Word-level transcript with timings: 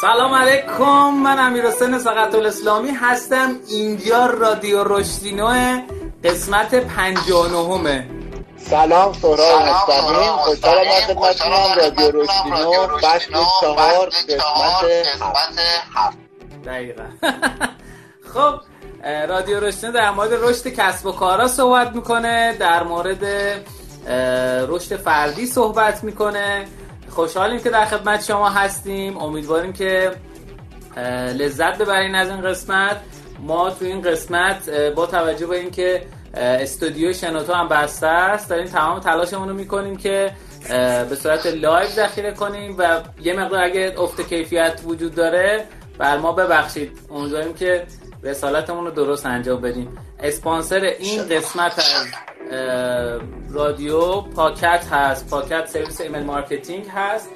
سلام 0.00 0.32
علیکم 0.32 1.14
من 1.14 1.38
امیر 1.38 1.66
حسین 1.66 1.98
سقط 1.98 2.34
الاسلامی 2.34 2.90
هستم. 2.90 3.56
اینجا 3.68 4.26
رادیو 4.26 4.84
رشدینو 4.84 5.80
قسمت 6.24 6.74
59 6.74 8.23
سلام 8.70 9.12
سهراب 9.12 9.62
مستقیم. 9.62 10.36
خوشحالم 10.36 10.90
از 10.96 11.02
خدمتتونم 11.06 11.74
رادیو 11.76 12.22
رشدینو. 12.22 12.86
بخش 13.02 13.28
چهار 13.60 14.08
قسمت 14.08 15.58
هفت. 15.94 16.18
دقیقا. 16.64 17.02
خب 18.34 18.60
رادیو 19.28 19.60
رشدینو 19.60 19.92
در 19.92 20.10
مورد 20.10 20.32
رشد 20.32 20.68
کسب 20.68 21.06
و 21.06 21.12
کارا 21.12 21.48
صحبت 21.48 21.94
می‌کنه. 21.94 22.56
در 22.58 22.82
مورد 22.82 23.24
رشد 24.68 24.96
فردی 24.96 25.46
صحبت 25.46 26.04
می‌کنه. 26.04 26.64
خوشحالیم 27.10 27.60
که 27.60 27.70
در 27.70 27.84
خدمت 27.84 28.24
شما 28.24 28.50
هستیم. 28.50 29.18
امیدواریم 29.18 29.72
که 29.72 30.12
لذت 31.34 31.78
ببرین 31.78 32.14
از 32.14 32.28
این 32.28 32.42
قسمت. 32.42 33.00
ما 33.38 33.70
تو 33.70 33.84
این 33.84 34.02
قسمت 34.02 34.70
با 34.70 35.06
توجه 35.06 35.46
به 35.46 35.56
اینکه 35.56 36.06
استودیو 36.36 37.12
شنوتو 37.12 37.52
هم 37.52 37.68
بسته 37.68 38.06
است. 38.06 38.50
داریم 38.50 38.66
تمام 38.66 39.00
تلاشمون 39.00 39.48
رو 39.48 39.54
می‌کنیم 39.54 39.96
که 39.96 40.32
به 41.08 41.16
صورت 41.22 41.46
live 41.46 41.88
ذخیره 41.88 42.32
کنیم 42.32 42.74
و 42.78 43.00
یه 43.20 43.32
مقدار 43.40 43.64
اگه 43.64 43.94
افت 43.98 44.28
کیفیت 44.28 44.80
وجود 44.84 45.14
داره 45.14 45.64
بر 45.98 46.18
ما 46.18 46.32
ببخشید. 46.32 46.98
امیدواریم 47.10 47.54
که 47.54 47.86
رسالتمون 48.22 48.84
رو 48.84 48.90
درست 48.90 49.26
انجام 49.26 49.60
بدیم. 49.60 49.98
اسپانسر 50.20 50.80
این 50.80 51.28
قسمت 51.28 51.78
از 51.78 52.06
رادیو 53.52 54.20
پاکت 54.20 54.86
هست. 54.90 55.30
پاکت 55.30 55.66
سرویس 55.66 56.00
email 56.00 56.22
marketing 56.22 56.86
هست 56.94 57.28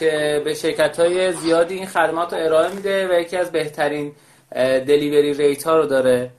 که 0.00 0.42
به 0.44 0.54
شرکت 0.54 1.00
های 1.00 1.32
زیادی 1.32 1.74
این 1.74 1.86
خدمات 1.86 2.32
رو 2.32 2.44
ارائه 2.44 2.74
میده 2.74 3.08
و 3.08 3.20
یکی 3.20 3.36
از 3.36 3.52
بهترین 3.52 4.12
delivery 4.54 5.34
rate 5.34 5.64
ها 5.64 5.76
رو 5.76 5.86
داره. 5.86 6.30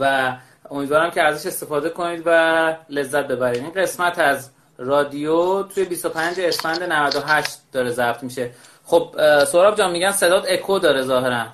و 0.00 0.32
امیدوارم 0.74 1.10
که 1.10 1.22
ازش 1.22 1.46
استفاده 1.46 1.90
کنید 1.90 2.22
و 2.26 2.76
لذت 2.88 3.26
ببرید. 3.26 3.62
این 3.62 3.72
قسمت 3.72 4.18
از 4.18 4.50
رادیو 4.78 5.62
توی 5.62 5.84
25 5.84 6.40
اسفند 6.40 6.82
98 6.82 7.58
داره 7.72 7.90
ضبط 7.90 8.22
میشه. 8.22 8.54
خب 8.84 9.14
سوراب 9.44 9.76
جان 9.76 9.90
میگن 9.90 10.12
صدات 10.12 10.44
اکو 10.48 10.78
داره 10.78 11.02
ظاهرا. 11.02 11.46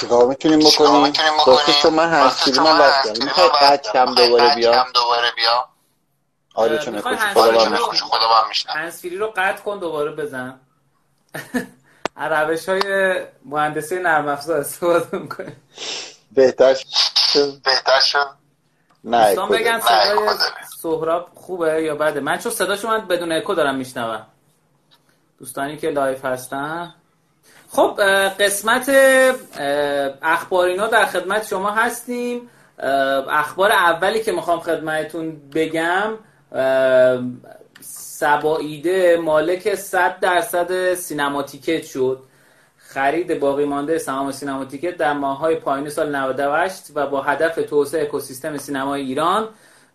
چیکار 0.00 0.26
می‌تونیم 0.26 0.58
بکنیم؟ 0.58 1.12
گفتی 1.46 1.88
من 1.90 2.10
هنسفیری 2.10 2.58
من 2.58 2.78
وقت 2.78 3.22
می‌خوای 3.22 3.48
قد 3.48 3.82
کم 3.92 4.14
دوباره 4.14 4.54
بیا. 4.54 4.84
آره 6.54 6.78
چون 6.78 6.98
اکوش 6.98 8.02
خدا 8.02 8.28
با 8.28 8.44
هنسفیری 8.68 9.16
رو 9.16 9.32
قطع 9.36 9.62
کن 9.62 9.78
دوباره 9.78 10.10
بزن. 10.10 10.60
روش 12.30 12.68
های 12.68 13.16
مهندسی 13.44 13.98
نرم 13.98 14.28
افزار 14.28 14.60
استفاده 14.60 15.18
می‌کنه 15.18 15.56
بهتر 16.34 16.74
شد. 16.74 17.62
بهتر 17.64 18.00
شد. 18.00 18.26
نه 19.04 19.26
دوستان 19.26 19.48
بگن 19.48 19.80
صدای 19.80 20.18
سهراب 20.82 21.28
خوبه 21.34 21.82
یا 21.82 21.94
بده؟ 21.94 22.20
من 22.20 22.38
چون 22.38 22.52
صداشو 22.52 22.88
من 22.88 23.06
بدون 23.06 23.32
اکو 23.32 23.54
دارم 23.54 23.74
میشنوم. 23.74 24.26
دوستانی 25.38 25.76
که 25.76 25.90
live 25.90 26.24
هستن. 26.24 26.94
خب 27.70 28.00
قسمت 28.40 28.90
اخبار 30.22 30.65
اینا 30.65 30.86
در 30.86 31.06
خدمت 31.06 31.46
شما 31.46 31.70
هستیم. 31.70 32.50
اخبار 33.28 33.72
اولی 33.72 34.22
که 34.22 34.32
می‌خوام 34.32 34.60
خدمتتون 34.60 35.50
بگم 35.54 36.18
سباییده 37.80 39.16
مالک 39.16 39.74
100 39.74 40.20
درصد 40.20 40.94
سینما 40.94 41.42
تیکت 41.42 41.84
شد. 41.84 42.22
خرید 42.92 43.40
باقی 43.40 43.64
مانده 43.64 43.98
سهام 43.98 44.32
سینما 44.32 44.64
تیکت 44.64 44.96
در 44.96 45.12
ماههای 45.12 45.56
پایین 45.56 45.88
سال 45.88 46.16
98 46.16 46.84
و 46.94 47.06
با 47.06 47.22
هدف 47.22 47.54
توسعه 47.54 48.02
اکوسیستم 48.02 48.56
سینمای 48.56 49.02
ایران 49.02 49.48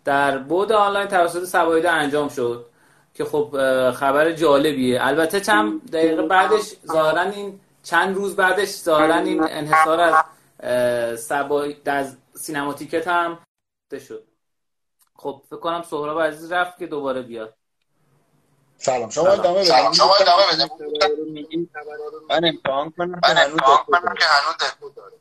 در 0.05 0.37
بعد 0.37 0.71
آنلاین 0.71 1.07
توسط 1.07 1.43
سباییده 1.43 1.91
انجام 1.91 2.29
شد. 2.29 2.65
که 3.13 3.25
خب 3.25 3.49
خبر 3.91 4.31
جالبیه. 4.31 5.05
البته 5.05 5.39
چند 5.39 5.91
دقیقه 5.91 6.21
بعدش 6.21 6.73
ظاهرا 6.87 7.21
این 7.21 7.59
چند 7.83 8.15
روز 8.15 8.35
بعدش 8.35 8.69
ظاهرا 8.69 9.15
این 9.15 9.43
انحصار 9.49 9.99
از 9.99 11.19
سبای 11.19 11.75
از 11.85 12.17
سینما 12.33 12.73
تیکت 12.73 13.07
هم 13.07 13.39
شد. 14.07 14.23
خب 15.15 15.41
فکر 15.49 15.59
کنم 15.59 15.81
سهراب 15.81 16.21
عزیز 16.21 16.51
رفت 16.51 16.77
که 16.77 16.87
دوباره 16.87 17.21
بیاد. 17.21 17.56
سلام. 18.77 19.09
شما 19.09 19.27
ادامه 19.27 19.59
بدید 19.59 19.67
سلام 19.67 19.93
شما 19.93 20.15
ادامه 20.19 20.43
بدید 20.51 20.71
من 22.29 22.45
امتحان 22.45 22.93
کنم. 22.97 23.19
من 23.23 23.37
امتحان 23.37 23.77
کنم 23.87 24.13
که 24.19 24.25
هنوز 24.25 24.95
داره. 24.95 25.13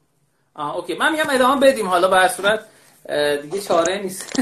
آه 0.54 0.76
اوکی. 0.76 0.94
من 0.94 1.12
میگم 1.12 1.30
ادامه 1.30 1.66
بدیم. 1.66 1.88
حالا 1.88 2.08
به 2.08 2.28
صورت 2.28 2.60
دیگه 3.42 3.60
چاره 3.60 3.98
نیست. 3.98 4.40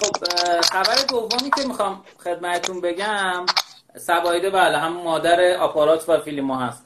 خب 0.00 0.24
خبر 0.62 0.94
دومی 1.08 1.50
که 1.56 1.64
می‌خوام 1.66 2.04
خدمتتون 2.24 2.80
بگم 2.80 3.46
سبایده 3.96 4.50
بله 4.50 4.78
هم 4.78 4.92
مادر 4.92 5.56
آپارات 5.56 6.08
و 6.08 6.20
فیلم 6.20 6.50
ها 6.50 6.66
هست. 6.66 6.82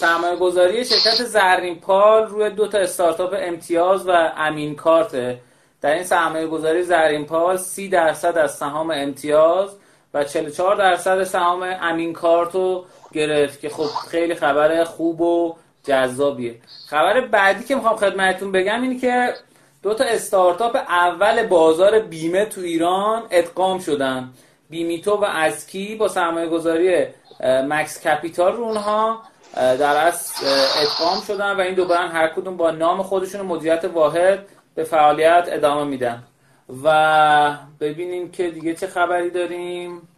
سرمایه 0.00 0.36
گذاری 0.36 0.84
شرکت 0.84 1.24
زرین 1.24 1.80
پال 1.80 2.26
روی 2.26 2.50
دو 2.50 2.68
تا 2.68 2.78
استارتاپ 2.78 3.34
امتیاز 3.38 4.08
و 4.08 4.10
امین 4.36 4.76
کارته 4.76 5.40
در 5.80 5.94
این 5.94 6.04
سرمایه 6.04 6.46
گذاری 6.46 6.82
زرین 6.82 7.26
پال 7.26 7.56
30 7.56 7.88
درصد 7.88 8.38
از 8.38 8.54
سهام 8.54 8.90
امتیاز 8.90 9.70
و 10.14 10.24
44 10.24 10.76
درصد 10.76 11.24
سهام 11.24 11.76
امین 11.80 12.12
کارتو 12.12 12.84
گرفت 13.12 13.60
که 13.60 13.68
خب 13.68 14.08
خیلی 14.08 14.34
خبر 14.34 14.84
خوب 14.84 15.20
و 15.20 15.56
جذابیه. 15.84 16.54
خبر 16.88 17.20
بعدی 17.20 17.64
که 17.64 17.74
می‌خوام 17.74 17.96
خدمتتون 17.96 18.52
بگم 18.52 18.82
اینه 18.82 18.98
که 18.98 19.34
دو 19.82 19.94
تا 19.94 20.04
استارتاپ 20.04 20.76
اول 20.76 21.46
بازار 21.46 21.98
بیمه 21.98 22.44
تو 22.44 22.60
ایران 22.60 23.22
ادغام 23.30 23.78
شدن. 23.78 24.30
بیمیتو 24.70 25.16
و 25.16 25.24
اسکی 25.24 25.94
با 25.94 26.08
سرمایه 26.08 26.48
گذاری 26.48 27.06
مکس 27.40 28.06
کپیتال 28.06 28.52
رو 28.52 28.62
اونها 28.62 29.22
در 29.54 30.06
از 30.06 30.32
ادغام 30.82 31.20
شدن 31.26 31.56
و 31.56 31.60
این 31.60 31.74
دوباره 31.74 32.08
هر 32.08 32.28
کدوم 32.28 32.56
با 32.56 32.70
نام 32.70 33.02
خودشون 33.02 33.40
مدیریت 33.40 33.84
واحد 33.84 34.46
به 34.76 34.84
فعالیت 34.84 35.48
ادامه 35.52 35.84
میدن 35.84 36.22
و 36.84 37.56
ببینیم 37.80 38.30
که 38.30 38.50
دیگه 38.50 38.74
چه 38.74 38.86
خبری 38.86 39.30
داریم. 39.30 40.08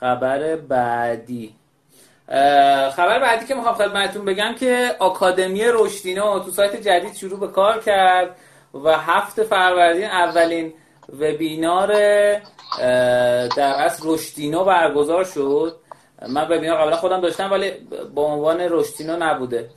خبر 0.00 0.56
بعدی. 0.56 1.54
خبر 2.96 3.18
بعدی 3.20 3.46
که 3.46 3.54
می‌خوام 3.54 3.74
خدمتتون 3.74 4.24
بگم 4.24 4.54
که 4.60 4.96
آکادمی 4.98 5.62
رشدینو 5.64 6.38
تو 6.38 6.50
سایت 6.50 6.76
جدید 6.76 7.14
شروع 7.14 7.40
به 7.40 7.48
کار 7.48 7.78
کرد 7.80 8.36
و 8.84 8.98
هفت 8.98 9.42
فروردین 9.42 10.04
اولین 10.04 10.74
وبینار 11.20 11.92
در 13.46 13.74
اصل 13.84 14.02
رشدینو 14.04 14.64
برگزار 14.64 15.24
شد. 15.24 15.76
من 16.28 16.48
وبینار 16.50 16.78
قبلا 16.78 16.96
خودم 16.96 17.20
داشتم 17.20 17.52
ولی 17.52 17.72
با 18.14 18.22
عنوان 18.22 18.60
رشدینو 18.60 19.16
نبوده. 19.16 19.70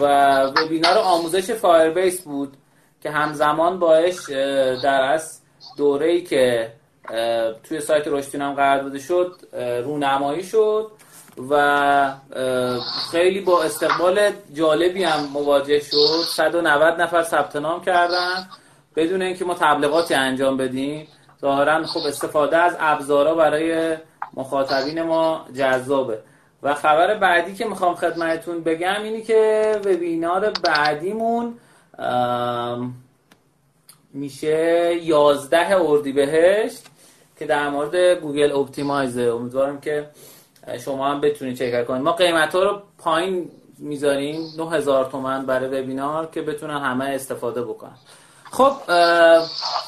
و 0.00 0.42
وبینار 0.44 0.98
آموزش 0.98 1.50
فایربیس 1.50 2.22
بود. 2.22 2.56
که 3.02 3.10
همزمان 3.10 3.78
باش 3.78 4.30
در 4.82 5.00
اصل 5.00 5.38
دوره‌ای 5.76 6.22
که 6.22 6.72
توی 7.64 7.80
سایت 7.80 8.08
رشدینو 8.08 8.44
هم 8.44 8.54
قرار 8.54 8.82
داده 8.82 8.98
شد 8.98 9.32
رونمایی 9.84 10.44
شد 10.44 10.90
و 11.50 12.12
خیلی 13.10 13.40
با 13.40 13.62
استقبال 13.62 14.30
جالبی 14.54 15.04
هم 15.04 15.20
مواجه 15.32 15.80
شد. 15.80 16.22
190 16.36 17.00
نفر 17.00 17.22
ثبت 17.22 17.56
نام 17.56 17.84
کردن. 17.84 18.48
بدون 18.96 19.22
اینکه 19.22 19.44
ما 19.44 19.54
تبلیغاتی 19.54 20.14
انجام 20.14 20.56
بدیم 20.56 21.08
ظاهرا 21.40 21.86
خب 21.86 22.00
استفاده 22.06 22.56
از 22.56 22.76
ابزارا 22.80 23.34
برای 23.34 23.96
مخاطبین 24.34 25.02
ما 25.02 25.46
جذابه. 25.54 26.18
و 26.62 26.74
خبر 26.74 27.14
بعدی 27.14 27.54
که 27.54 27.64
می‌خوام 27.64 27.94
خدمتتون 27.94 28.62
بگم 28.62 29.02
اینی 29.02 29.22
که 29.22 29.72
وبینار 29.84 30.50
بعدیمون 30.50 31.54
میشه 34.12 34.94
11 35.02 35.76
اردیبهشت 35.80 36.86
که 37.38 37.46
در 37.46 37.68
مورد 37.68 37.96
Google 37.96 38.52
Optimize 38.52 39.08
ه. 39.08 39.22
امیدوارم 39.22 39.80
که 39.80 40.08
شما 40.84 41.08
هم 41.08 41.20
بتونید 41.20 41.56
چک 41.56 41.86
کنید. 41.86 42.02
ما 42.02 42.12
قیمت 42.12 42.54
ها 42.54 42.62
رو 42.62 42.82
پایین 42.98 43.50
می‌ذاریم. 43.78 44.52
9000 44.58 45.04
تومن 45.04 45.46
برای 45.46 45.82
وبینار 45.82 46.26
که 46.26 46.42
بتونن 46.42 46.78
همه 46.78 47.04
استفاده 47.04 47.62
بکنن. 47.62 47.96
خب 48.50 48.72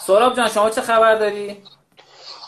سوراب 0.00 0.37
جان 0.36 0.48
شما 0.48 0.70
چه 0.70 0.80
خبر 0.80 1.14
داری؟ 1.14 1.56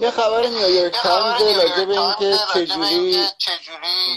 یه 0.01 0.11
خبر 0.11 0.47
نیویورک 0.47 0.93
تایمز 0.93 1.41
راجع 1.41 1.85
به 1.85 2.01
اینکه 2.01 2.39
چجوری 2.55 3.29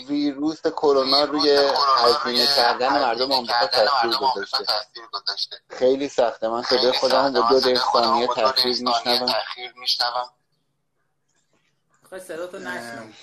ویروس 0.08 0.62
کرونا 0.62 1.24
روی 1.24 1.72
هزینه 1.98 2.48
کردن 2.56 2.90
مردم 2.90 3.32
آمریکا 3.32 3.68
تاثیر 3.68 4.18
گذاشته. 4.18 4.66
خیلی 5.70 6.10
سخته. 6.10 6.48
من 6.48 6.64
صدای 6.64 6.92
خودم 6.92 7.34
با 7.34 7.42
دو 7.50 7.60
دقیقه 7.60 7.82
ثانیه 7.94 8.28
تاثیر 8.28 8.84
میشنوم. 8.84 9.34
خواهی 12.10 12.24
صدا 12.24 12.48
تو 12.48 12.58
نشنم 12.58 13.14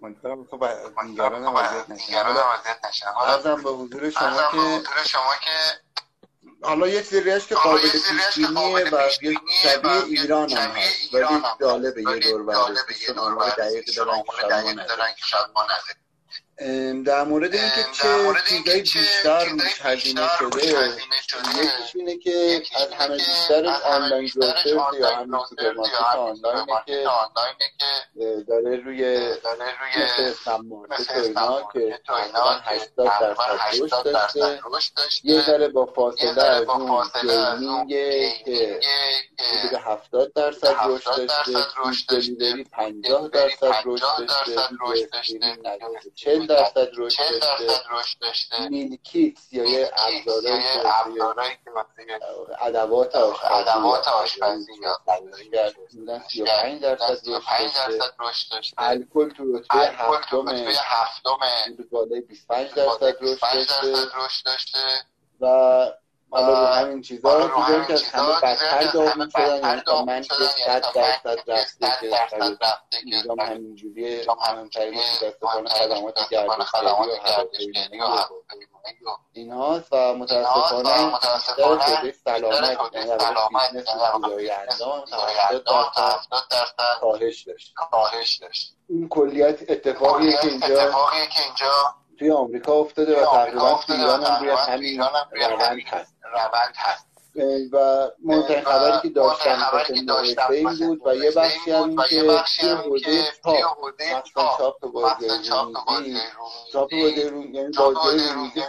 منطقه 0.00 0.36
تو 0.50 0.58
دیگران 1.06 1.46
وضعیت 1.46 1.90
نشن 2.84 3.06
ارزم 3.16 3.62
به 3.62 3.70
حضور 3.70 4.10
شما 4.10 5.34
که 5.44 5.80
حالا 6.62 6.88
یه 6.88 7.02
سریش 7.02 7.46
که 7.46 7.54
قابل 7.54 7.90
پیش 7.90 8.38
و 8.92 9.08
یه 9.22 9.34
شبیه 9.62 10.04
ایران 10.04 10.50
هم 10.50 10.70
هست. 10.70 11.14
ولی 11.14 11.24
جالبه 11.60 12.02
یه 12.02 12.18
دور 12.18 12.42
آمار 13.18 13.50
دقیق 13.50 13.84
دارن 14.86 15.14
که 15.16 15.24
شاید 15.26 15.46
ما 15.54 15.64
نداریم 15.64 16.05
در 17.06 17.24
مورد 17.24 17.54
اینکه 17.54 17.82
چه 17.92 18.82
چیزایی 18.82 18.82
بیشتر 18.82 19.44
روش 19.44 19.80
هزینه 19.82 20.28
شده؟ 20.38 20.66
یکیش 20.66 21.94
اینه 21.94 22.16
که 22.16 22.62
از 22.76 22.92
همه 22.92 23.16
بیشتر 23.16 23.66
online 23.84 24.26
grocers 24.26 24.66
یا 25.00 25.16
همین 25.16 25.40
سوپرمارکت 25.48 26.00
آنلاینه 26.16 26.76
که 28.14 28.44
داره 28.48 28.76
روی 28.76 29.28
مثل 29.96 30.32
سمارکت 30.32 31.10
و 31.10 31.12
اینا 31.12 31.68
که 31.72 32.00
تقریبا 32.06 32.60
80 32.64 34.04
درصد 34.04 34.60
رشد 34.72 34.94
داشته. 34.94 35.28
یه 35.28 35.42
ذره 35.46 35.68
با 35.68 35.86
فاصله 35.86 36.42
از 36.42 36.68
اون 36.68 37.10
gaming 37.22 38.16
ه 38.16 38.32
که 38.44 38.80
حدود 39.38 39.80
70 39.80 40.32
درصد 40.32 40.76
رشد 40.86 41.26
داشته. 41.78 42.34
delivery 42.38 42.64
50 42.64 43.28
درصد 43.28 43.74
رشد 43.84 44.28
داشته. 45.12 45.40
40 46.14 46.45
درصد 46.46 46.88
رشد 46.96 48.18
داشته؟ 48.20 48.68
میلکیت 48.68 49.38
یا 49.52 49.64
یه 49.64 49.90
ابزارهایی 49.96 51.58
که 51.64 51.70
ادوات 52.60 53.16
آشپزی 54.08 54.72
یا 54.82 54.98
بودن 55.92 56.22
35 56.28 56.82
درصد 56.82 58.14
رشد 58.20 58.50
داشته. 58.52 58.74
الکل 58.78 59.30
تو 59.30 59.56
رتبه 59.56 59.78
هفتم 59.78 60.44
بالای 61.90 62.20
25 62.20 62.70
درصد 62.74 63.16
رشد 63.20 64.44
داشته. 64.44 64.80
و 65.40 65.46
حالا 66.30 66.60
رو 66.60 66.66
همین 66.66 67.02
چیزا 67.02 67.46
دیگه 67.46 67.86
که 67.86 67.92
از 67.92 68.02
همه 68.02 68.40
بدتر 68.42 68.90
داغون 68.92 69.30
شدن 69.30 69.60
یعنی 69.68 69.80
تا 69.80 70.04
من 70.04 70.22
که 70.22 70.34
صد 70.34 70.82
درصد 70.94 71.38
رفته 71.46 71.86
که 72.00 73.00
اینجا 73.04 73.34
همینجوریه 73.40 74.24
مهمترین 74.28 74.94
متاسفانه 74.94 75.68
خدمات 75.68 76.28
گردشگری 76.30 78.00
و 78.00 78.04
هواپیمایی 78.04 78.66
این 79.32 79.52
هاست 79.52 79.92
و 79.92 80.14
متاسفانه 80.14 81.12
بیشتر 81.12 81.86
شده 81.86 82.12
سلامت 82.24 82.94
یعنی 82.94 83.10
از 83.10 83.20
بیزنس 83.72 83.88
و 83.96 84.18
پویای 84.18 84.50
اندام 84.50 85.04
هفتاد 85.96 86.42
درصد 86.50 87.00
کاهش 87.00 87.42
داشت. 87.42 87.74
این 88.88 89.08
کلیت 89.08 89.70
اتفاقیه 89.70 90.36
که 90.42 90.48
اینجا 90.48 90.92
توی 92.18 92.30
آمریکا 92.30 92.72
افتاده 92.72 93.22
و 93.22 93.24
تقریبا 93.26 93.80
ایران 93.88 94.24
هم 94.24 94.40
روی 94.40 94.50
همین 94.50 95.00
روند 95.32 95.80
هست. 95.86 96.15
روند 96.36 96.74
هست. 96.76 97.06
و 97.72 98.08
مهمترین 98.24 98.64
خبری 98.64 99.12
که 99.12 99.20
نوشته 100.00 100.50
این 100.50 100.74
بود 100.74 101.02
و 101.04 101.14
یه 101.14 101.30
بخشی 101.30 101.70
هم 101.70 101.96
که 102.08 102.22
توی 102.52 102.76
حوزه 102.82 103.32
چاپ. 103.42 103.80
مثلا 103.94 104.22
چاپ. 104.32 104.80
بازی 104.92 105.28
رومیزی 105.28 106.20
چاپ 106.72 106.90
بازی 106.90 107.28
رومیزی 107.28 107.52
یعنی 107.52 107.72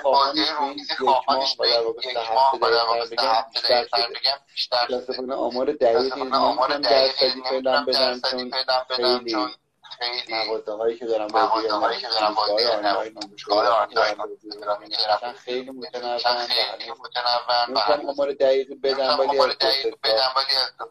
بازی 0.04 0.42
رومیزی 0.60 0.94
خواهانش 1.02 1.56
به 1.58 1.64
این 1.64 1.96
یک 2.04 2.18
ماه 2.34 2.56
و 2.56 2.70
در 2.72 2.86
واقع 2.88 3.06
سه 3.06 3.16
هفته 3.20 3.60
دقیقه 3.60 4.08
بگم 4.08 4.38
بیشتر 4.54 4.86
شده. 4.88 4.98
متاسفانه 4.98 5.36
آمار 5.36 5.72
دقیقی 5.72 6.22
نمی‌تونم 6.22 6.82
درصدی 6.82 7.42
فعلا 7.50 7.86
بدم 7.86 8.22
چون 8.32 8.52
خیلی 8.90 9.36
مغازه 10.30 10.72
هایی 10.72 10.98
که 10.98 11.06
دارن 11.06 11.28
بازی 11.28 11.68
هایی 11.68 12.00
که 12.00 12.08
دارن 12.08 12.34
بازی 12.34 12.66
آنلاین 12.66 13.18
آنلاین 13.52 15.34
خیلی 15.34 15.72
متنوع 15.72 16.20
و 17.76 17.80
همین 17.80 18.10
آمار 18.10 18.32
دقیق 18.32 18.68
بدن 18.84 19.18
ولی 19.18 19.38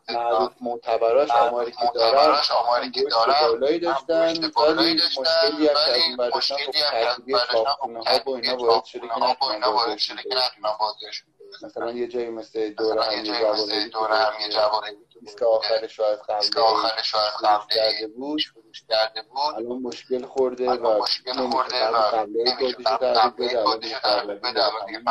معروف 0.09 0.53
معتبراش 0.61 1.31
آماری 1.31 1.71
که 1.71 1.91
دارن 1.95 2.37
آماری 2.65 2.91
که 2.91 3.03
دارن 3.03 3.35
بالایی 3.55 3.79
داشتن 3.79 4.51
ولی 4.57 5.01
مشکلی 5.19 5.67
هم 5.67 5.75
که 5.75 5.97
از 5.99 6.17
برداشتن 6.19 6.57
خب 6.57 6.73
ترکیبی 6.73 7.33
چاپخونه 7.53 8.01
ها 8.05 8.19
با 8.19 8.37
اینا 8.37 8.57
باعث 8.57 10.01
شده 10.01 10.23
که 10.23 10.29
نتونن 10.29 10.77
بازیشون 10.81 11.36
مثلا 11.65 11.91
یه 11.93 12.07
جایی 12.07 12.31
مثل 12.31 12.71
دوره 12.71 13.03
همی 13.03 13.23
جوابی 13.29 14.91
دیسک 15.21 15.43
آخرش 15.43 15.99
رو 15.99 16.05
از 16.05 16.23
قبل 16.23 16.61
آخرش 16.61 17.15
رو 17.15 17.21
از 17.21 17.33
قبل 17.45 17.75
کرده 17.75 18.07
بود. 18.07 18.43
کرده 18.89 19.23
بود. 19.23 19.55
الان 19.57 19.79
مشکل 19.79 20.27
خورده 20.27 20.71
و 20.71 21.03
مشکل 21.03 21.51
خورده 21.51 21.89
و 21.89 22.27
بودش 22.27 22.83
رو 22.85 22.97
تحویل 22.99 24.39
بده 24.39 24.63
دیگه 24.87 25.09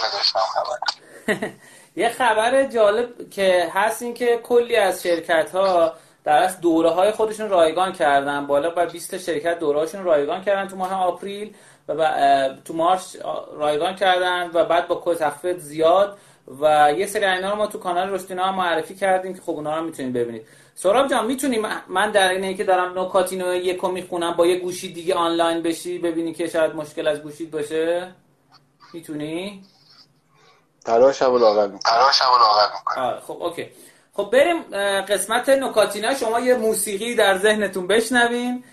یه 1.96 2.10
خبر 2.10 2.64
جالب 2.64 3.30
که 3.30 3.72
هست 3.74 4.02
این 4.02 4.14
که 4.14 4.38
کلی 4.44 4.76
از 4.76 5.04
شرکت 5.04 5.52
ها 5.52 5.94
در 6.24 6.44
از 6.44 6.62
دوره 6.62 6.90
های 6.90 7.12
خودشون 7.12 7.50
رایگان 7.50 7.92
کردن. 7.92 8.48
بالا 8.48 8.70
بر 8.70 8.86
20 8.86 9.18
شرکت 9.18 9.60
دوره 9.60 10.02
رایگان 10.04 10.44
کردن 10.44 10.68
تو 10.68 10.76
ماه 10.76 10.94
آپریل 10.94 11.56
و 11.88 12.50
تو 12.66 12.74
مارس 12.74 13.16
رایگان 13.58 13.96
کردن 13.96 14.52
و 14.54 14.66
بعد 14.66 14.88
با 14.88 15.16
تخفیف 15.16 15.58
زیاد 15.58 16.18
و 16.62 16.94
یه 16.98 17.06
سری 17.06 17.26
اینا 17.26 17.50
رو 17.50 17.56
ما 17.56 17.68
تو 17.68 17.78
کانال 17.78 18.10
رشدینا 18.10 18.46
هم 18.46 18.56
معرفی 18.56 18.96
کردیم 18.96 19.34
که 19.34 19.42
خب 19.42 19.50
اونا 19.50 19.78
رو 19.78 19.84
می‌تونید 19.84 20.14
ببینید. 20.14 20.46
سراب 20.76 21.08
جان 21.08 21.26
می‌تونی 21.26 21.60
من 21.88 22.12
در 22.12 22.30
اینه 22.30 22.54
که 22.54 22.64
دارم 22.64 23.00
نکاتینو 23.00 23.56
یکو 23.56 23.88
می‌خونم 23.88 24.34
با 24.34 24.48
یه 24.48 24.60
گوشی 24.60 24.94
دیگه 24.94 25.16
آنلاین 25.16 25.62
بشی 25.62 25.98
ببینی 25.98 26.34
که 26.34 26.48
شاید 26.48 26.76
مشکل 26.76 27.08
از 27.08 27.22
گوشید 27.22 27.52
باشه؟ 27.52 28.12
می‌تونی؟ 28.94 29.64
تلاشمو 30.86 31.38
لاغر 31.38 31.68
می‌کنم. 31.68 31.80
تلاشمو 31.80 32.38
لاغر 32.38 33.20
خب 33.20 33.44
اوکی. 33.44 33.70
خب 34.14 34.30
بریم 34.34 34.62
قسمت 35.02 35.50
نکاتینا. 35.50 36.16
شما 36.16 36.40
یه 36.40 36.56
موسیقی 36.56 37.16
در 37.16 37.38
ذهنتون 37.38 37.88
بشنوین. 37.88 38.64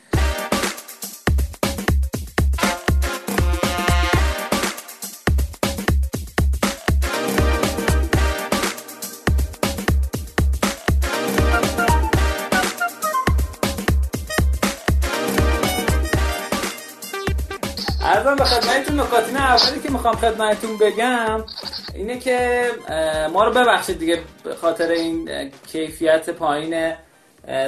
عرضم 18.03 18.37
به 18.37 18.45
خدمتتون 18.45 19.01
نکته‌ی 19.01 19.37
اولی 19.37 19.81
که 19.81 19.93
می‌خوام 19.93 20.17
خدمتتون 20.17 20.79
بگم 20.79 21.45
اینه 21.95 22.19
که 22.19 22.71
ما 23.33 23.45
رو 23.45 23.51
ببخشید 23.53 23.99
دیگه 23.99 24.23
به 24.45 24.55
خاطر 24.55 24.89
این 24.89 25.51
کیفیت 25.67 26.31
پایین 26.31 26.95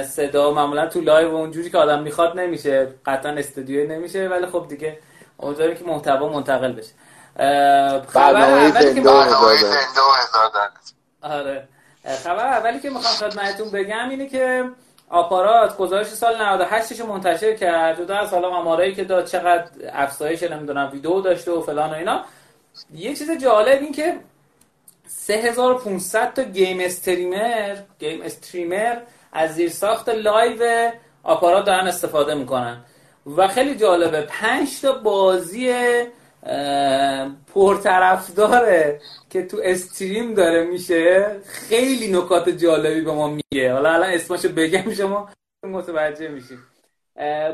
صدا 0.09 0.51
معمولا 0.51 0.87
تو 0.87 1.01
live 1.01 1.35
اونجوری 1.35 1.69
که 1.69 1.77
آدم 1.77 2.01
می‌خواد 2.01 2.39
نمیشه 2.39 2.87
قطعا 3.05 3.31
استودیو 3.31 3.87
نمیشه 3.87 4.27
ولی 4.27 4.45
خب 4.45 4.65
دیگه 4.69 4.99
امیدواریم 5.39 5.75
که 5.75 5.83
محتوا 5.83 6.29
منتقل 6.29 6.71
بشه. 6.71 6.91
خبر 8.07 8.41
اولی 8.41 8.93
که 8.93 9.01
آره. 11.21 11.67
خبر 12.23 12.47
اولی 12.47 12.79
که 12.79 12.89
می‌خوام 12.89 13.13
خدمتتون 13.13 13.71
بگم 13.71 14.09
اینه 14.09 14.29
که 14.29 14.63
آپارات 15.09 15.77
گزارش 15.77 16.07
سال 16.07 16.41
98 16.41 16.99
رو 16.99 17.07
منتشر 17.07 17.55
کرد 17.55 18.03
جدا 18.03 18.17
از 18.17 18.33
حالا 18.33 18.49
آمارایی 18.49 18.95
که 18.95 19.03
داد 19.03 19.25
چقدر 19.25 19.65
افزایش 19.93 20.43
نمی‌دونم 20.43 20.89
ویدیو 20.93 21.21
داشته 21.21 21.51
و 21.51 21.61
فلان 21.61 21.89
و 21.89 21.93
اینا. 21.93 22.25
یه 22.93 23.15
چیز 23.15 23.31
جالب 23.31 23.81
این 23.81 23.91
که 23.91 24.17
3500 25.07 26.33
تا 26.33 26.43
game 26.43 26.79
streamer 26.79 27.77
game 27.99 28.21
streamer 28.21 28.97
از 29.33 29.55
زیر 29.55 29.69
ساخت 29.69 30.09
live 30.09 30.91
آپارات 31.23 31.65
دارن 31.65 31.87
استفاده 31.87 32.33
می‌کنن. 32.33 32.81
و 33.37 33.47
خیلی 33.47 33.75
جالبه 33.75 34.21
5 34.21 34.81
تا 34.81 34.91
بازی 34.91 35.73
پرطرفداره 37.53 39.01
که 39.29 39.45
تو 39.45 39.61
stream 39.63 40.33
داره 40.33 40.63
میشه 40.63 41.35
خیلی 41.45 42.11
نکات 42.11 42.49
جالبی 42.49 43.01
به 43.01 43.11
ما 43.11 43.27
میگه. 43.27 43.73
حالا 43.73 43.93
الان 43.93 44.09
اسمشو 44.09 44.49
بگم 44.49 44.93
شما 44.93 45.29
متوجه 45.63 46.27
میشیم 46.27 46.63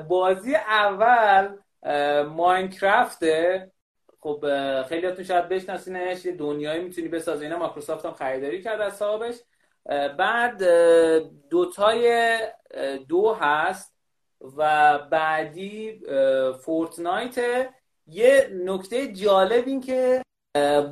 بازی 0.08 0.56
اول 0.56 1.50
ماینکرافته 2.24 3.72
خب 4.20 4.46
خیلیاتون 4.90 5.26
شاید 5.26 5.50
بشناسینش 5.50 6.26
یه 6.26 6.32
دنیایی 6.32 6.84
می‌تونی 6.84 7.08
بسازی. 7.08 7.46
اینا 7.46 7.58
مایکروسافت 7.58 8.06
هم 8.06 8.14
خریداری 8.14 8.62
کرد 8.62 8.82
از 8.82 8.98
صاحبش 8.98 9.36
بعد 10.18 10.64
دوتای 11.50 12.38
دو 13.10 13.34
هست 13.34 13.94
و 14.58 15.00
بعدی 15.12 16.02
فورتنایت. 16.62 17.70
یه 18.08 18.50
نکته 18.66 19.14
جالب 19.14 19.68
این 19.68 19.82
که 19.82 20.22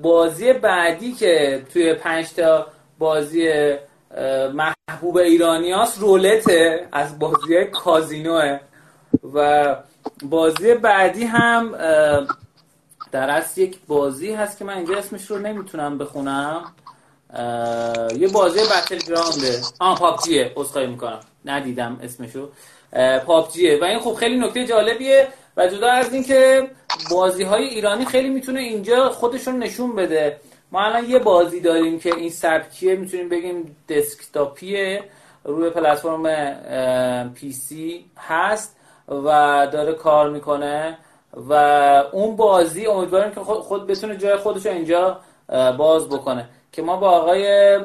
بازی 0.01 0.53
بعدی 0.53 1.13
که 1.13 1.65
توی 1.74 1.94
پنج 1.94 2.34
تا 2.34 2.67
بازی 2.98 3.75
محبوب 4.53 5.17
ایرانیاس 5.17 6.00
رولته 6.00 6.88
از 6.91 7.20
بازی 7.20 7.65
کازینوه. 7.65 8.60
و 9.34 9.75
بازی 10.24 10.74
بعدی 10.74 11.24
هم 11.24 11.75
در 13.12 13.29
اصل 13.29 13.62
یک 13.62 13.79
بازی 13.88 14.33
هست 14.33 14.57
که 14.57 14.65
من 14.65 14.77
اینجا 14.77 14.97
اسمش 14.97 15.31
رو 15.31 15.39
نمی‌تونم 15.39 15.97
بخونم. 15.97 16.71
یه 18.17 18.27
بازی 18.27 18.59
بتل 18.59 18.97
گراونده 18.97 19.62
آن 19.79 19.95
پابجیه. 19.95 20.53
اصخایی 20.57 20.88
می‌کنم. 20.88 21.19
ندیدم 21.45 22.00
اسمشو. 22.03 22.50
پابجیه. 23.25 23.79
و 23.81 23.83
این 23.83 24.00
خب 24.00 24.13
خیلی 24.13 24.38
نکته 24.38 24.65
جالبیه 24.65 25.27
و 25.57 25.67
جدا 25.67 25.91
از 25.91 26.13
اینکه 26.13 26.69
بازی 27.12 27.43
های 27.43 27.63
ایرانی 27.63 28.05
خیلی 28.05 28.29
می‌تونه 28.29 28.59
اینجا 28.59 29.09
خودشون 29.09 29.59
نشون 29.59 29.95
بده. 29.95 30.39
ما 30.71 30.81
الان 30.85 31.09
یه 31.09 31.19
بازی 31.19 31.59
داریم 31.59 32.00
که 32.00 32.15
این 32.15 32.29
سبکیه. 32.29 32.95
می‌تونیم 32.95 33.29
بگیم 33.29 33.75
دسکتاپیه. 33.89 35.03
روی 35.43 35.69
پلتفرم 35.69 37.33
پی 37.33 37.51
سی 37.51 38.05
هست 38.17 38.75
و 39.09 39.67
داره 39.71 39.93
کار 39.93 40.29
می‌کنه. 40.29 40.97
و 41.50 41.54
اون 42.12 42.36
بازی 42.36 42.86
امیدواریم 42.86 43.32
که 43.32 43.39
خود, 43.39 43.88
بتونه 43.88 44.18
جای 44.18 44.36
خودش 44.36 44.65
رو 44.65 44.72
اینجا 44.72 45.20
باز 45.77 46.10
بکنه. 46.10 46.50
که 46.72 46.82
ما 46.82 46.98
با 46.98 47.10
آقای 47.10 47.77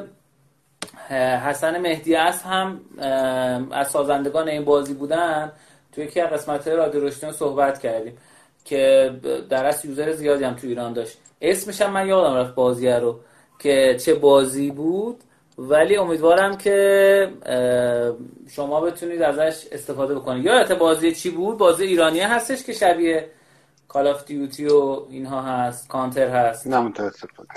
حسن 1.45 1.81
مهدی 1.81 2.15
است 2.15 2.45
هم 2.45 2.81
از 3.71 3.87
سازندگان 3.87 4.49
این 4.49 4.65
بازی 4.65 4.93
بودن 4.93 5.51
توی 5.91 6.03
یکی 6.03 6.19
از 6.19 6.29
قسمت 6.29 6.67
رادیو 6.67 7.01
روشتون 7.01 7.31
صحبت 7.31 7.79
کردیم 7.79 8.17
که 8.65 9.11
در 9.49 9.65
اصل 9.65 9.87
user 9.87 10.11
زیادی 10.11 10.43
هم 10.43 10.53
تو 10.53 10.67
ایران 10.67 10.93
داشت. 10.93 11.17
اسمش 11.41 11.81
هم 11.81 11.91
من 11.91 12.07
یادم 12.07 12.35
رفت 12.35 12.55
بازی 12.55 12.89
رو 12.89 13.19
که 13.59 13.97
چه 14.05 14.13
بازی 14.13 14.71
بود. 14.71 15.19
ولی 15.57 15.97
امیدوارم 15.97 16.57
که 16.57 17.29
شما 18.49 18.81
بتونید 18.81 19.21
ازش 19.21 19.67
استفاده 19.71 20.15
بکنید. 20.15 20.45
یادت 20.45 20.71
بازی 20.71 21.11
چی 21.11 21.29
بود؟ 21.29 21.57
بازی 21.57 21.83
ایرانی 21.83 22.19
هستش 22.19 22.63
که 22.63 22.73
شبیه 22.73 23.27
Call 23.93 24.07
of 24.07 24.25
Duty 24.25 24.67
و 24.67 25.05
اینها 25.09 25.41
هست 25.41 25.87
کانتر 25.87 26.29
هست. 26.29 26.67
نه 26.67 26.79
متاسفم 26.79 27.47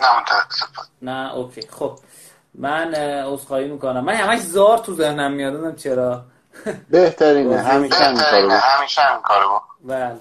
نه 1.03 1.13
نه 1.13 1.35
اوکی. 1.35 1.61
خب 1.71 1.99
من 2.55 2.95
عذرخواهی 2.95 3.69
می‌کنم. 3.69 4.05
من 4.05 4.15
همش 4.15 4.39
زار 4.39 4.79
تو 4.79 4.95
ذهنم 4.95 5.33
میاد 5.33 5.77
چرا. 5.77 6.23
بهترینه 6.91 7.59
همیشه 7.59 8.05
هم 8.05 8.17
کارو 8.17 8.51
همیشه 8.51 9.01
هم 9.03 9.21
کارو 9.23 9.61
بله. 9.85 10.17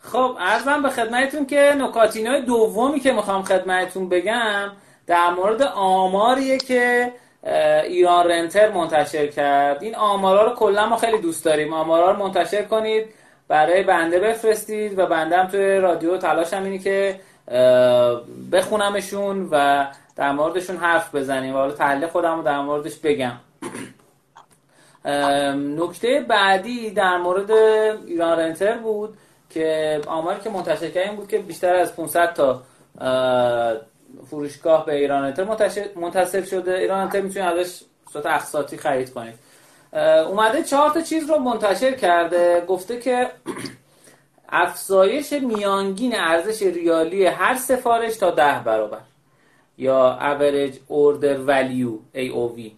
خب 0.00 0.36
ارزم 0.40 0.82
به 0.82 0.90
خدمتتون 0.90 1.46
که 1.46 1.74
نکاتینای 1.78 2.42
دومی 2.42 3.00
که 3.00 3.12
می‌خوام 3.12 3.42
خدمتتون 3.42 4.08
بگم 4.08 4.70
در 5.06 5.30
مورد 5.30 5.62
آماریه 5.74 6.58
که 6.58 7.12
ایران 7.84 8.26
رنتر 8.26 8.72
منتشر 8.72 9.26
کرد. 9.26 9.82
این 9.82 9.96
آمارا 9.96 10.44
رو 10.44 10.54
کلا 10.54 10.86
ما 10.86 10.96
خیلی 10.96 11.18
دوست 11.18 11.44
داریم. 11.44 11.74
آمارا 11.74 12.10
رو 12.10 12.18
منتشر 12.18 12.62
کنید. 12.62 13.19
برای 13.50 13.82
بنده 13.82 14.18
بفرستید 14.18 14.98
و 14.98 15.06
بنده 15.06 15.36
هم 15.36 15.46
توی 15.46 15.76
رادیو. 15.76 16.16
تلاشم 16.16 16.62
اینی 16.64 16.78
که 16.78 17.20
بخونمشون 18.52 19.48
و 19.50 19.86
در 20.16 20.32
موردشون 20.32 20.76
حرف 20.76 21.14
بزنیم. 21.14 21.54
و 21.54 21.58
حالا 21.58 21.72
تحلیل 21.72 22.06
خودم 22.06 22.36
رو 22.36 22.42
در 22.42 22.60
موردش 22.60 22.96
بگم. 22.96 23.32
نکته 25.76 26.20
بعدی 26.28 26.90
در 26.90 27.16
مورد 27.16 27.50
ایران 28.06 28.38
رنتر 28.38 28.76
بود 28.76 29.16
که 29.50 30.00
آماری 30.06 30.40
که 30.40 30.50
منتشر 30.50 30.90
کردیم 30.90 31.16
بود 31.16 31.28
که 31.28 31.38
بیشتر 31.38 31.74
از 31.74 31.96
500 31.96 32.32
تا 32.34 32.62
فروشگاه 34.30 34.86
به 34.86 34.94
ایران 34.94 35.24
رنتر 35.24 35.44
منتشر 35.96 36.44
شده. 36.44 36.74
ایران 36.74 37.00
رنتر 37.00 37.20
می‌تونید 37.20 37.48
ازش 37.48 37.80
صورت 38.12 38.26
اقساطی 38.26 38.76
خرید 38.76 39.12
کنید. 39.12 39.34
اومده 40.26 40.62
چهار 40.62 40.90
تا 40.90 41.00
چیز 41.00 41.30
رو 41.30 41.38
منتشر 41.38 41.94
کرده. 41.94 42.64
گفته 42.68 43.00
که 43.00 43.30
افزایش 44.48 45.32
میانگین 45.32 46.16
ارزش 46.16 46.62
ریالی 46.62 47.26
هر 47.26 47.56
سفارش 47.56 48.16
تا 48.16 48.30
ده 48.30 48.60
برابر. 48.64 49.00
یا 49.78 50.18
average 50.20 50.74
order 50.74 51.36
value 51.48 52.18
AOV 52.18 52.70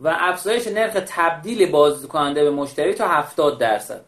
و 0.00 0.16
افزایش 0.20 0.68
نرخ 0.68 0.96
تبدیل 1.06 1.70
بازدید 1.70 2.34
به 2.34 2.50
مشتری 2.50 2.94
تا 2.94 3.08
70 3.08 3.58
درصد. 3.58 4.00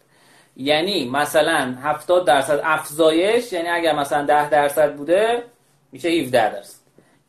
یعنی 0.57 1.11
مثلا 1.11 1.75
70 1.83 2.27
درصد 2.27 2.61
افزایش 2.65 3.53
یعنی 3.53 3.69
اگر 3.69 3.95
مثلا 3.95 4.25
10 4.25 4.51
درصد 4.51 4.97
بوده 4.97 5.43
میشه 5.93 6.09
17 6.09 6.53
درصد. 6.53 6.81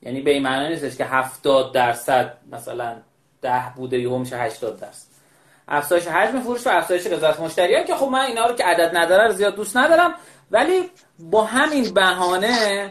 یعنی 0.02 0.22
به 0.22 0.32
این 0.32 0.44
معنی 0.44 0.70
نیستش 0.70 0.98
که 0.98 1.06
70 1.06 1.74
درصد 1.74 2.38
مثلا 2.52 2.96
10 3.44 3.64
بوده 3.76 4.00
یهو 4.00 4.18
میشه 4.18 4.38
80 4.38 4.80
درصد. 4.80 5.08
افزایش 5.68 6.08
حجم 6.08 6.40
فروش 6.40 6.68
و 6.68 6.70
افزایش 6.70 7.08
رضایت 7.08 7.40
مشتریان 7.40 7.84
که 7.84 7.96
خب 7.96 8.08
من 8.08 8.20
اینا 8.20 8.46
رو 8.46 8.56
که 8.56 8.64
عدد 8.64 8.98
نداره 8.98 9.28
رو 9.28 9.34
زیاد 9.34 9.56
دوست 9.56 9.78
ندارم. 9.78 10.14
ولی 10.52 10.90
با 11.20 11.44
همین 11.44 11.94
بهانه 11.94 12.90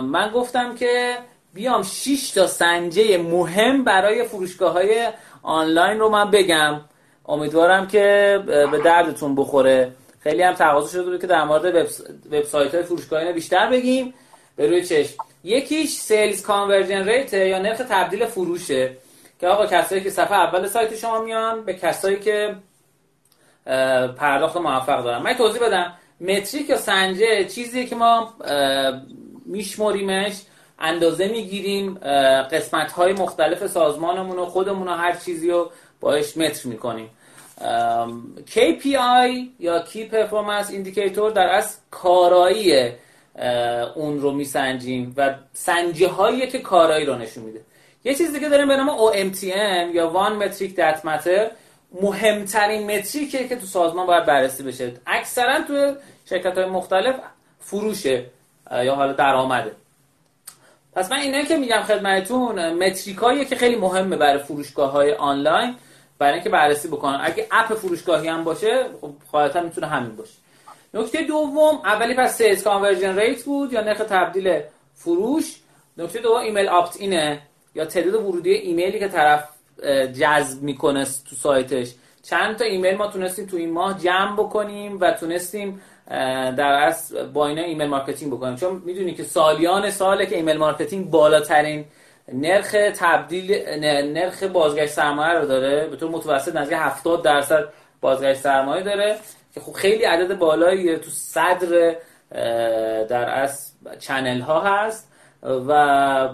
من 0.00 0.30
گفتم 0.34 0.74
که 0.74 1.16
بیام 1.54 1.82
6 1.82 2.30
تا 2.30 2.46
سنجه 2.46 3.18
مهم 3.18 3.84
برای 3.84 4.24
فروشگاه 4.24 4.72
های 4.72 5.08
آنلاین 5.42 5.98
رو 5.98 6.08
من 6.08 6.30
بگم. 6.30 6.80
امیدوارم 7.28 7.86
که 7.86 8.38
به 8.46 8.78
دردتون 8.84 9.34
بخوره. 9.34 9.92
خیلی 10.20 10.42
هم 10.42 10.54
تقاضا 10.54 10.88
شده 10.88 11.02
بود 11.02 11.20
که 11.20 11.26
در 11.26 11.44
مورد 11.44 11.88
وبسایت 12.32 12.74
های 12.74 12.84
فروشگاه 12.84 13.32
بیشتر 13.32 13.70
بگیم. 13.70 14.14
به 14.56 14.66
روی 14.66 14.84
چشم. 14.84 15.16
یکیش 15.44 15.90
sales 15.90 16.42
conversion 16.42 17.08
rate 17.08 17.32
یا 17.32 17.58
نرخ 17.58 17.78
تبدیل 17.78 18.26
فروشه. 18.26 18.96
که 19.40 19.48
آقا 19.48 19.66
کسایی 19.66 20.00
که 20.00 20.10
صفحه 20.10 20.32
اول 20.32 20.66
سایت 20.66 20.96
شما 20.96 21.20
میان 21.20 21.64
به 21.64 21.74
کسایی 21.74 22.20
که 22.20 22.56
پرداخت 24.16 24.56
موفق 24.56 25.04
دارن. 25.04 25.22
من 25.22 25.34
توضیح 25.34 25.62
بدم. 25.62 25.92
متریک 26.20 26.70
یا 26.70 26.76
سنجه 26.76 27.44
چیزی 27.44 27.86
که 27.86 27.96
ما 27.96 28.34
میشمریمش 29.46 30.42
اندازه 30.78 31.28
می‌گیریم 31.28 31.94
قسمت 32.52 32.92
های 32.92 33.12
مختلف 33.12 33.66
سازمانمون 33.66 34.38
و 34.38 34.46
خودمون 34.46 34.88
و 34.88 34.90
هر 34.90 35.16
چیزی 35.16 35.50
رو 35.50 35.70
باش 36.00 36.36
متر 36.36 36.68
می‌کنیم. 36.68 37.10
KPI 38.46 39.48
یا 39.58 39.84
Key 39.84 40.12
Performance 40.12 40.68
Indicator 40.70 41.32
در 41.34 41.48
از 41.48 41.76
کارایی 41.90 42.90
اون 43.94 44.20
رو 44.20 44.30
میسنجیم 44.30 45.14
و 45.16 45.34
سنجه 45.52 46.08
هایی 46.08 46.46
که 46.46 46.58
کارایی 46.58 47.06
رو 47.06 47.14
نشون 47.14 47.44
میده. 47.44 47.60
یه 48.04 48.14
چیزی 48.14 48.40
که 48.40 48.48
داریم 48.48 48.68
به 48.68 48.76
نام 48.76 48.88
OMTM 48.98 49.94
یا 49.94 50.12
One 50.14 50.42
Metric 50.42 50.76
That 50.76 51.00
Matter. 51.04 51.50
مهمترین 52.02 52.90
metric 52.90 53.40
ه 53.40 53.48
که 53.48 53.56
تو 53.56 53.66
سازمان 53.66 54.06
باید 54.06 54.26
بررسی 54.26 54.62
بشه. 54.62 54.92
اکثرا 55.06 55.62
تو 55.62 55.94
شرکت 56.28 56.58
های 56.58 56.66
مختلف 56.66 57.14
فروشه 57.60 58.24
یا 58.72 58.94
حالا 58.94 59.12
درآمده. 59.12 59.72
پس 60.92 61.12
من 61.12 61.18
اینه 61.18 61.44
که 61.44 61.56
میگم 61.56 61.82
خدمتتون 61.82 62.72
metric 62.72 63.26
ایی 63.26 63.44
که 63.44 63.56
خیلی 63.56 63.76
مهمه 63.76 64.16
برای 64.16 64.38
فروشگاه 64.38 64.90
های 64.90 65.12
آنلاین 65.12 65.74
برای 66.18 66.34
اینکه 66.34 66.48
بررسی 66.50 66.88
بکنن. 66.88 67.20
اگه 67.22 67.46
app 67.50 67.74
فروشگاهی 67.74 68.28
هم 68.28 68.44
باشه 68.44 68.86
خب 69.00 69.58
می‌تونه 69.64 69.86
همین 69.86 70.16
باشه. 70.16 70.32
نکته 70.94 71.22
دوم 71.22 71.80
اولی 71.84 72.14
پس 72.14 72.36
sales 72.36 72.64
conversion 72.64 73.18
rate 73.18 73.42
بود 73.42 73.72
یا 73.72 73.80
نرخ 73.80 73.98
تبدیل 73.98 74.60
فروش؟ 74.94 75.60
نکته 75.98 76.18
دوم 76.18 76.40
email 76.40 76.68
opt-in 76.68 76.96
ه. 76.96 77.42
یا 77.74 77.84
تعداد 77.84 78.14
ورودی 78.14 78.50
ایمیلی 78.50 78.98
که 78.98 79.08
طرف 79.08 79.48
جذب 80.20 80.62
می‌کنه 80.62 81.04
تو 81.04 81.36
سایتش. 81.36 81.94
چند 82.22 82.56
تا 82.56 82.64
ایمیل 82.64 82.96
ما 82.96 83.06
تونستیم 83.06 83.46
تو 83.46 83.56
این 83.56 83.72
ماه 83.72 83.98
جمع 83.98 84.36
بکنیم 84.36 85.00
و 85.00 85.10
تونستیم 85.10 85.80
در 86.56 86.72
اصل 86.72 87.26
با 87.26 87.46
اینا 87.46 87.62
email 87.62 87.88
marketing 87.88 88.32
بکنیم. 88.32 88.56
چون 88.56 88.82
می‌دونی 88.84 89.14
که 89.14 89.22
سالیان 89.22 89.90
ساله 89.90 90.26
که 90.26 90.36
email 90.36 90.56
marketing 90.56 91.10
بالاترین 91.10 91.84
نرخ 92.32 92.76
تبدیل 92.98 93.68
نرخ 94.12 94.42
بازگشت 94.42 94.92
سرمایه 94.92 95.38
رو 95.38 95.46
داره. 95.46 95.86
به 95.86 95.96
طور 95.96 96.10
متوسط 96.10 96.56
نزدیک 96.56 96.78
70 96.78 97.22
درصد 97.22 97.64
بازگشت 98.00 98.40
سرمایه 98.40 98.82
داره 98.82 99.16
که 99.54 99.60
خب 99.60 99.72
خیلی 99.72 100.04
عدد 100.04 100.38
بالایی 100.38 100.96
تو 100.96 101.10
صدر 101.10 101.96
در 103.08 103.24
اصل 103.24 103.72
channel 103.98 104.40
ها 104.40 104.60
هست 104.60 105.12
و 105.42 106.28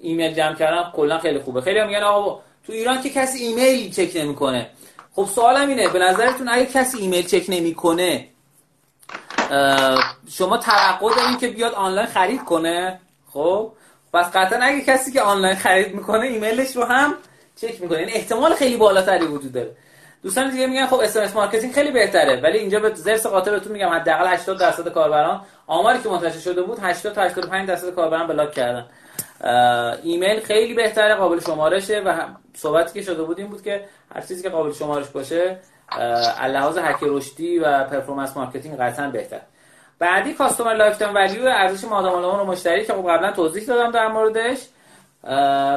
ایمیل 0.00 0.34
جمع 0.34 0.54
کردن 0.54 0.90
کلا 0.92 1.18
خیلی 1.18 1.38
خوبه. 1.38 1.60
خیلی 1.60 1.84
میگن 1.84 2.02
آقا 2.02 2.40
تو 2.66 2.72
ایران 2.72 3.00
که 3.00 3.10
کسی 3.10 3.38
ایمیل 3.38 3.92
چک 3.92 4.16
نمی‌کنه. 4.16 4.70
خب 5.14 5.26
سوالم 5.34 5.68
اینه 5.68 5.88
به 5.88 5.98
نظرتون 5.98 6.48
اگه 6.48 6.66
کسی 6.66 6.98
ایمیل 6.98 7.26
چک 7.26 7.44
نمی‌کنه 7.48 8.28
شما 10.30 10.56
توقع 10.56 11.14
دارین 11.16 11.38
که 11.38 11.48
بیاد 11.48 11.74
آنلاین 11.74 12.06
خرید 12.06 12.44
کنه؟ 12.44 13.00
خب 13.32 13.72
پس 14.12 14.30
قطعا 14.32 14.58
اگه 14.62 14.80
کسی 14.80 15.12
که 15.12 15.22
آنلاین 15.22 15.56
خرید 15.56 15.94
می‌کنه 15.94 16.26
ایمیلش 16.26 16.76
رو 16.76 16.84
هم 16.84 17.14
چک 17.56 17.80
می‌کنه. 17.80 17.98
یعنی 17.98 18.12
احتمال 18.12 18.54
خیلی 18.54 18.76
بالاتری 18.76 19.26
وجود 19.26 19.52
داره. 19.52 19.76
دوستان 20.22 20.50
دیگه 20.50 20.66
میگن 20.66 20.86
خب 20.86 21.00
SMS 21.00 21.34
marketing 21.34 21.72
خیلی 21.72 21.90
بهتره 21.90 22.40
ولی 22.40 22.58
اینجا 22.58 22.80
به 22.80 22.94
ضرس 22.94 23.26
قاطع 23.26 23.68
میگم. 23.68 23.88
حداقل 23.88 24.26
80 24.26 24.58
درصد 24.58 24.88
کاربران 24.88 25.40
آماری 25.66 26.02
که 26.02 26.08
منتشر 26.08 26.38
شده 26.38 26.62
بود 26.62 26.78
80 26.82 27.14
تا 27.14 27.22
85 27.22 27.68
درصد 27.68 27.90
کاربران 27.90 28.26
بلاک 28.26 28.52
کردن. 28.52 28.86
ایمیل 30.02 30.40
خیلی 30.40 30.74
بهتره 30.74 31.14
قابل 31.14 31.40
شمارشه 31.40 32.00
و 32.00 32.14
صحبتی 32.54 33.00
که 33.00 33.06
شده 33.06 33.22
بود 33.22 33.38
این 33.38 33.48
بود 33.48 33.62
که 33.62 33.84
هر 34.14 34.20
چیزی 34.20 34.42
که 34.42 34.48
قابل 34.48 34.72
شمارش 34.72 35.08
باشه 35.08 35.58
لحاظ 36.48 36.78
هک 36.78 36.96
رشدی 37.02 37.58
و 37.58 37.84
performance 37.84 38.36
marketing 38.36 38.78
قطعا 38.78 39.10
بهتر. 39.10 39.40
بعدی 39.98 40.34
customer 40.34 40.74
lifetime 40.74 41.14
value 41.14 41.46
ارزش 41.46 41.84
مادام‌العمر 41.84 42.44
مشتری 42.44 42.84
که 42.84 42.92
خب 42.92 43.10
قبلا 43.10 43.32
توضیح 43.32 43.66
دادم 43.66 43.90
در 43.90 44.08
موردش. 44.08 44.58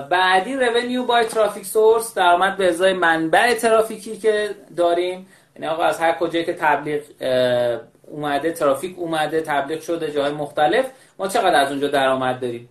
بعدی 0.09 0.55
revenue 0.55 1.03
by 1.03 1.25
traffic 1.25 1.65
source 1.65 2.13
درآمد 2.13 2.57
به 2.57 2.69
ازای 2.69 2.93
منبع 2.93 3.53
ترافیکی 3.53 4.17
که 4.17 4.49
داریم. 4.77 5.27
یعنی 5.55 5.67
آقا 5.67 5.83
از 5.83 5.99
هر 5.99 6.11
کجایی 6.11 6.45
که 6.45 6.53
تبلیغ 6.53 7.01
اومده 8.07 8.51
ترافیک 8.51 8.99
اومده 8.99 9.41
تبلیغ 9.41 9.81
شده 9.81 10.11
جای 10.11 10.31
مختلف 10.31 10.85
ما 11.19 11.27
چقدر 11.27 11.55
از 11.55 11.71
اونجا 11.71 11.87
درآمد 11.87 12.39
داریم؟ 12.39 12.69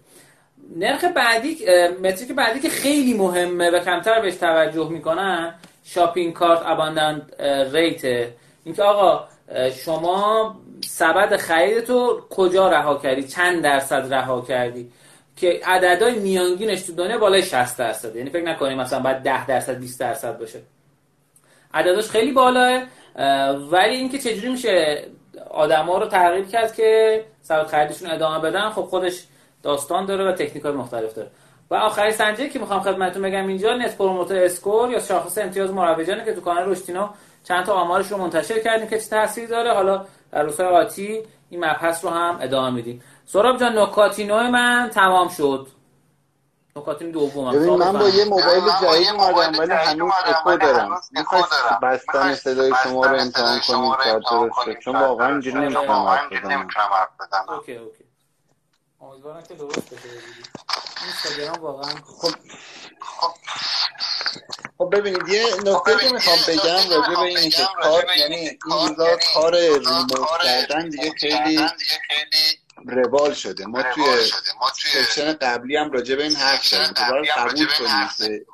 نرخ 0.76 1.04
بعدی 1.04 1.58
metric 2.02 2.32
بعدی 2.32 2.60
که 2.60 2.68
خیلی 2.68 3.14
مهمه 3.14 3.70
و 3.70 3.78
کمتر 3.78 4.20
بهش 4.20 4.34
توجه 4.34 4.88
می‌کنن 4.88 5.54
shopping 5.84 6.32
cart 6.32 6.62
abandonment 6.64 7.22
rate 7.72 8.28
اینکه 8.64 8.82
آقا 8.82 9.24
شما 9.84 10.56
سبد 10.84 11.36
خریدتو 11.36 12.20
کجا 12.30 12.68
رها 12.68 12.96
کردی؟ 12.96 13.22
چند 13.22 13.62
درصد 13.62 14.14
رها 14.14 14.40
کردی؟ 14.40 14.92
که 15.36 15.60
عددهای 15.64 16.18
میانگینش 16.18 16.82
تو 16.82 16.94
دنیا 16.94 17.18
بالای 17.18 17.42
60 17.42 17.78
درصد. 17.78 18.16
یعنی 18.16 18.30
فکر 18.30 18.44
نکنیم 18.44 18.78
مثلا 18.78 19.00
باید 19.00 19.16
10 19.16 19.46
درصد 19.46 19.78
20 19.78 20.00
درصد 20.00 20.38
باشه. 20.38 20.58
عددش 21.74 22.08
خیلی 22.08 22.32
بالاه 22.32 22.82
ولی 23.70 23.96
اینکه 23.96 24.18
چجوری 24.18 24.48
میشه 24.48 25.04
آدما 25.50 25.98
رو 25.98 26.06
ترغیب 26.06 26.44
کرد 26.44 26.74
که 26.74 27.24
سبد 27.42 27.66
خریدشون 27.66 28.10
ادامه 28.10 28.38
بدن 28.38 28.70
خب 28.70 28.82
خودش 28.82 29.22
داستان 29.62 30.06
داره 30.06 30.28
و 30.28 30.32
تکنیک 30.32 30.64
های 30.64 30.72
مختلف 30.72 31.14
داره. 31.14 31.30
و 31.70 31.74
آخرین 31.74 32.12
سنجه‌ای 32.12 32.48
که 32.48 32.58
می‌خوام 32.58 32.80
خدمتتون 32.80 33.22
بگم 33.22 33.46
اینجا 33.46 33.76
net 33.76 33.96
promoter 33.96 34.44
score 34.44 34.90
یا 34.90 35.00
شاخص 35.00 35.38
امتیاز 35.38 35.72
مروجانه 35.72 36.24
که 36.24 36.34
تو 36.34 36.40
کانال 36.40 36.68
رشدینو 36.68 37.08
چند 37.44 37.66
تا 37.66 37.72
آمارش 37.72 38.12
رو 38.12 38.18
منتشر 38.18 38.58
کردیم 38.58 38.88
که 38.88 39.00
چه 39.00 39.08
تاثیر 39.08 39.48
داره. 39.48 39.74
حالا 39.74 40.04
در 40.32 40.42
روزهای 40.42 40.68
آتی 40.68 41.22
این 41.50 41.64
مبحث 41.64 42.04
رو 42.04 42.10
هم 42.10 42.38
ادامه 42.40 42.70
میدیم. 42.70 43.02
سهراب 43.26 43.60
جان 43.60 43.78
نکاتینو 43.78 44.42
من 44.42 44.90
تمام 44.94 45.28
شد. 45.28 45.66
نکاتین 46.76 47.10
دوم 47.10 47.52
ببین 47.52 47.74
من 47.74 47.92
با 47.92 48.08
یه 48.08 48.24
موبایل 48.24 48.62
جدید 48.82 49.20
اومدم 49.20 49.58
ولی 49.58 49.72
هنوز 49.72 50.12
اکو 50.26 50.56
دارم. 50.56 51.00
بستن 51.82 52.34
صدای 52.34 52.72
شما 52.84 53.06
رو 53.06 53.20
امتحان 53.20 53.60
کنیم 54.48 54.78
چون 54.78 54.96
واقعا 54.96 55.28
اینجوری 55.28 55.58
نمی‌تونم 55.58 56.06
حرف 56.06 57.10
بزنم. 57.20 57.44
OK 57.48 57.76
OK. 57.76 58.07
امیدوارم 59.18 59.42
که 59.42 59.54
درست 59.54 59.94
بشه 59.94 60.08
اینستاگرام 61.04 61.60
واقعا 61.60 61.90
خب. 61.90 62.34
خب 64.78 64.90
ببینید 64.96 65.28
یه 65.28 65.44
نکته 65.64 65.96
که 65.96 66.12
می‌خوام 66.12 66.38
بگم 66.48 66.90
راجع 66.90 67.14
به 67.14 67.18
اینه 67.18 67.50
که 67.50 67.62
کار 67.82 68.04
یعنی 68.18 68.36
این 68.36 68.58
روزا 68.62 69.18
کار 69.34 69.56
remote 69.56 70.42
کردن 70.44 70.88
دیگه 70.88 71.12
خیلی 71.18 71.68
روال 72.86 73.34
شده. 73.34 73.66
ما 73.66 73.82
توی 73.82 74.04
سکشن 74.92 75.32
قبلی 75.32 75.76
هم 75.76 75.90
راجع 75.90 76.16
به 76.16 76.22
این 76.22 76.36
حرف 76.36 76.66
زدیم. 76.66 76.94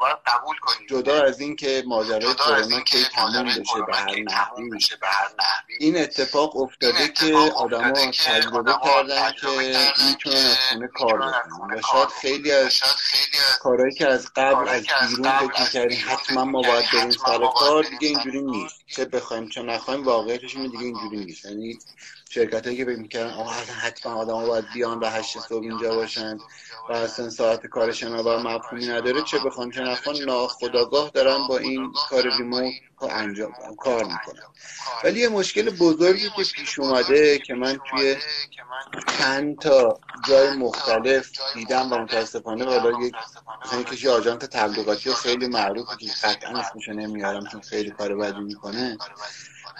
باید 0.00 0.16
قبول 0.26 0.56
کنیم 0.62 0.86
جدا 0.90 1.22
از 1.22 1.40
این 1.40 1.56
که 1.56 1.84
ماجرای 1.86 2.34
کرونا 2.34 2.80
که 2.80 2.98
تموم 3.14 3.44
بشه 3.44 4.96
به 5.00 5.06
هر 5.06 5.30
نحوی 5.38 5.74
این 5.80 5.98
اتفاق 5.98 6.56
افتاده 6.56 7.08
که 7.08 7.34
آدما 7.34 7.92
تجربه 7.92 8.72
کردن 8.84 9.32
که 9.32 9.46
می‌تونن 10.06 10.36
از 10.36 10.56
خونه 10.68 10.88
کار 10.88 11.18
بکنن 11.18 11.76
و 11.76 11.80
شاید 11.80 12.08
خیلی 12.08 12.52
از 12.52 12.80
کارهایی 13.60 13.94
که 13.94 14.08
از 14.08 14.30
قبل 14.36 14.68
از 14.68 14.82
بیرون 14.82 15.38
فکر 15.38 15.62
می‌کردیم 15.62 16.04
حتما 16.06 16.44
ما 16.44 16.62
باید 16.62 16.84
بریم 16.92 17.10
سر 17.10 17.46
کار 17.54 17.82
دیگه 17.82 18.08
اینجوری 18.08 18.40
نیست. 18.42 18.74
چه 18.86 19.04
بخوایم 19.04 19.48
چه 19.48 19.62
نخوایم 19.62 20.04
واقعیتش 20.04 20.56
دیگه 20.56 20.78
اینجوری 20.78 21.24
نیست. 21.24 21.44
یعنی 21.44 21.78
شرکت 22.34 22.66
هایی 22.66 22.76
که 22.76 22.84
فکر 22.84 22.98
می‌کردن 22.98 23.32
آقا 23.34 23.50
حتما 23.50 24.14
آدم 24.14 24.46
باید 24.46 24.64
بیان 24.74 24.98
و 24.98 25.06
هشت 25.06 25.38
صبح 25.38 25.62
اینجا 25.62 25.94
باشن 25.94 26.38
و 26.90 26.92
اصلا 26.92 27.30
ساعت 27.30 27.66
کارشون 27.66 28.12
و 28.12 28.38
مفهومی 28.38 28.86
نداره 28.86 29.22
چه 29.22 29.38
بخوان 29.38 29.70
چه 29.70 29.80
نخوان 29.80 30.16
ناخداگاه 30.16 31.10
دارن 31.10 31.46
با 31.48 31.58
این 31.58 31.92
کار 32.10 32.36
ریموت 32.38 32.74
انجام 33.10 33.52
کار 33.78 34.04
می‌کنن. 34.04 34.42
ولی 35.04 35.20
یه 35.20 35.28
مشکل 35.28 35.70
بزرگی 35.70 36.30
که 36.30 36.42
پیش 36.56 36.78
اومده 36.78 37.38
که 37.38 37.54
من 37.54 37.78
توی 37.90 38.16
چند 39.18 39.58
تا 39.58 40.00
جای 40.28 40.50
مختلف 40.56 41.30
دیدم 41.54 41.92
و 41.92 41.98
متاسفانه 41.98 42.64
حالا 42.64 43.00
یک 43.00 43.14
مثلا 43.64 43.82
کشی 43.82 44.08
آجانت 44.08 44.44
تبلیغاتی 44.44 45.14
خیلی 45.14 45.48
معروفه 45.48 45.96
که 45.96 46.06
قطعا 46.22 46.58
اسمشو 46.58 46.92
نمیارم 46.92 47.46
چون 47.46 47.60
خیلی 47.60 47.90
کار 47.90 48.16
بدی 48.16 48.40
می‌کنه. 48.40 48.98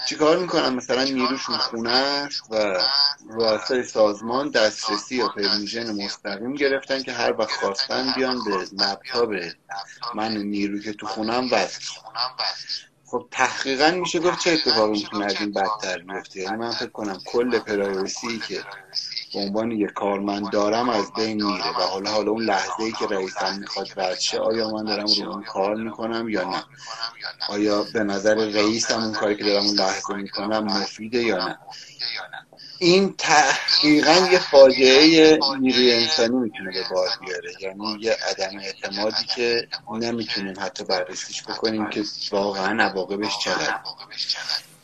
چیکار 0.09 0.39
می‌کنن؟ 0.39 0.75
مثلا 0.75 1.05
نیروشون 1.05 1.57
خونه 1.57 1.91
است 1.91 2.43
و 2.51 2.77
واسه 3.27 3.83
سازمان 3.83 4.51
دسترسی 4.51 5.17
یا 5.17 5.29
پرمیژن 5.29 6.05
مستقیم 6.05 6.55
گرفتن 6.55 7.03
که 7.03 7.13
هر 7.13 7.33
وقت 7.41 7.51
خواستن 7.51 8.13
بیان 8.17 8.45
به 8.45 8.85
لپتاپ 8.85 9.35
من 10.15 10.37
نیرو 10.37 10.81
که 10.81 10.93
تو 10.93 11.07
خونم 11.07 11.49
وصل 11.53 12.01
خب 13.07 13.29
تحقیقا 13.31 13.91
میشه 13.91 14.21
گفت 14.21 14.41
چه 14.41 14.51
اتفاقی 14.53 14.93
می‌تونه 14.93 15.25
از 15.25 15.41
این 15.41 15.53
بدتر 15.53 15.99
بیفته؟ 15.99 16.41
یعنی 16.41 16.57
من 16.57 16.71
فکر 16.71 16.91
کنم 16.91 17.21
کل 17.27 17.59
پرایوسی 17.59 18.39
که 18.49 18.65
به 19.35 19.41
عنوان 19.41 19.71
یک 19.73 19.91
کارمند 19.93 20.51
دارم 20.51 20.89
از 20.89 21.13
بین 21.17 21.45
میره 21.47 21.71
و 21.71 21.83
حالا 21.83 22.11
حالا 22.11 22.31
اون 22.31 22.45
لحظه 22.45 22.81
ای 22.81 22.93
که 22.93 23.07
رئیسم 23.07 23.59
می‌خواد 23.61 23.89
رد 24.01 24.19
آیا 24.41 24.71
من 24.71 24.85
دارم 24.85 25.07
رو 25.23 25.31
اون 25.31 25.45
کار 25.45 25.75
می‌کنم 25.77 26.29
یا 26.29 26.51
نه؟ 26.51 26.65
آیا 27.49 27.85
به 27.95 28.05
نظر 28.05 28.35
رئیسم 28.35 29.03
اون 29.03 29.13
کاری 29.13 29.37
که 29.37 29.45
دارم 29.45 29.67
اون 29.67 29.75
لحظه 29.75 30.15
می‌کنم 30.15 30.65
مفیده 30.65 31.23
یا 31.23 31.49
نه؟ 31.49 31.59
این 32.85 33.15
تحقیقا 33.19 34.29
یه 34.33 34.39
فاجعه 34.39 35.39
نیروی 35.61 35.93
انسانی 35.93 36.37
می‌تونه 36.37 36.71
به 36.73 36.85
بار 36.95 37.09
بیاره. 37.21 37.53
یعنی 37.61 37.97
یه 38.01 38.17
عدم 38.31 38.59
اعتمادی 38.59 39.25
که 39.37 39.69
نمی‌تونیم 39.93 40.55
حتی 40.61 40.85
بررسیش 40.85 41.43
بکنیم 41.43 41.91
که 41.91 42.05
واقعا 42.31 42.85
عواقبش 42.85 43.39
چقدر. 43.39 43.81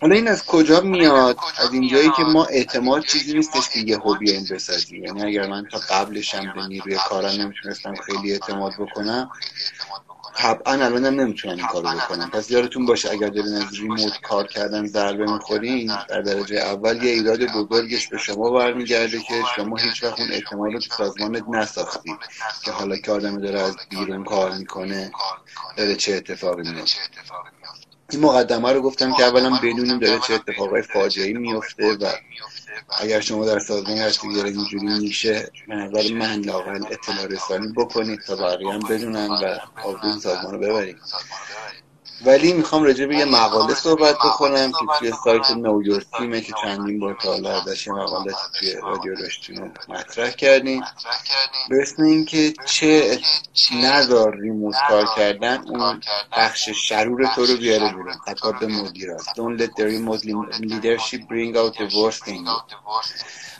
حالا 0.00 0.14
این 0.14 0.28
از 0.28 0.44
کجا 0.44 0.80
میاد؟ 0.80 1.38
از 1.58 1.72
اینجایی 1.72 2.10
که 2.16 2.22
ما 2.22 2.44
اعتماد 2.44 3.04
چیزی 3.04 3.34
نیستش 3.34 3.68
که 3.68 3.80
یه 3.80 3.98
هوبی 3.98 4.30
این 4.30 4.46
بسازی 4.50 4.98
یعنی 4.98 5.22
اگر 5.22 5.46
من 5.46 5.66
تا 5.72 5.78
قبلشم 5.78 6.52
به 6.54 6.66
نیروی 6.66 6.96
کارم 7.08 7.40
نمی‌تونستم 7.40 7.94
خیلی 7.94 8.32
اعتماد 8.32 8.72
بکنم 8.78 9.30
طبعا 10.42 10.74
الان 10.74 11.04
هم 11.04 11.20
نمی‌تونم 11.20 11.56
این 11.56 11.66
کارو 11.66 11.88
بکنم 11.88 12.30
پس 12.30 12.50
یادتون 12.50 12.86
باشه 12.86 13.10
اگر 13.10 13.28
دارین 13.28 13.54
از 13.54 13.78
ریموت 13.80 14.20
کار 14.22 14.46
کردن 14.46 14.86
ضربه 14.86 15.32
می‌خورین 15.32 15.92
در 16.08 16.20
درجه 16.20 16.56
اول 16.56 17.02
یه 17.02 17.10
ایراد 17.10 17.40
بزرگش 17.44 18.08
به 18.08 18.18
شما 18.18 18.50
برمیگرده 18.50 19.18
که 19.18 19.42
شما 19.56 19.76
هیچ 19.76 20.02
وقت 20.02 20.20
اون 20.20 20.30
اعتماد 20.30 20.72
تو 20.72 20.94
سازمانت 20.96 21.44
نساختی 21.48 22.16
که 22.64 22.70
حالا 22.70 22.96
که 22.96 23.12
آدم 23.12 23.40
داره 23.40 23.60
از 23.60 23.76
بیرون 23.90 24.24
کار 24.24 24.58
می‌کنه 24.58 25.12
داره 25.76 25.96
چه 25.96 26.14
اتفاقی 26.14 26.70
میفته 26.70 27.00
این 28.10 28.20
مقدمه 28.20 28.72
رو 28.72 28.82
گفتم 28.82 29.12
که 29.12 29.24
اولا 29.24 29.50
بدونیم 29.62 29.98
داره 29.98 30.20
چه 30.26 30.34
اتفاقای 30.34 30.82
فاجعه‌ای 30.82 31.32
میفته 31.32 31.92
و 31.92 32.06
اگر 32.88 33.20
شما 33.20 33.46
در 33.46 33.58
سازمان 33.58 33.98
هستید 33.98 34.34
داره 34.36 34.48
اینجوری 34.50 34.86
میشه 34.98 35.50
نظر 35.68 36.12
من 36.12 36.40
لاقل 36.40 36.84
اطلاع 36.90 37.26
رسانی 37.26 37.72
بکنید 37.76 38.20
تا 38.20 38.36
بقیه 38.36 38.72
هم 38.72 38.80
بدونن 38.80 39.28
و 39.28 39.58
آبدون 39.84 40.18
سازمان 40.18 40.54
رو 40.54 40.58
ببرید. 40.58 40.96
ولی 42.24 42.52
می‌خوام 42.52 42.82
راجع 42.82 43.06
به 43.06 43.16
یه 43.16 43.24
مقاله 43.24 43.74
صحبت 43.74 44.14
بکنم 44.18 44.72
که 44.72 44.86
توی 44.98 45.12
سایت 45.24 45.50
نویورکیمه 45.50 46.40
که 46.40 46.52
چندین 46.62 47.00
بار 47.00 47.18
تا 47.22 47.28
حالا 47.28 47.60
ازش 47.60 47.88
مقاله 47.88 48.34
توی 48.58 48.74
رادیو 48.74 49.14
رو 49.14 49.70
مطرح 49.88 50.30
کردیم. 50.30 50.84
به 51.70 51.82
اسم 51.82 52.02
اینکه 52.02 52.52
چه 52.66 53.20
نذار 53.74 54.36
ریموت 54.36 54.74
کار 54.88 55.06
کردن 55.16 55.62
اون 55.66 56.00
بخش 56.36 56.68
شرور 56.68 57.26
تو 57.34 57.46
رو 57.46 57.56
بیاره 57.56 57.88
بیرون. 57.88 58.12
خطاب 58.12 58.58
به 58.58 58.66
مدیر 58.66 59.10
هست 59.10 59.28
Don't 59.28 59.60
let 59.60 59.70
the 59.76 59.84
remote 59.84 60.24
leadership 60.60 61.20
bring 61.28 61.56
out 61.56 61.74
the 61.78 61.88
worst 61.96 62.28
in 62.28 62.46
you. 62.46 62.60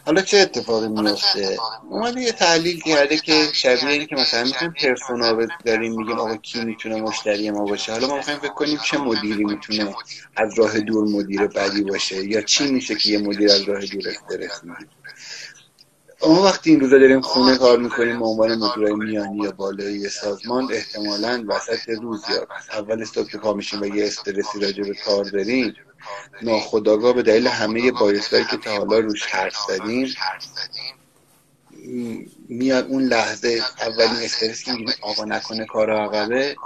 حالا 0.06 0.22
چه 0.22 0.38
اتفاقی 0.38 0.88
میفته؟ 0.88 1.58
اومده 1.90 2.20
یه 2.20 2.32
تحلیل 2.32 2.80
کرده 2.80 3.16
که 3.16 3.48
شبیه 3.52 3.88
این 3.88 4.06
که 4.06 4.16
مثلا 4.16 4.44
می‌تونیم 4.44 4.74
پرسونا 4.82 5.46
داریم 5.64 5.96
میگیم 5.96 6.18
آقا 6.18 6.36
کی 6.36 6.64
می‌تونه 6.64 7.02
مشتری 7.02 7.50
ما 7.50 7.64
باشه؟ 7.64 7.92
حالا 7.92 8.06
ما 8.06 8.16
می‌خوایم 8.16 8.38
فکر 8.38 8.52
کنیم 8.52 8.78
چه 8.84 8.98
مدیری 8.98 9.44
می‌تونه 9.44 9.94
از 10.36 10.58
راه 10.58 10.80
دور 10.80 11.08
مدیر 11.08 11.46
بدی 11.46 11.82
باشه 11.82 12.24
یا 12.24 12.42
چی 12.42 12.72
میشه 12.72 12.94
که 12.94 13.08
یه 13.10 13.18
مدیر 13.18 13.50
از 13.52 13.62
راه 13.62 13.86
دور 13.86 14.08
استرس 14.08 14.64
می‌گیره 14.64 14.90
ما 16.28 16.42
وقتی 16.42 16.70
این 16.70 16.80
روزا 16.80 16.98
داریم 16.98 17.20
خونه 17.20 17.58
کار 17.58 17.78
می‌کنیم 17.78 18.18
به 18.18 18.24
عنوان 18.24 18.54
مدیرای 18.54 18.94
میانی 18.94 19.38
یا 19.38 19.50
بالایی 19.50 20.08
سازمان 20.08 20.68
احتمالا 20.72 21.44
وسط 21.48 21.88
روز 21.88 22.24
یا 22.30 22.46
اول 22.72 23.04
صبح 23.04 23.30
که 23.30 23.38
پا 23.38 23.54
میشیم 23.54 23.80
و 23.82 23.86
یه 23.86 24.06
استرسی 24.06 24.60
راجع 24.60 24.82
به 24.84 24.94
کار 24.94 25.24
داریم 25.24 25.74
ناخداگاه 26.42 27.12
به 27.12 27.22
دلیل 27.22 27.46
همه 27.46 27.92
بایستایی 27.92 28.44
که 28.44 28.56
تا 28.56 28.76
حالا 28.76 28.98
روش 28.98 29.26
حرف 29.26 29.56
زدیم 29.68 30.14
میاد 32.48 32.86
اون 32.86 33.02
لحظه 33.02 33.64
اولین 33.80 34.24
استرس 34.24 34.62
که 34.62 34.72
میگیم 34.72 34.94
آقا 35.02 35.24
نکنه 35.24 35.66
کار 35.66 35.90
عقبه 35.90 36.56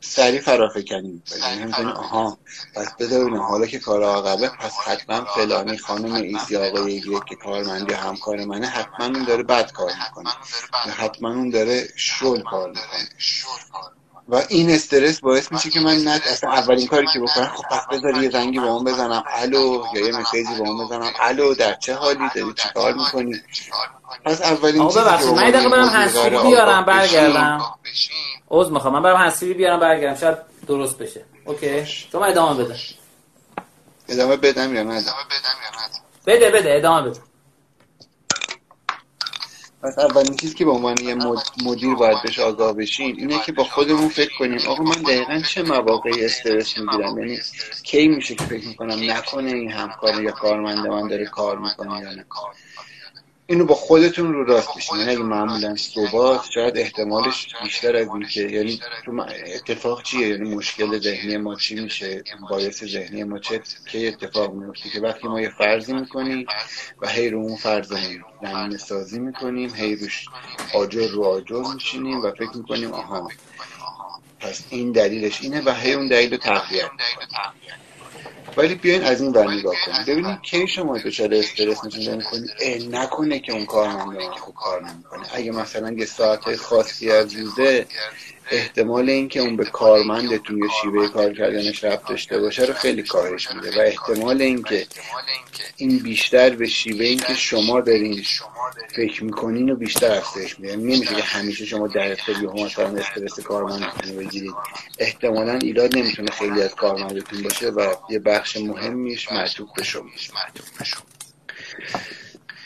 سریع 0.00 0.40
فرافکنی 0.40 1.12
می‌کنیم 1.12 1.88
آها 1.88 2.38
پس 2.74 2.88
بذار 3.00 3.30
حالا 3.36 3.66
که 3.66 3.78
کار 3.78 4.04
عقبه 4.04 4.48
پس 4.48 4.72
حتما 4.72 5.24
فلانی 5.24 5.78
خانم 5.78 6.14
ایسی 6.14 6.56
آقای 6.56 7.00
که 7.00 7.36
کارمندی 7.36 7.94
همکار 7.94 8.44
منه 8.44 8.66
حتما 8.66 9.06
اون 9.06 9.24
داره 9.24 9.42
بد 9.42 9.72
کار 9.72 9.90
می‌کنه. 9.92 10.30
حتما 10.92 11.28
اون 11.28 11.50
داره 11.50 11.88
شل 11.96 12.42
کار 12.42 12.68
می‌کنه. 12.68 13.08
و 14.28 14.42
این 14.48 14.70
استرس 14.70 15.20
باعث 15.20 15.52
میشه 15.52 15.70
که 15.70 15.80
من 15.80 15.96
نه 15.96 16.10
اصلا 16.10 16.52
اولین 16.52 16.86
کاری 16.86 17.06
که 17.12 17.20
بکنم 17.20 17.46
خب 17.46 17.64
پس 17.70 17.86
بذار 17.86 18.22
یه 18.22 18.30
زنگی 18.30 18.58
با 18.58 18.66
اون 18.66 18.84
بزنم. 18.84 19.24
الو 19.26 19.84
یا 19.94 20.06
یه 20.06 20.12
مسیجی 20.16 20.54
با 20.58 20.70
اون 20.70 20.86
بزنم. 20.86 21.12
الو 21.20 21.54
در 21.54 21.74
چه 21.74 21.94
حالی؟ 21.94 22.30
داری 22.34 22.52
چی 22.52 22.68
کار 22.74 22.92
می‌کنی؟ 22.92 23.40
پس 24.24 24.42
اولین 24.42 24.88
چیزی 24.88 25.00
که 25.00 25.30
من 25.30 25.50
دقیقه 25.50 25.68
برم 25.68 25.88
حسیبی 25.88 26.38
بیارم 26.42 26.84
برگردم. 26.84 27.60
عوض 28.50 28.70
می‌خوام. 28.70 28.94
من 28.94 29.02
برم 29.02 29.16
حسیبی 29.16 29.54
بیارم 29.54 29.80
برگردم. 29.80 30.20
شاید 30.20 30.38
درست 30.66 30.98
بشه. 30.98 31.24
اوکی. 31.44 31.86
شما 31.86 32.24
ادامه 32.24 32.64
بده. 32.64 32.76
ادامه 34.08 34.36
بدم 34.36 34.74
یا 34.74 34.82
نه؟ 34.82 35.02
بده 36.26 36.50
بده. 36.50 36.76
ادامه 36.76 37.10
بده. 37.10 37.20
پس 39.82 39.98
اولین 39.98 40.36
چیزی 40.36 40.54
که 40.54 40.64
به 40.64 40.70
عنوان 40.70 40.96
یه 41.02 41.16
مدیر 41.64 41.94
باید 41.94 42.22
بهش 42.22 42.38
آگاه 42.38 42.72
بشیم 42.72 43.16
اینه 43.18 43.42
که 43.46 43.52
با 43.52 43.64
خودمون 43.64 44.08
فکر 44.08 44.38
کنیم. 44.38 44.58
آقا 44.68 44.82
من 44.82 45.02
دقیقا 45.02 45.42
چه 45.48 45.62
مواقعی 45.62 46.24
استرس 46.24 46.78
می‌گیرم؟ 46.78 47.18
یعنی 47.18 47.38
کی 47.82 48.08
میشه 48.08 48.34
که 48.34 48.44
فکر 48.44 48.68
می‌کنم 48.68 49.10
نکنه 49.10 49.50
این 49.50 49.70
همکار 49.70 50.22
یا 50.22 50.30
کارمند 50.30 50.86
من 50.86 51.08
داره 51.08 51.26
کار 51.26 51.58
می‌کنه 51.58 52.00
یا 52.00 52.14
نه؟ 52.14 52.24
اینو 53.46 53.64
با 53.64 53.74
خودتون 53.74 54.32
رو 54.32 54.44
راست 54.44 54.68
بشین 54.76 54.98
یعنی 54.98 55.10
اگه 55.10 55.22
معمولا 55.22 55.76
صبح 55.76 56.50
شاید 56.54 56.78
احتمالش 56.78 57.54
بیشتر 57.62 57.96
از 57.96 58.08
این 58.08 58.28
که 58.28 58.40
یعنی 58.40 58.80
تو 59.04 59.26
اتفاق 59.54 60.02
چیه؟ 60.02 60.28
یعنی 60.28 60.54
مشکل 60.54 60.98
ذهنی 60.98 61.36
ما 61.36 61.54
چی 61.54 61.74
میشه؟ 61.74 62.22
باعث 62.50 62.84
ذهنی 62.84 63.24
ما 63.24 63.38
چه؟ 63.38 63.62
که 63.86 64.08
اتفاق 64.08 64.54
میفته؟ 64.54 64.90
که 64.90 65.00
وقتی 65.00 65.28
ما 65.28 65.40
یه 65.40 65.50
فرضی 65.50 65.92
می‌کنیم 65.92 66.46
و 67.00 67.08
هی 67.08 67.30
رو 67.30 67.38
اون 67.38 67.56
فرض 67.56 67.92
نمونه 68.42 68.76
سازی 68.76 69.18
می‌کنیم 69.18 69.74
هی 69.74 69.96
روش 69.96 70.26
آجر 70.74 71.08
رو 71.08 71.24
آجر 71.24 71.62
میشینیم 71.74 72.20
و 72.20 72.30
فکر 72.30 72.56
می‌کنیم 72.56 72.92
آها 72.92 73.28
پس 74.40 74.64
این 74.70 74.92
دلیلش 74.92 75.42
اینه 75.42 75.62
و 75.64 75.70
هی 75.74 75.92
اون 75.92 76.08
دلیل 76.08 76.30
رو 76.30 76.36
تقویت 76.36 76.90
ولی 78.56 78.74
بیاین 78.74 79.02
از 79.02 79.20
این 79.20 79.32
ور 79.32 79.52
نگاه 79.52 79.74
کنیم. 79.86 80.04
ببینید 80.06 80.40
کی 80.42 80.66
شما 80.66 80.98
دچار 80.98 81.34
استرس 81.34 81.84
می‌تونید 81.84 82.10
می‌کنید 82.10 82.50
نکنه 82.96 83.38
که 83.38 83.52
اون 83.52 83.66
کارمند 83.66 84.18
خوب 84.20 84.54
کار 84.54 84.82
نمی‌کنه. 84.82 85.26
اگه 85.34 85.52
مثلا 85.52 85.92
یه 85.92 86.06
ساعت 86.06 86.56
خاصی 86.56 87.10
از 87.10 87.34
روزه 87.34 87.86
احتمال 88.52 89.10
اینکه 89.10 89.40
اون 89.40 89.56
به 89.56 89.64
کارمندتون 89.64 90.58
یا 90.58 90.68
شیوه 90.82 91.08
کار 91.08 91.32
کردنش 91.32 91.84
رفت 91.84 92.08
داشته 92.08 92.38
باشه 92.38 92.64
رو 92.64 92.74
خیلی 92.74 93.02
کاهش 93.02 93.50
میده. 93.50 93.78
و 93.78 93.80
احتمال 93.80 94.42
اینکه 94.42 94.86
این 95.76 95.98
بیشتر 95.98 96.50
به 96.50 96.66
شیوه 96.66 97.04
اینکه 97.04 97.34
شما 97.34 97.80
دارین 97.80 98.22
فکر 98.96 99.24
می‌کنین 99.24 99.70
و 99.70 99.76
بیشتر 99.76 100.14
افزایش 100.14 100.58
میده 100.60 100.72
یعنی 100.72 100.96
نمیشه 100.96 101.14
که 101.14 101.22
همیشه 101.22 101.66
شما 101.66 101.88
در 101.88 102.12
اختیار 102.12 102.36
هم 102.36 102.64
مثلا 102.64 102.98
استرس 102.98 103.40
کارمندتون 103.40 104.16
بگیرید 104.16 104.54
احتمالا 104.98 105.52
ایراد 105.52 105.96
نمی‌تونه 105.96 106.30
خیلی 106.30 106.62
از 106.62 106.74
کارمندتون 106.74 107.42
باشه 107.42 107.68
و 107.68 107.94
یه 108.10 108.18
بخش 108.18 108.56
مهمیش 108.56 109.32
معطوف 109.32 109.68
به 109.76 109.84
شما 109.84 110.04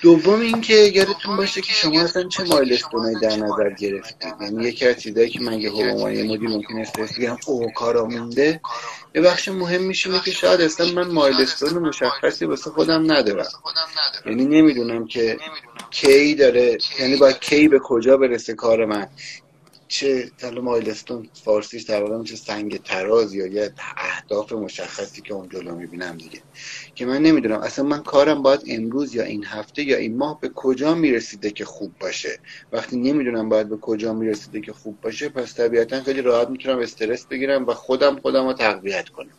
دوم 0.03 0.41
اینکه 0.41 0.75
یادتون 0.75 1.37
باشه 1.37 1.61
که 1.61 1.73
شما 1.73 2.01
اصلا 2.01 2.29
چه 2.29 2.45
مایلستونایی 2.45 3.17
در 3.23 3.37
نظر 3.37 3.71
گرفتید 3.71 4.35
یعنی 4.41 4.65
یکی 4.65 4.89
از 4.89 5.03
چیزایی 5.03 5.31
که 5.31 5.41
من 5.41 5.61
یه 5.61 5.73
یه 5.75 6.25
مدیر 6.25 6.49
ممکن 6.49 6.79
استرس 6.79 7.19
بگم 7.19 7.37
او 7.47 7.73
کارا 7.73 8.05
مونده. 8.05 8.61
یه 9.15 9.21
بخش 9.21 9.49
مهم 9.49 9.83
میشه 9.83 10.21
که 10.25 10.31
شاید 10.31 10.61
اصلا 10.61 10.87
من 10.87 11.11
مایلستون 11.11 11.79
مشخصی 11.79 12.45
واسه 12.45 12.71
خودم 12.71 13.13
ندارم. 13.13 13.47
یعنی 14.27 14.45
نمی‌دونم 14.45 15.07
که 15.07 15.39
کی 15.91 16.35
داره 16.35 16.79
یعنی 17.01 17.17
باید 17.17 17.39
کی 17.39 17.69
به 17.69 17.79
کجا 17.79 18.17
برسه 18.17 18.55
کار 18.55 18.85
من. 18.85 19.07
چه 19.89 20.33
حالا 20.43 20.61
مایلستون 20.61 21.31
فارسیش 21.45 21.83
در 21.83 22.03
واقع 22.03 22.17
میشه 22.17 22.37
سنگ 22.37 22.83
تراز 22.83 23.35
یا 23.35 23.47
یه 23.47 23.75
اهداف 23.97 24.53
مشخصی 24.53 25.23
که 25.23 25.35
اون 25.35 25.49
جلو 25.49 25.75
می‌بینم 25.75 26.17
دیگه. 26.17 26.43
که 26.95 27.07
من 27.07 27.23
نمی‌دونم. 27.23 27.61
اصلا 27.61 27.85
من 27.85 28.03
کارم 28.03 28.43
باید 28.43 28.61
امروز 28.69 29.15
یا 29.15 29.23
این 29.25 29.45
هفته 29.45 29.83
یا 29.83 29.97
این 29.97 30.17
ماه 30.17 30.41
به 30.41 30.51
کجا 30.55 30.95
می‌رسیده 30.95 31.51
که 31.51 31.65
خوب 31.65 31.95
باشه؟ 32.01 32.41
وقتی 32.73 32.97
نمی‌دونم 32.97 33.49
باید 33.49 33.69
به 33.69 33.77
کجا 33.77 34.15
می‌رسیده 34.15 34.61
که 34.61 34.73
خوب 34.73 35.01
باشه 35.01 35.29
پس 35.29 35.55
طبیعتا 35.55 36.03
خیلی 36.03 36.23
راحت 36.23 36.49
می‌تونم 36.49 36.79
استرس 36.79 37.27
بگیرم 37.27 37.67
و 37.67 37.75
خودم 37.75 38.21
خودم 38.21 38.47
رو 38.47 38.53
تقویت 38.53 39.09
کنم. 39.09 39.39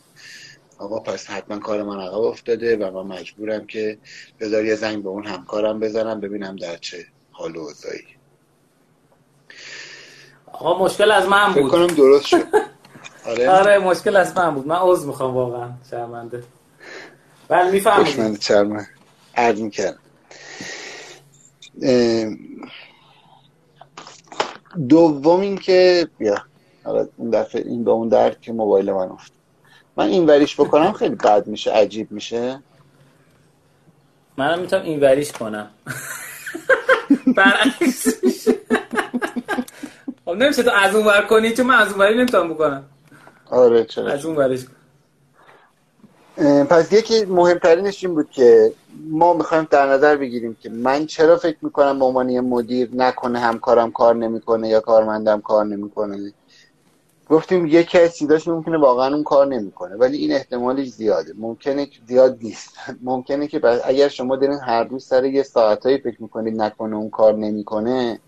آقا 0.78 1.00
پس 1.00 1.26
حتما 1.26 1.58
کار 1.58 1.82
من 1.82 2.00
عقب 2.00 2.20
افتاده 2.20 2.76
و 2.76 3.04
من 3.04 3.18
مجبورم 3.18 3.66
که 3.66 3.98
بذار 4.40 4.64
یه 4.64 4.74
زنگ 4.74 5.02
به 5.02 5.08
اون 5.08 5.26
همکارم 5.26 5.80
بزنم 5.80 6.20
ببینم 6.20 6.56
در 6.56 6.76
چه 6.76 7.06
حال 7.30 7.56
و 7.56 7.72
آقا 10.52 10.84
مشکل 10.84 11.10
از 11.10 11.28
من 11.28 11.52
بود. 11.52 11.70
کنم 11.70 11.86
درست 11.86 12.26
شد. 12.26 12.44
آره. 13.28 13.50
آره 13.50 13.78
مشکل 13.78 14.16
از 14.16 14.36
من 14.36 14.54
بود. 14.54 14.66
من 14.66 14.76
عذر 14.76 15.06
می‌خوام 15.06 15.34
واقعا 15.34 15.68
شرمنده. 15.90 16.42
بله 17.48 17.70
می‌فهمم 17.70 18.04
شرمنده 18.04 18.40
شرمنده. 18.40 18.88
عرض 19.36 19.60
می‌کردم. 19.60 19.98
دوم 24.88 25.40
این 25.40 25.58
که 25.58 26.08
بیا 26.18 26.36
حالا 26.84 27.08
این 27.18 27.30
دفعه 27.30 27.62
این 27.66 27.84
به 27.84 27.90
اون 27.90 28.08
درد 28.08 28.40
که 28.40 28.52
موبایل 28.52 28.92
من 28.92 29.08
افت 29.08 29.32
من 29.96 30.06
این 30.06 30.26
وریش 30.26 30.60
بکنم 30.60 30.92
خیلی 30.92 31.14
بد 31.14 31.46
میشه 31.46 31.72
عجیب 31.72 32.12
میشه. 32.12 32.62
منم 34.36 34.58
می‌تونم 34.58 34.82
این 34.82 35.00
وریش 35.00 35.32
کنم. 35.32 35.70
برعکس 37.36 38.06
خب 40.28 40.34
نمیشه 40.34 40.62
تو 40.62 40.70
از 40.70 40.94
اون 40.94 41.06
ور 41.06 41.22
کنی 41.22 41.52
چون 41.52 41.66
من 41.66 41.74
از 41.74 41.90
اون 41.90 42.00
وری 42.00 42.18
نمی‌تونم 42.18 42.54
بکنم. 42.54 42.84
آره 43.50 43.84
چرا؟ 43.84 44.12
از 44.12 44.24
اون 44.24 44.36
ورش. 44.36 44.66
پس 46.70 46.92
یکی 46.92 47.24
مهمترینش 47.24 48.04
این 48.04 48.14
بود 48.14 48.30
که 48.30 48.72
ما 49.10 49.34
می‌خوایم 49.34 49.68
در 49.70 49.86
نظر 49.86 50.16
بگیریم 50.16 50.56
که 50.60 50.70
من 50.70 51.06
چرا 51.06 51.36
فکر 51.36 51.56
می‌کنم 51.62 51.98
به 51.98 52.04
عنوان 52.04 52.40
مدیر 52.40 52.90
نکنه 52.92 53.38
همکارم 53.38 53.90
کار 53.90 54.14
نمی‌کنه 54.14 54.68
یا 54.68 54.80
کارمندم 54.80 55.40
کار 55.40 55.64
نمی‌کنه. 55.64 56.32
گفتیم 57.28 57.66
یکی 57.66 57.98
از 57.98 58.16
چیزاش 58.16 58.48
ممکنه 58.48 58.78
واقعا 58.78 59.14
اون 59.14 59.24
کار 59.24 59.46
نمی‌کنه 59.46 59.96
ولی 59.96 60.16
این 60.16 60.32
احتمالش 60.32 60.88
زیاده. 60.88 61.32
ممکنه 61.36 61.86
که 61.86 61.98
زیاد 62.06 62.38
نیست. 62.42 62.74
ممکنه 63.02 63.46
که 63.46 63.60
اگر 63.84 64.08
شما 64.08 64.36
دارین 64.36 64.58
هر 64.66 64.84
روز 64.84 65.04
سر 65.06 65.24
یه 65.24 65.42
ساعتایی 65.42 65.98
فکر 65.98 66.22
می‌کنید 66.22 66.62
نکنه 66.62 66.96
اون 66.96 67.10
کار 67.10 67.34
نمی‌کنه 67.34 68.20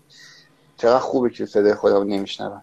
چقدر 0.81 0.99
خوبه 0.99 1.29
که 1.29 1.45
صدای 1.45 1.73
خودمون 1.73 2.07
نمیشنوم. 2.07 2.61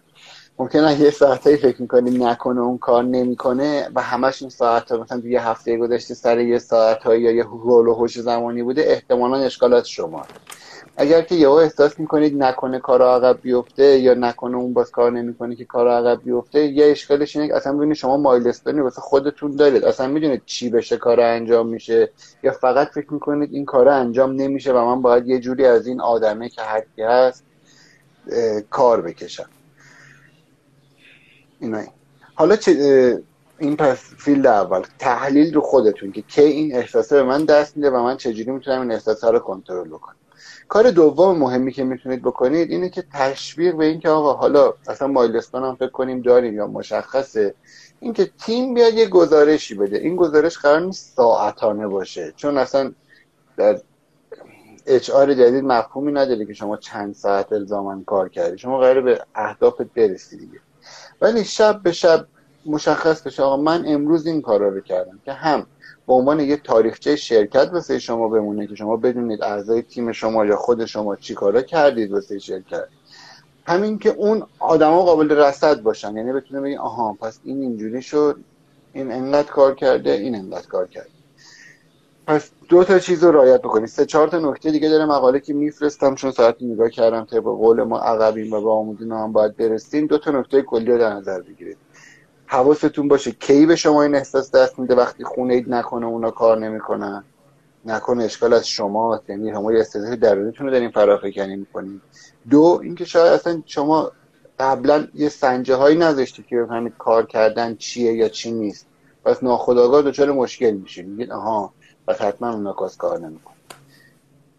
ممکنه 0.59 1.01
یه 1.01 1.09
ساعتایی 1.09 1.57
فکر 1.57 1.81
می‌کنیم 1.81 2.23
نکنه 2.27 2.61
اون 2.61 2.77
کار 2.77 3.03
نمی‌کنه 3.03 3.89
و 3.95 4.01
همش 4.01 4.41
این 4.41 4.49
ساعت 4.49 4.91
ها 4.91 4.97
مثلا 4.97 5.21
یه 5.25 5.47
هفته 5.47 5.77
گذشته 5.77 6.13
سر 6.13 6.39
یه 6.39 6.59
ساعت 6.59 7.05
یا 7.05 7.31
یه 7.31 7.43
رول 7.43 7.87
و 7.87 7.93
هوش 7.93 8.19
زمانی 8.19 8.63
بوده 8.63 8.81
احتمالا 8.81 9.37
اشکالات 9.37 9.85
شما. 9.85 10.25
اگر 10.97 11.21
که 11.21 11.35
یهو 11.35 11.51
احساس 11.51 11.99
می‌کنید 11.99 12.43
نکنه 12.43 12.79
کار 12.79 13.01
عقب 13.01 13.39
بیفته 13.41 13.99
یا 13.99 14.13
نکنه 14.13 14.57
اون 14.57 14.73
باز 14.73 14.91
کار 14.91 15.11
نمی‌کنه 15.11 15.55
که 15.55 15.65
کار 15.65 15.87
عقب 15.87 16.23
بیفته 16.23 16.65
یه 16.65 16.85
اشکالش 16.85 17.35
اینه 17.35 17.55
اصلا 17.55 17.73
ببینید 17.73 17.95
شما 17.95 18.17
مایلستونی 18.17 18.79
واسه 18.79 19.01
خودتون 19.01 19.55
دارید. 19.55 19.85
اصلا 19.85 20.07
می‌دونید 20.07 20.41
چی 20.45 20.69
بشه 20.69 20.97
کار 20.97 21.19
انجام 21.19 21.67
میشه 21.67 22.11
یا 22.43 22.51
فقط 22.51 22.87
فکر 22.87 23.13
می‌کنید 23.13 23.53
این 23.53 23.65
کار 23.65 23.87
انجام 23.89 24.31
نمیشه 24.31 24.73
و 24.73 24.85
من 24.85 25.01
باید 25.01 25.27
یه 25.27 25.39
جوری 25.39 25.65
از 25.65 25.87
این 25.87 26.01
آدمه 26.01 26.49
که 26.49 26.61
حدی 26.61 27.01
هست 27.01 27.48
کار 28.69 29.01
بکشم. 29.01 29.49
اینایی. 31.59 31.87
حالا 32.35 32.55
چه 32.55 33.21
این 33.59 33.75
پس 33.75 33.99
فیلد 34.17 34.47
اول 34.47 34.81
تحلیل 34.99 35.53
رو 35.53 35.61
خودتون 35.61 36.11
که 36.11 36.21
کی 36.21 36.41
این 36.41 36.75
احساسه 36.75 37.15
به 37.15 37.23
من 37.23 37.45
دست 37.45 37.77
میده 37.77 37.89
و 37.89 38.03
من 38.03 38.17
چجوری 38.17 38.51
می‌تونم 38.51 38.81
این 38.81 38.91
احساسه 38.91 39.31
رو 39.31 39.39
کنترل 39.39 39.89
کنم 39.89 40.15
کار 40.67 40.91
دوم 40.91 41.37
مهمی 41.37 41.71
که 41.71 41.83
می‌تونید 41.83 42.21
بکنید 42.21 42.71
اینه 42.71 42.89
که 42.89 43.03
تشویق 43.13 43.75
به 43.75 43.85
اینکه 43.85 44.09
آقا 44.09 44.33
حالا 44.33 44.73
اصلا 44.87 45.07
مایلستان 45.07 45.63
هم 45.63 45.75
فکر 45.75 45.89
کنیم 45.89 46.21
داریم 46.21 46.53
یا 46.53 46.67
مشخصه. 46.67 47.55
اینکه 47.99 48.31
تیم 48.39 48.73
بیاد 48.73 48.93
یه 48.93 49.07
گزارشی 49.07 49.75
بده. 49.75 49.97
این 49.97 50.15
گزارش 50.15 50.57
قرار 50.57 50.79
نیست 50.79 51.15
ساعتانه 51.15 51.87
باشه. 51.87 52.33
چون 52.35 52.57
اصلا 52.57 52.91
در 53.57 53.81
اچ 54.89 55.09
آر 55.09 55.33
جدید 55.33 55.63
مفهومی 55.63 56.11
نداره 56.11 56.45
که 56.45 56.53
شما 56.53 56.77
چند 56.77 57.13
ساعت 57.13 57.53
الزاما 57.53 58.03
کار 58.05 58.29
کردی. 58.29 58.57
شما 58.57 58.79
قراره 58.79 59.01
به 59.01 59.21
اهدافت 59.35 59.81
برسی 59.81 60.37
دیگه. 60.37 60.59
ولی 61.21 61.43
شب 61.43 61.83
به 61.83 61.91
شب 61.91 62.25
مشخص 62.65 63.21
بشه 63.21 63.43
آقا 63.43 63.57
من 63.57 63.83
امروز 63.87 64.25
این 64.27 64.41
کارا 64.41 64.69
رو 64.69 64.81
کردم 64.81 65.19
که 65.25 65.33
هم 65.33 65.65
به 66.07 66.13
عنوان 66.13 66.39
یه 66.39 66.57
تاریخچه 66.57 67.15
شرکت 67.15 67.69
واسه 67.73 67.99
شما 67.99 68.27
بمونه 68.27 68.67
که 68.67 68.75
شما 68.75 68.97
بدونید 68.97 69.43
اعضای 69.43 69.81
تیم 69.81 70.11
شما 70.11 70.45
یا 70.45 70.55
خود 70.55 70.85
شما 70.85 71.15
چی 71.15 71.33
کارا 71.33 71.61
کردید 71.61 72.11
واسه 72.11 72.39
شرکت. 72.39 72.87
همین 73.65 73.99
که 73.99 74.09
اون 74.09 74.43
آدما 74.59 75.03
قابل 75.03 75.31
رصد 75.31 75.81
باشن. 75.81 76.17
یعنی 76.17 76.33
بتونه 76.33 76.61
بگی 76.61 76.75
آها 76.75 77.17
پس 77.21 77.39
این 77.43 77.61
اینجوری 77.61 78.01
شد 78.01 78.39
این 78.93 79.11
انقدر 79.11 79.51
کار 79.51 79.75
کرده 79.75 80.11
این 80.11 80.35
انقدر 80.35 80.67
کار 80.67 80.87
کرده. 80.87 81.18
پس 82.29 82.51
دو 82.69 82.83
تا 82.83 82.99
چیز 82.99 83.23
رو 83.23 83.31
رعایت 83.31 83.61
بکنید 83.61 83.87
سه 83.87 84.05
چهار 84.05 84.27
تا 84.27 84.39
نکته 84.39 84.71
دیگه 84.71 84.89
داره 84.89 85.05
مقاله 85.05 85.39
که 85.39 85.53
میفرستم 85.53 86.15
چون 86.15 86.31
ساعتی 86.31 86.65
نگاه 86.65 86.89
کردم 86.89 87.25
طبق 87.25 87.43
قول 87.43 87.83
ما 87.83 87.99
عقبیم 87.99 88.53
و 88.53 88.61
به 88.61 88.69
آموزین 88.69 89.11
هم 89.11 89.31
باید 89.31 89.57
برسیم. 89.57 90.07
دو 90.07 90.17
تا 90.17 90.31
نکته 90.31 90.61
کلی 90.61 90.91
رو 90.91 90.97
در 90.97 91.13
نظر 91.13 91.41
بگیرید. 91.41 91.77
حواستون 92.45 93.07
باشه 93.07 93.31
کی 93.31 93.65
به 93.65 93.75
شما 93.75 94.03
این 94.03 94.15
احساس 94.15 94.51
دست 94.51 94.79
میده 94.79 94.95
وقتی 94.95 95.23
خونه 95.23 95.53
اید 95.53 95.69
نکنه 95.69 96.05
اونا 96.05 96.31
کار 96.31 96.57
نمی‌کنن؟ 96.57 97.23
نکنه 97.85 98.23
اشکال 98.23 98.53
از 98.53 98.67
شما 98.67 99.21
یعنی 99.29 99.51
شما 99.51 99.73
یه 99.73 99.79
استعداد 99.79 100.19
درونیتون 100.19 100.65
رو 100.65 100.71
دارین 100.71 100.91
فرافکنی 100.91 101.55
می‌کنید. 101.55 102.01
دو 102.49 102.79
اینکه 102.83 103.05
شاید 103.05 103.33
اصلا 103.33 103.63
شما 103.65 104.11
قبلا 104.59 105.07
یه 105.13 105.29
سنجه 105.29 105.75
هایی 105.75 105.97
نذاشتید 105.97 106.45
که 106.45 106.55
بفهمید 106.55 106.93
کار 106.97 107.25
کردن 107.25 107.75
چیه 107.75 108.13
یا 108.13 108.29
چی 108.29 108.51
نیست. 108.51 108.87
پس 109.25 109.43
ناخداگاه 109.43 110.01
دچار 110.01 110.31
مشکل 110.31 110.71
میشین. 110.71 111.05
میگید 111.05 111.31
آها 111.31 111.73
پس 112.09 112.21
حتما 112.21 112.53
اونا 112.53 112.73
کاس 112.73 112.97
کار 112.97 113.19
نمیکن 113.19 113.53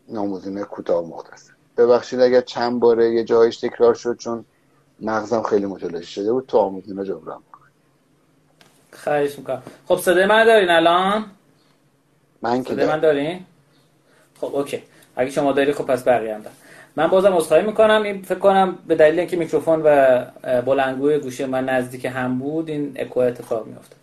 ناموزینه 0.09 0.65
کوتاه 0.65 1.05
مختصر 1.05 1.53
ببخشید 1.77 2.21
اگر 2.21 2.41
چند 2.41 2.81
باره 2.81 3.11
یه 3.11 3.25
جایش 3.25 3.57
تکرار 3.57 3.95
شد 3.95 4.17
چون 4.17 4.45
مغزم 5.01 5.43
خیلی 5.43 5.67
متلاشی 5.67 6.07
شده 6.07 6.33
بود 6.33 6.47
تو 6.47 6.59
آموزینه 6.59 7.05
جبران 7.05 7.43
خواهش 8.93 9.39
می‌کنم. 9.39 9.63
خب 9.89 9.97
صدای 9.97 10.27
من 10.27 10.45
دارین 10.45 10.71
الان؟ 10.71 11.25
من 12.43 12.65
که 12.65 12.75
من 12.75 13.01
دارین؟ 13.01 13.45
خب 14.41 14.55
اوکی. 14.55 14.83
اگه 15.17 15.31
شما 15.31 15.53
داری 15.53 15.73
خب 15.73 15.85
پس 15.85 16.09
بقیه 16.09 16.35
هم 16.35 16.41
دارن. 16.41 16.57
من 16.97 17.07
بازم 17.07 17.37
عذرخواهی 17.37 17.67
می‌کنم. 17.67 18.03
این 18.03 18.23
فکر 18.23 18.39
کنم 18.39 18.79
به 18.87 18.95
دلیل 18.95 19.19
اینکه 19.19 19.37
میکروفون 19.37 19.83
و 19.85 20.25
بلندگوی 20.63 21.19
گوشه 21.19 21.47
من 21.47 21.65
نزدیک 21.65 22.05
هم 22.05 22.39
بود 22.39 22.69
این 22.69 22.93
اکو 22.97 23.21
اتفاق 23.21 23.67
میافتاد. 23.67 24.00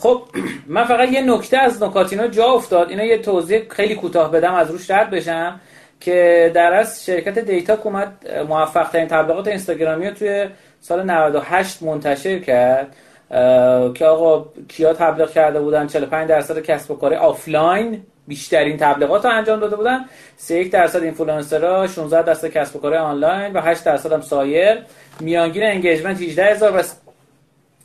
خب 0.00 0.22
من 0.66 0.84
فقط 0.84 1.12
یه 1.12 1.20
نکته 1.20 1.58
از 1.58 1.82
نکات 1.82 2.12
اینا 2.12 2.26
جا 2.26 2.44
افتاد. 2.44 2.90
اینا 2.90 3.04
یه 3.04 3.18
توضیح 3.18 3.68
خیلی 3.68 3.94
کوتاه 3.94 4.30
بدم 4.30 4.54
از 4.54 4.70
روش 4.70 4.90
رد 4.90 5.10
بشم 5.10 5.60
که 6.00 6.50
در 6.54 6.74
از 6.74 7.04
شرکت 7.04 7.38
دیتا 7.38 7.78
اومد 7.84 8.30
موفق 8.48 8.88
ترین 8.90 9.08
تبلیغات 9.08 9.48
اینستاگرامی 9.48 10.08
رو 10.08 10.14
توی 10.14 10.46
سال 10.80 11.10
98 11.10 11.82
منتشر 11.82 12.38
کرد 12.38 12.96
که 13.94 14.06
آقا 14.06 14.48
کیا 14.68 14.92
تبلیغ 14.92 15.30
کرده 15.30 15.60
بودن؟ 15.60 15.86
45 15.86 16.28
درصد 16.28 16.58
کسب 16.58 16.90
و 16.90 16.94
کار 16.94 17.14
آفلاین 17.14 18.02
بیشترین 18.28 18.76
تبلیغات 18.76 19.24
رو 19.24 19.30
انجام 19.30 19.60
داده 19.60 19.76
بودن. 19.76 20.04
31 20.36 20.72
درصد 20.72 21.02
اینفلوئنسرها 21.02 21.86
16 21.86 22.22
درصد 22.22 22.48
کسب 22.48 22.76
و 22.76 22.78
کار 22.78 22.94
آنلاین 22.94 23.52
و 23.52 23.60
8 23.60 23.84
درصد 23.84 24.12
هم 24.12 24.20
سایر. 24.20 24.78
میانگین 25.20 25.62
engagement 25.62 26.20
18000 26.20 26.76
و 26.76 26.82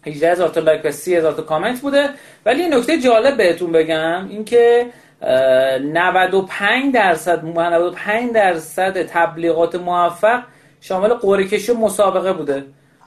18000 0.05 0.47
تا 0.47 0.59
لایک 0.59 0.81
و 0.85 0.91
30000 0.91 1.31
تا 1.33 1.41
کامنت 1.41 1.81
بوده. 1.81 2.09
ولی 2.45 2.67
نکته 2.67 2.99
جالب 2.99 3.37
بهتون 3.37 3.71
بگم 3.71 4.27
اینکه 4.29 4.85
95 5.21 6.93
درصد 6.93 7.45
95 7.45 8.33
درصد 8.33 9.03
تبلیغات 9.03 9.75
موفق 9.75 10.43
شامل 10.81 11.09
قرعه 11.09 11.47
کشی 11.47 11.73
مسابقه 11.73 12.33
بوده. 12.33 12.63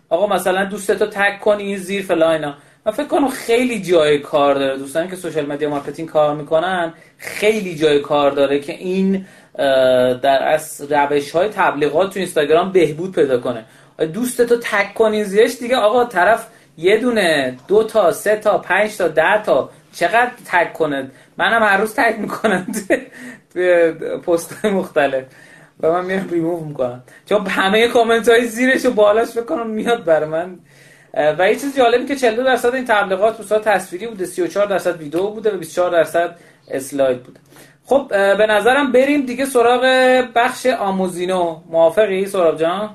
آقا 0.08 0.26
مثلا 0.26 0.64
دوستتو 0.64 1.06
tag 1.06 1.40
کنی 1.40 1.62
این 1.62 1.76
زیر 1.76 2.02
فلاینا 2.02 2.54
من 2.86 2.92
فکر 2.92 3.06
کنم 3.06 3.28
خیلی 3.28 3.82
جای 3.82 4.18
کار 4.18 4.54
داره. 4.54 4.78
دوستانی 4.78 5.08
که 5.08 5.16
social 5.16 5.46
media 5.46 5.70
marketing 5.70 6.08
کار 6.08 6.36
می‌کنن 6.36 6.94
خیلی 7.18 7.74
جای 7.76 8.00
کار 8.00 8.30
داره 8.30 8.58
که 8.58 8.72
این 8.72 9.26
در 10.22 10.48
از 10.48 10.86
روش 10.90 11.30
های 11.30 11.48
تبلیغات 11.48 12.12
تو 12.12 12.18
اینستاگرام 12.18 12.72
بهبود 12.72 13.12
پیدا 13.12 13.38
کنه. 13.38 13.64
دوستتو 14.14 14.56
تگ 14.56 14.94
کنی 14.94 15.24
زیرش 15.24 15.58
دیگه 15.58 15.76
آقا 15.76 16.04
طرف 16.04 16.46
یه 16.78 16.98
دونه 16.98 17.56
دو 17.68 17.84
تا 17.84 18.12
سه 18.12 18.36
تا 18.36 18.58
پنج 18.58 18.96
تا 18.96 19.08
ده 19.08 19.42
تا. 19.42 19.70
چقدر 19.92 20.30
تگ 20.46 20.72
کنه 20.72 21.10
منم 21.38 21.62
هر 21.62 21.76
روز 21.76 21.94
تگ 21.94 22.18
می‌کنم 22.18 22.66
توی 23.52 23.92
پست 24.26 24.64
مختلف. 24.64 25.24
و 25.80 25.92
من 25.92 26.04
میرم 26.04 26.28
ریموو 26.30 26.64
می‌کنم. 26.64 27.02
چون 27.26 27.46
همه 27.46 27.88
کامنت 27.88 28.28
های 28.28 28.46
زیرش 28.46 28.84
و 28.84 28.90
بالاش 28.90 29.38
بکنم 29.38 29.70
میاد 29.70 30.04
بر 30.04 30.24
من. 30.24 30.58
و 31.38 31.48
یه 31.48 31.54
چیز 31.56 31.76
جالبی 31.76 32.06
که 32.06 32.16
42 32.16 32.44
درصد 32.44 32.74
این 32.74 32.84
تبلیغات 32.84 33.48
به 33.48 33.58
تصویری 33.58 34.06
بوده 34.06 34.26
34 34.26 34.66
درصد 34.66 34.96
ویدیو 35.00 35.30
بوده 35.30 35.54
و 35.54 35.58
24 35.58 35.90
درصد 35.90 36.36
اسلاید 36.70 37.22
بوده. 37.22 37.40
خب 37.84 38.06
به 38.10 38.46
نظرم 38.46 38.92
بریم 38.92 39.26
دیگه 39.26 39.44
سراغ 39.44 39.82
بخش 40.34 40.66
آموزینو. 40.66 41.60
موافقی 41.70 42.26
سراب 42.26 42.58
جان؟ 42.58 42.90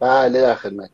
بله 0.00 0.40
در 0.40 0.54
خدمت 0.54 0.90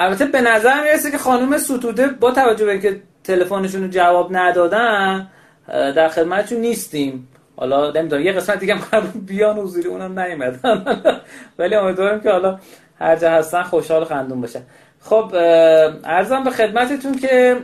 البته 0.00 0.24
به 0.24 0.40
نظر 0.40 0.82
می‌رسه 0.82 1.10
که 1.10 1.18
خانم 1.18 1.58
ستوده 1.58 2.06
با 2.06 2.30
توجه 2.30 2.64
به 2.64 2.72
اینکه 2.72 3.00
تلفنشون 3.24 3.82
رو 3.82 3.88
جواب 3.88 4.36
ندادن 4.36 5.28
در 5.68 6.08
خدمتشون 6.08 6.58
نیستیم. 6.58 7.28
حالا 7.56 7.90
نمی‌دونم 7.90 8.22
یه 8.22 8.32
قسمت 8.32 8.58
دیگه 8.58 8.74
هم 8.74 9.24
بیان 9.26 9.58
حضوری 9.58 9.88
اونم 9.88 10.20
نیومدن. 10.20 10.84
ولی 11.58 11.74
امیدوارم 11.74 12.20
که 12.20 12.30
حالا 12.30 12.58
هر 12.98 13.16
جا 13.16 13.30
هستن 13.30 13.62
خوشحال 13.62 14.04
خندون 14.04 14.40
باشن. 14.40 14.62
خب 15.00 15.30
ارزم 16.04 16.44
به 16.44 16.50
خدمتتون 16.50 17.14
که 17.14 17.56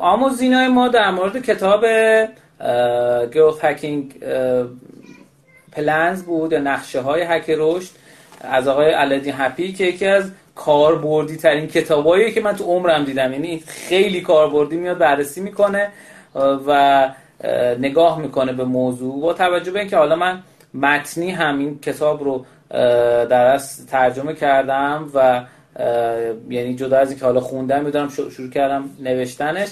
آموزینای 0.00 0.68
ما 0.68 0.88
در 0.88 1.10
مورد 1.10 1.42
کتاب 1.42 1.84
گروث 3.32 3.64
هکینگ 3.64 4.14
پلنز 5.72 6.22
بود 6.22 6.52
یا 6.52 6.60
نقشه 6.60 7.00
های 7.00 7.22
هک 7.22 7.44
رشد 7.48 7.90
از 8.40 8.68
آقای 8.68 8.90
علدین 8.90 9.34
هپی 9.36 9.72
که 9.72 9.84
یکی 9.84 10.06
از 10.06 10.30
کاربردی 10.56 11.36
ترین 11.36 11.66
کتابایی 11.66 12.32
که 12.32 12.40
من 12.40 12.56
تو 12.56 12.64
عمرم 12.64 13.04
دیدم. 13.04 13.32
یعنی 13.32 13.62
خیلی 13.66 14.20
کاربردی 14.20 14.76
میاد 14.76 14.98
بررسی 14.98 15.40
می‌کنه 15.40 15.88
و 16.66 17.10
نگاه 17.78 18.20
می‌کنه 18.20 18.52
به 18.52 18.64
موضوع. 18.64 19.20
با 19.20 19.32
توجه 19.32 19.70
به 19.70 19.78
اینکه 19.78 19.96
حالا 19.96 20.16
من 20.16 20.42
متنی 20.74 21.30
همین 21.30 21.78
کتاب 21.80 22.24
رو 22.24 22.44
در 23.30 23.60
ترجمه 23.90 24.34
کردم 24.34 25.10
و 25.14 25.42
یعنی 26.50 26.74
جدا 26.74 26.98
از 26.98 27.10
اینکه 27.10 27.24
حالا 27.24 27.40
خوندم 27.40 27.84
می‌دونم 27.84 28.08
شروع 28.08 28.50
کردم 28.50 28.90
نوشتنش 29.00 29.68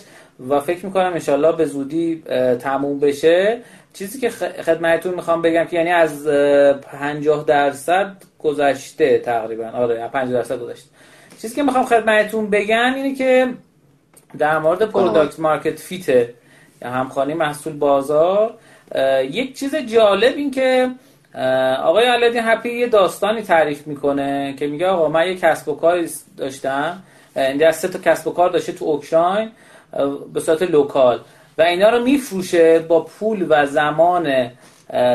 و 0.49 0.61
فکر 0.61 0.87
می‌کنم 0.87 1.13
انشالله 1.13 1.53
به 1.53 1.65
زودی 1.65 2.23
تموم 2.61 3.01
بشه. 3.01 3.59
چیزی 3.93 4.21
که 4.21 4.31
خدمتتون 4.31 5.15
می‌خوام 5.15 5.43
بگم 5.43 5.65
که 5.65 5.77
یعنی 5.77 5.91
از 5.91 6.27
50 6.27 7.45
درصد 7.45 8.17
گذشته 8.45 9.19
تقریبا. 9.19 9.69
آره 9.69 10.09
50 10.09 10.33
درصد 10.33 10.61
گذشته. 10.61 10.89
چیزی 11.43 11.55
که 11.55 11.63
می‌خوام 11.63 11.85
خدمتتون 11.85 12.51
بگم 12.51 12.95
اینه 12.95 13.15
که 13.15 13.49
در 14.39 14.59
مورد 14.59 14.83
product 14.83 15.41
market 15.41 15.79
fit 15.79 16.35
ه 16.83 16.89
همخوانی 16.89 17.35
محصول 17.35 17.73
بازار 17.73 18.55
یک 19.31 19.59
چیز 19.59 19.77
جالب 19.77 20.37
این 20.37 20.51
که 20.51 20.91
آقای 21.83 22.05
علادین 22.05 22.43
هپی 22.45 22.79
یه 22.79 22.87
داستانی 22.87 23.43
تعریف 23.43 23.87
می‌کنه 23.87 24.55
که 24.59 24.67
میگه 24.67 24.87
آقا 24.87 25.09
من 25.09 25.29
یه 25.29 25.35
کسب 25.35 25.69
و 25.69 25.75
کاری 25.75 26.09
داشتم. 26.37 27.03
این 27.37 27.67
از 27.67 27.77
سه 27.77 27.89
تا 27.89 27.99
کسب 27.99 28.29
و 28.29 28.31
کار 28.31 28.51
داشته 28.51 28.73
تو 28.73 28.85
اوکراین 28.85 29.51
به 30.33 30.41
صورت 30.41 30.63
local. 30.63 31.21
و 31.59 31.63
اینا 31.63 31.91
رو 31.91 32.03
میفروشه 32.03 32.79
با 32.79 33.01
پول 33.01 33.47
و 33.49 33.67
زمان 33.67 34.51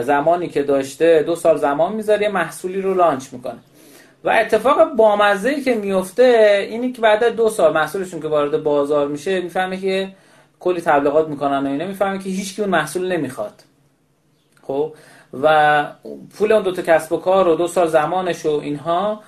زمانی 0.01 0.47
که 0.47 0.63
داشته 0.63 1.23
دو 1.23 1.35
سال 1.35 1.57
زمان 1.57 1.93
می‌ذاره 1.93 2.21
یه 2.21 2.29
محصولی 2.29 2.81
رو 2.81 2.93
launch 2.93 3.27
می‌کنه. 3.31 3.57
و 4.23 4.29
اتفاق 4.29 4.93
بامزه 4.95 5.61
که 5.61 5.75
میفته 5.75 6.57
اینی 6.69 6.91
که 6.91 7.01
بعد 7.01 7.35
دو 7.35 7.49
سال 7.49 7.73
محصولشون 7.73 8.21
که 8.21 8.27
وارد 8.27 8.63
بازار 8.63 9.07
میشه 9.07 9.41
می‌فهمه 9.41 9.77
که 9.77 10.09
کلی 10.59 10.81
تبلیغات 10.81 11.27
می‌کنن 11.27 11.67
و 11.67 11.69
اینا 11.69 11.85
می‌فهمه 11.85 12.17
که 12.17 12.29
هیچ 12.29 12.59
اون 12.59 12.69
محصول 12.69 13.11
نمی‌خواد. 13.11 13.53
خب؟ 14.63 14.93
و 15.43 15.85
پول 16.37 16.51
اون 16.51 16.63
دو 16.63 16.71
تا 16.71 16.81
کسب 16.81 17.11
و 17.13 17.17
کار 17.17 17.47
و 17.47 17.55
دو 17.55 17.67
سال 17.67 17.87
زمانش 17.87 18.45
و 18.45 18.49
اینها 18.49 19.21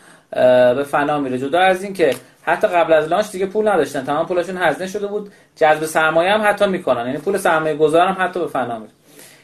به 0.76 0.84
فنا 0.84 1.20
میره. 1.20 1.38
جدا 1.38 1.60
از 1.60 1.84
این 1.84 1.94
که 1.94 2.16
حتی 2.42 2.68
قبل 2.68 2.94
از 2.94 3.08
launch 3.08 3.32
دیگه 3.32 3.46
پول 3.46 3.68
نداشتن. 3.68 4.04
تمام 4.04 4.26
پولشون 4.26 4.58
هزینه 4.58 4.90
شده 4.90 5.08
بود. 5.08 5.32
جذب 5.56 5.86
سرمایه 5.86 6.32
هم 6.32 6.42
حتی 6.48 6.68
می‌کنن. 6.68 7.06
یعنی 7.06 7.18
پول 7.18 7.38
سرمایه 7.38 7.76
گذار 7.76 8.08
هم 8.08 8.26
حتی 8.26 8.40
به 8.40 8.48
فنا 8.48 8.80
میره. 8.80 8.92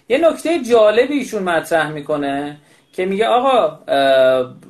یه 0.09 0.29
نکته 0.29 0.59
جالبی 0.59 1.13
ایشون 1.13 1.43
مطرح 1.43 1.91
می‌کنه 1.91 2.57
که 2.93 3.05
میگه 3.05 3.27
آقا 3.27 3.79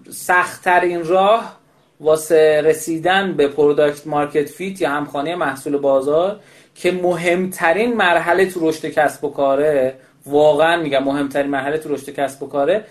سختترین 0.10 1.06
راه 1.06 1.58
واسه 2.00 2.62
رسیدن 2.66 3.34
به 3.34 3.48
product 3.48 4.08
market 4.08 4.50
fit 4.50 4.82
یا 4.82 4.90
همخوانی 4.90 5.36
محصول 5.36 5.78
بازار 5.78 6.40
که 6.76 6.92
مهمترین 6.92 7.94
مرحله 7.94 8.46
تو 8.46 8.70
رشد 8.70 8.86
کسب 8.86 9.24
و 9.24 9.30
کاره 9.30 9.96
واقعا 10.26 10.82
میگم 10.82 11.04
مهمترین 11.04 11.52
مرحله 11.52 11.78
تو 11.78 11.96
رشد 11.96 12.10
کسب 12.10 12.44
و 12.44 12.48
کاره 12.48 12.86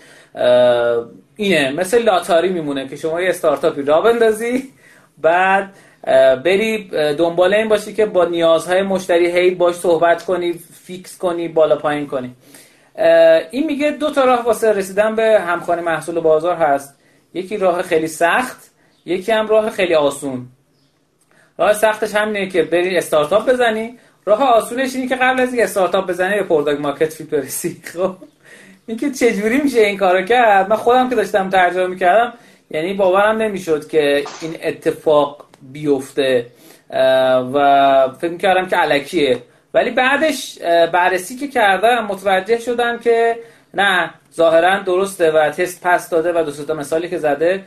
اینه. 1.35 1.71
مثل 1.71 2.03
لاتاری 2.03 2.49
میمونه 2.49 2.87
که 2.87 2.95
شما 2.95 3.21
یه 3.21 3.29
استارتاپی 3.29 3.81
را 3.81 4.01
بندازی 4.01 4.63
بعد 5.17 5.73
بری 6.43 6.89
دنبال 7.17 7.53
این 7.53 7.67
باشی 7.67 7.93
که 7.93 8.05
با 8.05 8.25
نیازهای 8.25 8.81
مشتری 8.81 9.31
هی 9.31 9.51
باش 9.51 9.75
صحبت 9.75 10.23
کنی 10.23 10.53
فیکس 10.83 11.17
کنی 11.17 11.47
بالا 11.47 11.75
پایین 11.75 12.07
کنی. 12.07 12.35
این 13.51 13.65
میگه 13.65 13.91
دو 13.91 14.11
تا 14.11 14.23
راه 14.23 14.45
واسه 14.45 14.71
رسیدن 14.71 15.15
به 15.15 15.39
همخانه 15.41 15.81
محصول 15.81 16.19
بازار 16.19 16.55
هست. 16.55 16.95
یکی 17.33 17.57
راه 17.57 17.81
خیلی 17.81 18.07
سخت 18.07 18.57
یکی 19.05 19.31
هم 19.31 19.47
راه 19.47 19.69
خیلی 19.69 19.95
آسون. 19.95 20.45
راه 21.57 21.73
سختش 21.73 22.15
همینه 22.15 22.47
که 22.47 22.63
بری 22.63 22.97
استارتاپ 22.97 23.49
بزنی. 23.49 23.97
راه 24.25 24.43
آسونش 24.43 24.95
اینه 24.95 25.07
که 25.07 25.15
قبل 25.15 25.39
از 25.39 25.47
اینکه 25.47 25.63
استارتاپ 25.63 26.09
بزنی 26.09 26.35
به 26.35 26.43
product 26.43 26.79
market 26.79 27.13
fit 27.13 27.29
برسی. 27.29 27.81
خب 27.93 28.15
اینکه 28.87 29.11
چجوری 29.11 29.57
میشه 29.57 29.79
این 29.79 29.97
کارو 29.97 30.25
کرد؟ 30.25 30.69
من 30.69 30.75
خودم 30.75 31.09
که 31.09 31.15
داشتم 31.15 31.49
ترجمه 31.49 31.87
می‌کردم 31.87 32.33
یعنی 32.71 32.93
باورم 32.93 33.37
نمی‌شد 33.37 33.87
که 33.87 34.23
این 34.41 34.55
اتفاق 34.63 35.46
بیفته 35.61 36.45
و 37.53 38.09
فکر 38.19 38.31
می‌کردم 38.31 38.65
که 38.67 38.75
الکیه. 38.75 39.43
ولی 39.73 39.91
بعدش 39.91 40.59
بررسی 40.93 41.35
که 41.35 41.47
کردم 41.47 42.05
متوجه 42.05 42.59
شدم 42.59 42.99
که 42.99 43.35
نه 43.73 44.13
ظاهرا 44.35 44.79
درسته 44.79 45.31
و 45.31 45.49
تست 45.49 45.87
پس 45.87 46.09
داده 46.09 46.33
و 46.33 46.43
دو 46.43 46.65
تا 46.65 46.73
مثالی 46.73 47.09
که 47.09 47.17
زده 47.17 47.63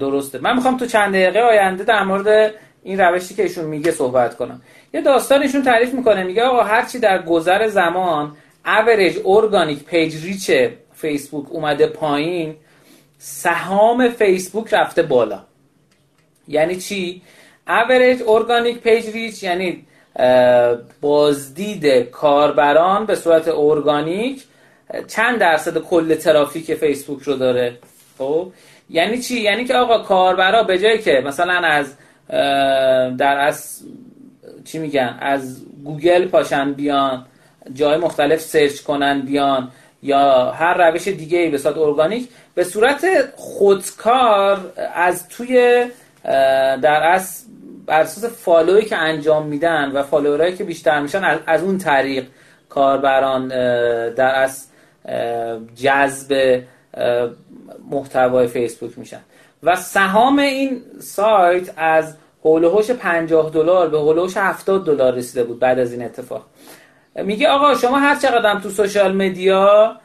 درسته. 0.00 0.38
من 0.38 0.54
می‌خوام 0.56 0.76
تو 0.76 0.86
چند 0.86 1.12
دقیقه 1.12 1.40
آینده 1.40 1.84
در 1.84 2.02
مورد 2.02 2.54
این 2.82 3.00
روشی 3.00 3.34
که 3.34 3.42
ایشون 3.42 3.64
میگه 3.64 3.90
صحبت 3.90 4.36
کنم. 4.36 4.62
یه 4.94 5.00
داستانشون 5.00 5.62
تعریف 5.62 5.94
می‌کنه 5.94 6.24
میگه 6.24 6.42
آقا 6.42 6.62
هرچی 6.62 6.98
در 6.98 7.22
گذر 7.22 7.68
زمان 7.68 8.36
average 8.66 9.18
organic 9.24 9.84
page 9.84 10.24
reach 10.24 10.50
فیسبوک 10.94 11.46
اومده 11.50 11.86
پایین 11.86 12.54
سهام 13.18 14.08
فیسبوک 14.08 14.74
رفته 14.74 15.02
بالا. 15.02 15.40
یعنی 16.48 16.76
چی؟ 16.76 17.22
average 17.68 18.22
organic 18.26 18.78
page 18.78 19.06
reach 19.06 19.42
یعنی 19.42 19.86
بازدید 21.00 21.86
کاربران 22.10 23.06
به 23.06 23.14
صورت 23.14 23.48
ارگانیک 23.48 24.44
چند 25.08 25.38
درصد 25.38 25.78
کل 25.78 26.14
ترافیک 26.14 26.74
فیسبوک 26.74 27.22
رو 27.22 27.36
داره. 27.36 27.78
خب؟ 28.18 28.52
یعنی 28.90 29.18
چی؟ 29.18 29.40
یعنی 29.40 29.64
که 29.64 29.74
آقا 29.74 29.98
کاربرا 29.98 30.62
به 30.62 30.78
جایی 30.78 30.98
که 30.98 31.22
مثلا 31.26 31.54
از 31.54 31.94
در 33.18 33.38
از 33.38 33.82
چی 34.64 34.78
میگن؟ 34.78 35.18
از 35.20 35.66
گوگل 35.84 36.28
پاشن 36.28 36.72
بیان 36.72 37.26
جای 37.74 37.96
مختلف 37.96 38.40
search 38.40 38.80
کنن 38.80 39.20
بیان 39.20 39.70
یا 40.02 40.50
هر 40.50 40.90
روش 40.90 41.08
دیگه 41.08 41.48
به 41.50 41.58
صورت 41.58 41.78
ارگانیک 41.78 42.28
به 42.54 42.64
صورت 42.64 43.06
خودکار 43.36 44.72
از 44.94 45.28
توی 45.28 45.84
در 46.82 47.02
از 47.12 47.46
بر 47.86 48.00
اساس 48.00 48.24
follow 48.24 48.75
ی 48.75 48.84
که 48.84 48.96
انجام 48.96 49.46
میدن 49.46 49.90
و 49.90 50.02
follower 50.02 50.45
ایی 50.45 50.56
که 50.56 50.64
بیشتر 50.64 51.00
میشن 51.00 51.38
از 51.46 51.62
اون 51.62 51.78
طریق 51.78 52.26
کاربران 52.68 53.48
در 54.14 54.42
از 54.42 54.66
جذب 55.76 56.62
محتوای 57.90 58.46
فیسبوک 58.46 58.98
میشن. 58.98 59.20
و 59.62 59.76
سهام 59.76 60.38
این 60.38 60.82
سایت 61.00 61.70
از 61.76 62.16
حول 62.42 62.82
50 62.82 63.50
دلار 63.50 63.88
به 63.88 63.98
حول 63.98 64.30
70 64.36 64.86
دلار 64.86 65.14
رسیده 65.14 65.44
بود 65.44 65.58
بعد 65.58 65.78
از 65.78 65.92
این 65.92 66.04
اتفاق. 66.04 66.46
میگه 67.14 67.48
آقا 67.48 67.74
شما 67.74 67.98
هر 67.98 68.14
چقدر 68.14 68.60
تو 68.60 68.70
سوشال 68.70 69.14
مدیا 69.14 69.96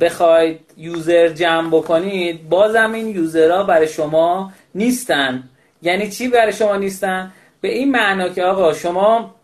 بخواید 0.00 0.60
یوزر 0.76 1.28
جمع 1.28 1.68
بکنید 1.68 2.48
بازم 2.48 2.92
این 2.92 3.08
یوزرها 3.08 3.64
برای 3.64 3.88
شما 3.88 4.52
نیستن. 4.74 5.42
یعنی 5.82 6.10
چی 6.10 6.28
برای 6.28 6.52
شما 6.52 6.76
نیستن؟ 6.76 7.32
به 7.60 7.68
این 7.68 7.90
معنا 7.90 8.28
که 8.28 8.44
آقا 8.44 8.72
شما 8.72 9.34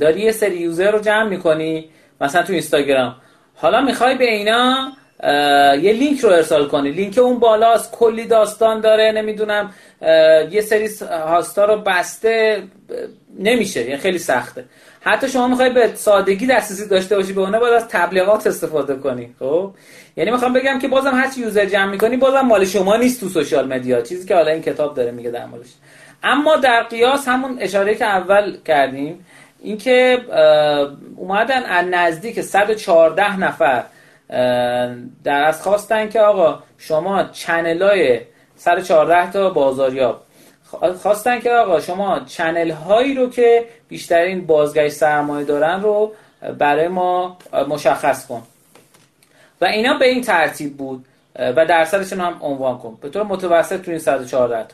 داری 0.00 0.20
یه 0.20 0.32
سری 0.32 0.56
user 0.56 0.90
رو 0.90 0.98
جمع 0.98 1.28
می‌کنی 1.28 1.88
مثلا 2.20 2.42
تو 2.42 2.52
اینستاگرام. 2.52 3.16
حالا 3.54 3.80
می‌خوای 3.80 4.14
به 4.18 4.30
اینا 4.30 4.92
یه 5.82 5.92
لینک 5.92 6.20
رو 6.20 6.30
ارسال 6.30 6.68
کنی. 6.68 6.90
لینک 6.90 7.18
اون 7.18 7.38
بالاست 7.38 7.92
کلی 7.92 8.24
داستان 8.24 8.80
داره 8.80 9.12
نمی‌دونم 9.12 9.74
یه 10.50 10.60
سری 10.60 10.88
هاستا 11.10 11.64
رو 11.64 11.76
بسته 11.76 12.62
نمیشه 13.38 13.80
یعنی 13.82 13.96
خیلی 13.96 14.18
سخته. 14.18 14.64
حتی 15.04 15.28
شما 15.28 15.48
می‌خوای 15.48 15.70
به 15.70 15.90
سادگی 15.94 16.46
دسترسی 16.46 16.88
داشته 16.88 17.16
باشی 17.16 17.32
به 17.32 17.40
اونه 17.40 17.58
باید 17.58 17.74
از 17.74 17.88
تبلیغات 17.88 18.46
استفاده 18.46 18.94
کنی 18.96 19.34
خب؟ 19.38 19.70
یعنی 20.16 20.30
می‌خوام 20.30 20.52
بگم 20.52 20.78
که 20.78 20.88
بازم 20.88 21.14
هر 21.14 21.38
user 21.38 21.64
جمع 21.64 21.90
می‌کنی 21.90 22.16
بازم 22.16 22.40
مال 22.40 22.64
شما 22.64 22.96
نیست 22.96 23.20
تو 23.20 23.28
social 23.28 23.72
media. 23.72 24.00
چیزی 24.00 24.28
که 24.28 24.34
حالا 24.34 24.50
این 24.50 24.62
کتاب 24.62 24.94
داره 24.94 25.10
میگه 25.10 25.30
در 25.30 25.46
موردش. 25.46 25.70
اما 26.22 26.56
در 26.56 26.82
قیاس 26.82 27.28
همون 27.28 27.56
اشاره 27.60 27.94
که 27.94 28.04
اول 28.04 28.56
کردیم 28.64 29.26
اینکه 29.60 30.18
اومدن 31.16 31.62
از 31.64 31.86
نزدیک 31.90 32.40
114 32.40 33.38
نفر 33.38 33.84
در 35.24 35.44
از 35.44 35.62
خواستن 35.62 36.08
که 36.08 36.20
آقا 36.20 36.62
شما 36.78 37.24
چنلای 37.24 38.20
114 38.56 39.30
تا 39.30 39.50
بازاریاب. 39.50 40.22
خواستن 41.02 41.40
که 41.40 41.50
آقا 41.50 41.80
شما 41.80 42.20
چنل 42.20 42.70
هایی 42.70 43.14
رو 43.14 43.30
که 43.30 43.64
بیشترین 43.92 44.46
بازگشت 44.46 44.94
سرمایه 44.94 45.44
دارن 45.44 45.82
رو 45.82 46.12
برای 46.58 46.88
ما 46.88 47.36
مشخص 47.68 48.26
کن. 48.26 48.42
و 49.60 49.64
اینا 49.64 49.98
به 49.98 50.08
این 50.08 50.22
ترتیب 50.22 50.76
بود 50.76 51.04
و 51.38 51.66
درصدشون 51.66 52.20
هم 52.20 52.36
عنوان 52.40 52.78
کن. 52.78 52.98
به 53.00 53.08
طور 53.08 53.22
متوسط 53.22 53.82
تو 53.82 53.90
این 53.90 54.00
114 54.00 54.66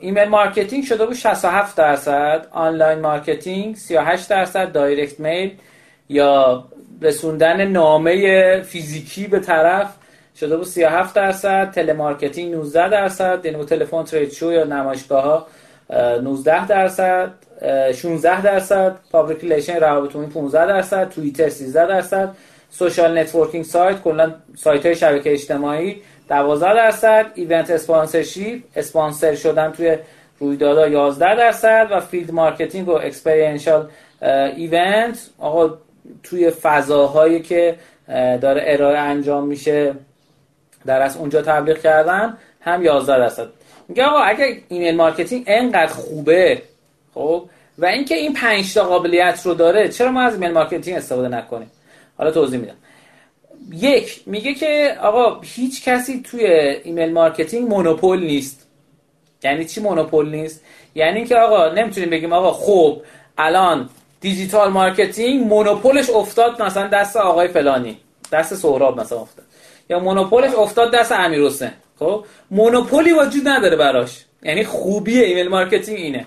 email 0.00 0.28
marketing 0.28 0.84
شده 0.84 1.06
بود 1.06 1.14
67 1.14 1.76
درصد 1.76 2.46
online 2.50 2.98
marketing 2.98 3.76
38 3.76 4.28
درصد 4.28 4.72
direct 4.72 5.20
mail 5.20 5.56
یا 6.08 6.64
رسوندن 7.02 7.66
نامه 7.66 8.60
فیزیکی 8.62 9.26
به 9.26 9.40
طرف 9.40 9.94
شده 10.40 10.56
بود 10.56 10.66
37 10.66 11.14
درصد 11.14 11.70
telemarketing 11.70 12.54
19 12.54 12.88
درصد 12.88 13.44
یعنی 13.44 13.64
تلفن 13.64 14.04
trade 14.04 14.32
show 14.32 14.52
یا 14.52 14.64
نمایشگاه 14.64 15.24
ها 15.24 15.46
19 16.20 16.66
درصد. 16.66 17.47
16 17.94 18.42
درصد 18.42 18.96
public 19.12 19.40
relation 19.40 19.76
روابط 19.76 20.16
عمومی 20.16 20.32
15 20.32 20.66
درصد 20.66 21.08
توییتر 21.08 21.48
13 21.48 21.86
درصد 21.86 22.34
social 22.70 23.18
networking 23.18 23.64
site 23.64 24.02
کلا 24.02 24.34
سایت 24.56 24.86
های 24.86 24.96
شبکه 24.96 25.32
اجتماعی 25.32 26.02
12 26.28 26.74
درصد 26.74 27.26
event 27.34 27.70
sponsorship 27.70 28.62
اسپانسر 28.76 29.34
شدن 29.34 29.72
توی 29.72 29.96
رویدادها 30.38 30.88
11 30.88 31.36
درصد 31.36 31.88
و 31.90 32.00
field 32.00 32.30
marketing 32.30 32.88
و 32.88 32.92
experiential 32.92 33.88
event. 34.56 35.30
آقا 35.38 35.78
توی 36.22 36.50
فضاهایی 36.50 37.40
که 37.40 37.76
داره 38.40 38.62
ارائه 38.66 38.98
انجام 38.98 39.46
میشه 39.46 39.94
در 40.86 41.02
از 41.02 41.16
اونجا 41.16 41.42
تبلیغ 41.42 41.78
کردن 41.78 42.36
هم 42.60 42.82
11 42.82 43.18
درصد. 43.18 43.46
میگه 43.88 44.04
آقا 44.04 44.18
اگه 44.18 44.62
email 44.68 44.96
marketing 44.96 45.44
انقدر 45.46 45.92
خوبه 45.92 46.62
خب؟ 47.18 47.48
و 47.78 47.86
اینکه 47.86 48.14
این 48.14 48.32
5 48.32 48.74
تا 48.74 48.84
قابلیت 48.84 49.40
رو 49.44 49.54
داره 49.54 49.88
چرا 49.88 50.10
ما 50.10 50.22
از 50.22 50.34
email 50.34 50.50
marketing 50.50 50.96
استفاده 50.96 51.28
نکنیم؟ 51.28 51.70
حالا 52.18 52.30
توضیح 52.30 52.60
میدم. 52.60 52.74
یک 53.72 54.22
میگه 54.26 54.54
که 54.54 54.96
آقا 55.02 55.40
هیچ 55.40 55.84
کسی 55.84 56.22
توی 56.22 56.46
email 56.84 57.12
marketing 57.12 57.68
مونوپول 57.68 58.22
نیست. 58.22 58.66
یعنی 59.44 59.64
چی 59.64 59.80
مونوپول 59.80 60.30
نیست؟ 60.30 60.64
یعنی 60.94 61.24
که 61.24 61.36
آقا 61.36 61.68
نمی‌تونیم 61.68 62.10
بگیم 62.10 62.32
آقا 62.32 62.52
خب 62.52 63.02
الان 63.38 63.88
digital 64.20 64.68
marketing 64.68 65.46
مونوپولش 65.46 66.10
افتاد 66.10 66.62
مثلا 66.62 66.86
دست 66.86 67.16
آقای 67.16 67.48
فلانی 67.48 67.98
دست 68.32 68.54
سهراب 68.54 69.00
مثلا 69.00 69.18
افتاد. 69.18 69.44
یا 69.90 69.98
مونوپولش 69.98 70.54
افتاد 70.54 70.94
دست 70.94 71.12
امیر 71.12 71.42
حسین 71.42 71.70
خب؟ 71.98 72.24
مونوپولی 72.50 73.12
وجود 73.12 73.48
نداره 73.48 73.76
براش. 73.76 74.24
یعنی 74.42 74.64
خوبی 74.64 75.20
email 75.20 75.48
marketing 75.48 75.98
اینه. 75.98 76.26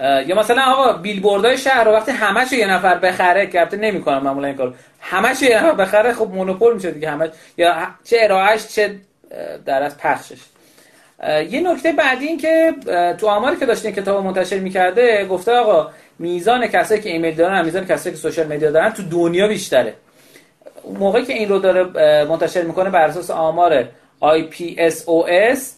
یا 0.00 0.38
مثلا 0.38 0.62
آقا 0.62 0.92
بیلبوردهای 0.92 1.58
شهر 1.58 1.84
رو 1.84 1.92
وقتی 1.92 2.12
همش 2.12 2.52
یه 2.52 2.70
نفر 2.70 2.98
بخره 2.98 3.46
که 3.46 3.60
البته 3.60 3.76
نمی‌کنم 3.76 4.22
معمولا 4.22 4.46
این 4.46 4.56
کار 4.56 4.74
همش 5.00 5.42
یه 5.42 5.56
نفر 5.56 5.72
بخره 5.72 6.12
خب 6.12 6.28
مونوپول 6.30 6.74
میشه 6.74 6.90
دیگه 6.90 7.10
همش. 7.10 7.30
یا 7.56 7.74
چه 8.04 8.16
ارائهش 8.20 8.66
چه 8.66 8.94
در 9.66 9.82
از 9.82 9.98
پخشش. 9.98 10.38
یه 11.50 11.72
نکته 11.72 11.92
بعدی 11.92 12.26
این 12.26 12.38
که 12.38 12.74
تو 13.20 13.26
آماری 13.26 13.56
که 13.56 13.66
داشتین 13.66 13.92
کتاب 13.92 14.24
منتشر 14.24 14.58
می‌کرده 14.58 15.26
گفته 15.26 15.52
آقا 15.52 15.90
میزان 16.18 16.66
کسایی 16.66 17.00
که 17.00 17.10
ایمیل 17.10 17.34
دارن 17.34 17.64
میزان 17.64 17.86
کسایی 17.86 18.16
که 18.16 18.22
سوشال 18.22 18.46
مدیا 18.46 18.70
دارن 18.70 18.90
تو 18.90 19.02
دنیا 19.02 19.48
بیشتره. 19.48 19.94
موقعی 20.98 21.24
که 21.24 21.32
این 21.32 21.48
رو 21.48 21.58
داره 21.58 21.84
منتشر 22.24 22.62
می‌کنه 22.62 22.90
بر 22.90 23.06
اساس 23.06 23.30
آمار 23.30 23.84
IPSOS 24.22 25.77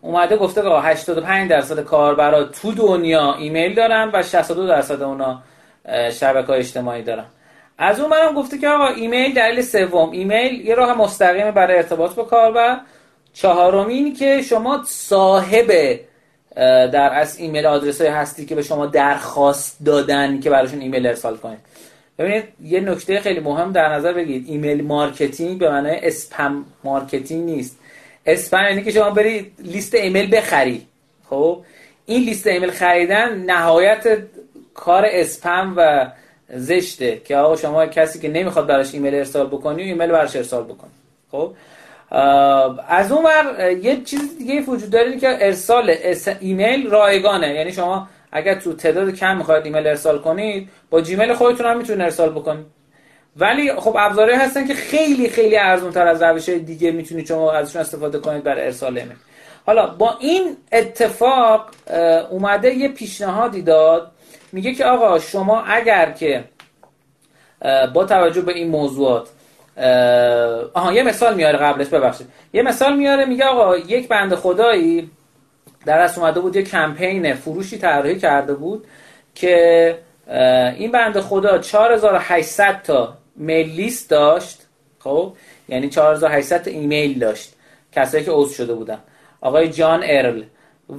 اومده 0.00 0.36
گفته 0.36 0.62
که 0.62 0.68
85 0.68 1.50
درصد 1.50 1.80
کاربرا 1.80 2.44
تو 2.44 2.72
دنیا 2.72 3.34
ایمیل 3.34 3.74
دارن 3.74 4.10
و 4.14 4.22
62 4.22 4.66
درصد 4.66 5.02
اونا 5.02 5.42
شبکه 6.12 6.46
های 6.46 6.58
اجتماعی 6.58 7.02
دارن. 7.02 7.24
از 7.78 8.00
اون 8.00 8.10
ورم 8.10 8.34
گفته 8.34 8.58
که 8.58 8.68
آقا 8.68 8.86
ایمیل 8.86 9.34
دلیل 9.34 9.62
سوم. 9.62 10.10
ایمیل 10.10 10.66
یه 10.66 10.74
راه 10.74 10.98
مستقیم 10.98 11.50
برای 11.50 11.76
ارتباط 11.76 12.14
با 12.14 12.24
کاربر. 12.24 12.80
چهارم 13.32 13.88
این 13.88 14.14
که 14.14 14.42
شما 14.42 14.82
صاحب 14.86 16.00
در 16.92 17.10
از 17.14 17.38
email 17.38 17.66
address 17.66 18.00
های 18.00 18.10
هستی 18.10 18.46
که 18.46 18.54
به 18.54 18.62
شما 18.62 18.86
درخواست 18.86 19.84
دادن 19.84 20.40
که 20.40 20.50
براشون 20.50 20.80
ایمیل 20.80 21.06
ارسال 21.06 21.36
کنید. 21.36 21.58
ببینید 22.18 22.44
یه 22.62 22.80
نکته 22.80 23.20
خیلی 23.20 23.40
مهم 23.40 23.72
در 23.72 23.88
نظر 23.88 24.12
بگیرید. 24.12 24.44
email 24.48 24.84
marketing 24.84 25.58
به 25.58 25.70
معنای 25.70 25.98
spam 26.02 26.64
marketing 26.84 27.44
نیست. 27.44 27.78
اسپم 28.26 28.64
یعنی 28.68 28.82
که 28.84 28.90
شما 28.90 29.10
برید 29.10 29.52
لیست 29.58 29.94
ایمیل 29.94 30.36
بخری. 30.36 30.86
خب؟ 31.30 31.62
این 32.06 32.24
لیست 32.24 32.46
ایمیل 32.46 32.70
خریدن 32.70 33.38
نهایت 33.38 34.18
کار 34.74 35.06
اسپم 35.08 35.74
و 35.76 36.10
زشته 36.54 37.20
که 37.24 37.36
آقا 37.36 37.56
شما 37.56 37.86
کسی 37.86 38.18
که 38.18 38.28
نمی‌خواد 38.28 38.66
براش 38.66 38.94
ایمیل 38.94 39.14
ارسال 39.14 39.46
بکنی 39.46 39.82
ایمیل 39.82 40.10
براش 40.10 40.36
ارسال 40.36 40.64
بکنی 40.64 40.90
خب؟ 41.32 41.52
از 42.88 43.12
اون 43.12 43.24
ور 43.24 43.70
یه 43.70 44.00
چیز 44.04 44.38
دیگه 44.38 44.60
وجود 44.60 44.90
داره 44.90 45.18
که 45.18 45.28
ارسال 45.40 45.94
ایمیل 46.40 46.90
رایگانه. 46.90 47.54
یعنی 47.54 47.72
شما 47.72 48.08
اگر 48.32 48.54
تو 48.54 48.72
تعداد 48.72 49.14
کم 49.14 49.36
می‌خواید 49.36 49.64
ایمیل 49.64 49.86
ارسال 49.86 50.18
کنید 50.18 50.68
با 50.90 51.00
جیمیل 51.00 51.34
خودتون 51.34 51.66
هم 51.66 51.78
می‌تونید 51.78 52.02
ارسال 52.02 52.30
بکنید. 52.30 52.77
ولی 53.38 53.72
خب 53.72 53.96
ابزارهایی 53.98 54.38
هستن 54.38 54.66
که 54.66 54.74
خیلی 54.74 55.28
خیلی 55.28 55.56
ارزون 55.56 55.92
تر 55.92 56.06
از 56.06 56.22
روش 56.22 56.48
دیگه 56.48 56.90
می‌تونید 56.90 57.26
شما 57.26 57.52
ازشون 57.52 57.82
استفاده 57.82 58.18
کنید 58.18 58.42
برای 58.42 58.64
ارسال 58.64 58.98
ایمیل. 58.98 59.16
حالا 59.66 59.86
با 59.86 60.16
این 60.20 60.56
اتفاق 60.72 61.70
اومده 62.30 62.74
یه 62.74 62.88
پیشنهادی 62.88 63.62
داد. 63.62 64.10
میگه 64.52 64.74
که 64.74 64.84
آقا 64.84 65.18
شما 65.18 65.62
اگر 65.62 66.10
که 66.10 66.44
با 67.94 68.04
توجه 68.04 68.40
به 68.40 68.52
این 68.52 68.68
موضوعات 68.68 69.28
آها 70.74 70.92
یه 70.92 71.02
مثال 71.02 71.34
میاره 71.34 71.58
قبلش 71.58 71.86
ببخشید. 71.86 72.26
یه 72.52 72.62
مثال 72.62 72.96
میاره 72.96 73.24
میگه 73.24 73.44
آقا 73.44 73.76
یک 73.76 74.08
بند 74.08 74.34
خدایی 74.34 75.10
در 75.86 76.00
از 76.00 76.18
اومده 76.18 76.40
بود 76.40 76.56
یه 76.56 76.62
کمپین 76.62 77.34
فروشی 77.34 77.78
طراحی 77.78 78.18
کرده 78.18 78.54
بود 78.54 78.84
که 79.34 79.98
این 80.76 80.92
بند 80.92 81.20
خدا 81.20 81.58
4800 81.58 82.82
تا 82.82 83.14
میل 83.38 83.70
لیست 83.70 84.10
داشت؟ 84.10 84.62
خب 84.98 85.32
یعنی 85.68 85.88
4800 85.88 86.62
تا 86.62 86.70
ایمیل 86.70 87.18
داشت 87.18 87.52
کسایی 87.92 88.24
که 88.24 88.30
عضو 88.30 88.54
شده 88.54 88.74
بودن. 88.74 88.98
آقای 89.40 89.68
جان 89.68 90.02
ارل. 90.04 90.42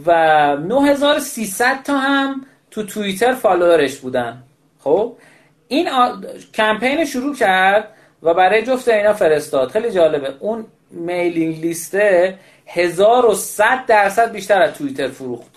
و 0.06 0.58
9300 0.58 1.84
تا 1.84 1.98
هم 1.98 2.46
تو 2.72 2.84
توییتر 2.84 3.34
فالوورش 3.34 3.98
بودن. 3.98 4.44
خب 4.80 5.16
این 5.68 5.90
آ... 5.90 6.16
کمپین 6.54 7.06
شروع 7.06 7.36
کرد 7.36 7.94
و 8.24 8.34
برای 8.34 8.64
جفت 8.64 8.88
اینا 8.88 9.14
فرستاد. 9.14 9.70
خیلی 9.70 9.92
جالبه. 9.92 10.34
اون 10.40 10.66
میلینگ 10.92 11.62
لیسته 11.62 12.38
1100 12.68 13.86
درصد 13.88 14.32
بیشتر 14.32 14.62
از 14.62 14.74
توییتر 14.74 15.08
فروخت. 15.08 15.52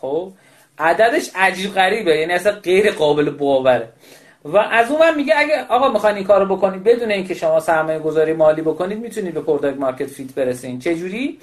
خب 0.00 0.32
عددش 0.78 1.30
عجیب 1.34 1.74
غریبه. 1.74 2.16
یعنی 2.16 2.32
اصلا 2.32 2.52
غیر 2.52 2.90
قابل 2.90 3.30
باوره. 3.30 3.88
و 4.44 4.56
از 4.56 4.90
اون 4.90 5.14
میگه 5.16 5.34
اگه 5.36 5.64
آقا 5.68 5.88
می‌خواین 5.88 6.16
این 6.16 6.24
کارو 6.24 6.56
بکنید 6.56 6.84
بدون 6.84 7.10
اینکه 7.10 7.34
شما 7.34 7.60
سرمایه 7.60 7.98
گذاری 7.98 8.32
مالی 8.32 8.62
بکنید 8.62 8.98
می‌تونید 8.98 9.34
به 9.34 9.40
product 9.40 9.78
market 9.78 10.06
fit 10.06 10.34
برسین. 10.34 10.78
چه 10.78 10.94
جوری 10.94 11.38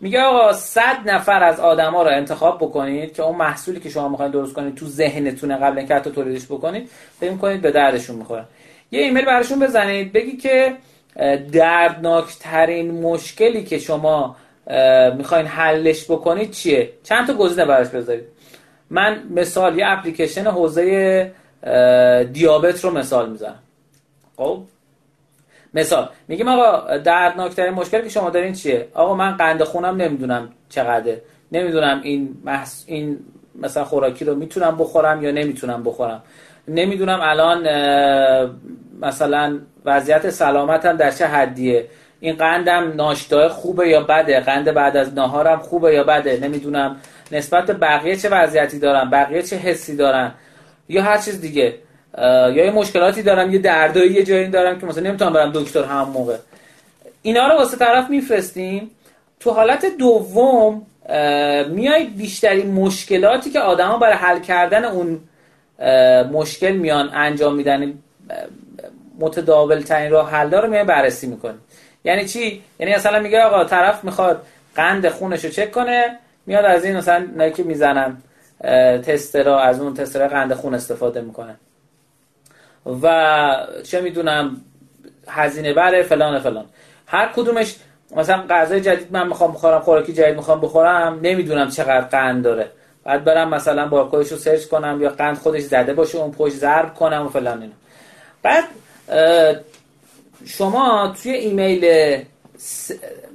میگه 0.00 0.20
آقا 0.20 0.52
100 0.52 0.82
نفر 1.06 1.42
از 1.42 1.60
آدما 1.60 2.02
رو 2.02 2.08
انتخاب 2.08 2.58
بکنید 2.58 3.14
که 3.14 3.22
اون 3.22 3.36
محصولی 3.36 3.80
که 3.80 3.88
شما 3.88 4.08
می‌خواین 4.08 4.32
درست 4.32 4.54
کنید 4.54 4.74
تو 4.74 4.86
ذهنتونه 4.86 5.56
قبل 5.56 5.78
اینکه 5.78 5.94
حتی 5.94 6.10
تولیدش 6.10 6.44
بکنید 6.44 6.90
فکر 7.20 7.34
کنید 7.34 7.60
به 7.60 7.70
دردشون 7.70 8.16
می‌خوره. 8.16 8.44
یه 8.90 9.02
ایمیل 9.02 9.24
براشون 9.24 9.58
بزنید 9.58 10.12
بگی 10.12 10.36
که 10.36 10.72
دردناکترین 11.52 12.90
مشکلی 13.02 13.64
که 13.64 13.78
شما 13.78 14.36
می‌خواین 15.16 15.46
حلش 15.46 16.04
بکنید 16.04 16.50
چیه؟ 16.50 16.90
چند 17.02 17.26
تا 17.26 17.34
گزینه 17.34 17.64
براش 17.64 17.88
بذارید. 17.88 18.24
من 18.90 19.22
مثال 19.30 19.78
یه 19.78 19.84
اپلیکیشن 19.88 20.46
حوزه 20.46 21.32
دیابت 22.32 22.84
رو 22.84 22.90
مثال 22.90 23.30
می‌زنم. 23.30 23.58
خب؟ 24.36 24.62
مثال. 25.74 26.08
میگیم 26.28 26.48
آقا 26.48 26.96
دردناکترین 26.96 27.74
مشکلی 27.74 28.02
که 28.02 28.08
شما 28.08 28.30
دارین 28.30 28.52
چیه؟ 28.52 28.88
آقا 28.94 29.14
من 29.14 29.36
قند 29.36 29.62
خونم 29.62 29.96
نمی‌دونم 29.96 30.48
چقدره. 30.68 31.22
نمی‌دونم 31.52 32.00
این 32.02 32.36
محس... 32.44 32.84
این 32.86 33.18
مثلا 33.54 33.84
خوراکی 33.84 34.24
رو 34.24 34.34
می‌تونم 34.34 34.76
بخورم 34.78 35.22
یا 35.22 35.30
نمی‌تونم 35.30 35.82
بخورم. 35.82 36.22
نمی‌دونم 36.68 37.18
الان 37.22 37.68
مثلا 39.00 39.58
وضعیت 39.84 40.30
سلامتم 40.30 40.96
در 40.96 41.10
چه 41.10 41.26
حدیه. 41.26 41.88
این 42.20 42.36
قندم 42.36 42.92
ناشتای 42.96 43.48
خوبه 43.48 43.88
یا 43.88 44.00
بده؟ 44.00 44.40
قند 44.40 44.74
بعد 44.74 44.96
از 44.96 45.14
ناهارم 45.14 45.58
خوبه 45.58 45.94
یا 45.94 46.04
بده؟ 46.04 46.38
نمی‌دونم. 46.42 46.96
نسبت 47.32 47.66
به 47.66 47.72
بقیه 47.72 48.16
چه 48.16 48.28
وضعیتی 48.28 48.78
دارم؟ 48.78 49.10
بقیه 49.10 49.42
چه 49.42 49.56
حسی 49.56 49.96
دارن؟ 49.96 50.32
یا 50.92 51.02
هر 51.02 51.18
چیز 51.18 51.40
دیگه. 51.40 51.74
یا 52.18 52.64
یه 52.64 52.70
مشکلاتی 52.70 53.22
دارم 53.22 53.52
یه 53.52 53.58
دردایی 53.58 54.12
یه 54.12 54.22
جایی 54.22 54.48
دارم 54.48 54.80
که 54.80 54.86
مثلا 54.86 55.02
نمی‌تونم 55.02 55.32
برم 55.32 55.52
دکتر 55.54 55.84
هم 55.84 56.08
موقع. 56.08 56.36
اینا 57.22 57.48
رو 57.48 57.56
واسه 57.56 57.76
طرف 57.76 58.10
میفرستیم. 58.10 58.90
تو 59.40 59.50
حالت 59.50 59.86
دوم 59.98 60.86
میای 61.68 62.04
بیشتری 62.04 62.62
مشکلاتی 62.62 63.50
که 63.50 63.60
آدما 63.60 63.98
برای 63.98 64.14
حل 64.14 64.40
کردن 64.40 64.84
اون 64.84 65.20
مشکل 66.32 66.72
میان 66.72 67.10
انجام 67.14 67.54
میدن 67.54 67.94
متداول 69.18 69.80
ترین 69.80 70.10
راه 70.10 70.30
حل 70.30 70.50
رو 70.50 70.70
میای 70.70 70.84
بررسی 70.84 71.26
می‌کنی. 71.26 71.58
یعنی 72.04 72.24
چی؟ 72.24 72.62
یعنی 72.78 72.94
مثلا 72.94 73.20
میگه 73.20 73.42
آقا 73.42 73.64
طرف 73.64 74.04
می‌خواد 74.04 74.46
قند 74.76 75.08
خونش 75.08 75.44
رو 75.44 75.50
چک 75.50 75.72
کنه 75.72 76.18
میاد 76.46 76.64
از 76.64 76.84
این 76.84 76.96
مثلا 76.96 77.50
که 77.50 77.62
می‌زنن. 77.62 78.16
تسترا 79.06 79.60
از 79.60 79.80
اون 79.80 79.94
تسترا 79.94 80.28
قند 80.28 80.54
خون 80.54 80.74
استفاده 80.74 81.20
می‌کنه 81.20 81.56
و 83.02 83.66
چه 83.84 84.00
می‌دونم 84.00 84.56
هزینه 85.28 85.72
بره 85.72 86.02
فلان 86.02 86.38
فلان. 86.38 86.64
هر 87.06 87.32
کدومش 87.36 87.76
مثلا 88.16 88.44
غذای 88.50 88.80
جدید 88.80 89.12
من 89.12 89.28
می‌خوام 89.28 89.52
بخورم 89.52 89.80
خوراکی 89.80 90.12
جدید 90.12 90.36
می‌خوام 90.36 90.60
بخورم 90.60 91.18
نمی‌دونم 91.22 91.68
چقدر 91.70 92.00
قند 92.00 92.44
داره. 92.44 92.70
بعد 93.04 93.24
برم 93.24 93.48
مثلا 93.48 93.88
بارکدش 93.88 94.32
رو 94.32 94.38
سرچ 94.38 94.64
کنم 94.64 94.98
یا 95.02 95.08
قند 95.08 95.38
خودش 95.38 95.62
زده 95.62 95.94
باشه 95.94 96.18
اون 96.18 96.32
پشت 96.32 96.54
ضرب 96.54 96.94
کنم 96.94 97.26
و 97.26 97.28
فلان 97.28 97.62
اینا. 97.62 97.74
بعد 98.42 98.64
شما 100.46 101.14
توی 101.22 101.32
ایمیل 101.32 101.84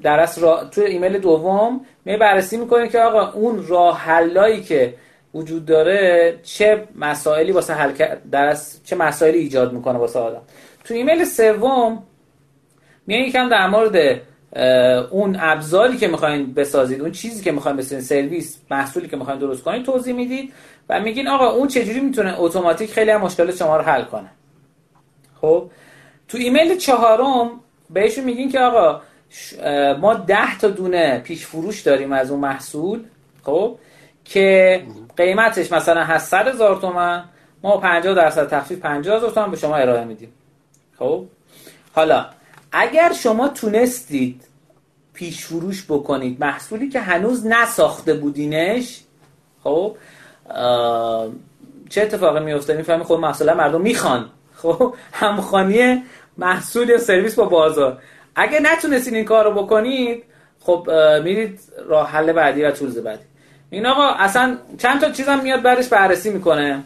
درس 0.03 0.39
را... 0.39 0.63
توی 0.71 0.85
ایمیل 0.85 1.19
دوم 1.19 1.85
می 2.05 2.17
بررسی 2.17 2.57
می‌کنید 2.57 2.91
که 2.91 2.99
آقا 2.99 3.31
اون 3.31 3.67
راه 3.67 3.97
حلایی 3.97 4.63
که 4.63 4.93
وجود 5.37 5.65
داره 5.65 6.39
چه 6.43 6.87
مسائلی 6.95 7.51
واسه 7.51 7.73
حل 7.73 7.91
درس 8.31 8.79
چه 8.83 8.95
مسائلی 8.95 9.37
ایجاد 9.37 9.73
می‌کنه 9.73 9.97
واسه 9.97 10.19
آدم. 10.19 10.41
تو 10.83 10.93
ایمیل 10.93 11.25
سوم 11.25 12.03
میان 13.07 13.21
یکم 13.21 13.49
در 13.49 13.67
مورد 13.67 14.21
اون 15.11 15.37
ابزاری 15.39 15.97
که 15.97 16.07
می‌خواین 16.07 16.53
بسازید 16.53 17.01
اون 17.01 17.11
چیزی 17.11 17.43
که 17.43 17.51
می‌خواین 17.51 17.77
بسازید 17.77 17.99
سرویس 17.99 18.57
محصولی 18.71 19.07
که 19.07 19.17
می‌خواین 19.17 19.39
درست 19.39 19.63
کنید 19.63 19.85
توضیح 19.85 20.15
می‌دید 20.15 20.53
و 20.89 20.99
میگین 20.99 21.27
آقا 21.27 21.49
اون 21.49 21.67
چجوری 21.67 21.99
می‌تونه 21.99 22.39
اتوماتیک 22.39 22.91
خیلی 22.91 23.11
هم 23.11 23.21
مشکل 23.21 23.51
شما 23.51 23.77
رو 23.77 23.83
حل 23.83 24.03
کنه. 24.03 24.29
خب؟ 25.41 25.69
تو 26.27 26.37
ایمیل 26.37 26.77
چهارم 26.77 27.49
بهشون 27.89 28.23
میگین 28.23 28.51
که 28.51 28.59
آقا 28.59 29.01
ما 30.01 30.13
ده 30.13 30.57
تا 30.57 30.67
دونه 30.67 31.19
پیش 31.19 31.45
فروش 31.45 31.81
داریم 31.81 32.11
از 32.11 32.31
اون 32.31 32.39
محصول 32.39 33.03
خب؟ 33.43 33.77
که 34.29 34.83
قیمتش 35.17 35.71
مثلا 35.71 36.03
هست 36.03 36.31
100 36.31 36.47
هزار 36.47 36.75
تومن 36.75 37.23
ما 37.63 37.77
50 37.77 38.15
درصد 38.15 38.49
تخفیف 38.49 38.79
50 38.79 39.17
هزار 39.17 39.31
تومن 39.31 39.51
به 39.51 39.57
شما 39.57 39.75
ارائه 39.75 40.03
میدیم. 40.03 40.33
خب؟ 40.99 41.25
حالا 41.95 42.25
اگر 42.71 43.13
شما 43.13 43.47
تونستید 43.47 44.43
پیش 45.13 45.45
فروش 45.45 45.85
بکنید 45.85 46.39
محصولی 46.39 46.89
که 46.89 46.99
هنوز 46.99 47.47
نساخته 47.47 48.13
بودینش 48.13 48.99
خب 49.63 49.95
چه 51.89 52.01
اتفاقی 52.01 52.39
میفته 52.39 52.77
می‌فهمی؟ 52.77 53.03
خب 53.03 53.13
محصول 53.13 53.53
مردم 53.53 53.81
می‌خوان. 53.81 54.29
خب 54.55 54.95
همخوانی 55.13 56.03
محصول 56.37 56.89
یا 56.89 56.97
سرویس 56.97 57.35
با 57.35 57.45
بازار. 57.45 58.01
اگه 58.35 58.59
نتونستین 58.59 59.15
این 59.15 59.25
کار 59.25 59.45
رو 59.45 59.63
بکنید 59.63 60.23
خب 60.59 60.89
میرید 61.23 61.59
راه 61.85 62.09
حل 62.09 62.33
بعدی 62.33 62.63
و 62.63 62.71
تولز 62.71 62.97
بعدی. 62.97 63.23
این 63.69 63.85
آقا 63.85 64.07
اصلا 64.07 64.57
چند 64.77 65.01
تا 65.01 65.11
چیزم 65.11 65.39
میاد 65.39 65.61
بعدش 65.61 65.87
بررسی 65.87 66.29
می‌کنه. 66.29 66.83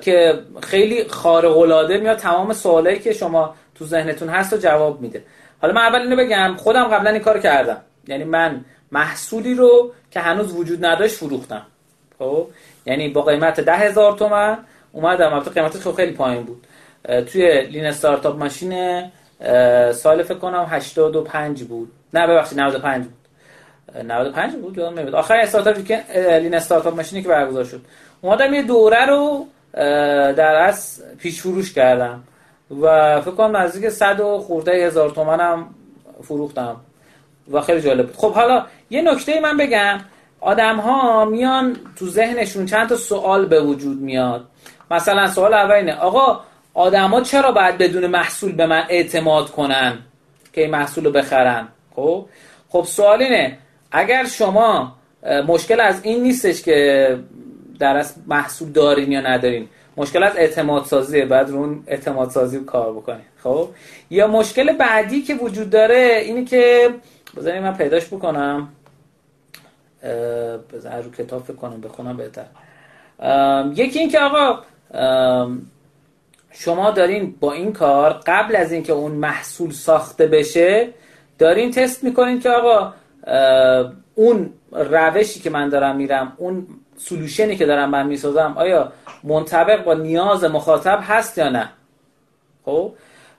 که 0.00 0.38
خیلی 0.62 1.08
خارق 1.08 1.58
العاده 1.58 1.96
میاد 1.96 2.16
تمام 2.18 2.52
سوالایی 2.52 2.98
که 2.98 3.12
شما 3.12 3.54
تو 3.74 3.84
ذهنتون 3.84 4.28
هست 4.28 4.52
و 4.52 4.56
جواب 4.56 5.00
میده. 5.00 5.24
حالا 5.62 5.74
من 5.74 5.80
اول 5.80 6.00
اینو 6.00 6.16
بگم 6.16 6.54
خودم 6.56 6.84
قبلا 6.84 7.10
این 7.10 7.18
کار 7.18 7.38
کردم. 7.38 7.76
یعنی 8.08 8.24
من 8.24 8.64
محصولی 8.92 9.54
رو 9.54 9.92
که 10.10 10.20
هنوز 10.20 10.56
وجود 10.56 10.84
نداشت 10.84 11.14
فروختم. 11.14 11.66
خب؟ 12.18 12.46
یعنی 12.86 13.08
با 13.08 13.22
قیمت 13.22 13.60
ده 13.60 13.76
هزار 13.76 14.12
تومن 14.12 14.58
اومدم. 14.92 15.32
البته 15.32 15.50
قیمتش 15.50 15.80
خب 15.80 15.92
خیلی 15.92 16.12
پایین 16.12 16.42
بود. 16.42 16.66
توی 17.26 17.62
لین 17.62 17.86
استارتاپ 17.86 18.38
ماشین 18.38 19.02
سال 19.92 20.22
فکر 20.22 20.38
کنم 20.38 20.66
85 20.70 21.62
بود. 21.62 21.92
نه 22.14 22.26
ببخشید 22.26 22.60
95 22.60 23.04
بود. 23.04 23.14
95 24.02 24.52
بود 24.52 24.78
یادم 24.78 24.98
نمیاد. 24.98 25.14
آخر 25.14 25.36
استارتاپی 25.36 25.82
که 25.82 26.04
لین 26.42 26.54
استارتاپ 26.54 26.96
ماشینی 26.96 27.22
که 27.22 27.28
برگزار 27.28 27.64
شد. 27.64 27.80
اومدم 28.20 28.54
یه 28.54 28.62
دوره 28.62 29.06
رو 29.06 29.46
در 30.32 30.54
از 30.54 31.02
پیش 31.18 31.40
فروش 31.40 31.72
کردم. 31.72 32.22
و 32.80 33.20
فکر 33.20 33.30
کنم 33.30 33.56
نزدیک 33.56 33.88
100 33.88 34.20
و 34.20 34.38
خورده 34.38 34.72
هزار 34.72 35.10
تومنم 35.10 35.66
فروختم. 36.22 36.76
و 37.50 37.60
خیلی 37.60 37.80
جالب 37.80 38.06
بود. 38.06 38.16
خب 38.16 38.32
حالا 38.32 38.66
یه 38.90 39.02
نکته 39.02 39.40
من 39.40 39.56
بگم. 39.56 39.98
آدم 40.40 40.76
ها 40.76 41.24
میان 41.24 41.76
تو 41.96 42.06
ذهنشون 42.06 42.66
چند 42.66 42.88
تا 42.88 42.96
سوال 42.96 43.46
به 43.46 43.60
وجود 43.60 44.00
میاد. 44.00 44.44
مثلا 44.90 45.28
سوال 45.28 45.54
اول 45.54 45.72
اینه 45.72 45.94
آقا 45.94 46.40
آدما 46.74 47.20
چرا 47.20 47.52
باید 47.52 47.78
بدون 47.78 48.06
محصول 48.06 48.52
به 48.52 48.66
من 48.66 48.84
اعتماد 48.88 49.50
کنن 49.50 49.98
که 50.52 50.60
این 50.60 50.70
محصول 50.70 51.04
رو 51.04 51.10
بخرن؟ 51.10 51.68
خب؟ 51.96 52.26
خب 52.68 52.84
سوال 52.84 53.22
اینه 53.22 53.58
اگر 53.96 54.24
شما 54.26 54.96
مشکل 55.48 55.80
از 55.80 56.04
این 56.04 56.22
نیستش 56.22 56.62
که 56.62 57.18
در 57.78 57.96
از 57.96 58.14
محصول 58.26 58.72
دارین 58.72 59.12
یا 59.12 59.20
ندارین. 59.20 59.68
مشکل 59.96 60.22
از 60.22 60.36
اعتماد 60.36 60.84
سازیه 60.84 61.24
بعد 61.24 61.50
رو 61.50 61.56
اون 61.56 61.84
اعتماد 61.86 62.30
سازی 62.30 62.60
کار 62.60 62.92
بکنین. 62.92 63.24
خب؟ 63.42 63.68
یا 64.10 64.26
مشکل 64.26 64.72
بعدی 64.72 65.22
که 65.22 65.34
وجود 65.34 65.70
داره 65.70 66.22
اینه 66.24 66.44
که 66.44 66.90
بذارید 67.36 67.62
من 67.62 67.76
پیداش 67.76 68.06
بکنم. 68.06 68.68
بذار 70.72 71.02
رو 71.02 71.10
کتاب 71.10 71.42
فکر 71.42 71.56
کنم 71.56 71.80
بخونم 71.80 72.16
بهتر. 72.16 72.44
یکی 73.74 73.98
این 73.98 74.08
که 74.08 74.20
آقا 74.20 74.62
شما 76.50 76.90
دارین 76.90 77.34
با 77.40 77.52
این 77.52 77.72
کار 77.72 78.20
قبل 78.26 78.56
از 78.56 78.72
اینکه 78.72 78.92
اون 78.92 79.12
محصول 79.12 79.70
ساخته 79.70 80.26
بشه 80.26 80.88
دارین 81.38 81.70
تست 81.70 82.04
می‌کنین 82.04 82.40
که 82.40 82.50
آقا 82.50 82.94
اون 84.14 84.50
روشی 84.72 85.40
که 85.40 85.50
من 85.50 85.68
دارم 85.68 85.96
میرم 85.96 86.32
اون 86.36 86.66
سلوشنی 86.96 87.56
که 87.56 87.66
دارم 87.66 87.90
من 87.90 88.06
می‌سازم 88.06 88.54
آیا 88.56 88.92
منطبق 89.24 89.84
با 89.84 89.94
نیاز 89.94 90.44
مخاطب 90.44 91.00
هست 91.02 91.38
یا 91.38 91.48
نه؟ 91.48 91.68
خب؟ 92.64 92.92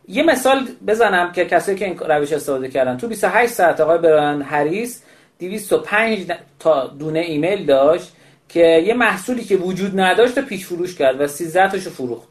یه 0.07 0.23
مثال 0.23 0.67
بزنم 0.87 1.31
که 1.31 1.45
کسایی 1.45 1.77
که 1.77 1.85
این 1.85 1.99
روش 1.99 2.33
استفاده 2.33 2.69
کردن. 2.69 2.97
تو 2.97 3.07
28 3.07 3.53
ساعت 3.53 3.81
آقای 3.81 3.97
بران 3.97 4.41
هریس 4.41 5.03
205 5.39 6.31
تا 6.59 6.87
دونه 6.87 7.19
ایمیل 7.19 7.65
داشت 7.65 8.11
که 8.49 8.83
یه 8.87 8.93
محصولی 8.93 9.43
که 9.43 9.55
وجود 9.55 9.99
نداشت 9.99 10.39
پیش 10.39 10.65
فروش 10.65 10.95
کرد 10.95 11.21
و 11.21 11.27
13 11.27 11.69
تاشو 11.69 11.89
فروخت. 11.89 12.27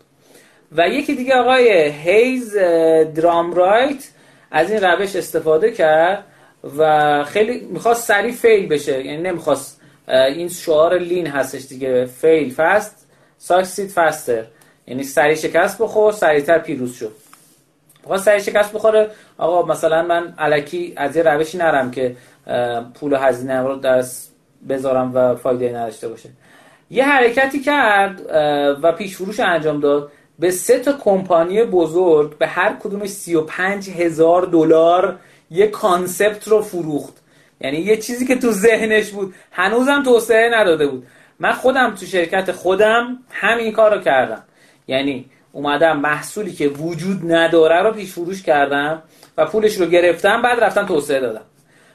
و 0.72 0.88
یکی 0.88 1.14
دیگه 1.14 1.34
آقای 1.34 1.90
هیز 1.90 2.56
درام 3.14 3.54
رایت 3.54 4.08
از 4.50 4.70
این 4.70 4.80
روش 4.80 5.16
استفاده 5.16 5.70
کرد. 5.72 6.24
و 6.78 7.24
خیلی 7.24 7.66
می‌خواست 7.70 8.08
سریع 8.08 8.32
فیل 8.32 8.68
بشه. 8.68 9.06
یعنی 9.06 9.22
نمی‌خواست 9.22 9.80
این 10.08 10.48
شعار 10.48 10.98
لین 10.98 11.26
هستش 11.26 11.66
دیگه. 11.66 12.06
فیل 12.06 12.54
فست 12.54 13.06
ساکسید 13.38 13.90
فستر. 13.90 14.44
یعنی 14.86 15.02
سریع 15.02 15.34
شکست 15.34 15.78
بخور 15.78 16.12
سریعتر 16.12 16.58
پیروز 16.58 16.94
شد 16.94 17.12
می‌خواست 18.02 18.24
سریع 18.24 18.42
شکست 18.42 18.72
بخوره. 18.72 19.10
آقا 19.38 19.72
مثلا 19.72 20.02
من 20.02 20.34
علکی 20.38 20.92
از 20.96 21.16
یه 21.16 21.22
روشی 21.22 21.58
نرم 21.58 21.90
که 21.90 22.16
پول 22.94 23.12
و 23.12 23.16
هزینه 23.16 23.60
رو 23.60 23.76
دست 23.76 24.32
بذارم 24.68 25.10
و 25.14 25.34
فایده 25.34 25.78
نداشته 25.78 26.08
باشه. 26.08 26.28
یه 26.90 27.04
حرکتی 27.04 27.60
کرد 27.60 28.20
و 28.82 28.92
پیش 28.92 29.16
فروش 29.16 29.40
انجام 29.40 29.80
داد. 29.80 30.12
به 30.38 30.50
سه 30.50 30.78
تا 30.78 30.92
کمپانی 30.92 31.64
بزرگ 31.64 32.38
به 32.38 32.46
هر 32.46 32.76
کدومش 32.82 33.08
35 33.08 33.90
هزار 33.90 34.42
دلار 34.42 35.18
یه 35.50 35.66
کانسپت 35.66 36.48
رو 36.48 36.62
فروخت. 36.62 37.14
یعنی 37.60 37.78
یه 37.78 37.96
چیزی 37.96 38.26
که 38.26 38.36
تو 38.36 38.50
ذهنش 38.50 39.10
بود. 39.10 39.34
هنوزم 39.52 40.02
توسعه 40.02 40.50
نداده 40.54 40.86
بود. 40.86 41.06
من 41.38 41.52
خودم 41.52 41.94
تو 41.94 42.06
شرکت 42.06 42.52
خودم 42.52 43.18
همین 43.30 43.72
کار 43.72 43.94
رو 43.94 44.00
کردم. 44.00 44.42
یعنی 44.88 45.30
اومدم 45.52 46.00
محصولی 46.00 46.52
که 46.52 46.68
وجود 46.68 47.32
نداره 47.32 47.82
رو 47.82 47.92
پیش 47.92 48.12
فروش 48.12 48.42
کردم 48.42 49.02
و 49.36 49.46
پولش 49.46 49.76
رو 49.76 49.86
گرفتم 49.86 50.42
بعد 50.42 50.64
رفتم 50.64 50.86
توسعه 50.86 51.20
دادم. 51.20 51.44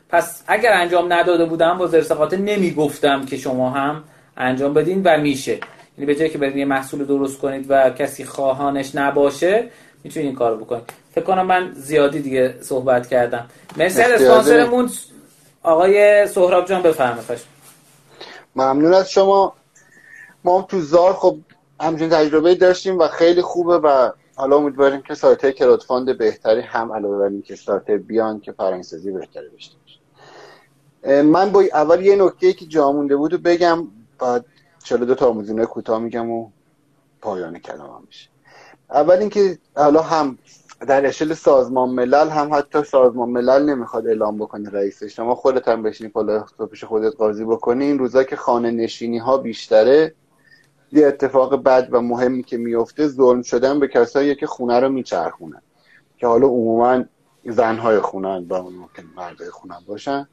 پس 0.09 0.43
اگر 0.47 0.73
انجام 0.73 1.13
نداده 1.13 1.45
بودم 1.45 1.77
با 1.77 1.87
زرسقاطه 1.87 2.37
نمی‌گفتم 2.37 3.25
که 3.25 3.37
شما 3.37 3.69
هم 3.69 4.03
انجام 4.37 4.73
بدین 4.73 5.01
و 5.05 5.17
میشه. 5.17 5.51
یعنی 5.97 6.05
به 6.05 6.15
جایی 6.15 6.29
که 6.29 6.37
برید 6.37 6.55
یه 6.55 6.65
محصول 6.65 7.05
درست 7.05 7.39
کنید 7.39 7.65
و 7.69 7.89
کسی 7.89 8.25
خواهانش 8.25 8.95
نباشه 8.95 9.67
می‌تونید 10.03 10.27
این 10.27 10.35
کارو 10.35 10.57
بکنید. 10.57 10.93
فکر 11.20 11.28
کنم 11.28 11.45
من 11.45 11.74
زیادی 11.74 12.20
دیگه 12.20 12.57
صحبت 12.61 13.07
کردم. 13.07 13.49
مرسی 13.78 14.01
از 14.01 14.22
اسپانسرمون. 14.22 14.89
آقای 15.63 16.28
سهراب 16.28 16.65
جان 16.65 16.82
بفرمایید. 16.82 17.39
ممنون 18.55 18.93
از 18.93 19.11
شما. 19.11 19.53
ما 20.43 20.61
تو 20.61 20.82
زار 20.82 21.13
خب 21.13 21.38
همچین 21.82 22.09
تجربه 22.09 22.55
داشتیم 22.55 22.99
و 22.99 23.07
خیلی 23.07 23.41
خوبه 23.41 23.78
و 23.78 24.11
حالا 24.36 24.57
امیدواریم 24.57 25.01
که 25.01 25.13
سایت 25.13 25.49
کلاد 25.49 25.82
فاند 25.82 26.17
بهتری 26.17 26.61
هم 26.61 26.93
علاوه 26.93 27.17
بر 27.17 27.26
اینکه 27.26 27.55
سایت 27.55 27.91
بیان 27.91 28.39
که 28.39 28.51
فرنگسازی 28.51 29.11
بهتری 29.11 29.49
داشته 29.49 29.76
باشه. 29.82 31.22
من 31.22 31.51
با 31.51 31.63
اول 31.74 32.05
یه 32.05 32.15
نکته 32.15 32.53
که 32.53 32.65
جا 32.65 32.91
مونده 32.91 33.15
بود 33.15 33.34
و 33.34 33.38
بگم 33.38 33.88
بعد 34.20 34.45
42 34.84 35.15
تا 35.15 35.30
آموزینه 35.30 35.65
کوتاه 35.65 35.99
میگم 35.99 36.30
و 36.30 36.49
پایان 37.22 37.59
کلامم 37.59 38.03
میشه. 38.07 38.30
اول 38.91 39.17
اینکه 39.17 39.57
حالا 39.76 40.01
هم 40.01 40.38
در 40.88 41.05
اشل 41.05 41.34
سازمان 41.34 41.89
ملل 41.89 42.30
هم 42.30 42.53
حتی 42.53 42.84
سازمان 42.84 43.30
ملل 43.30 43.69
نمی‌خواد 43.69 44.07
اعلام 44.07 44.38
بکنه 44.38 44.69
رئیسش. 44.69 45.15
شما 45.15 45.36
خودت 45.36 45.67
هم 45.67 45.84
بشینی 45.84 46.09
پلا 46.09 46.45
پیش 46.71 46.84
خودت 46.84 47.15
قاضی 47.15 47.45
بکنی 47.45 47.86
این 47.86 47.99
روزا 47.99 48.23
که 48.23 48.36
خانه 48.36 48.71
نشینی 48.71 49.17
ها 49.17 49.38
بیشتره 49.38 50.13
یه 50.91 51.07
اتفاق 51.07 51.63
بد 51.63 51.88
و 51.91 52.01
مهمی 52.01 52.43
که 52.43 52.57
میفته 52.57 53.07
ظلم 53.07 53.41
شدن 53.41 53.80
به 53.80 53.88
کسایی 53.88 54.36
که 54.36 54.47
خونه 54.47 54.80
رو 54.80 54.89
میچرخونن. 54.89 55.61
که 56.17 56.27
حالا 56.27 56.47
عموما 56.47 57.03
زنهای 57.45 57.99
خونن 57.99 58.45
و 58.49 58.61
ممکن 58.61 59.03
مردای 59.17 59.49
خونن 59.49 59.80
باشن. 59.88 60.27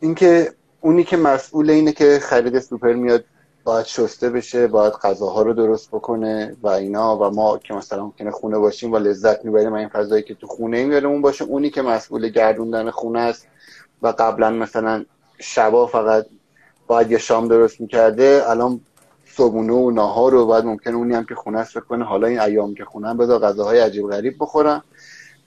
اینکه 0.00 0.52
اونی 0.80 1.04
که 1.04 1.16
مسئول 1.16 1.70
اینه 1.70 1.92
که 1.92 2.18
خرید 2.22 2.58
سوپر 2.58 2.92
میاد 2.92 3.24
باید 3.64 3.86
شسته 3.86 4.30
بشه 4.30 4.66
باید 4.66 4.92
غذاها 4.92 5.42
رو 5.42 5.52
درست 5.52 5.88
بکنه 5.88 6.56
و 6.62 6.68
اینا. 6.68 7.18
و 7.18 7.34
ما 7.34 7.58
که 7.58 7.74
مثلا 7.74 8.02
ممکنه 8.02 8.30
خونه 8.30 8.58
باشیم 8.58 8.92
و 8.92 8.98
لذت 8.98 9.44
می‌بریم 9.44 9.72
این 9.72 9.88
فضایی 9.88 10.22
که 10.22 10.34
تو 10.34 10.46
خونه 10.46 10.84
می‌بریم 10.84 11.22
باشه 11.22 11.44
اونی 11.44 11.70
که 11.70 11.82
مسئول 11.82 12.28
گردوندن 12.28 12.90
خونه 12.90 13.20
است. 13.20 13.46
و 14.02 14.14
قبلا 14.18 14.50
مثلا 14.50 15.04
شبا 15.38 15.86
فقط 15.86 16.26
باید 16.86 17.10
یه 17.10 17.18
شام 17.18 17.48
درست 17.48 17.80
می‌کرده 17.80 18.42
الان 18.46 18.80
صبونه 19.36 19.72
و 19.72 19.90
ناهار 19.90 20.32
رو 20.32 20.46
باید 20.46 20.64
ممکنه 20.64 20.96
اونی 20.96 21.14
هم 21.14 21.24
که 21.24 21.34
خونه 21.34 21.58
است 21.58 21.78
بکنه 21.78 22.04
حالا 22.04 22.26
این 22.26 22.40
ایام 22.40 22.74
که 22.74 22.84
خونه 22.84 23.08
هم 23.08 23.16
بذار 23.16 23.40
غذاهای 23.40 23.78
عجیب 23.78 24.08
غریب 24.08 24.34
بخورن. 24.40 24.82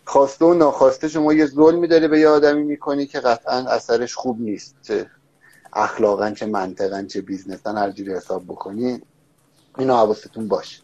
خواسته 0.06 0.46
و 0.46 0.54
ناخواسته 0.54 1.08
شما 1.08 1.34
یه 1.34 1.46
ظلمی 1.46 1.88
داره 1.88 2.08
به 2.08 2.20
یه 2.20 2.28
آدمی 2.28 2.64
می‌کنی 2.64 3.06
که 3.06 3.20
قطعا 3.20 3.58
اثرش 3.58 4.16
خوب 4.16 4.42
نیست. 4.42 4.76
اخلاقا 5.74 6.32
چه 6.32 6.46
منطقا 6.46 7.04
چه 7.04 7.22
بیزنسا 7.22 7.72
هر 7.74 7.92
جوری 7.92 8.14
حساب 8.14 8.44
بکنی 8.44 9.02
اینو 9.78 9.94
حواستون 9.94 10.48
باشه 10.48 10.82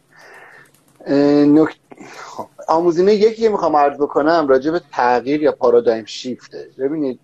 نک... 1.07 1.75
خب. 2.17 2.47
آموزینه 2.67 3.13
یکی 3.13 3.47
می‌خوام 3.47 3.75
عرض 3.75 3.97
بکنم 3.97 4.47
راجع 4.47 4.71
به 4.71 4.81
تغییر 4.91 5.41
یا 5.41 5.51
پارادایم 5.51 6.05
شیفته. 6.05 6.67
ببینید 6.77 7.19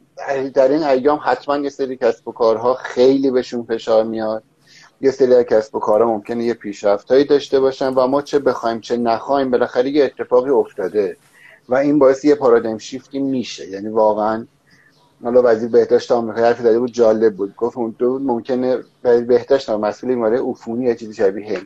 در 0.53 0.67
این 0.67 0.83
ایام 0.83 1.19
حتما 1.23 1.57
یه 1.57 1.69
سری 1.69 1.97
کسب 1.97 2.27
و 2.27 2.31
کارها 2.31 2.73
خیلی 2.73 3.31
بهشون 3.31 3.63
فشار 3.63 4.03
میاد. 4.03 4.43
یه 5.01 5.11
سری 5.11 5.43
کسب 5.43 5.75
و 5.75 5.79
کارها 5.79 6.07
ممکنه 6.07 6.43
یه 6.43 6.53
پیشرفتایی 6.53 7.25
داشته 7.25 7.59
باشن 7.59 7.93
و 7.93 8.07
ما 8.07 8.21
چه 8.21 8.39
بخوایم 8.39 8.79
چه 8.79 8.97
نخوایم 8.97 9.51
بالاخره 9.51 9.89
یه 9.89 10.03
اتفاقی 10.03 10.49
افتاده. 10.49 11.17
و 11.69 11.75
این 11.75 11.99
باعث 11.99 12.25
یه 12.25 12.35
پارادایم 12.35 12.77
شیفتی 12.77 13.19
میشه. 13.19 13.69
یعنی 13.69 13.87
واقعا 13.87 14.45
حالا 15.23 15.41
وزیر 15.45 15.69
بهداشت 15.69 16.11
آمریکا 16.11 16.41
حرفی 16.41 16.63
زده 16.63 16.79
بود 16.79 16.91
جالب 16.91 17.35
بود. 17.35 17.55
گفت 17.55 17.77
اون 17.77 17.95
دو 17.97 18.19
ممکنه 18.19 18.77
وزیر 19.03 19.25
بهداشت 19.25 19.69
مسئول 19.69 20.09
بیماری 20.09 20.37
عفونی 20.37 20.85
یا 20.85 20.95
چیزی 20.95 21.13
شبیه 21.13 21.61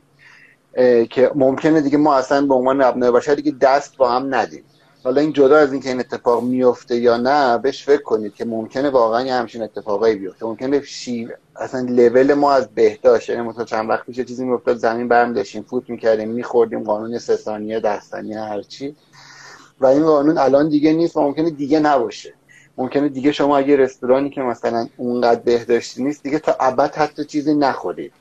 که 1.10 1.32
ممکنه 1.36 1.82
دیگه 1.82 1.98
ما 1.98 2.16
اصلا 2.16 2.46
به 2.46 2.54
عنوان 2.54 2.82
ابنای 2.82 3.12
بشر 3.12 3.36
دیگه 3.36 3.56
دست 3.62 3.98
با 3.98 4.12
هم 4.12 4.36
ندیم. 4.36 4.64
حالا 5.04 5.22
این 5.22 5.34
جدا 5.34 5.58
از 5.58 5.72
اینکه 5.72 5.90
این 5.90 6.00
اتفاق 6.00 6.44
میفته 6.44 6.96
یا 6.96 7.18
نه 7.18 7.58
بهش 7.58 7.86
فکر 7.86 8.02
کنید 8.02 8.34
که 8.34 8.46
ممکنه 8.46 8.90
واقعا 8.90 9.22
یه 9.22 9.34
همچین 9.34 9.62
اتفاقایی 9.62 10.16
بیفته. 10.16 10.46
ممکنه 10.46 10.82
شی 10.82 11.28
اصلا 11.56 11.82
لول 11.90 12.34
ما 12.34 12.54
از 12.54 12.70
بهداشت 12.76 13.30
یعنی 13.30 13.42
مثلا 13.42 13.64
چند 13.64 13.90
وقت 13.90 14.06
پیش 14.06 14.20
چیزی 14.20 14.46
میافتاد 14.46 14.78
زمین 14.78 15.08
برم 15.08 15.34
داشتیم 15.34 15.64
فوت 15.64 15.90
می‌کردیم 15.90 16.30
میخوردیم 16.30 16.84
قانون 16.84 17.18
سه 17.18 17.36
ثانیه 17.36 17.80
ده 17.80 18.02
ثانیه 18.02 18.40
هرچی 18.40 18.96
و 19.80 19.86
این 19.86 20.06
قانون 20.06 20.38
الان 20.38 20.70
دیگه 20.70 20.94
نیست 20.94 21.18
و 21.18 21.22
ممکنه 21.22 21.50
دیگه 21.50 21.80
نباشه. 21.80 22.34
ممکنه 22.78 23.10
دیگه 23.10 23.32
شما 23.32 23.58
اگه 23.58 23.76
رستورانی 23.76 24.30
که 24.30 24.42
مثلا 24.42 24.88
اونقدر 24.98 25.40
بهداشتی 25.40 26.04
نیست 26.04 26.24
دیگه 26.24 26.40
تا 26.40 26.56
ابد 26.60 26.96
حتی 26.96 27.26
چیزی 27.26 27.54
نخورید 27.54 28.14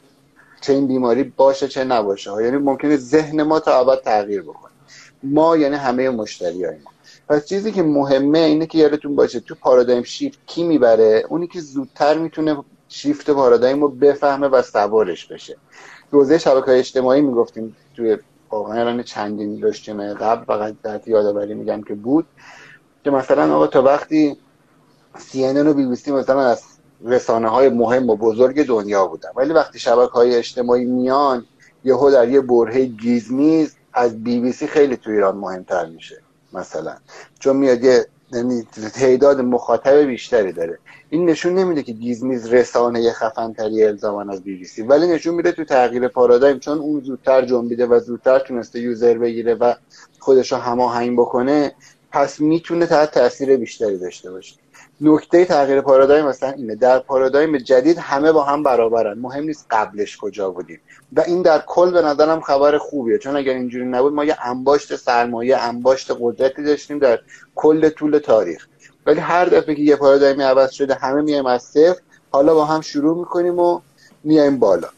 چه 0.61 0.73
این 0.73 0.87
بیماری 0.87 1.23
باشه 1.25 1.69
چه 1.69 1.85
نباشه. 1.85 2.31
یعنی 2.45 2.57
ممکنه 2.57 2.97
ذهن 2.97 3.43
ما 3.43 3.61
تا 3.61 3.81
ابد 3.81 4.03
تغییر 4.03 4.43
بکنه. 4.43 4.73
ما 5.23 5.57
یعنی 5.57 5.77
همه 5.77 6.11
مشتری 6.11 6.65
های 6.65 6.77
ما. 6.77 6.91
پس 7.29 7.47
چیزی 7.47 7.73
که 7.73 7.83
مهمه 7.83 8.39
اینه 8.39 8.67
که 8.67 8.79
یادتون 8.79 9.17
باشه 9.17 9.41
تو 9.41 9.55
پارادایم 9.55 10.03
شیفت 10.03 10.39
کی 10.47 10.65
می‌بره؟ 10.65 11.25
اونی 11.29 11.47
که 11.47 11.61
زودتر 11.61 12.19
می‌تونه 12.19 12.65
شیفت 12.89 13.31
پارادایم 13.31 13.81
رو 13.81 13.89
بفهمه 13.89 14.49
و 14.49 14.63
سوارش 14.63 15.27
بشه. 15.27 15.57
تو 16.11 16.39
شبکه 16.39 16.67
های 16.67 16.79
اجتماعی 16.79 17.21
می‌گفتیم 17.21 17.77
توی 17.97 18.19
واقعا 18.51 19.03
چندین 19.03 19.61
داشتیم 19.61 20.15
قبل 20.15 20.45
فقط 20.45 21.09
یادآوری 21.09 21.55
میگم 21.55 21.83
که 21.83 21.95
بود. 21.95 22.27
که 23.05 23.11
مثلا 23.11 23.55
آقا 23.55 23.67
تا 23.67 23.83
وقتی 23.83 24.37
سی 25.19 25.45
و 25.45 25.75
بی 25.75 25.87
بی 25.87 25.97
سی 25.97 26.13
مثلا 26.13 26.41
از 26.41 26.63
رسانه 27.05 27.49
های 27.49 27.69
مهم 27.69 28.11
و 28.11 28.17
بزرگ 28.17 28.67
دنیا 28.67 29.07
بودن 29.07 29.31
ولی 29.37 29.53
وقتی 29.53 29.79
شبکه 29.79 30.13
های 30.13 30.35
اجتماعی 30.35 30.85
میان 30.85 31.45
یهو 31.85 32.11
در 32.11 32.29
یه 32.29 32.41
برهه 32.41 32.85
گیزمیز 32.85 33.77
از 33.93 34.25
بی 34.25 34.41
بی 34.41 34.53
سی 34.53 34.67
خیلی 34.67 34.97
تو 34.97 35.11
ایران 35.11 35.37
مهمتر 35.37 35.87
میشه 35.87 36.23
مثلا. 36.53 36.97
چون 37.39 37.57
میاد 37.57 37.85
یه 37.85 38.07
یعنی 38.33 38.63
تعداد 38.95 39.41
مخاطب 39.41 39.95
بیشتری 39.95 40.53
داره. 40.53 40.79
این 41.11 41.31
نشون 41.31 41.55
نمیده 41.55 41.83
که 41.83 41.93
گیزمیز 41.93 42.47
رسانه 42.47 43.01
یه 43.01 43.13
خفن 43.13 43.53
تری 43.53 43.85
از 43.85 44.43
بی 44.45 44.57
بی 44.57 44.65
سی 44.65 44.83
ولی 44.83 45.07
نشون 45.07 45.35
میده 45.35 45.53
تو 45.53 45.65
تغییر 45.65 46.09
پارادایم 46.09 46.59
چون 46.59 46.79
اون 46.79 47.01
زودتر 47.01 47.45
جنبیده 47.45 47.87
و 47.87 48.01
زودتر 48.01 48.39
تونسته 48.39 48.81
user 48.81 49.19
بگیره 49.19 49.55
و 49.55 49.75
خودش 50.19 50.53
رو 50.53 50.59
هماهنگ 50.59 51.19
بکنه 51.19 51.75
پس 52.13 52.41
می‌تونه 52.41 52.87
تحت 52.87 53.11
تاثیر 53.11 53.57
بیشتری 53.57 53.99
داشته 53.99 54.31
باشه. 54.31 54.55
نکته 55.01 55.45
تغییر 55.45 55.81
پارادایم 55.81 56.27
مثلا 56.27 56.51
اینه. 56.51 56.75
در 56.75 56.99
پارادایم 56.99 57.59
جدید 57.59 57.99
همه 57.99 58.33
با 58.33 58.43
هم 58.43 58.63
برابرن. 58.63 59.19
مهم 59.19 59.45
نیست 59.45 59.67
قبلش 59.71 60.17
کجا 60.17 60.51
بودیم. 60.51 60.81
و 61.13 61.21
این 61.21 61.43
در 61.43 61.63
کل 61.67 61.91
به 61.91 62.03
نظرم 62.03 62.41
خبر 62.41 62.79
خوبیه. 62.79 63.19
چون 63.19 63.37
اگر 63.37 63.55
اینجوری 63.55 63.85
نبود 63.85 64.13
ما 64.13 64.25
یه 64.25 64.37
انباشت 64.43 64.97
سرمایه 64.97 65.57
انباشت 65.57 66.11
قدرتی 66.21 66.63
داشتیم 66.63 66.99
در 66.99 67.19
کل 67.55 67.89
طول 67.89 68.19
تاریخ. 68.19 68.67
ولی 69.07 69.21
هر 69.21 69.45
دفعه 69.45 69.75
که 69.75 69.83
یه 69.83 69.97
پارادایمی 69.97 70.43
عوض 70.43 70.71
شده 70.71 70.95
همه 70.95 71.23
میایم 71.23 71.47
از 71.47 71.63
صفر. 71.63 72.01
حالا 72.31 72.55
با 72.55 72.65
هم 72.65 72.81
شروع 72.81 73.19
می‌کنیم 73.19 73.59
و 73.59 73.81
میایم 74.25 74.59
بالا. 74.59 74.89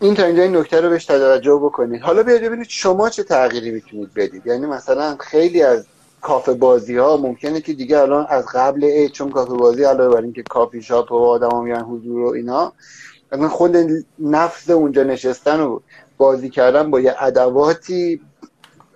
این 0.00 0.14
تا 0.14 0.24
اینجا 0.24 0.42
این 0.42 0.56
نکته 0.56 0.80
رو 0.80 0.90
بهش 0.90 1.04
توجه 1.04 1.54
بکنید. 1.62 2.02
حالا 2.02 2.22
بیاید 2.22 2.42
ببینید 2.42 2.66
شما 2.68 3.10
چه 3.10 3.22
تغییری 3.22 3.70
می‌تونید 3.70 4.14
بدید. 4.14 4.46
یعنی 4.46 4.66
مثلا 4.66 5.16
خیلی 5.20 5.62
از 5.62 5.86
کافه 6.26 6.54
بازی 6.54 6.96
ها 6.96 7.16
ممکنه 7.16 7.60
که 7.60 7.72
دیگه 7.72 7.98
الان 7.98 8.26
از 8.28 8.46
قبل 8.54 8.84
ای 8.84 9.08
چون 9.08 9.30
کافه 9.30 9.54
بازی 9.54 9.84
علاوه 9.84 10.14
بر 10.14 10.22
اینکه 10.22 10.42
کافی 10.42 10.82
شاپ 10.82 11.12
و 11.12 11.16
آدما 11.16 11.62
میان 11.62 11.82
حضور 11.82 12.20
و 12.22 12.28
اینا 12.28 12.72
مثلا 13.32 13.48
خود 13.48 13.76
نفس 14.18 14.70
اونجا 14.70 15.02
نشستن 15.02 15.60
و 15.60 15.80
بازی 16.18 16.50
کردن 16.50 16.90
با 16.90 17.00
یه 17.00 17.14
ادواتی 17.18 18.20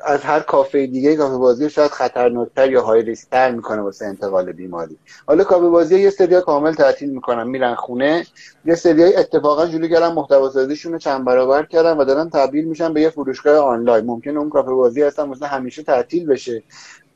از 0.05 0.21
هر 0.21 0.41
کافه 0.41 0.87
دیگه 0.87 1.17
کافه 1.17 1.37
بازی 1.37 1.71
شاید 1.71 1.91
خطرناکتر 1.91 2.71
یا 2.73 2.83
های 2.83 3.03
ریسکتر 3.03 3.51
می‌کنه 3.51 3.83
واسه 3.83 4.07
انتقال 4.07 4.53
بیماری. 4.53 4.99
حالا 5.27 5.45
کافه 5.45 5.69
بازی 5.69 6.01
یه 6.01 6.11
سری 6.11 6.41
کامل 6.41 6.75
تعطیل 6.75 7.11
می‌کنن 7.11 7.49
میرن 7.49 7.75
خونه 7.75 8.27
یه 8.65 8.75
سری 8.75 9.05
اتفاقا 9.17 9.67
جلو 9.67 9.89
کردن 9.89 10.13
محتوا 10.13 10.51
سازیشون 10.51 10.93
رو 10.93 10.99
چند 10.99 11.25
برابر 11.25 11.67
کردن 11.67 11.97
و 11.97 12.05
دارن 12.05 12.31
تبدیل 12.31 12.65
میشن 12.65 12.93
به 12.95 13.01
یه 13.01 13.11
فروشگاه 13.11 13.59
آنلاین. 13.59 14.07
ممکنه 14.07 14.39
اون 14.41 14.51
کافه 14.51 14.71
بازی 14.73 15.03
اصلا 15.03 15.27
مثلا 15.27 15.49
همیشه 15.49 15.83
تعطیل 15.83 16.27
بشه. 16.27 16.65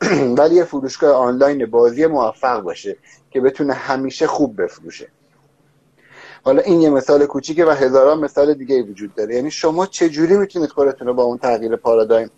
ولی 0.39 0.55
یه 0.55 0.65
فروشگاه 0.65 1.17
آنلاین 1.17 1.67
بازی 1.67 2.07
موفق 2.07 2.61
باشه 2.61 2.97
که 3.31 3.41
بتونه 3.41 3.73
همیشه 3.73 4.27
خوب 4.27 4.63
بفروشه. 4.63 5.09
حالا 6.45 6.63
این 6.63 6.81
یه 6.81 6.91
مثال 6.91 7.27
کوچیکه 7.27 7.65
و 7.65 7.71
هزاران 7.71 8.21
مثال 8.21 8.55
دیگه 8.55 8.83
وجود 8.83 9.15
داره. 9.15 9.35
یعنی 9.35 9.51
شما 9.51 9.87
چجوری 9.87 10.37
می‌تونید 10.37 10.71
خودتون 10.71 11.07
رو 11.07 11.15
با 11.15 11.23
اون 11.23 11.39
تغییر 11.39 11.77
پارادایم 11.77 12.31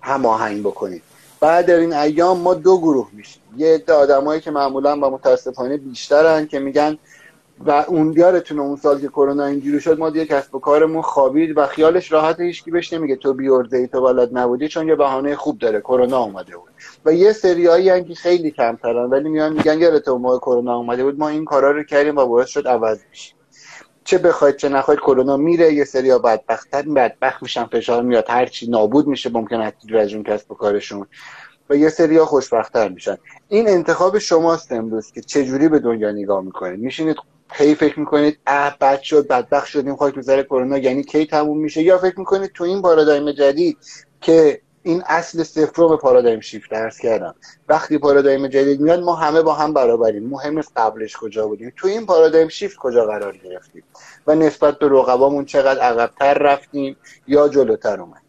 هماهنگ 0.00 0.60
بکنید؟ 0.60 1.02
بعد 1.40 1.66
در 1.66 1.76
این 1.76 1.92
ایام 1.92 2.38
ما 2.38 2.54
دو 2.54 2.78
گروه 2.78 3.08
میشیم. 3.12 3.42
یه 3.56 3.74
عده 3.74 3.92
آدمایی 3.92 4.40
که 4.40 4.50
معمولا 4.50 4.96
با 4.96 5.10
متاسفانه 5.10 5.76
بیشترن 5.76 6.46
که 6.46 6.58
میگن 6.58 6.98
و 7.66 7.84
اون 7.88 8.12
یارتون 8.16 8.58
اون 8.58 8.76
سال 8.76 9.00
که 9.00 9.08
کرونا 9.08 9.44
اینجوری 9.44 9.80
شد 9.80 9.98
ما 9.98 10.10
دیگه 10.10 10.26
کسب 10.26 10.54
و 10.54 10.58
کارمون 10.58 11.02
خوابید 11.02 11.58
و 11.58 11.66
خیالش 11.66 12.12
راحت 12.12 12.40
هیچ 12.40 12.64
کی 12.64 12.70
بهش 12.70 12.92
نمیگه 12.92 13.16
تو 13.16 13.34
بیورده 13.34 13.76
ای 13.76 13.86
تو 13.86 14.00
بلد 14.00 14.38
نبودی 14.38 14.68
چون 14.68 14.88
یه 14.88 14.94
بهانه 14.94 15.36
خوب 15.36 15.58
داره 15.58 15.80
کرونا 15.80 16.18
اومده 16.18 16.56
بود. 16.56 16.70
و 17.04 17.12
یه 17.12 17.32
سریایی 17.32 18.04
که 18.04 18.14
خیلی 18.14 18.50
کمترن 18.50 19.10
ولی 19.10 19.28
میان 19.28 19.52
میگن 19.52 19.78
یارت 19.78 20.08
ما 20.08 20.38
کرونا 20.38 20.76
اومده 20.76 21.04
بود 21.04 21.18
ما 21.18 21.28
این 21.28 21.44
کارا 21.44 21.70
رو 21.70 21.82
کردیم 21.82 22.16
و 22.16 22.26
باعث 22.26 22.48
شد 22.48 22.68
عوض 22.68 22.98
بشیم 23.12 23.36
چه 24.04 24.18
بخواید 24.18 24.56
چه 24.56 24.68
نخواید 24.68 25.00
کرونا 25.00 25.36
میره 25.36 25.74
یه 25.74 25.84
سری 25.84 26.10
ها 26.10 26.18
بدبختتر 26.18 26.82
بدبخت 26.82 27.42
میشن 27.42 27.64
فشار 27.64 28.02
میاد 28.02 28.24
هرچی 28.28 28.70
نابود 28.70 29.06
میشه 29.06 29.30
ممکن 29.30 29.60
از 30.00 30.14
اون 30.14 30.22
کسب 30.22 30.52
و 30.52 30.54
کارشون. 30.54 31.06
و 31.70 31.76
یه 31.76 31.88
سری 31.88 32.16
ها 32.16 32.24
خوشبختتر 32.24 32.88
میشن. 32.88 33.16
این 33.48 33.68
انتخاب 33.68 34.18
شماست 34.18 34.72
امروز 34.72 35.12
که 35.12 35.20
چه 35.20 35.44
جوری 35.44 35.68
به 35.68 35.78
دنیا 35.78 36.12
نگاه 36.12 36.44
می‌کنید؟ 36.44 36.80
میشینید 36.80 37.16
هی 37.54 37.74
فکر 37.74 38.00
می‌کنید 38.00 38.38
اه 38.46 38.76
بد 38.80 39.00
شد 39.00 39.26
بدبخت 39.26 39.66
شدیم 39.66 39.96
تو 39.96 40.22
سر 40.22 40.42
کرونا 40.42 40.78
یعنی 40.78 41.02
کی 41.02 41.26
تموم 41.26 41.58
میشه؟ 41.58 41.82
یا 41.82 41.98
فکر 41.98 42.18
می‌کنید 42.18 42.52
تو 42.52 42.64
این 42.64 42.82
پارادایم 42.82 43.32
جدید 43.32 43.78
که 44.20 44.60
این 44.82 45.02
اصل 45.06 45.42
صفر 45.42 45.88
به 45.88 45.96
پارادایم 45.96 46.40
شیفت 46.40 46.70
درس 46.70 46.98
کردم 46.98 47.34
وقتی 47.68 47.98
پارادایم 47.98 48.48
جدید 48.48 48.80
میاد 48.80 49.00
ما 49.00 49.14
همه 49.14 49.42
با 49.42 49.54
هم 49.54 49.74
برابریم. 49.74 50.28
مهم 50.28 50.56
نیست 50.56 50.72
قبلش 50.76 51.16
کجا 51.16 51.46
بودیم. 51.46 51.72
تو 51.76 51.88
این 51.88 52.06
پارادایم 52.06 52.48
شیفت 52.48 52.76
کجا 52.76 53.04
قرار 53.04 53.36
گرفتیم؟ 53.36 53.82
و 54.26 54.34
نسبت 54.34 54.78
به 54.78 54.88
رقبامون 54.88 55.44
چقدر 55.44 55.80
عقبتر 55.80 56.34
رفتیم 56.34 56.96
یا 57.26 57.48
جلوتر 57.48 58.00
اومد؟ 58.00 58.22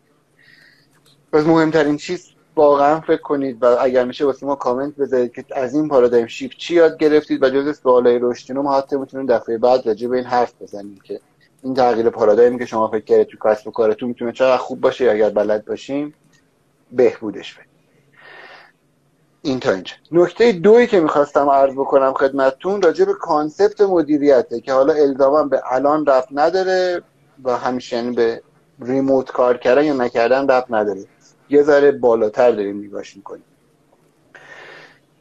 پس 1.34 1.44
مهمترین 1.44 1.98
چیز 1.98 2.33
واقعا 2.56 3.00
فکر 3.00 3.22
کنید 3.22 3.64
و 3.64 3.78
اگر 3.80 4.06
میشه 4.06 4.26
واسه 4.26 4.46
ما 4.46 4.56
کامنت 4.56 4.96
بذارید 4.96 5.34
که 5.34 5.46
از 5.52 5.76
این 5.76 5.88
paradigm 5.88 6.28
shift 6.28 6.58
چی 6.58 6.76
یاد 6.76 6.98
گرفتید 6.98 7.44
و 7.44 7.50
جز 7.50 7.80
سوالای 7.80 8.20
رشدینو 8.22 8.62
ما 8.62 8.78
حتی 8.78 8.96
می‌تونیم 8.96 9.26
دفعه 9.26 9.58
بعد 9.58 9.88
راجع 9.88 10.08
به 10.08 10.16
این 10.16 10.26
حرف 10.26 10.54
بزنیم 10.62 11.00
که 11.04 11.20
این 11.64 11.74
تغییر 11.74 12.10
پارادایمی 12.10 12.60
که 12.60 12.66
شما 12.66 12.88
فکر 12.88 13.04
کردید 13.04 13.28
تو 13.28 13.50
کسب 13.50 13.68
و 13.68 13.72
کارتون 13.72 14.10
می‌تونه 14.10 14.32
چقدر 14.32 14.58
خوب 14.58 14.82
باشه 14.82 15.12
اگر 15.12 15.30
بلد 15.30 15.66
باشیم 15.66 16.14
بهبودش 16.92 17.54
بدیم 17.54 17.68
این 19.42 19.60
تا 19.60 19.72
اینجا. 19.72 19.94
نکته 20.12 20.52
دوی 20.52 20.88
که 20.88 21.00
می‌خواستم 21.00 21.50
عرض 21.50 21.74
بکنم 21.74 22.14
خدمتتون 22.14 22.82
راجع 22.82 23.06
به 23.06 23.14
concept 23.14 23.82
مدیریته 23.82 24.62
که 24.62 24.74
حالا 24.74 24.94
الزاما 24.94 25.44
به 25.44 25.62
الان 25.72 26.06
ربط 26.06 26.28
نداره 26.32 27.02
و 27.44 27.58
همیشه 27.58 27.96
یعنی 27.96 28.16
به 28.16 28.42
ریموت 28.80 29.32
کار 29.32 29.58
کردن 29.58 29.84
یا 29.84 29.94
نکردن 29.94 30.48
رفت 30.48 30.68
نداره. 30.72 31.06
یه 31.54 31.64
ذره 31.64 31.92
بالاتر 31.92 32.52
داریم 32.52 32.78
نگاش 32.78 33.16
می‌کنیم. 33.16 33.44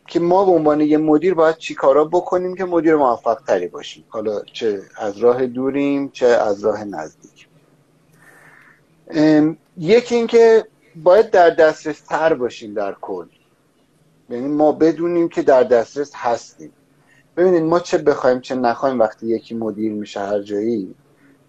که 0.06 0.20
ما 0.20 0.44
به 0.44 0.50
عنوان 0.50 0.80
یه 0.80 0.98
مدیر 0.98 1.34
باید 1.34 1.56
چی 1.56 1.74
کارا 1.74 2.04
بکنیم 2.04 2.54
که 2.54 2.64
مدیر 2.64 2.96
موفق 2.96 3.42
تری 3.46 3.68
باشیم؟ 3.68 4.04
حالا 4.08 4.42
چه 4.42 4.82
از 4.96 5.18
راه 5.18 5.46
دوریم 5.46 6.08
چه 6.08 6.26
از 6.26 6.64
راه 6.64 6.84
نزدیک. 6.84 7.48
یکی 9.76 10.14
اینکه 10.14 10.66
باید 10.96 11.30
در 11.30 11.50
دسترس 11.50 12.00
تر 12.00 12.34
باشیم 12.34 12.74
در 12.74 12.96
کل. 13.00 13.26
یعنی 14.30 14.48
ما 14.48 14.72
بدونیم 14.72 15.28
که 15.28 15.42
در 15.42 15.62
دسترس 15.62 16.10
هستیم. 16.14 16.72
ببینید 17.36 17.62
ما 17.62 17.80
چه 17.80 17.98
بخوایم 17.98 18.40
چه 18.40 18.54
نخوایم 18.54 18.98
وقتی 18.98 19.26
یکی 19.26 19.54
مدیر 19.54 19.92
میشه 19.92 20.20
هر 20.20 20.42
جایی. 20.42 20.94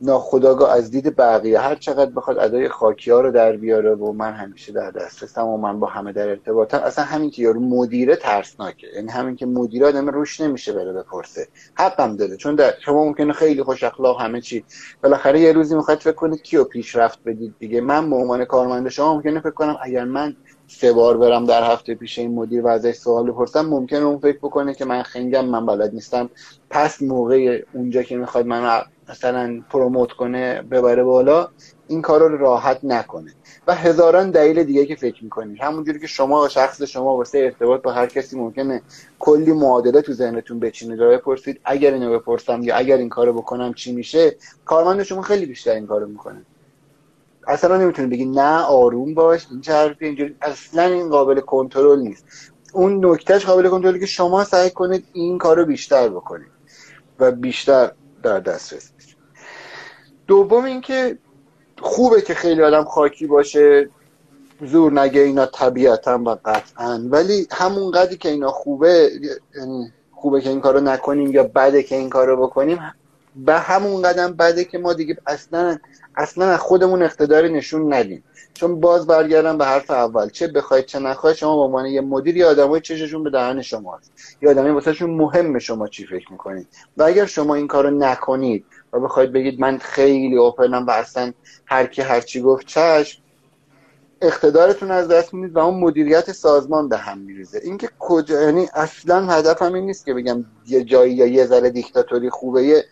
ناخداگاه 0.01 0.71
از 0.71 0.91
دید 0.91 1.15
بقیه. 1.15 1.59
هر 1.59 1.75
چقدر 1.75 2.11
بخواد 2.11 2.39
ادای 2.39 2.69
خاکی 2.69 3.11
ها 3.11 3.21
رو 3.21 3.31
در 3.31 3.57
بیاره 3.57 3.95
و 3.95 4.11
من 4.11 4.33
همیشه 4.33 4.71
در 4.71 4.91
دسترسم 4.91 5.47
و 5.47 5.57
من 5.57 5.79
با 5.79 5.87
همه 5.87 6.11
در 6.11 6.29
ارتباطم 6.29 6.77
اصلا 6.77 7.05
همین 7.05 7.29
که 7.29 7.41
یارو 7.41 7.59
مدیره 7.59 8.15
ترسناکه. 8.15 8.87
یعنی 8.95 9.09
همین 9.09 9.35
که 9.35 9.45
مدیر 9.45 9.85
آدم 9.85 10.09
روش 10.09 10.41
نمیشه 10.41 10.73
بره 10.73 10.93
بپرسه. 10.93 11.47
حقم 11.75 12.15
داره 12.15 12.37
چون 12.37 12.55
در 12.55 12.73
شما 12.85 13.05
ممکنه 13.05 13.33
خیلی 13.33 13.63
خوش 13.63 13.83
اخلاق 13.83 14.21
همه 14.21 14.41
چی. 14.41 14.65
بالاخره 15.03 15.39
یه 15.39 15.51
روزی 15.51 15.75
می‌خواد 15.75 15.97
فکر 15.97 16.11
کنید 16.11 16.41
کیو 16.41 16.63
پیشرفت 16.63 17.19
بدید 17.25 17.55
دیگه. 17.59 17.81
من 17.81 18.09
به 18.09 18.15
عنوان 18.15 18.45
کارمند 18.45 18.89
شما 18.89 19.13
ممکنه 19.13 19.39
فکر 19.39 19.51
کنم 19.51 19.77
اگر 19.81 20.03
من 20.03 20.35
سه 20.67 20.93
بار 20.93 21.17
برم 21.17 21.45
در 21.45 21.71
هفته 21.71 21.95
پیش 21.95 22.19
این 22.19 22.35
مدیر 22.35 22.61
و 22.61 22.67
ازش 22.67 22.95
سوال 22.95 23.31
بپرسم 23.31 23.65
ممکنه 23.65 23.99
اون 23.99 24.19
فکر 24.19 24.37
بکنه 24.37 24.73
که 24.73 24.85
من 24.85 25.03
خنگم 25.03 25.45
من 25.45 25.65
بلد 25.65 25.93
نیستم. 25.93 26.29
پس 26.69 27.01
موقع 27.01 27.63
اونجا 27.73 28.03
که 28.03 28.17
می‌خواد 28.17 28.45
منو 28.45 28.81
مثلا 29.09 29.61
پروموت 29.69 30.11
کنه 30.11 30.61
ببره 30.61 31.03
بالا 31.03 31.47
این 31.87 32.01
کار 32.01 32.19
رو 32.19 32.37
راحت 32.37 32.79
نکنه. 32.83 33.33
و 33.67 33.75
هزاران 33.75 34.31
دلیل 34.31 34.63
دیگه 34.63 34.85
که 34.85 34.95
فکر 34.95 35.23
می‌کنید 35.23 35.61
همونجوری 35.61 35.99
که 35.99 36.07
شما 36.07 36.47
شخص 36.47 36.81
شما 36.81 37.17
واسه 37.17 37.37
ارتباط 37.37 37.81
با 37.81 37.91
هر 37.91 38.07
کسی 38.07 38.37
ممکنه 38.37 38.81
کلی 39.19 39.51
معادله 39.51 40.01
تو 40.01 40.13
ذهنتون 40.13 40.59
بچینه. 40.59 40.97
جای 40.97 41.17
بپرسید 41.17 41.59
اگر 41.65 41.93
اینو 41.93 42.19
بپرسم 42.19 42.63
یا 42.63 42.75
اگر 42.75 42.97
این 42.97 43.09
کارو 43.09 43.33
بکنم 43.33 43.73
چی 43.73 43.91
میشه؟ 43.91 44.35
کارمند 44.65 45.03
شما 45.03 45.21
خیلی 45.21 45.45
بیشتر 45.45 45.71
این 45.71 45.87
کارو 45.87 46.07
می‌کنه. 46.07 46.45
اصلا 47.47 47.77
نمی‌تونه 47.77 48.07
بگی 48.07 48.25
نه 48.25 48.59
آروم 48.59 49.13
باش 49.13 49.47
این 49.51 49.61
چه 49.61 49.95
اینجوری. 49.99 50.35
اصلا 50.41 50.83
این 50.83 51.09
قابل 51.09 51.39
کنترل 51.39 51.99
نیست. 51.99 52.25
اون 52.73 53.05
نکتهش 53.05 53.45
قابل 53.45 53.69
کنترلی 53.69 53.99
که 53.99 54.05
شما 54.05 54.43
سعی 54.43 54.69
کنید 54.69 55.05
این 55.13 55.37
کارو 55.37 55.65
بیشتر 55.65 56.09
بکنید 56.09 56.47
و 57.19 57.31
بیشتر 57.31 57.91
در 58.23 58.39
دسترس. 58.39 58.91
دوم 60.27 60.63
اینکه 60.63 61.17
خوبه 61.81 62.21
که 62.21 62.33
خیلی 62.33 62.63
آدم 62.63 62.83
خاکی 62.83 63.27
باشه 63.27 63.89
زور 64.61 64.99
نگه 64.99 65.21
اینا 65.21 65.45
طبیعتا 65.45 66.21
و 66.25 66.29
قطعا. 66.45 67.07
ولی 67.09 67.47
همون 67.51 67.91
قدری 67.91 68.17
که 68.17 68.29
اینا 68.29 68.51
خوبه 68.51 69.11
یعنی 69.55 69.91
خوبه 70.11 70.41
که 70.41 70.49
این 70.49 70.61
کارو 70.61 70.79
نکنیم 70.79 71.31
یا 71.31 71.43
بده 71.43 71.83
که 71.83 71.95
این 71.95 72.09
کارو 72.09 72.47
بکنیم 72.47 72.79
به 73.35 73.59
همون 73.59 74.01
قدم 74.01 74.33
بده 74.33 74.63
که 74.63 74.77
ما 74.77 74.93
دیگه 74.93 75.17
اصلا 75.27 75.77
اصلا 76.15 76.45
از 76.45 76.59
خودمون 76.59 77.03
اقتداری 77.03 77.53
نشون 77.53 77.93
ندیم. 77.93 78.23
چون 78.53 78.79
باز 78.79 79.07
برگردم 79.07 79.57
به 79.57 79.65
حرف 79.65 79.91
اول. 79.91 80.29
چه 80.29 80.47
بخواید 80.47 80.85
چه 80.85 80.99
نخواید 80.99 81.35
شما 81.35 81.55
به 81.55 81.61
عنوان 81.61 81.85
یه 81.85 82.01
مدیر 82.01 82.37
یا 82.37 82.49
آدمای 82.49 82.81
چششون 82.81 83.23
به 83.23 83.29
دهن 83.29 83.61
شماست. 83.61 84.11
یا 84.41 84.51
آدمای 84.51 84.71
واسهشون 84.71 85.09
مهم 85.09 85.59
شما 85.59 85.87
چی 85.87 86.05
فکر 86.05 86.31
می‌کنید. 86.31 86.67
و 86.97 87.03
اگر 87.03 87.25
شما 87.25 87.55
این 87.55 87.67
کارو 87.67 87.89
نکنید 87.89 88.65
و 88.93 88.99
بخواید 88.99 89.31
بگید 89.31 89.59
من 89.59 89.77
خیلی 89.77 90.37
اوپنم 90.37 90.85
و 90.87 90.91
اصلا 90.91 91.33
هر 91.65 91.85
کی 91.85 92.01
هر 92.01 92.21
چی 92.21 92.41
گفت 92.41 92.65
چشم 92.65 93.21
اقتدارتون 94.21 94.91
از 94.91 95.07
دست 95.07 95.33
می‌دید 95.33 95.55
و 95.55 95.59
اون 95.59 95.79
مدیریت 95.79 96.31
سازمان 96.31 96.89
به 96.89 96.97
هم 96.97 97.17
میریزه. 97.17 97.61
اینکه 97.63 97.89
کجا 97.99 98.41
یعنی 98.41 98.67
اصلا 98.73 99.25
هدفم 99.25 99.73
این 99.73 99.85
نیست 99.85 100.05
که 100.05 100.13
بگم 100.13 100.45
یه 100.65 100.83
جایی 100.83 101.13
یا 101.13 101.25
یه 101.25 101.45
ذره 101.45 101.69
دیکتاتوری 101.69 102.29
خوبه 102.29 102.63
یه 102.63 102.85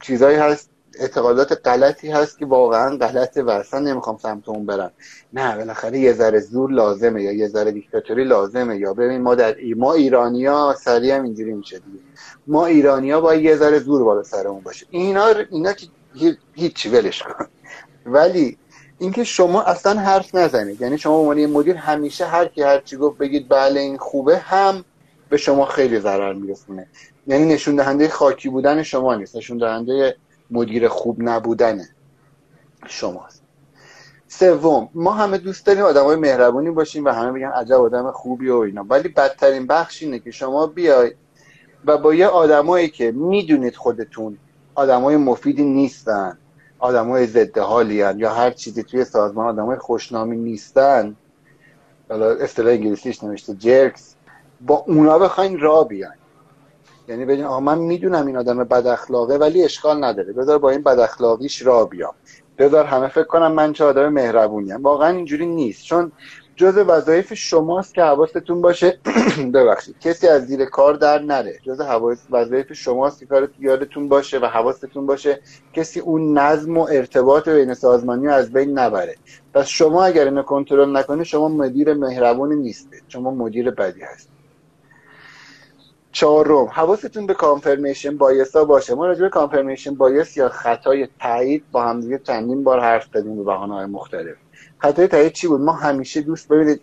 چیزایی 0.00 0.36
هست 0.36 0.70
اعتقادات 0.98 1.60
غلطی 1.68 2.10
هست 2.10 2.38
که 2.38 2.46
واقعا 2.46 2.96
غلطه 2.96 3.42
و 3.42 3.50
اصلا 3.50 3.80
نمی‌خوام 3.80 4.18
سمت 4.18 4.48
اون 4.48 4.66
برم. 4.66 4.90
نه 5.32 5.56
بالاخره 5.56 5.98
یه 5.98 6.12
ذره 6.12 6.40
زور 6.40 6.70
لازمه 6.70 7.22
یا 7.22 7.32
یه 7.32 7.48
ذره 7.48 7.70
دیکتاتوری 7.70 8.24
لازمه 8.24 8.76
یا 8.76 8.94
ببین 8.94 9.22
ما 9.22 9.34
در 9.34 9.56
ای... 9.56 9.74
ما 9.74 9.92
ایرانیا 9.92 10.76
سریع 10.78 11.16
هم 11.16 11.24
اینجوری 11.24 11.52
میشه 11.52 11.78
دیگه. 11.78 11.98
ما 12.46 12.66
ایرانیا 12.66 13.20
باید 13.20 13.44
یه 13.44 13.56
ذره 13.56 13.78
زور 13.78 14.04
بالا 14.04 14.22
سرمون 14.22 14.60
باشه. 14.60 14.86
اینا 14.90 15.26
اینا 15.50 15.72
که 15.72 15.86
هیچی 16.54 16.88
ولش 16.88 17.22
کن. 17.22 17.46
ولی 18.06 18.58
اینکه 18.98 19.24
شما 19.24 19.62
اصلا 19.62 20.00
حرف 20.00 20.34
نزنید. 20.34 20.80
یعنی 20.80 20.98
شما 20.98 21.18
عنوان 21.18 21.46
مدیر 21.46 21.76
همیشه 21.76 22.26
هر 22.26 22.46
کی 22.46 22.62
هر 22.62 22.80
چی 22.80 22.96
گفت 22.96 23.18
بگید 23.18 23.48
بله 23.48 23.80
این 23.80 23.98
خوبه 23.98 24.38
هم 24.38 24.84
به 25.28 25.36
شما 25.36 25.64
خیلی 25.64 26.00
ضرر 26.00 26.32
میرسونه. 26.32 26.86
یعنی 27.26 27.54
نشون 27.54 27.76
دهنده 27.76 28.08
خاکی 28.08 28.48
بودن 28.48 28.82
شما 28.82 29.14
نیست. 29.14 29.36
نشون 29.36 29.58
دهنده 29.58 30.16
مدیر 30.50 30.88
خوب 30.88 31.16
نبودن 31.20 31.80
شماست. 32.86 33.42
سوم 34.28 34.88
ما 34.94 35.12
همه 35.12 35.38
دوست 35.38 35.66
داریم 35.66 35.84
آدمای 35.84 36.16
مهربونی 36.16 36.70
باشیم 36.70 37.04
و 37.04 37.08
همه 37.08 37.32
بگن 37.32 37.48
عجب 37.48 37.80
آدم 37.80 38.10
خوبی 38.10 38.48
و 38.48 38.56
اینا. 38.56 38.84
ولی 38.88 39.08
بدترین 39.08 39.66
بخش 39.66 40.02
اینه 40.02 40.18
که 40.18 40.30
شما 40.30 40.66
بیای 40.66 41.12
و 41.84 41.98
با 41.98 42.14
یه 42.14 42.26
آدمایی 42.26 42.88
که 42.88 43.12
می‌دونید 43.12 43.76
خودتون 43.76 44.38
آدمای 44.74 45.16
مفیدی 45.16 45.64
نیستن 45.64 46.38
آدمای 46.78 47.26
ضد 47.26 47.58
حالی 47.58 47.94
یا 47.94 48.34
هر 48.34 48.50
چیزی 48.50 48.82
توی 48.82 49.04
سازمان 49.04 49.46
آدمای 49.46 49.78
خوشنامی 49.78 50.36
نیستن 50.36 51.16
حالا 52.08 52.30
اصطلاح 52.30 52.72
انگلیسیش 52.72 53.24
نوشته 53.24 53.54
جرکس 53.54 54.14
با 54.60 54.74
اونا 54.74 55.18
بخواین 55.18 55.60
را 55.60 55.84
بیاین. 55.84 56.25
یعنی 57.08 57.24
بگین 57.24 57.44
آقا 57.44 57.60
من 57.60 57.78
می‌دونم 57.78 58.26
این 58.26 58.36
آدم 58.36 58.64
بد 58.64 58.86
اخلاقه 58.86 59.36
ولی 59.36 59.64
اشکال 59.64 60.04
نداره. 60.04 60.32
بذار 60.32 60.58
با 60.58 60.70
این 60.70 60.82
بد 60.82 60.98
اخلاقیش 60.98 61.62
را 61.62 61.84
بیام. 61.84 62.14
بذار 62.58 62.84
همه 62.84 63.08
فکر 63.08 63.24
کنم 63.24 63.52
من 63.52 63.72
چه 63.72 63.84
آدم 63.84 64.08
مهربونی 64.08 64.72
واقعا 64.72 65.08
اینجوری 65.08 65.46
نیست. 65.46 65.84
چون 65.84 66.12
جز 66.56 66.76
وظایف 66.76 67.34
شماست 67.34 67.94
که 67.94 68.02
حواستون 68.02 68.60
باشه. 68.60 68.98
ببخشید. 69.54 69.98
کسی 70.00 70.28
از 70.28 70.46
زیر 70.46 70.64
کار 70.64 70.94
در 70.94 71.18
نره. 71.18 71.58
جز 71.62 71.80
وظایف 72.30 72.72
شماست 72.72 73.20
که 73.20 73.26
کارت 73.26 73.50
یادتون 73.58 74.08
باشه 74.08 74.38
و 74.38 74.46
حواستون 74.46 75.06
باشه 75.06 75.40
کسی 75.72 76.00
اون 76.00 76.38
نظم 76.38 76.78
و 76.78 76.88
ارتباط 76.90 77.48
بین 77.48 77.74
سازمانی 77.74 78.26
رو 78.26 78.32
از 78.32 78.52
بین 78.52 78.78
نبره. 78.78 79.16
پس 79.54 79.66
شما 79.66 80.04
اگر 80.04 80.24
اینو 80.24 80.42
کنترل 80.42 80.96
نکنه 80.96 81.24
شما 81.24 81.48
مدیر 81.48 81.94
مهربونی 81.94 82.56
نیستید. 82.56 83.02
شما 83.08 83.30
مدیر 83.30 83.70
بدی 83.70 84.00
هستید. 84.00 84.35
چهارم. 86.16 86.66
حواستون 86.66 87.26
به 87.26 87.34
کانفرمیشن 87.34 88.16
بایس 88.16 88.56
ها 88.56 88.64
باشه. 88.64 88.94
ما 88.94 89.06
راجع 89.06 89.20
به 89.20 89.28
کانفرمیشن 89.28 89.94
بایس 89.94 90.36
یا 90.36 90.48
خطای 90.48 91.08
تایید 91.20 91.64
با 91.72 91.82
هم 91.82 92.00
دیگه 92.00 92.18
چندین 92.18 92.64
بار 92.64 92.80
حرف 92.80 93.06
زدیم 93.14 93.44
به 93.44 93.56
مختلف. 93.86 94.36
خطای 94.78 95.08
تایید 95.08 95.32
چی 95.32 95.46
بود؟ 95.46 95.60
ما 95.60 95.72
همیشه 95.72 96.20
دوست 96.20 96.48
ببینید 96.48 96.80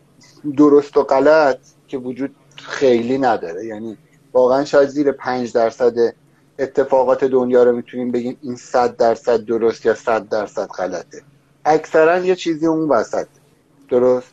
درست 0.57 0.97
و 0.97 1.03
غلط 1.03 1.57
که 1.87 1.97
وجود 1.97 2.35
خیلی 2.55 3.17
نداره. 3.17 3.65
یعنی 3.65 3.97
واقعا 4.33 4.65
شاید 4.65 4.89
زیر 4.89 5.11
پنج 5.11 5.53
درصد 5.53 5.93
اتفاقات 6.59 7.23
دنیا 7.23 7.63
رو 7.63 7.75
می‌تونیم 7.75 8.11
بگیم 8.11 8.37
این 8.41 8.55
صد 8.55 8.95
درصد 8.97 9.45
درست 9.45 9.85
یا 9.85 9.93
صد 9.93 10.29
درصد 10.29 10.67
غلطه. 10.67 11.21
اکثرا 11.65 12.19
یه 12.19 12.35
چیزی 12.35 12.67
اون 12.67 12.89
وسط. 12.89 13.27
درست؟ 13.89 14.31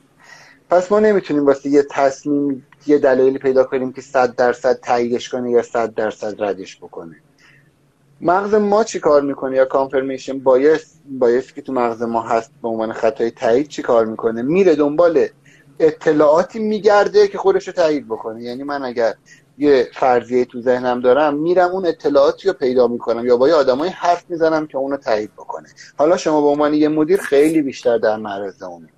پس 0.70 0.92
ما 0.92 1.00
نمی‌تونیم 1.00 1.46
واسه 1.46 1.68
یه 1.68 1.82
تصمیم 1.90 2.66
یه 2.86 2.98
دلیلی 2.98 3.38
پیدا 3.38 3.64
کنیم 3.64 3.92
که 3.92 4.00
صد 4.00 4.34
درصد 4.34 4.80
تاییدش 4.80 5.28
کنه 5.28 5.50
یا 5.50 5.62
صد 5.62 5.94
درصد 5.94 6.42
ردش 6.42 6.76
بکنه. 6.76 7.16
مغز 8.20 8.54
ما 8.54 8.84
چی 8.84 9.00
کار 9.00 9.22
می‌کنه 9.22 9.56
یا 9.56 9.64
کانفرمیشن 9.64 10.38
بایس 10.38 10.94
بایس 11.18 11.52
که 11.52 11.62
تو 11.62 11.72
مغز 11.72 12.02
ما 12.02 12.22
هست 12.22 12.50
به 12.62 12.68
عنوان 12.68 12.92
خطای 12.92 13.30
تایید 13.30 13.68
چی 13.68 13.82
کار 13.82 14.06
می‌کنه؟ 14.06 14.42
میره 14.42 14.74
دنبال 14.74 15.26
اطلاعاتی 15.78 16.58
میگرده 16.58 17.28
که 17.28 17.38
خودش 17.38 17.66
رو 17.66 17.72
تایید 17.72 18.06
بکنه. 18.06 18.42
یعنی 18.42 18.62
من 18.62 18.84
اگر 18.84 19.14
یه 19.58 19.88
فرضیه 19.94 20.44
تو 20.44 20.60
ذهنم 20.60 21.00
دارم 21.00 21.34
میرم 21.34 21.70
اون 21.70 21.86
اطلاعاتی 21.86 22.48
رو 22.48 22.54
پیدا 22.54 22.88
می‌کنم 22.88 23.26
یا 23.26 23.36
با 23.36 23.48
یه 23.48 23.54
آدمای 23.54 23.88
حرف 23.88 24.24
می‌زنم 24.28 24.66
که 24.66 24.78
اونو 24.78 24.96
تایید 24.96 25.32
بکنه. 25.32 25.68
حالا 25.98 26.16
شما 26.16 26.40
به 26.40 26.46
عنوان 26.46 26.74
یه 26.74 26.88
مدیر 26.88 27.20
خیلی 27.20 27.62
بیشتر 27.62 27.98
در 27.98 28.16
معرض 28.16 28.62
اونه. 28.62 28.88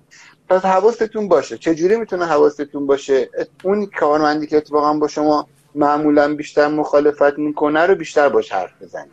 پس 0.53 0.65
حواستون 0.65 1.27
باشه. 1.27 1.57
چجوری 1.57 1.95
می‌تونه 1.95 2.25
حواستون 2.25 2.87
باشه؟ 2.87 3.29
اون 3.63 3.85
کارمندی 3.85 4.47
که 4.47 4.57
اتفاقا 4.57 4.93
با 4.93 5.07
شما 5.07 5.47
معمولا 5.75 6.35
بیشتر 6.35 6.67
مخالفت 6.67 7.37
می‌کنه 7.37 7.85
رو 7.85 7.95
بیشتر 7.95 8.29
باش 8.29 8.51
حرف 8.51 8.71
بزنید. 8.81 9.11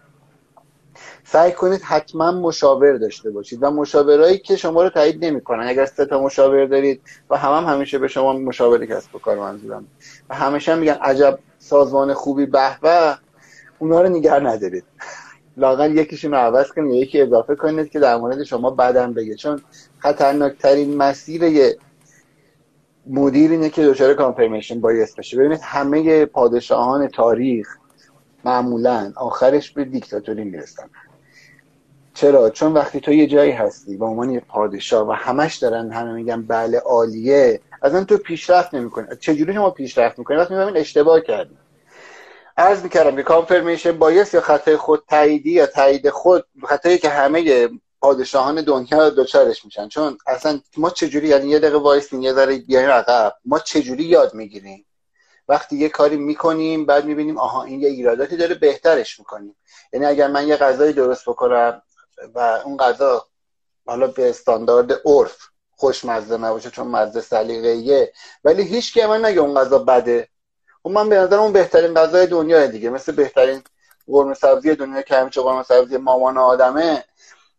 سعی 1.25 1.53
کنید 1.53 1.83
حتما 1.83 2.31
مشاور 2.33 2.97
داشته 2.97 3.31
باشید 3.31 3.59
و 3.63 3.71
مشاورایی 3.71 4.39
که 4.39 4.57
شما 4.57 4.83
رو 4.83 4.91
تایید 4.91 5.25
نمی‌کنن. 5.25 5.69
اگر 5.69 5.87
سه 5.87 6.07
تا 6.07 6.23
مشاور 6.23 6.67
دارید 6.67 7.01
و 7.31 7.37
هم, 7.37 7.53
هم 7.53 7.75
همیشه 7.75 7.99
به 7.99 8.09
شما 8.09 8.33
مشاوری 8.33 8.87
کسب 8.87 9.17
و 9.17 9.19
کار 9.19 9.39
منظورم 9.39 9.87
و 10.31 10.35
همیشه 10.35 10.75
میگن 10.75 10.93
عجب 10.93 11.39
سازمان 11.59 12.15
خوبی 12.15 12.47
به 12.47 12.81
به 12.83 13.19
اونا 13.79 14.03
رو 14.03 14.09
نگه 14.09 14.41
ندارید. 14.41 14.85
لاغل 15.61 15.99
یکیشون 15.99 16.31
رو 16.31 16.37
عوض 16.37 16.69
کنید 16.69 16.95
یکی 16.95 17.21
اضافه 17.21 17.55
کنید 17.55 17.91
که 17.91 18.01
در 18.01 18.17
مورد 18.17 18.45
شما 18.45 18.71
بدن 18.71 19.13
بگه. 19.13 19.35
چون 19.35 19.61
خطرناکترین 19.99 20.97
مسیر 20.97 21.43
مدیر 23.07 23.51
اینه 23.51 23.71
که 23.71 23.87
دچار 23.87 24.15
کانفرمیشن 24.15 24.81
بایست 24.81 25.17
بشه. 25.17 25.37
ببینید 25.37 25.61
همه 25.63 26.25
پادشاهان 26.25 27.09
تاریخ 27.09 27.69
معمولا 28.45 29.13
آخرش 29.17 29.71
به 29.71 29.85
دیکتاتوری 29.85 30.45
می‌رسن. 30.45 30.91
چرا؟ 32.15 32.51
چون 32.51 32.73
وقتی 32.73 33.01
تو 33.01 33.13
یه 33.13 33.27
جایی 33.27 33.53
هستی 33.53 33.97
به 33.97 34.05
عنوان 34.05 34.31
یه 34.31 34.41
پادشاه 34.41 35.09
و 35.09 35.13
همش 35.13 35.57
دارن 35.57 35.93
همه 35.93 36.13
میگن 36.13 36.43
بله 36.43 36.79
عالیه 36.79 37.61
از 37.83 37.93
تو 37.93 38.17
پیشرفت 38.17 38.75
نمی‌کنی. 38.75 39.07
چجوری 39.21 39.55
شما 39.55 39.71
پیشرفت 39.71 40.19
می‌کنی؟ 40.19 40.37
وقتی 40.37 40.55
می‌بینید 40.55 40.77
اشتباه 40.77 41.21
کردی. 41.21 41.55
عرض 42.61 42.83
می‌کردم 42.83 43.17
که 43.17 43.23
confirmation 43.23 43.99
bias 43.99 44.35
یا 44.35 44.41
خطای 44.41 44.77
خود 44.77 45.05
تاییدی 45.09 45.53
یا 45.53 45.67
تایید 45.67 46.11
خود 46.11 46.45
خطایی 46.65 46.99
که 46.99 47.09
همه 47.09 47.69
پادشاهان 48.01 48.65
دنیا 48.65 49.11
دوچارش 49.11 49.65
میشن. 49.65 49.89
چون 49.89 50.19
اصلا 50.27 50.61
ما 50.77 50.91
چجوری 50.91 51.29
یعنی 51.29 51.49
یه 51.49 51.59
دقیقه 51.59 51.79
وایسین 51.79 52.23
یه 52.23 52.33
ذره 52.33 52.59
بیاین 52.59 52.89
عقب 52.89 53.33
ما 53.45 53.59
چجوری 53.59 54.05
یاد 54.05 54.35
می‌گیریم؟ 54.35 54.87
وقتی 55.49 55.77
یه 55.77 55.89
کاری 55.89 56.17
می‌کنیم 56.17 56.87
بعد 56.87 57.05
می‌بینیم 57.05 57.39
آها 57.39 57.65
این 57.65 57.81
یه 57.81 57.89
ایراداتی 57.89 58.37
داره 58.37 58.55
بهترش 58.55 59.19
می‌کنیم. 59.19 59.57
یعنی 59.93 60.07
اگر 60.07 60.29
من 60.29 60.49
یه 60.49 60.57
غذای 60.57 60.93
درست 60.93 61.29
بکنم 61.29 61.83
و 62.35 62.39
اون 62.65 62.77
غذا 62.77 63.27
حالا 63.87 64.07
به 64.07 64.31
استاندارد 64.31 64.93
عرف 65.05 65.39
خوشمزه 65.71 66.37
نباشه 66.37 66.71
چون 66.71 66.87
مزه 66.87 67.21
سلیقه‌ایه 67.21 68.13
ولی 68.45 68.63
هیچ 68.63 68.95
که 68.95 69.07
من 69.07 69.25
نگه 69.25 69.41
اون 69.41 69.55
غذا 69.55 69.79
بده. 69.79 70.29
خب 70.83 70.91
من 70.91 71.09
به 71.09 71.17
نظر 71.17 71.39
اون 71.39 71.53
بهترین 71.53 71.95
غذای 71.95 72.27
دنیا 72.27 72.67
دیگه. 72.67 72.91
مثل 72.91 73.13
بهترین 73.13 73.63
قرمه 74.07 74.35
سبزی 74.35 74.75
دنیا 74.75 75.03
که 75.03 75.17
همیشه 75.17 75.41
قرمه 75.41 75.63
سبزی 75.63 75.97
مامان 75.97 76.39
آدمه. 76.39 77.05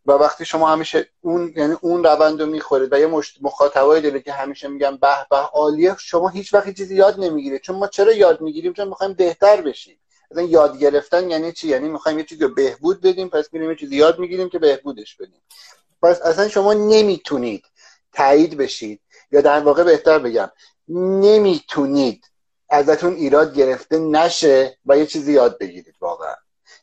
و 0.06 0.12
وقتی 0.12 0.46
شما 0.46 0.70
همیشه 0.70 1.08
اون 1.22 1.54
یعنی 1.56 1.76
اون 1.82 2.04
روند 2.04 2.42
رو 2.42 2.48
می‌خورید 2.48 2.94
و 2.94 3.00
یه 3.00 3.08
مخاطبایی 3.42 4.02
داره 4.02 4.20
که 4.20 4.34
همیشه 4.34 4.68
میگن 4.68 4.98
به 4.98 5.08
به 5.30 5.38
عالیه 5.38 5.96
شما 6.00 6.30
هیچ 6.30 6.54
وقت 6.54 6.78
چیزی 6.78 6.96
یاد 6.96 7.20
نمی‌گیرید. 7.20 7.62
چون 7.62 7.76
ما 7.76 7.88
چرا 7.88 8.12
یاد 8.12 8.42
می‌گیریم؟ 8.42 8.74
چون 8.74 8.88
می‌خوایم 8.88 9.14
بهتر 9.14 9.62
بشیم. 9.62 9.98
مثلا 10.32 10.44
یاد 10.44 10.78
گرفتن 10.78 11.30
یعنی 11.30 11.52
چی؟ 11.52 11.68
یعنی 11.68 11.90
می‌خوایم 11.90 12.20
یه 12.20 12.26
چیزی 12.26 12.44
رو 12.44 12.54
بهبود 12.54 13.02
بدیم 13.02 13.30
پس 13.30 13.50
میریم 13.52 13.70
یه 13.70 13.76
چیزی 13.76 13.96
یاد 13.96 14.20
می‌گیریم 14.20 14.50
که 14.50 14.60
بهبودش 14.60 15.16
بدیم. 15.16 15.42
پس 16.02 16.22
اصلا 16.22 16.48
شما 16.48 16.74
نمی‌تونید 16.74 17.66
تایید 18.14 18.58
بشید. 18.58 19.02
یا 19.32 19.42
در 19.42 19.60
واقع 19.60 19.84
بهتر 19.84 20.20
بگم 20.20 20.52
نمی‌تونید 20.88 22.31
ازتون 22.72 23.14
ایراد 23.14 23.56
گرفته 23.56 24.00
نشه 24.00 24.78
و 24.86 24.98
یه 24.98 25.06
چیزی 25.06 25.34
یاد 25.34 25.60
بگیرید 25.60 25.96
واقعا. 26.02 26.36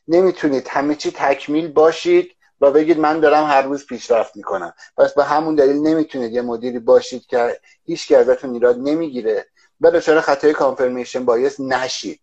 نمی‌تونید 0.07 0.67
همه 0.67 0.95
چی 0.95 1.11
تکمیل 1.11 1.67
باشید 1.67 2.31
و 2.61 2.71
بگید 2.71 2.99
من 2.99 3.19
دارم 3.19 3.45
هر 3.45 3.61
روز 3.61 3.85
پیشرفت 3.85 4.35
می‌کنم. 4.35 4.73
پس 4.97 5.13
به 5.13 5.23
همون 5.23 5.55
دلیل 5.55 5.75
نمی‌تونید 5.75 6.33
یه 6.33 6.41
مدیری 6.41 6.79
باشید 6.79 7.25
که 7.25 7.59
هیچ 7.85 8.11
ازتون 8.11 8.53
ایراد 8.53 8.77
نمی‌گیره 8.77 9.45
و 9.81 9.91
دچار 9.91 10.21
خطای 10.21 10.53
کانفرمیشن 10.53 11.25
بایس 11.25 11.59
نشید. 11.59 12.21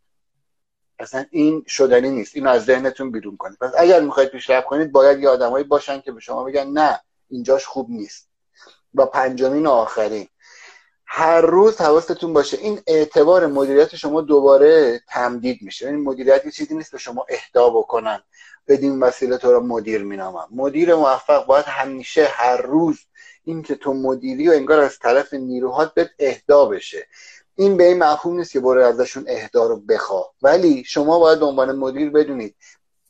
اصلا 0.99 1.25
این 1.31 1.64
شدنی 1.69 2.11
نیست. 2.11 2.37
این 2.37 2.47
از 2.47 2.64
ذهنتون 2.64 3.11
بیرون 3.11 3.37
کنید. 3.37 3.59
پس 3.61 3.71
اگر 3.79 4.01
می‌خواید 4.01 4.29
پیشرفت 4.29 4.67
کنید 4.67 4.93
باید 4.93 5.21
یه 5.21 5.29
آدمایی 5.29 5.64
باشن 5.64 6.01
که 6.01 6.12
به 6.12 6.21
شما 6.21 6.45
بگن 6.45 6.67
نه 6.67 7.01
اینجاش 7.29 7.67
خوب 7.67 7.91
نیست. 7.91 8.29
و 8.95 9.07
پنجمین 9.07 9.67
و 9.67 9.71
آخرین. 9.71 10.29
هر 11.07 11.40
روز 11.40 11.76
حواستون 11.76 12.32
باشه. 12.32 12.59
این 12.59 12.80
اعتبار 12.86 13.46
مدیریت 13.46 13.96
شما 13.96 14.20
دوباره 14.20 15.00
تمدید 15.09 15.62
میشه. 15.62 15.86
این 15.86 16.02
مدیریت 16.04 16.44
یه 16.44 16.50
چیزی 16.50 16.74
نیست 16.74 16.92
به 16.92 16.98
شما 16.98 17.26
اهدا 17.28 17.70
بکنن. 17.70 18.22
بدین 18.68 19.00
وسیله 19.00 19.38
تو 19.38 19.52
رو 19.52 19.61
مدیر 19.61 20.02
مینامم 20.02 20.48
مدیر 20.50 20.94
موفق 20.94 21.46
باید 21.46 21.64
همیشه 21.64 22.24
هر 22.24 22.57
روز 22.57 22.98
این 23.44 23.62
که 23.62 23.74
تو 23.74 23.94
مدیری 23.94 24.48
و 24.48 24.52
انگار 24.52 24.80
از 24.80 24.98
طرف 24.98 25.34
نیروهات 25.34 25.94
بهت 25.94 26.11
اهدا 26.18 26.66
بشه. 26.66 27.07
این 27.57 27.76
به 27.76 27.84
این 27.84 27.98
مفهوم 27.98 28.36
نیست 28.36 28.52
که 28.52 28.61
برو 28.61 28.84
ازشون 28.84 29.24
اهدا 29.28 29.66
رو 29.66 29.76
بخوا. 29.76 30.32
ولی 30.42 30.84
شما 30.84 31.18
باید 31.18 31.38
به 31.38 31.46
عنوان 31.46 31.76
مدیر 31.76 32.11
بدونید 32.11 32.57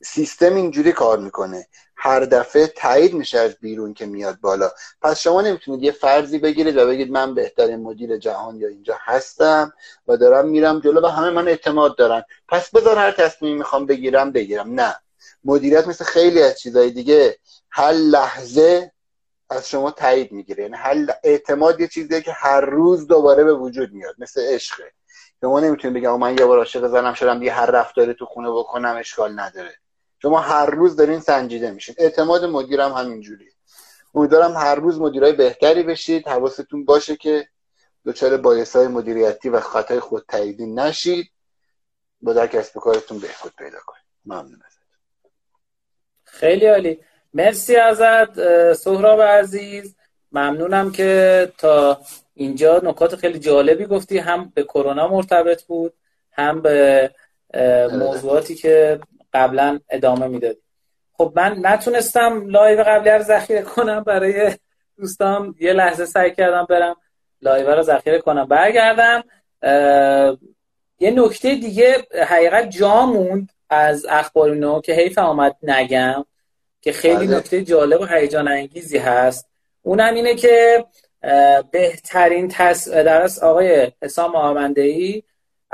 سیستم 0.06 0.54
اینجوری 0.54 0.92
کار 0.92 1.18
می‌کنه. 1.18 1.66
هر 1.96 2.20
دفعه 2.20 2.66
تایید 2.66 3.14
میشه 3.14 3.38
از 3.38 3.56
بیرون 3.60 3.94
که 3.94 4.06
میاد 4.06 4.40
بالا. 4.40 4.70
پس 5.02 5.20
شما 5.20 5.42
نمی‌تونید 5.42 5.82
یه 5.82 5.92
فرضی 5.92 6.38
بگیرید 6.38 6.76
و 6.76 6.86
بگید 6.86 7.10
من 7.10 7.34
بهترین 7.34 7.82
مدیر 7.82 8.16
جهان 8.16 8.56
یا 8.56 8.68
اینجا 8.68 8.96
هستم 9.00 9.72
و 10.08 10.16
دارم 10.16 10.48
میرم 10.48 10.80
جلو 10.80 11.00
و 11.00 11.06
همه 11.06 11.30
من 11.30 11.48
اعتماد 11.48 11.96
دارن. 11.96 12.22
پس 12.48 12.70
بذار 12.70 12.98
هر 12.98 13.10
تصمیمی 13.10 13.58
می‌خوام 13.58 13.86
بگیرم 13.86 14.32
بگیرم. 14.32 14.80
نه. 14.80 14.96
مدیریت 15.44 15.86
مثل 15.86 16.04
خیلی 16.04 16.42
از 16.42 16.60
چیزهای 16.60 16.90
دیگه 16.90 17.38
هر 17.70 17.92
لحظه 17.92 18.92
از 19.50 19.68
شما 19.68 19.90
تایید 19.90 20.32
می‌گیره. 20.32 20.62
یعنی 20.62 20.76
هر 20.76 20.94
اعتماد 21.24 21.80
یه 21.80 21.88
چیزیه 21.88 22.20
که 22.20 22.32
هر 22.32 22.60
روز 22.60 23.06
دوباره 23.06 23.44
به 23.44 23.54
وجود 23.54 23.92
میاد 23.92 24.14
مثل 24.18 24.40
عشقه. 24.54 24.92
شما 25.40 25.60
نمی‌تونید 25.60 25.96
بگم 25.96 26.18
من 26.18 26.38
یه 26.38 26.44
بار 26.44 26.58
عاشق 26.58 26.86
زنم 26.86 27.14
شدم 27.14 27.42
یه 27.42 27.52
هر 27.52 27.66
رفتاری 27.66 28.14
تو 28.14 28.26
خونه 28.26 28.50
بکنم 28.50 28.96
اشکال 28.96 29.40
نداره. 29.40 29.74
شما 30.22 30.40
هر 30.40 30.66
روز 30.66 30.96
دارین 30.96 31.20
سنجیده 31.20 31.70
میشین. 31.70 31.94
اعتماد 31.98 32.44
مدیرم 32.44 32.92
همینجوریه. 32.92 33.50
امیدوارم 34.14 34.52
هر 34.56 34.74
روز 34.74 35.00
مدیرای 35.00 35.32
بهتری 35.32 35.82
بشید. 35.82 36.28
حواستون 36.28 36.84
باشه 36.84 37.16
که 37.16 37.48
دچار 38.04 38.40
های 38.74 38.86
مدیریتی 38.86 39.48
و 39.48 39.60
خطای 39.60 40.00
خود 40.00 40.24
تاییدی 40.28 40.66
نشید. 40.66 41.30
با 42.20 42.32
در 42.32 42.46
کسب 42.46 42.80
کارتون 42.80 43.18
بهبود 43.18 43.52
پیدا 43.58 43.78
کنید. 43.86 44.04
ممنون 44.26 44.60
خیلی 46.24 46.66
عالی. 46.66 47.00
مرسی 47.34 47.76
ازت 47.76 48.72
سهراب 48.72 49.20
عزیز. 49.20 49.96
ممنونم 50.32 50.92
که 50.92 51.52
تا 51.58 52.00
اینجا 52.34 52.80
نکات 52.84 53.16
خیلی 53.16 53.38
جالبی 53.38 53.86
گفتی. 53.86 54.18
هم 54.18 54.52
به 54.54 54.62
کرونا 54.62 55.08
مرتبط 55.08 55.62
بود 55.62 55.94
هم 56.32 56.62
به 56.62 57.10
موضوعاتی 57.92 58.54
که 58.54 59.00
قبلا 59.36 59.80
ادامه 59.90 60.26
می‌دادی 60.26 60.60
خب 61.12 61.32
من 61.36 61.56
نتونستم 61.62 62.48
live 62.48 62.82
قبلی 62.82 63.10
رو 63.10 63.22
ذخیره 63.22 63.62
کنم 63.62 64.02
برای 64.02 64.52
دوستان 64.98 65.54
یه 65.60 65.72
لحظه 65.72 66.06
سعی 66.06 66.30
کردم 66.30 66.66
برم 66.70 66.96
live 67.42 67.70
رو 67.70 67.82
ذخیره 67.82 68.18
کنم. 68.18 68.44
برگردم 68.44 69.24
یه 70.98 71.10
نکته 71.10 71.54
دیگه 71.54 72.06
حقیقت 72.26 72.70
جا 72.70 73.06
موند 73.06 73.48
از 73.70 74.06
اخبار 74.08 74.80
که 74.80 74.92
حیف 74.92 75.18
آمد 75.18 75.56
نگم 75.62 76.24
که 76.80 76.92
خیلی 76.92 77.26
بله. 77.26 77.36
نکته 77.36 77.62
جالب 77.62 78.00
و 78.00 78.04
هیجان 78.04 78.48
انگیزی 78.48 78.98
هست. 78.98 79.48
اونم 79.82 80.14
اینه 80.14 80.34
که 80.34 80.84
بهترین 81.70 82.48
تص... 82.48 82.88
درس 82.88 83.42
آقای 83.42 83.92
حسام 84.02 84.36
ای 84.76 85.22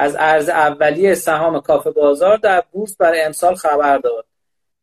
از 0.02 0.16
ارز 0.18 0.48
اولیه 0.48 1.14
سهام 1.14 1.60
کافه 1.60 1.90
بازار 1.90 2.36
در 2.36 2.64
بورس 2.72 2.96
برای 2.96 3.20
امسال 3.20 3.54
خبر 3.54 3.98
داد 3.98 4.26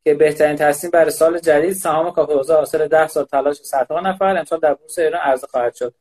که 0.03 0.13
بهترین 0.13 0.55
تصمیم 0.55 0.91
برای 0.91 1.11
سال 1.11 1.39
جدید 1.39 1.74
سهام 1.74 2.11
کافه 2.11 2.36
بازار 2.36 2.57
حاصل 2.57 2.88
10 2.88 3.07
سال 3.07 3.26
تلاش 3.26 3.55
صدها 3.55 3.99
نفر. 3.99 4.38
امسال 4.38 4.59
در 4.59 4.74
بورس 4.74 4.99
ایران 4.99 5.22
عرضه 5.22 5.47
خواهد 5.47 5.76
شد. 5.76 5.93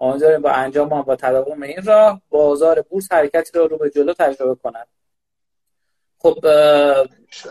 امیدواریم 0.00 0.42
با 0.42 0.50
انجام 0.50 0.88
ما 0.88 1.02
با 1.02 1.16
تداوم 1.16 1.62
این 1.62 1.82
راه 1.82 2.20
بازار 2.30 2.82
بورس 2.82 3.12
حرکتی 3.12 3.58
را 3.58 3.66
رو, 3.66 3.78
به 3.78 3.90
جلو 3.90 4.12
تجربه 4.12 4.54
کند. 4.54 4.88
خب 6.18 6.38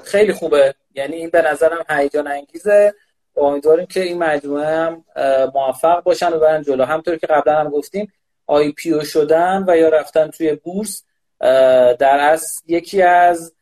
خیلی 0.03 0.33
خوبه. 0.33 0.75
یعنی 0.95 1.15
این 1.15 1.29
به 1.29 1.41
نظرم 1.41 1.85
هیجان 1.89 2.27
انگیزه. 2.27 2.93
امیدواریم 3.35 3.85
که 3.85 4.01
این 4.01 4.17
مجموعه 4.17 4.65
هم 4.65 5.05
موفق 5.53 6.03
باشن 6.03 6.33
و 6.33 6.39
برن 6.39 6.61
جلو. 6.61 6.83
همطور 6.83 7.15
که 7.15 7.27
قبلا 7.27 7.59
هم 7.59 7.69
گفتیم 7.69 8.13
IPO 8.47 9.03
شدن 9.03 9.65
و 9.67 9.77
یا 9.77 9.89
رفتن 9.89 10.27
توی 10.27 10.55
بورس 10.55 11.03
در 11.99 12.19
واقع 12.19 12.63
یکی 12.67 13.01
از 13.01 13.53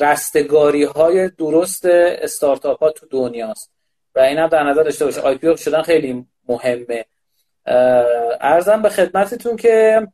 رستگاری 0.00 0.84
های 0.84 1.28
درست 1.28 1.84
استارتاپ 1.86 2.78
ها 2.78 2.90
تو 2.90 3.06
دنیاست. 3.10 3.70
و 4.14 4.20
این 4.20 4.38
هم 4.38 4.48
در 4.48 4.62
نظر 4.62 4.82
داشته 4.82 5.04
باشه 5.04 5.20
IPO 5.20 5.56
شدن 5.56 5.82
خیلی 5.82 6.26
مهمه. 6.48 7.04
عرضم 8.40 8.82
به 8.82 8.88
خدمتتون 8.88 9.56
که 9.56 10.06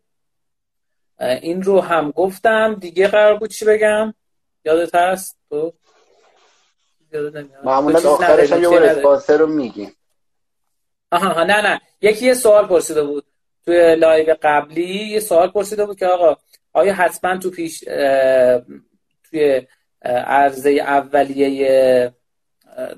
این 1.20 1.62
رو 1.62 1.80
هم 1.80 2.10
گفتم. 2.10 2.74
دیگه 2.74 3.08
قرار 3.08 3.38
بود 3.38 3.50
چی 3.50 3.64
بگم؟ 3.64 4.14
یادت 4.64 4.94
هست؟ 4.94 5.38
تو؟ 5.50 5.72
معمولا 7.64 8.10
آخرش 8.10 8.52
هم 8.52 8.62
یه 8.62 9.36
رو 9.36 9.46
میگیم. 9.46 9.96
آها 11.12 11.44
نه 11.44 11.60
نه. 11.60 11.80
یکی 12.00 12.26
یه 12.26 12.34
سوال 12.34 12.66
پرسیده 12.66 13.02
بود. 13.02 13.24
توی 13.66 13.96
live 13.96 14.36
قبلی 14.42 15.06
یه 15.06 15.20
سوال 15.20 15.50
پرسیده 15.50 15.86
بود 15.86 15.98
که 15.98 16.06
آقا 16.06 16.36
آیا 16.72 16.94
حتما 16.94 17.38
تو 17.38 17.50
پیش 17.50 17.84
توی 19.30 19.66
عرضه 20.04 20.70
اولیه 20.70 22.12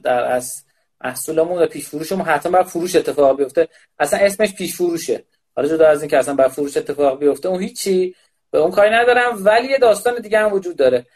در 0.04 0.24
واقع 0.24 0.64
محصولمون 1.04 1.62
و 1.62 1.66
پیش 1.66 1.88
فروشمون 1.88 2.26
حتما 2.26 2.52
باید 2.52 2.66
فروش 2.66 2.96
اتفاق 2.96 3.36
بیفته؟ 3.36 3.68
اصلا 3.98 4.20
اسمش 4.20 4.54
پیش 4.54 4.74
فروشه 4.74 5.24
حالا 5.56 5.68
جدا 5.68 5.88
از 5.88 6.02
این 6.02 6.10
که 6.10 6.18
اصلا 6.18 6.34
باید 6.34 6.50
فروش 6.50 6.76
اتفاق 6.76 7.18
بیفته 7.18 7.48
اون 7.48 7.62
هیچی 7.62 8.14
به 8.50 8.58
اون 8.58 8.70
کاری 8.70 8.90
ندارم 8.90 9.44
ولی 9.44 9.68
یه 9.68 9.78
داستان 9.78 10.20
دیگه 10.20 10.38
هم 10.38 10.52
وجود 10.52 10.76
داره. 10.76 11.06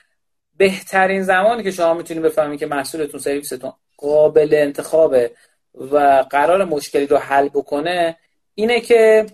بهترین 0.57 1.23
زمانی 1.23 1.63
که 1.63 1.71
شما 1.71 1.95
می‌تونید 1.95 2.23
بفهمید 2.23 2.59
که 2.59 2.67
محصولتون 2.67 3.21
سرویستون 3.21 3.73
قابل 3.97 4.49
انتخابه 4.53 5.31
و 5.75 6.25
قرار 6.31 6.65
مشکلی 6.65 7.07
رو 7.07 7.17
حل 7.17 7.49
بکنه 7.49 8.17
اینه 8.55 8.81
که 8.81 9.27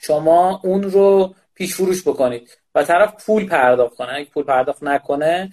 شما 0.00 0.60
اون 0.64 0.82
رو 0.82 1.34
پیش 1.54 1.74
فروش 1.74 2.08
بکنید. 2.08 2.58
و 2.74 2.84
طرف 2.84 3.26
پول 3.26 3.46
پرداخت 3.46 3.96
کنه. 3.96 4.12
اگه 4.14 4.24
پول 4.24 4.44
پرداخت 4.44 4.82
نکنه 4.82 5.52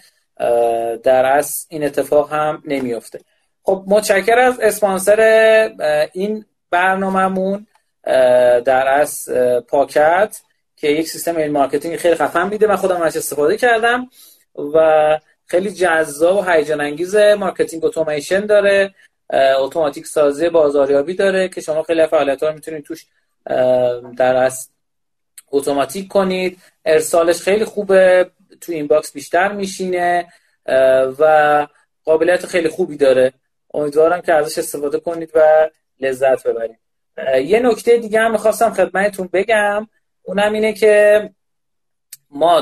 در 1.04 1.26
از 1.26 1.68
این 1.70 1.84
اتفاق 1.84 2.34
هم 2.34 2.64
نمیفته 2.66 3.20
خب 3.64 3.84
متشکر 3.88 4.39
از 4.39 4.60
اسپانسر 4.60 5.20
این 6.14 6.45
برنامهمون 6.70 7.68
در 8.66 8.88
واقع 8.88 9.30
پاکت 9.68 10.38
که 10.76 10.88
یک 10.88 11.08
سیستم 11.08 11.38
email 11.38 11.52
marketing 11.52 11.95
خیلی 11.95 12.16
خفن 12.16 12.48
میده. 12.48 12.68
من 12.68 12.76
خودم 12.76 13.02
ازش 13.02 13.18
استفاده 13.18 13.58
کردم 13.58 14.10
و 14.74 15.20
خیلی 15.45 15.72
جذاب 15.72 16.38
و 16.38 16.52
هیجان 16.52 16.82
انگیز 16.82 17.16
marketing 17.16 17.86
automation 17.86 18.45
داره. 18.45 18.93
اتوماتیک 19.60 20.06
سازی 20.06 20.50
بازاریابی 20.50 21.14
داره 21.14 21.50
که 21.50 21.62
شما 21.62 21.84
خیلی 21.84 22.08
فعالیت 22.08 22.43
ها 22.43 22.52
می‌تونید 22.52 22.84
توش 22.84 23.06
در 24.18 24.36
واقع 24.36 24.70
اتوماتیک 25.52 26.08
کنید. 26.08 26.60
ارسالش 26.86 27.41
خیلی 27.41 27.66
خوبه 27.66 28.32
تو 28.62 28.72
inbox 28.72 29.14
بیشتر 29.14 29.52
میشینه 29.52 30.28
و 31.20 31.68
قابلیت 32.04 32.45
خیلی 32.45 32.70
خوبی 32.70 32.98
داره. 32.98 33.34
امیدوارم 33.74 34.22
که 34.22 34.34
ازش 34.34 34.58
استفاده 34.58 35.00
کنید 35.00 35.32
و 35.36 35.70
لذت 36.00 36.48
ببرید. 36.48 36.80
یه 37.45 37.60
نکته 37.60 37.98
دیگه 37.98 38.20
هم 38.20 38.32
می‌خواستم 38.32 38.74
خدمتتون 38.74 39.30
بگم. 39.34 39.88
اونم 40.24 40.54
اینه 40.54 40.74
که 40.74 41.30
ما 42.30 42.62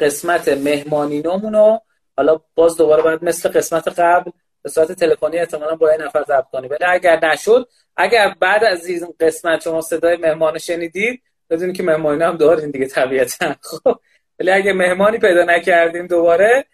قسمت 0.00 0.48
مهمانی 0.48 1.22
رو 1.22 1.80
حالا 2.16 2.40
باز 2.54 2.76
دوباره 2.76 3.02
باید 3.02 3.24
مثل 3.24 3.48
قسمت 3.48 3.88
قبل 3.88 4.30
به 4.62 4.68
صورت 4.68 4.92
تلفنی 4.92 5.38
احتمالا 5.38 5.76
با 5.76 5.88
این 5.88 6.02
نفر 6.02 6.22
ضبط 6.22 6.44
کنیم. 6.52 6.70
ولی 6.70 6.84
اگر 6.84 7.24
نشد 7.24 7.68
اگر 7.96 8.34
بعد 8.40 8.64
از 8.64 8.86
این 8.86 9.14
قسمت 9.20 9.62
شما 9.62 9.80
صدای 9.80 10.16
مهمان 10.16 10.58
شنیدید 10.58 11.22
بدونید 11.50 11.76
که 11.76 11.82
مهمانی 11.82 12.22
هم 12.22 12.36
دارین 12.36 12.70
دیگه 12.70 12.86
طبیعتا. 12.86 13.54
خب 13.70 14.00
ولی 14.40 14.50
اگه 14.50 14.72
مهمانی 14.72 15.18
پیدا 15.18 15.44
نکردیم 15.44 16.06
دوباره 16.06 16.64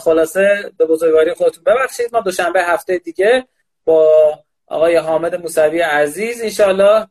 خلاصه 0.00 0.72
به 0.78 0.86
بزرگواری 0.86 1.34
خودتون 1.34 1.64
ببخشید. 1.64 2.08
ما 2.12 2.20
دوشنبه 2.20 2.62
هفته 2.62 2.98
دیگه 2.98 3.46
با 3.84 4.32
آقای 4.66 4.96
حامد 4.96 5.34
موسوی 5.34 5.80
عزیز 5.80 6.42
انشالله 6.42 7.06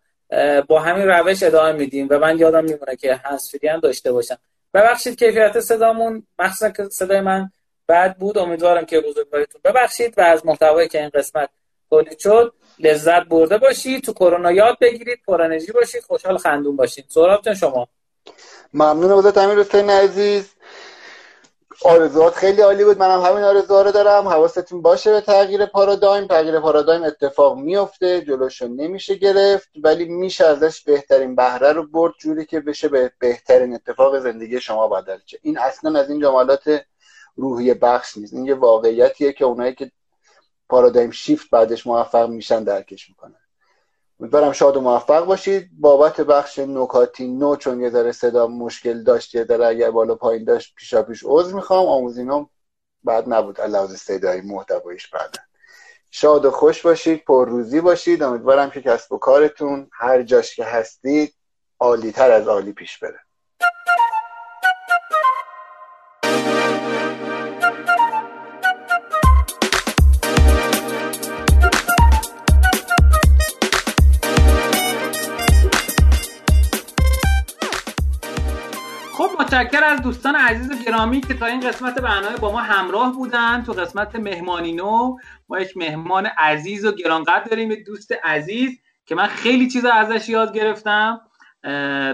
با 0.67 0.79
همین 0.79 1.07
روش 1.07 1.43
ادامه 1.43 1.71
میدیم 1.71 2.07
و 2.09 2.19
من 2.19 2.39
یادم 2.39 2.63
میمونه 2.63 2.95
که 2.95 3.15
هنسفری 3.15 3.67
هم 3.67 3.79
داشته 3.79 4.11
باشم. 4.11 4.37
ببخشید 4.73 5.19
کیفیت 5.19 5.59
صدامون 5.59 6.27
مخصوصا 6.39 6.69
که 6.69 6.83
صدای 6.83 7.21
من 7.21 7.51
بد 7.89 8.17
بود. 8.17 8.37
امیدوارم 8.37 8.85
که 8.85 9.01
بزرگواریتون 9.01 9.61
ببخشید 9.63 10.13
و 10.17 10.21
از 10.21 10.45
محتوایی 10.45 10.87
که 10.87 10.99
این 11.01 11.09
قسمت 11.09 11.49
تولید 11.89 12.19
شد 12.19 12.53
لذت 12.79 13.23
برده 13.23 13.57
باشید 13.57 14.03
تو 14.03 14.13
کرونا 14.13 14.51
یاد 14.51 14.77
بگیرید 14.81 15.19
پر 15.27 15.41
انرژی 15.41 15.71
باشید 15.71 16.03
خوشحال 16.03 16.37
خندون 16.37 16.75
باشید 16.75 17.05
سهراب 17.07 17.53
شما؟ 17.53 17.87
ممنون 18.73 19.13
بودت 19.13 19.37
امیر 19.37 19.59
حسین 19.59 19.89
عزیز. 19.89 20.51
آرزوات 21.83 22.35
خیلی 22.35 22.61
عالی 22.61 22.83
بود. 22.83 22.97
منم 22.97 23.21
همین 23.21 23.43
آرزوها 23.43 23.81
رو 23.81 23.91
دارم. 23.91 24.27
حواستون 24.27 24.81
باشه 24.81 25.11
به 25.11 25.21
تغییر 25.21 25.65
پارادایم. 25.65 26.27
تغییر 26.27 26.59
پارادایم 26.59 27.03
اتفاق 27.03 27.57
میفته 27.57 28.21
جلوشو 28.21 28.67
نمیشه 28.67 29.15
گرفت 29.15 29.69
ولی 29.83 30.05
میشه 30.05 30.45
ازش 30.45 30.81
بهترین 30.81 31.35
بهره 31.35 31.71
رو 31.71 31.87
برد 31.87 32.13
جوری 32.19 32.45
که 32.45 32.59
بشه 32.59 32.87
به 32.87 33.11
بهترین 33.19 33.73
اتفاق 33.73 34.19
زندگی 34.19 34.61
شما 34.61 34.87
بدل 34.87 35.17
چه 35.25 35.39
این 35.41 35.57
اصلا 35.57 35.99
از 35.99 36.09
این 36.09 36.21
جملات 36.21 36.81
روحی 37.35 37.73
بخش 37.73 38.17
نیست. 38.17 38.33
این 38.33 38.45
یه 38.45 38.55
واقعیتیه 38.55 39.33
که 39.33 39.45
اونایی 39.45 39.75
که 39.75 39.91
پارادایم 40.69 41.11
شیفت 41.11 41.49
بعدش 41.49 41.87
موفق 41.87 42.29
میشن 42.29 42.63
درکش 42.63 43.09
می‌کنن. 43.09 43.35
امیدوارم 44.19 44.51
شاد 44.51 44.77
و 44.77 44.81
موفق 44.81 45.25
باشید. 45.25 45.69
بابت 45.79 46.21
بخش 46.21 46.59
نکاتی 46.59 47.27
نو 47.27 47.55
چون 47.55 47.81
یه 47.81 47.89
ذره 47.89 48.11
صدا 48.11 48.47
مشکل 48.47 49.03
داشت 49.03 49.35
یه 49.35 49.43
ذره 49.43 49.67
اگر 49.67 49.91
بالا 49.91 50.15
پایین 50.15 50.43
داشت 50.43 50.75
پیشا 50.75 51.03
پیش 51.03 51.23
عذر 51.25 51.55
می‌خوام. 51.55 51.87
آموزینم 51.87 52.49
بعد 53.03 53.33
نبود. 53.33 53.61
لحاظ 53.61 53.95
صدایی 53.95 54.41
محتوایش 54.41 55.07
بعد 55.07 55.35
شاد 56.11 56.45
و 56.45 56.51
خوش 56.51 56.81
باشید 56.81 57.23
پر 57.23 57.49
روزی 57.49 57.81
باشید. 57.81 58.23
امیدوارم 58.23 58.69
که 58.69 58.81
کسب 58.81 59.11
و 59.11 59.17
کارتون 59.17 59.89
هر 59.93 60.23
جاش 60.23 60.55
که 60.55 60.65
هستید 60.65 61.35
عالی 61.79 62.11
تر 62.11 62.31
از 62.31 62.47
عالی 62.47 62.73
پیش 62.73 62.99
بره. 62.99 63.24
از 79.85 80.01
دوستان 80.01 80.35
عزیز 80.35 80.71
و 80.71 80.83
گرامی 80.85 81.21
که 81.21 81.33
تا 81.33 81.45
این 81.45 81.59
قسمت 81.59 81.99
برنامه 81.99 82.37
با 82.37 82.51
ما 82.51 82.61
همراه 82.61 83.13
بودن 83.13 83.63
تو 83.63 83.73
قسمت 83.73 84.15
مهمانی 84.15 84.71
نو 84.71 85.17
ما 85.49 85.59
یک 85.59 85.77
مهمان 85.77 86.25
عزیز 86.37 86.85
و 86.85 86.91
گرانقدر 86.91 87.43
داریم 87.43 87.75
دوست 87.87 88.11
عزیز 88.23 88.79
که 89.05 89.15
من 89.15 89.27
خیلی 89.27 89.67
چیزا 89.67 89.91
ازش 89.91 90.29
یاد 90.29 90.55
گرفتم. 90.55 91.21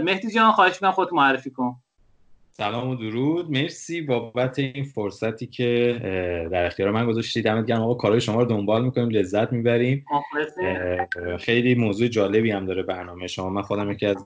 مهدی 0.04 0.32
جان 0.32 0.52
خواهش 0.52 0.74
می‌کنم 0.74 0.92
خود 0.92 1.14
معرفی 1.14 1.50
کن. 1.50 1.76
سلام 2.52 2.90
و 2.90 2.96
درود. 2.96 3.52
مرسی 3.52 4.02
بابت 4.02 4.60
این 4.60 4.84
فرصتی 4.84 5.48
که 5.48 6.00
در 6.52 6.66
اختیار 6.66 6.92
من 6.92 7.06
گذاشتید 7.06 7.46
دمت 7.46 7.66
گرم. 7.66 7.82
آقا 7.82 7.94
کارهای 7.94 8.22
شما 8.22 8.42
رو 8.42 8.46
دنبال 8.46 8.84
می‌کنیم 8.84 9.10
لذت 9.10 9.52
می‌بریم. 9.52 10.06
خیلی 11.40 11.76
موضوع 11.76 12.08
جالبی 12.08 12.52
هم 12.52 12.66
داره 12.66 12.84
برنامه 12.84 13.28
شما. 13.28 13.50
من 13.50 13.62
خودم 13.62 13.92
یکی 13.92 14.06
از 14.06 14.26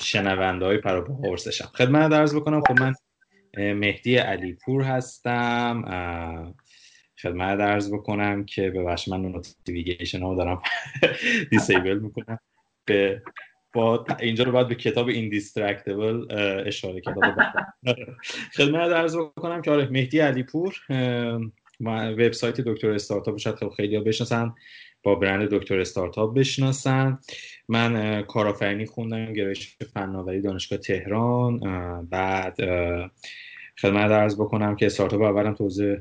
شنونده 0.00 0.64
های 0.64 0.78
پروپا 0.78 1.36
خدمت 1.74 2.10
درز 2.10 2.36
بکنم 2.36 2.60
خب 2.60 2.80
من 2.80 2.94
مهدی 3.74 4.16
علیپور 4.16 4.82
هستم. 4.82 6.54
خدمت 7.22 7.58
درز 7.58 7.92
بکنم 7.92 8.44
که 8.44 8.70
ببخش 8.70 9.08
من 9.08 9.22
نوتیفیکیشن 9.22 10.22
ها 10.22 10.34
دارم 10.34 10.62
دیسیبل 11.50 11.98
می‌کنم. 11.98 12.38
به 12.84 13.22
با 13.74 14.04
اینجا 14.20 14.44
رو 14.44 14.52
باید 14.52 14.68
به 14.68 14.74
کتاب 14.74 15.08
ایندیسترکتبل 15.08 16.34
اشاره 16.66 17.00
کرد. 17.00 17.14
خدمت 18.56 18.90
درز 18.90 19.16
بکنم 19.16 19.62
که 19.62 19.70
آره 19.70 19.88
مهدی 19.88 20.18
علیپور 20.18 20.74
وبسایت 21.86 22.60
دکتر 22.60 22.90
استارتاپ 22.90 23.38
شاید 23.38 23.56
خیلی 23.76 23.96
ها 23.96 24.02
بشناسن 24.02 24.54
با 25.02 25.14
برند 25.14 25.48
دکتر 25.48 25.80
استارتاپ 25.80 26.38
بشناسن. 26.38 27.18
من 27.68 28.22
کارآفرینی 28.22 28.86
خوندم 28.86 29.32
گرایش 29.32 29.76
فناوری 29.94 30.40
دانشگاه 30.40 30.78
تهران. 30.78 31.60
بعد 32.10 32.56
خدمت 33.80 34.10
عرض 34.10 34.34
بکنم 34.34 34.76
که 34.76 34.86
استارتاپ 34.86 35.22
اولم 35.22 35.54
توزیع 35.54 35.96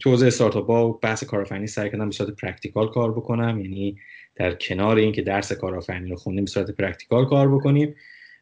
توزیع 0.00 0.26
استارتاپ 0.26 0.66
با 0.66 0.92
بحث 0.92 1.24
کارآفرینی 1.24 1.66
سعی 1.66 1.90
کردم 1.90 2.08
به 2.08 2.14
صورت 2.14 2.30
practical 2.30 2.90
کار 2.90 3.12
بکنم. 3.12 3.60
یعنی 3.60 3.96
در 4.36 4.54
کنار 4.54 4.96
اینکه 4.96 5.22
درس 5.22 5.52
کارآفرینی 5.52 6.10
رو 6.10 6.16
خوندیم 6.16 6.44
به 6.44 6.50
صورت 6.50 6.70
practical 6.70 7.26
کار 7.26 7.54
بکنیم. 7.54 7.94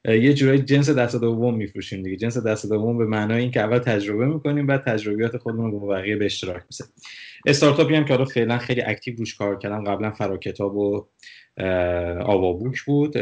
یه 0.04 0.34
جورایی 0.34 0.58
جنس 0.58 0.90
دست 0.90 1.16
دوم 1.16 1.56
میفروشیم 1.56 2.02
دیگه. 2.02 2.16
جنس 2.16 2.38
دست 2.46 2.68
دوم 2.68 2.98
به 2.98 3.06
معنای 3.06 3.42
اینکه 3.42 3.60
اول 3.60 3.78
تجربه 3.78 4.26
می‌کنیم 4.26 4.66
بعد 4.66 4.84
تجربیات 4.84 5.36
خودمون 5.36 5.70
رو 5.72 5.80
با 5.80 5.86
بقیه 5.86 6.16
به 6.16 6.24
اشتراک 6.24 6.62
می‌ذاریم. 6.70 6.94
استارتاپی 7.46 7.94
هم 7.94 8.04
که 8.04 8.12
حالا 8.12 8.24
فعلا 8.24 8.58
خیلی 8.58 8.82
اکتیو 8.82 9.14
روش 9.16 9.34
کار 9.34 9.58
کردم 9.58 9.84
قبلا 9.84 10.10
فرا 10.10 10.36
کتاب 10.36 10.76
و 10.76 11.06
آوابوک 12.20 12.82
بود. 12.82 13.12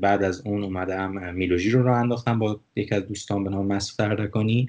بعد 0.00 0.22
از 0.22 0.46
اون 0.46 0.64
اومدم 0.64 1.34
میلوژی 1.34 1.70
رو 1.70 1.82
راه 1.82 1.98
انداختم 1.98 2.38
با 2.38 2.60
یکی 2.76 2.94
از 2.94 3.06
دوستان 3.06 3.44
به 3.44 3.50
نام 3.50 3.66
مسعود 3.66 4.10
اردکانی 4.10 4.68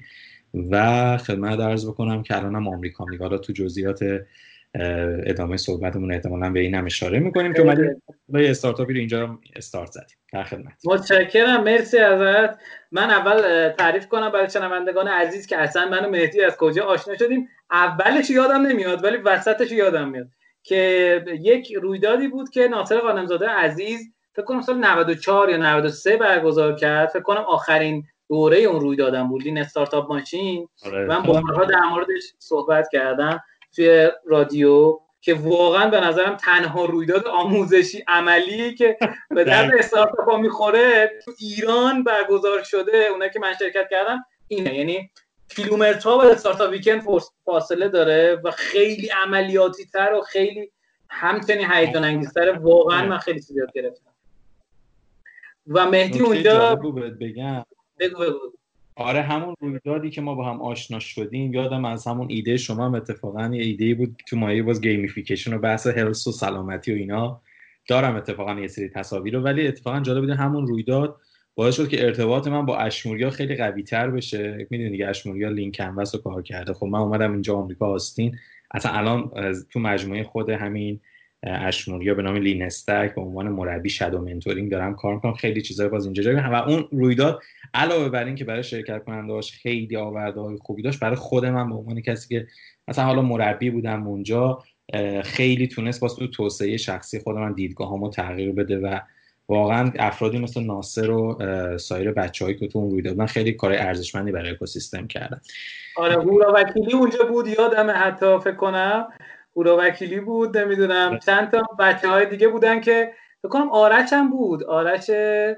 و 0.70 1.18
خدمت 1.18 1.60
عرض 1.60 1.86
بکنم 1.86 2.22
که 2.22 2.36
الانم 2.36 2.68
آمریکا 2.68 3.04
می 3.04 3.16
حالا 3.16 3.38
تو 3.38 3.52
جزئیات 3.52 4.00
ادامه 5.26 5.56
صحبتمون 5.56 6.12
احتمالا 6.12 6.50
به 6.50 6.60
این 6.60 6.74
هم 6.74 6.86
اشاره 6.86 7.18
می‌کنیم 7.18 7.52
که 7.52 7.60
اومدیم 7.60 8.02
استارتاپی 8.34 8.92
رو 8.92 8.98
اینجا 8.98 9.38
استارت 9.56 9.92
زدیم. 9.92 10.16
در 10.32 10.44
خدمت. 10.44 10.72
متشکرم 10.84 11.64
مرسی 11.64 11.98
ازت. 11.98 12.58
من 12.92 13.10
اول 13.10 13.68
تعریف 13.68 14.08
کنم 14.08 14.30
برای 14.30 14.50
شنوندگان 14.50 15.08
عزیز 15.08 15.46
که 15.46 15.58
اصلا 15.58 15.88
منو 15.88 16.10
مهدی 16.10 16.40
از 16.40 16.56
کجا 16.56 16.84
آشنا 16.84 17.16
شدیم. 17.16 17.48
اولش 17.70 18.30
یادم 18.30 18.66
نمیاد 18.66 19.04
ولی 19.04 19.16
وسطش 19.16 19.72
یادم 19.72 20.08
میاد 20.08 20.28
که 20.62 21.24
یک 21.40 21.72
رویدادی 21.72 22.28
بود 22.28 22.50
که 22.50 22.68
ناصر 22.68 22.98
قانمزاده 22.98 23.48
عزیز 23.48 24.12
فکر 24.32 24.44
کنم 24.44 24.60
سال 24.60 24.78
94 24.78 25.50
یا 25.50 25.56
93 25.56 26.16
برگزار 26.16 26.74
کرد. 26.74 27.08
فکر 27.08 27.22
کنم 27.22 27.44
آخرین 27.48 28.04
دوره 28.28 28.58
اون 28.58 28.80
رویدادم 28.80 29.28
بود 29.28 29.42
این 29.44 29.58
استارتاپ 29.58 30.12
ماشین 30.12 30.68
آره. 30.86 31.06
من 31.06 31.22
بارها 31.22 31.64
در 31.64 31.82
موردش 31.82 32.22
صحبت 32.38 32.88
کردم 32.92 33.40
توی 33.76 34.08
رادیو. 34.26 34.98
که 35.20 35.34
واقعا 35.34 35.90
به 35.90 36.00
نظرم 36.00 36.36
تنها 36.36 36.84
رویداد 36.84 37.26
آموزشی 37.26 38.04
عملی 38.08 38.74
که 38.74 38.98
به 39.30 39.44
درد 39.44 39.74
استارتاپ 39.78 40.30
ها 40.30 40.36
می‌خوره 40.36 41.10
تو 41.24 41.32
ایران 41.38 42.04
برگزار 42.04 42.62
شده 42.62 42.96
اونایی 42.96 43.30
که 43.30 43.40
من 43.40 43.54
شرکت 43.58 43.88
کردم 43.90 44.24
اینه. 44.48 44.74
یعنی 44.74 45.10
کیلومترها 45.48 46.16
با 46.16 46.22
استارتاپ 46.22 46.70
ویکند 46.70 47.02
فاصله 47.44 47.88
داره 47.88 48.40
و 48.44 48.50
خیلی 48.50 49.08
عملیاتی 49.08 49.86
تر 49.86 50.12
و 50.14 50.20
خیلی 50.20 50.70
همچنین 51.10 51.70
هیجان 51.70 52.04
انگیزتر. 52.04 52.50
واقعا 52.50 53.06
من 53.06 53.18
خیلی 53.18 53.40
چیز 53.40 53.56
یاد 53.56 53.72
گرفتم. 53.72 54.10
و 55.66 55.86
مهدی 55.86 56.20
اونجا 56.20 56.74
بگم. 57.20 57.64
بگو 57.98 58.20
بگو. 58.20 58.52
آره 59.00 59.22
همون 59.22 59.54
رویدادی 59.60 60.10
که 60.10 60.20
ما 60.20 60.34
با 60.34 60.44
هم 60.50 60.62
آشنا 60.62 60.98
شدیم 60.98 61.54
یادم 61.54 61.84
از 61.84 62.06
همون 62.06 62.26
ایده 62.30 62.56
شما 62.56 62.86
هم 62.86 62.94
اتفاقا 62.94 63.50
یه 63.54 63.62
ایده 63.62 63.94
بود 63.94 64.22
تو 64.28 64.36
مایه 64.36 64.62
باز 64.62 64.80
gamification 64.80 65.54
و 65.54 65.58
بحث 65.58 65.86
health 65.86 66.26
و 66.26 66.32
سلامتی 66.32 66.92
و 66.92 66.94
اینا. 66.94 67.42
دارم 67.88 68.16
اتفاقا 68.16 68.54
یه 68.60 68.68
سری 68.68 68.88
تصاویر 68.88 69.36
رو 69.36 69.42
ولی 69.42 69.68
اتفاقا 69.68 70.00
جالب 70.00 70.20
بوده 70.20 70.34
همون 70.34 70.66
رویداد 70.66 71.16
باعث 71.54 71.76
شد 71.76 71.88
که 71.88 72.04
ارتباط 72.04 72.48
من 72.48 72.66
با 72.66 72.76
Ash 72.76 72.94
Maurya 72.94 73.30
خیلی 73.30 73.56
قوی 73.56 73.82
تر 73.82 74.10
بشه. 74.10 74.66
می‌دونی 74.70 74.90
دیگه 74.90 75.06
Ash 75.06 75.20
Maurya 75.20 75.48
Lean 75.48 75.76
Canvas 75.76 76.14
رو 76.14 76.20
کار 76.20 76.42
کرده. 76.42 76.72
خب 76.72 76.86
من 76.86 76.98
اومدم 76.98 77.32
اینجا 77.32 77.56
آمریکا 77.56 77.86
آستین. 77.86 78.36
اصلا 78.70 78.92
الان 78.92 79.30
تو 79.70 79.80
مجموعه 79.80 80.24
خود 80.24 80.50
همین 80.50 81.00
Ash 81.42 81.66
Maurya 81.66 82.14
به 82.14 82.22
نام 82.22 82.36
LeanStack 82.36 83.14
به 83.14 83.20
عنوان 83.20 83.48
مربی 83.48 83.90
shadow 83.90 84.20
mentoring 84.20 84.70
دارم 84.70 84.94
کار 84.94 85.14
می‌کنم 85.14 85.34
خیلی 85.34 85.62
چیزای 85.62 85.88
باز 85.88 86.04
اینجا 86.04 86.22
جایی 86.22 86.36
و 86.36 86.54
اون 86.54 86.88
رویداد 86.90 87.42
علاوه 87.74 88.08
بر 88.08 88.24
اینکه 88.24 88.44
برای 88.44 88.62
شرکت 88.62 89.04
کننده 89.04 89.32
داشت 89.32 89.54
خیلی 89.54 89.96
آورده 89.96 90.40
های 90.40 90.56
خوبی 90.56 90.82
داشت 90.82 91.00
برای 91.00 91.16
خود 91.16 91.46
من 91.46 91.68
به 91.68 91.74
عنوان 91.74 92.00
کسی 92.00 92.28
که 92.28 92.46
مثلا 92.88 93.04
حالا 93.04 93.22
مربی 93.22 93.70
بودم 93.70 94.06
اونجا 94.06 94.62
خیلی 95.24 95.68
تونست 95.68 96.00
باز 96.00 96.16
تو 96.16 96.26
توسعه 96.26 96.76
شخصی 96.76 97.18
خود 97.18 97.36
من 97.36 97.52
دیدگاهامو 97.52 98.10
تغییر 98.10 98.52
بده 98.52 98.78
و 98.78 98.98
واقعا 99.48 99.92
افرادی 99.98 100.38
مثل 100.38 100.62
ناصر 100.62 101.10
و 101.10 101.38
سایر 101.78 102.12
بچه‌هایی 102.12 102.56
که 102.56 102.68
تو 102.68 102.78
اون 102.78 102.90
رویداد 102.90 103.26
خیلی 103.26 103.52
کار 103.52 103.72
ارزشمندی 103.72 104.32
برای 104.32 104.50
اکوسیستم 104.50 105.06
کردن. 105.06 105.40
آره 105.96 106.14
هورا 106.14 106.52
وکیلی 106.56 106.92
اونجا 106.92 107.24
بود 107.24 107.46
یادم 107.46 107.92
حتی 107.96 108.38
فکر 108.38 108.56
کنم. 108.56 109.08
هورا 109.56 109.76
وکیلی 109.80 110.20
بود 110.20 110.58
نمی‌دونم. 110.58 111.18
چند 111.18 111.50
تا 111.50 111.62
بچه 111.78 112.08
های 112.08 112.26
دیگه 112.26 112.48
بودن 112.48 112.80
که 112.80 113.12
فکر 113.42 113.48
کنم 113.48 113.70
آرش 113.70 114.12
هم 114.12 114.30
بود. 114.30 114.64
آرش 114.64 115.10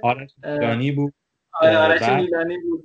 آرش 0.03 0.31
میلانی 0.45 0.93
بود. 0.93 1.15
آره 1.61 1.79
آرش 1.79 2.03
میلانی 2.03 2.59
بود. 2.59 2.85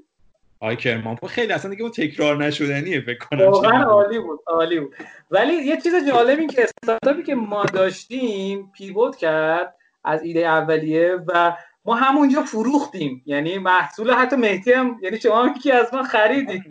آی 0.60 0.76
کرمانپور 0.76 1.30
خیلی 1.30 1.54
اصلا 1.54 1.72
دیگه 1.72 1.84
اون 1.84 1.92
تکرار 1.92 2.38
نشدنیه 2.38 3.02
فکر 3.02 3.18
کنم. 3.18 3.40
واقعا 3.40 3.84
عالی 3.84 4.20
بود 4.20 4.40
عالی 4.48 4.80
بود. 4.80 4.96
ولی 5.32 5.54
یه 5.54 5.82
چیز 5.82 5.94
جالب 6.08 6.40
این 6.40 6.48
که 6.48 6.64
استارتاپی 6.64 7.24
که 7.24 7.36
ما 7.36 7.66
داشتیم 7.66 8.72
پیوت 8.78 9.16
کرد 9.16 9.76
از 10.04 10.24
ایده 10.24 10.40
اولیه 10.40 11.16
و 11.28 11.58
ما 11.88 11.96
همونجا 11.96 12.42
فروختیم. 12.42 13.24
یعنی 13.26 13.58
محصول 13.58 14.12
حتی 14.12 14.36
مهدی 14.36 14.72
هم 14.72 15.00
یعنی 15.02 15.20
شما 15.20 15.50
که 15.50 15.76
از 15.76 15.94
ما 15.94 16.04
خریدیم 16.04 16.64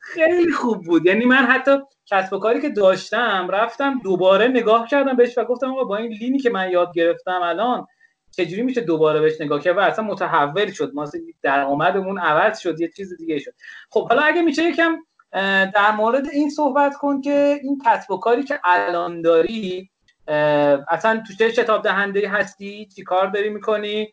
خیلی 0.00 0.52
خوب 0.52 0.84
بود. 0.84 1.06
یعنی 1.06 1.24
من 1.24 1.36
حتی 1.44 1.70
کسب 2.06 2.32
و 2.32 2.38
کاری 2.38 2.60
که 2.60 2.68
داشتم 2.68 3.48
رفتم 3.50 4.00
دوباره 4.04 4.48
نگاه 4.48 4.88
کردم 4.88 5.16
بهش 5.16 5.38
و 5.38 5.44
گفتم 5.44 5.70
آقا 5.70 5.84
با 5.84 5.96
این 5.96 6.12
لینی 6.12 6.38
که 6.38 6.50
من 6.50 6.70
یاد 6.70 6.92
گرفتم 6.94 7.40
الان 7.42 7.86
چجوری 8.30 8.62
میشه 8.62 8.80
دوباره 8.80 9.20
بهش 9.20 9.40
نگاه 9.40 9.60
کرد؟ 9.60 9.76
و 9.76 9.80
اصلا 9.80 10.04
متحول 10.04 10.70
شد. 10.70 10.90
ما 10.94 11.06
درآمدمون 11.42 12.18
عوض 12.18 12.58
شد. 12.58 12.80
یه 12.80 12.90
چیز 12.96 13.16
دیگه 13.16 13.38
شد. 13.38 13.52
خب 13.90 14.08
حالا 14.08 14.22
اگه 14.22 14.42
میشه 14.42 14.62
یکم 14.62 14.96
در 15.74 15.90
مورد 15.96 16.28
این 16.32 16.50
صحبت 16.50 16.94
کن 16.96 17.20
که 17.20 17.60
این 17.62 17.78
کسب 17.86 18.10
و 18.10 18.16
کاری 18.16 18.42
که 18.44 18.60
الان 18.64 19.22
داری 19.22 19.90
اصلا 20.90 21.22
تو 21.26 21.34
چه 21.34 21.52
شتاب 21.52 21.82
دهنده 21.82 22.28
هستی؟ 22.28 22.88
چی 22.96 23.02
کار 23.02 23.26
داری 23.26 23.50
می‌کنی؟ 23.50 24.12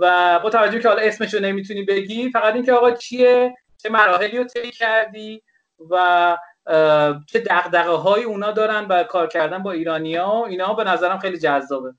و 0.00 0.38
با 0.42 0.50
توجه 0.50 0.80
که 0.80 0.88
حالا 0.88 1.02
اسمش 1.02 1.34
رو 1.34 1.40
نمی‌تونی 1.40 1.82
بگی 1.82 2.30
فقط 2.30 2.54
اینکه 2.54 2.72
آقا 2.72 2.90
چیه؟ 2.90 3.56
چه 3.82 3.88
مراحلی 3.88 4.38
رو 4.38 4.44
طی 4.44 4.70
کردی؟ 4.70 5.42
و 5.90 6.36
چه 7.26 7.38
دقدقه 7.38 7.90
های 7.90 8.24
اونا 8.24 8.52
دارن 8.52 8.84
و 8.84 9.04
کار 9.04 9.26
کردن 9.26 9.58
با 9.58 9.72
ایرانیا 9.72 10.46
اینا 10.48 10.74
به 10.74 10.84
نظرم 10.84 11.18
خیلی 11.18 11.38
جذابه. 11.38 11.94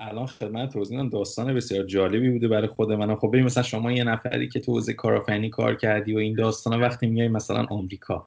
الان 0.00 0.26
خدمت 0.26 0.72
توضیح 0.72 1.08
داستان 1.08 1.54
بسیار 1.54 1.84
جالبی 1.84 2.30
بوده 2.30 2.48
برای 2.48 2.68
خود 2.68 2.92
منم. 2.92 3.16
خب 3.16 3.28
ببین 3.28 3.44
مثلا 3.44 3.62
شما 3.62 3.92
یه 3.92 4.04
نفری 4.04 4.48
که 4.48 4.60
تو 4.60 4.72
حوزه 4.72 4.92
کارآفرینی 4.92 5.50
کار 5.50 5.74
کردی 5.74 6.14
و 6.14 6.18
این 6.18 6.34
داستان 6.34 6.80
وقتی 6.80 7.06
میای 7.06 7.28
مثلا 7.28 7.66
آمریکا 7.70 8.26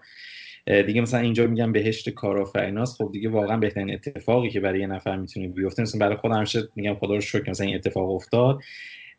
دیگه 0.66 1.01
مثلا 1.01 1.20
اینجا 1.20 1.47
میگم 1.47 1.72
بهشت 1.72 2.09
کارآفریناست 2.09 2.95
خب 2.97 3.09
دیگه 3.14 3.30
واقعا 3.30 3.57
بهترین 3.57 3.93
اتفاقی 3.93 4.49
که 4.49 4.59
برای 4.59 4.80
یه 4.80 4.88
نفر 4.88 5.18
می‌تونه 5.18 5.47
بیفته 5.47 5.82
مثلا 5.82 5.99
برای 5.99 6.16
خودم 6.16 6.36
همیشه 6.36 6.59
میگم 6.76 6.95
خدا 6.95 7.16
رو 7.16 7.22
شکر 7.22 7.49
مثلا 7.49 7.68
این 7.68 7.76
اتفاق 7.76 8.09
افتاد. 8.09 8.59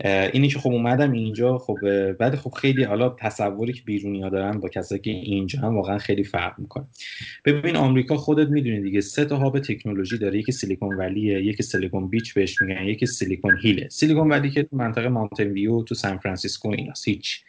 اینی 0.04 0.48
که 0.48 0.58
خب 0.58 0.70
اومدم 0.70 1.12
اینجا 1.12 1.58
خب 1.58 2.12
بعد 2.12 2.34
خب 2.34 2.50
خیلی 2.50 2.82
حالا 2.82 3.08
تصوری 3.08 3.72
که 3.72 3.82
بیرونی 3.84 4.22
ها 4.22 4.28
دارن 4.28 4.60
با 4.60 4.68
کسایی 4.68 5.00
که 5.00 5.10
اینجا 5.10 5.60
هم 5.60 5.76
واقعا 5.76 5.98
خیلی 5.98 6.24
فرق 6.24 6.58
می‌کنه. 6.58 6.86
ببین 7.44 7.76
آمریکا 7.76 8.16
خودت 8.16 8.48
می‌دونی 8.48 8.80
دیگه 8.80 9.00
سه 9.00 9.24
تا 9.24 9.36
hub 9.36 9.58
تکنولوژی 9.58 10.18
داره 10.18 10.38
یکی 10.38 10.52
سیلیکون 10.52 10.96
ولیه 10.96 11.44
یکی 11.44 11.62
سیلیکون 11.62 12.08
بیچ 12.08 12.34
بهش 12.34 12.62
میگن 12.62 12.84
یکی 12.84 13.06
سیلیکون 13.06 13.58
هیله. 13.62 13.88
سیلیکون 13.88 14.28
ولی 14.28 14.50
که 14.50 14.68
منطقه 14.72 15.08
ماونتن 15.08 15.46
ویو 15.46 15.82
تو 15.82 15.94
سان 15.94 16.18
فرانسیسکو 16.18 16.68
اینا 16.68 16.92
هیچ. 17.04 17.44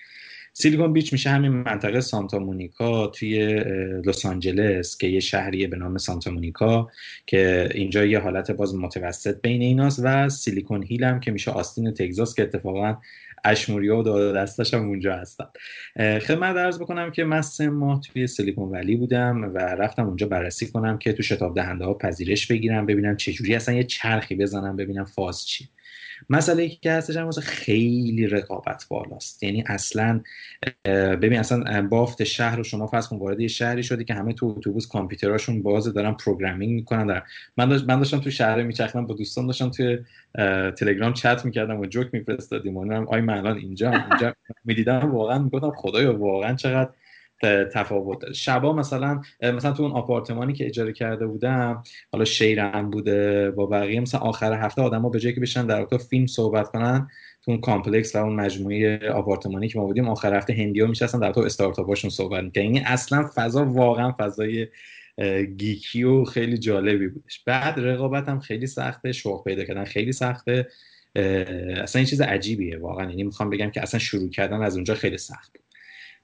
سیلیکون 0.55 0.93
بیچ 0.93 1.13
میشه 1.13 1.29
همین 1.29 1.51
منطقه 1.51 2.01
سانتا 2.01 2.39
مونیکا 2.39 3.07
توی 3.07 3.55
لس 4.05 4.25
آنجلس 4.25 4.97
که 4.97 5.07
یه 5.07 5.19
شهریه 5.19 5.67
به 5.67 5.77
نام 5.77 5.97
سانتا 5.97 6.31
مونیکا 6.31 6.89
که 7.25 7.69
اینجا 7.73 8.05
یه 8.05 8.19
حالت 8.19 8.51
باز 8.51 8.75
متوسط 8.75 9.41
بین 9.41 9.61
ایناست 9.61 10.01
و 10.03 10.29
سیلیکون 10.29 10.83
هیل 10.83 11.03
هم 11.03 11.19
که 11.19 11.31
میشه 11.31 11.51
آستین 11.51 11.91
تگزاس 11.91 12.35
که 12.35 12.43
اتفاقا 12.43 12.97
اشموریا 13.43 13.97
و 13.97 14.03
داد 14.03 14.35
دستش 14.35 14.73
هم 14.73 14.87
اونجا 14.87 15.15
هستن. 15.15 15.45
خدمت 15.97 16.55
عرض 16.55 16.79
بکنم 16.79 17.11
که 17.11 17.23
من 17.23 17.41
سه 17.41 17.69
ماه 17.69 18.01
توی 18.01 18.27
سیلیکون 18.27 18.69
ولی 18.69 18.95
بودم 18.95 19.51
و 19.53 19.57
رفتم 19.57 20.07
اونجا 20.07 20.27
بررسی 20.27 20.67
کنم 20.67 20.97
که 20.97 21.13
تو 21.13 21.23
شتاب 21.23 21.55
دهنده 21.55 21.85
ها 21.85 21.93
پذیرش 21.93 22.47
بگیرم 22.47 22.85
ببینم 22.85 23.17
چجوری 23.17 23.55
اصلا 23.55 23.75
یه 23.75 23.83
چرخی 23.83 24.35
بزنم 24.35 24.75
ببینم 24.75 25.05
فاز 25.05 25.47
چی 25.47 25.69
مسئله 26.29 26.69
که 26.69 26.91
هستش 26.91 27.17
هم 27.17 27.29
خیلی 27.31 28.27
رقابت 28.27 28.85
بالاست. 28.89 29.43
یعنی 29.43 29.63
اصلا 29.67 30.21
ببین 30.85 31.39
اصلا 31.39 31.87
بافت 31.87 32.23
شهر 32.23 32.55
رو 32.55 32.63
شما 32.63 32.87
فرض 32.87 33.07
کن 33.07 33.17
وارد 33.17 33.39
یه 33.39 33.47
شهری 33.47 33.83
شدی 33.83 34.03
که 34.03 34.13
همه 34.13 34.33
تو 34.33 34.55
اتوبوس 34.57 34.87
کامپیوتراشون 34.87 35.63
بازه 35.63 35.91
دارن 35.91 36.13
پروگرامینگ 36.13 36.73
می‌کنن 36.73 37.07
دارن. 37.07 37.21
من, 37.57 37.69
داشت 37.69 37.85
من 37.87 37.97
داشتم 37.97 38.19
تو 38.19 38.29
شهر 38.31 38.63
میچرخیدم 38.63 39.05
با 39.05 39.13
دوستان 39.13 39.47
داشتم 39.47 39.69
توی 39.69 39.97
تلگرام 40.77 41.13
چت 41.13 41.45
می‌کردم 41.45 41.79
و 41.79 41.85
جوک 41.85 42.09
میفرستادیم 42.13 42.77
و 42.77 43.05
آی 43.09 43.21
من 43.21 43.37
الان 43.37 43.57
اینجا 43.57 43.91
اینجا. 43.91 44.35
می‌دیدم 44.65 45.11
واقعا 45.15 45.39
می‌گفتم 45.39 45.71
خدایا 45.75 46.19
واقعا 46.19 46.55
چقدر 46.55 46.89
تفاوت 47.73 48.21
داره. 48.21 48.33
شبا 48.33 48.73
مثلا 48.73 49.21
مثلا 49.41 49.71
تو 49.71 49.83
اون 49.83 49.91
آپارتمانی 49.91 50.53
که 50.53 50.65
اجاره 50.65 50.93
کرده 50.93 51.27
بودم 51.27 51.83
حالا 52.11 52.25
share 52.25 52.71
هم 52.71 52.89
بوده 52.89 53.51
با 53.51 53.65
بقیه 53.65 53.99
مثلا 53.99 54.19
آخر 54.19 54.53
هفته 54.53 54.81
آدما 54.81 55.09
به 55.09 55.19
جایی 55.19 55.35
که 55.35 55.41
بشن 55.41 55.65
در 55.65 55.79
واقع 55.79 55.97
فیلم 55.97 56.27
صحبت 56.27 56.67
کنن 56.67 57.07
تو 57.45 57.51
اون 57.51 57.61
complex 57.61 58.15
و 58.15 58.19
اون 58.19 58.35
مجموعه 58.35 59.09
آپارتمانی 59.09 59.67
که 59.67 59.79
ما 59.79 59.85
بودیم 59.85 60.07
آخر 60.09 60.37
هفته 60.37 60.53
هندیا 60.53 60.87
میشستن 60.87 61.19
در 61.19 61.31
تو 61.33 61.41
استارتاپاشون 61.41 62.09
صحبت 62.09 62.43
می‌کنن 62.43 62.63
یعنی 62.63 62.79
اصلا 62.79 63.29
فضا 63.35 63.65
واقعا 63.65 64.11
فضای 64.19 64.67
geek 65.57 65.94
ی 65.94 66.03
و 66.03 66.23
خیلی 66.23 66.57
جالبی 66.57 67.07
بودش. 67.07 67.43
بعد 67.45 67.79
رقابت 67.79 68.29
هم 68.29 68.39
خیلی 68.39 68.67
سخته 68.67 69.11
شغل 69.11 69.43
پیدا 69.43 69.63
کردن 69.63 69.85
خیلی 69.85 70.11
سخته. 70.11 70.67
اصلا 71.15 71.99
این 71.99 72.05
چیز 72.05 72.21
عجیبیه 72.21 72.77
واقعا. 72.77 73.09
یعنی 73.09 73.23
می‌خوام 73.23 73.49
بگم 73.49 73.69
که 73.69 73.81
اصلا 73.81 73.99
شروع 73.99 74.29
کردن 74.29 74.61
از 74.61 74.75
اونجا 74.75 74.95
خیلی 74.95 75.17
سخت 75.17 75.55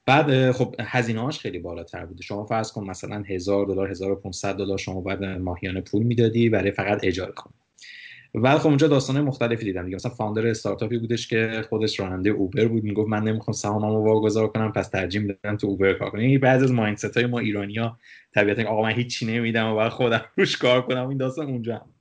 بعد 0.06 0.52
خب 0.52 0.74
هزینه 0.80 1.20
هاش 1.20 1.38
خیلی 1.38 1.58
بالاتر 1.58 2.06
بوده. 2.06 2.22
شما 2.22 2.44
فرض 2.44 2.72
کن 2.72 2.90
مثلا 2.90 3.24
هزار 3.28 3.66
دلار 3.66 3.90
1500 3.90 4.56
دلار 4.56 4.78
شما 4.78 5.00
بعد 5.00 5.24
ماهیانه 5.24 5.80
پول 5.80 6.02
می‌دادی 6.02 6.48
برای 6.48 6.70
فقط 6.70 7.00
اجاره 7.02 7.32
کنی. 7.32 7.54
بعد 8.34 8.58
خب 8.58 8.66
اونجا 8.66 8.88
داستان 8.88 9.20
مختلفی 9.20 9.64
دیدم 9.64 9.84
دیگه. 9.84 9.94
مثلا 9.94 10.12
فاوندر 10.12 10.46
استارتاپی 10.46 10.98
بودش 10.98 11.28
که 11.28 11.64
خودش 11.68 12.00
راننده 12.00 12.30
اوبر 12.30 12.68
بود. 12.68 12.84
می‌گفت 12.84 13.08
من 13.08 13.22
نمی‌خوام 13.22 13.52
سهاممو 13.52 14.04
واگذار 14.04 14.48
کنم 14.48 14.72
پس 14.72 14.88
ترجیح 14.88 15.20
میدم 15.20 15.56
تو 15.56 15.66
اوبر 15.66 15.92
کار 15.92 16.10
کنم. 16.10 16.20
این 16.20 16.40
بعضی 16.40 16.64
از 16.64 16.72
مایندست 16.72 17.16
های 17.16 17.26
ما 17.26 17.38
ایرانیا 17.38 17.98
طبیعتا 18.34 18.70
آقا 18.70 18.82
من 18.82 18.92
هیچی 18.92 19.26
نمیدم 19.26 19.72
و 19.72 19.76
بعد 19.76 19.92
خودم 19.92 20.24
روش 20.36 20.56
کار 20.56 20.82
کنم. 20.82 21.08
این 21.08 21.18
داستان 21.18 21.46
اونجا 21.46 21.74
هم. 21.76 21.99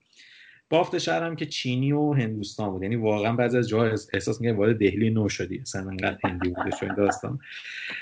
بافت 0.69 0.97
شهر 0.97 1.23
هم 1.23 1.35
که 1.35 1.45
چینی 1.45 1.91
و 1.91 2.13
هندوستان 2.13 2.69
بود. 2.69 2.83
یعنی 2.83 2.95
واقعا 2.95 3.33
بعضی 3.33 3.57
از 3.57 3.69
جاها 3.69 3.97
احساس 4.13 4.41
میگه 4.41 4.53
وارد 4.53 4.79
دهلی 4.79 5.09
نو 5.09 5.29
شدی. 5.29 5.59
اصلا 5.61 5.81
انقدر 5.81 6.17
هندی 6.23 6.49
بوده 6.49 6.75
این 6.81 6.93
داستان. 6.93 7.39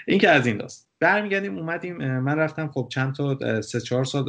این 0.07 0.19
که 0.19 0.29
از 0.29 0.47
این 0.47 0.57
داست. 0.57 0.87
برمیگردیم 0.99 1.57
اومدیم 1.57 1.97
من 2.19 2.35
رفتم. 2.35 2.67
خب 2.67 2.87
چند 2.91 3.15
تا 3.15 3.61
سه 3.61 3.81
چهار 3.81 4.05
سال 4.05 4.25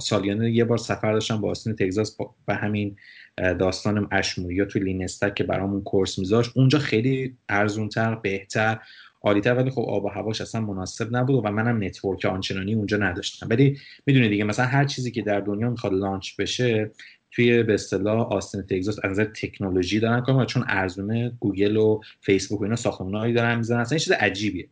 سالیانه 0.00 0.50
یه 0.50 0.64
بار 0.64 0.78
سفر 0.78 1.12
داشتم 1.12 1.40
با 1.40 1.50
آستین 1.50 1.74
تگزاس 1.74 2.16
و 2.48 2.54
همین 2.54 2.96
داستان 3.36 4.08
اشموری 4.12 4.66
تو 4.66 4.78
لینستک 4.78 5.34
که 5.34 5.44
برامون 5.44 5.82
کورس 5.82 6.18
میذاشت. 6.18 6.52
اونجا 6.54 6.78
خیلی 6.78 7.36
ارزونتر 7.48 8.14
بهتر 8.14 8.78
عالیتر. 9.22 9.54
ولی 9.54 9.70
خب 9.70 9.80
آب 9.80 10.04
و 10.04 10.08
هواش 10.08 10.40
اصلا 10.40 10.60
مناسب 10.60 11.16
نبود 11.16 11.44
و 11.44 11.48
منم 11.48 11.84
نتورک 11.84 12.24
آنچنانی 12.24 12.74
اونجا 12.74 12.96
نداشتم. 12.96 13.46
ولی 13.50 13.78
می‌دونی 14.06 14.28
دیگه 14.28 14.44
مثلا 14.44 14.66
هر 14.66 14.84
چیزی 14.84 15.10
که 15.10 15.22
در 15.22 15.40
دنیا 15.40 15.70
می‌خواد 15.70 15.92
launch 15.92 16.36
بشه 16.36 16.90
توی 17.30 17.62
به 17.62 17.74
اصطلاح 17.74 18.26
آستین 18.32 18.62
تگزاس 18.62 18.98
از 19.02 19.10
نظر 19.10 19.24
تکنولوژی 19.24 20.00
دارن 20.00 20.20
کار 20.20 20.44
چون 20.44 20.64
ارزونه 20.68 21.32
گوگل 21.40 21.76
و 21.76 22.00
فیسبوک 22.20 22.60
و 22.60 22.64
اینا 22.64 22.76
ساختمانهایی 22.76 23.34
دارن 23.34 23.56
می‌زنن. 23.56 23.80
اصلا 23.80 23.96
این 23.96 24.04
چیز 24.04 24.12
عجیبیه. 24.12 24.68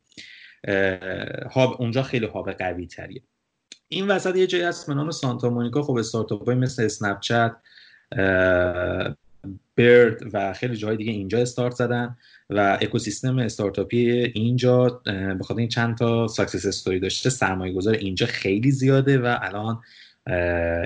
hub 1.50 1.76
اونجا 1.82 2.02
خیلی 2.02 2.26
hub 2.26 2.52
قوی 2.52 2.86
تریه 2.86 3.22
این 3.88 4.08
وسط 4.08 4.36
یه 4.36 4.46
جایی 4.46 4.64
هست 4.64 4.86
به 4.86 4.94
نام 4.94 5.10
سانتا 5.10 5.50
مونیکا. 5.50 5.82
خب 5.82 5.96
استارتاپ 5.96 6.50
مثل 6.50 6.82
اسنپ 6.82 7.20
چت 7.20 7.56
Bird 9.76 10.34
و 10.34 10.52
خیلی 10.52 10.76
جای 10.76 10.96
دیگه 10.96 11.12
اینجا 11.12 11.38
استارت 11.38 11.74
زدن 11.74 12.16
و 12.50 12.78
اکوسیستم 12.82 13.38
استارتاپی 13.38 14.10
اینجا 14.10 15.02
به 15.04 15.44
خاطر 15.44 15.60
این 15.60 15.68
چند 15.68 15.96
تا 15.96 16.28
success 16.28 16.66
story 16.66 17.00
داشته 17.00 17.30
سرمایه 17.30 17.72
گذار 17.72 17.94
اینجا 17.94 18.26
خیلی 18.26 18.70
زیاده 18.70 19.18
و 19.18 19.36
الان 19.40 19.80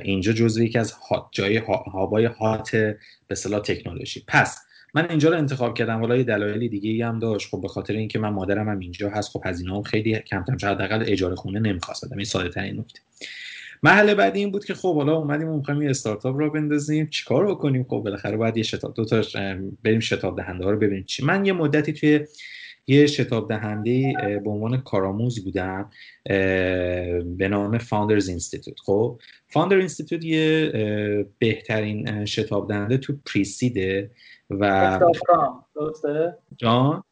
اینجا 0.04 0.32
جزو 0.32 0.62
یکی 0.62 0.78
از 0.78 0.94
جای 1.32 1.56
هابای 1.92 2.24
هات 2.24 2.76
به 3.26 3.34
صلاح 3.34 3.60
تکنولوژی. 3.60 4.24
پس 4.28 4.58
من 4.94 5.10
اینجا 5.10 5.30
رو 5.30 5.36
انتخاب 5.36 5.74
کردم. 5.74 6.02
ولی 6.02 6.18
یه 6.18 6.24
دلایلی 6.24 6.68
دیگه 6.68 7.06
هم 7.06 7.18
داشت. 7.18 7.48
خب 7.50 7.60
به 7.62 7.68
خاطر 7.68 7.94
اینکه 7.94 8.18
من 8.18 8.28
مادرم 8.28 8.68
هم 8.68 8.78
اینجا 8.78 9.10
هست 9.10 9.30
خب 9.30 9.42
هزینه 9.44 9.76
هم 9.76 9.82
خیلی 9.82 10.18
کمتر 10.18 10.58
شاید 10.58 10.80
حداقل 10.80 11.04
اجاره 11.06 11.34
خونه 11.34 11.60
نمی‌خواستم 11.60 12.16
این 12.16 12.24
ساده 12.24 12.48
ترین 12.48 12.80
نکته. 12.80 13.00
محل 13.82 14.14
بعدی 14.14 14.38
این 14.38 14.50
بود 14.50 14.64
که 14.64 14.74
خب 14.74 14.96
حالا 14.96 15.16
اومدیم 15.16 15.48
می‌خوایم 15.48 15.82
یه 15.82 15.90
استارتاپ 15.90 16.36
رو 16.36 16.50
بندازیم. 16.50 17.06
چیکار 17.06 17.46
بکنیم؟ 17.46 17.84
خب 17.84 18.00
بالاخره 18.04 18.36
باید 18.36 18.56
یه 18.56 18.62
شتاب 18.62 18.94
دو 18.94 19.04
تا 19.04 19.22
بریم 19.84 20.00
شتاب 20.00 20.36
دهنده 20.36 20.64
ها 20.64 20.70
رو 20.70 20.78
ببینیم. 20.78 21.04
چی؟ 21.04 21.24
من 21.24 21.46
یه 21.46 21.52
مدتی 21.52 21.92
توی 21.92 22.26
یه 22.86 23.06
شتاب 23.06 23.48
دهنده 23.48 24.14
به 24.44 24.50
عنوان 24.50 24.80
کارآموز 24.80 25.44
بودم 25.44 25.90
به 27.24 27.48
نام 27.50 27.78
Founders 27.78 28.28
Institute 28.28 28.80
خب 28.80 29.18
Founder 29.48 29.76
Institute 29.76 30.24
یه 30.24 30.72
بهترین 31.38 32.24
شتاب 32.24 32.68
دهنده 32.68 32.98
تو 32.98 33.14
pre-seed 33.32 34.02
ه 34.02 34.10
و 34.50 35.00
جان؟ 36.56 37.04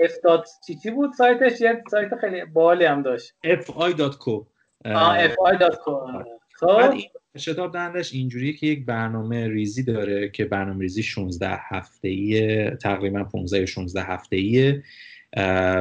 اف 0.00 0.44
چی 0.82 0.90
بود 0.90 1.12
سایتش؟ 1.12 1.60
یه 1.60 1.82
سایت 1.90 2.14
خیلی 2.20 2.44
باحالی 2.44 2.84
هم 2.84 3.02
داشت. 3.02 3.34
Fi.co 3.46 4.44
fi.co 4.84 6.37
خب. 6.60 6.94
شتاب 7.38 7.72
دهندش 7.72 8.12
اینجوریه 8.12 8.52
که 8.52 8.66
یک 8.66 8.84
برنامه 8.84 9.48
ریزی 9.48 9.82
داره 9.82 10.28
که 10.28 10.44
برنامه 10.44 10.80
ریزی 10.80 11.02
16 11.02 11.58
هفته 11.68 12.08
ای 12.08 12.70
تقریبا 12.70 13.24
15 13.24 13.58
یا 13.58 13.66
16 13.66 14.02
هفته 14.02 14.36
ایه 14.36 14.82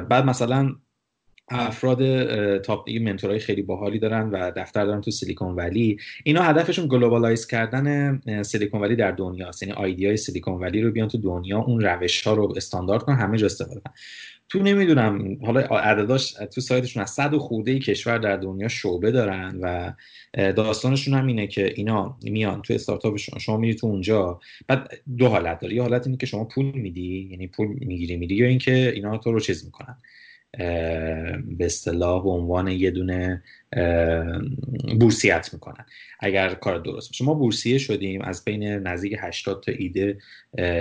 بعد 0.10 0.26
مثلا 0.26 0.76
افراد 1.50 2.02
top 2.58 2.90
mentor 2.90 3.33
ای 3.33 3.40
خیلی 3.40 3.62
باحالی 3.62 4.00
دارن 4.00 4.30
و 4.30 4.52
دفتر 4.56 4.86
دارن 4.86 5.02
تو 5.02 5.12
سیلیکون 5.12 5.56
ولی. 5.56 5.98
اینا 6.24 6.42
هدفشون 6.42 6.88
globalize 6.88 7.48
کردن 7.48 8.20
سیلیکون 8.44 8.82
ولی 8.82 8.96
در 8.96 9.12
دنیاست. 9.12 9.64
یعنی 9.64 9.82
ایده 9.84 10.08
های 10.08 10.18
سیلیکون 10.18 10.54
ولی 10.54 10.82
رو 10.82 10.92
بیان 10.92 11.08
تو 11.08 11.18
دنیا 11.18 11.60
اون 11.60 11.82
روش 11.82 12.28
ها 12.28 12.34
رو 12.34 12.54
استاندارد 12.58 13.04
کنن 13.04 13.16
همه 13.16 13.38
جا 13.38 13.46
استفاده 13.46 13.80
کنن 13.80 13.94
تو 14.50 14.60
نمی‌دونم 14.60 15.38
حالا 15.46 15.60
عدداش 15.62 16.32
تو 16.32 16.62
سایتشون 16.62 17.04
از 17.04 17.10
صد 17.10 17.34
و 17.34 17.40
خورده 17.40 17.80
کشور 17.80 18.18
در 18.18 18.38
دنیا 18.38 18.68
شعبه 18.68 19.12
دارن 19.12 19.60
و 19.62 19.94
داستانشون 20.34 21.14
هم 21.14 21.28
اینه 21.28 21.48
که 21.48 21.74
اینا 21.76 22.18
میان 22.24 22.62
تو 22.62 22.74
استارتاپشون 22.74 23.40
شما 23.40 23.58
میری 23.58 23.76
تو 23.76 23.88
اونجا 23.88 24.40
بعد 24.68 25.00
دو 25.18 25.28
حالت 25.28 25.60
داره. 25.60 25.76
یه 25.76 25.82
حالت 25.82 26.08
اینه 26.08 26.18
که 26.18 26.26
شما 26.26 26.46
پول 26.46 26.66
میدی 26.66 27.28
یعنی 27.32 27.48
پول 27.48 27.68
می‌گیری 27.68 28.18
میدی 28.18 28.36
یا 28.36 28.48
اینکه 28.48 28.92
اینا 28.96 29.18
تو 29.18 29.32
رو 29.32 29.40
چیز 29.40 29.66
می‌کنن. 29.66 29.98
به 31.58 31.66
اصطلاح 31.66 32.24
به 32.24 32.30
عنوان 32.30 32.68
یه 32.68 32.92
دونه 32.92 33.44
بورسیت 35.00 35.50
می‌کنن. 35.54 35.86
اگر 36.20 36.54
کار 36.54 36.80
درست 36.80 37.10
باشه. 37.10 37.26
ما 37.26 37.34
بورسیه 37.34 37.78
شدیم 37.78 38.22
از 38.22 38.44
بین 38.46 38.64
نزدیک 38.64 39.16
80 39.20 39.64
تا 39.64 39.72
ایده 39.72 40.18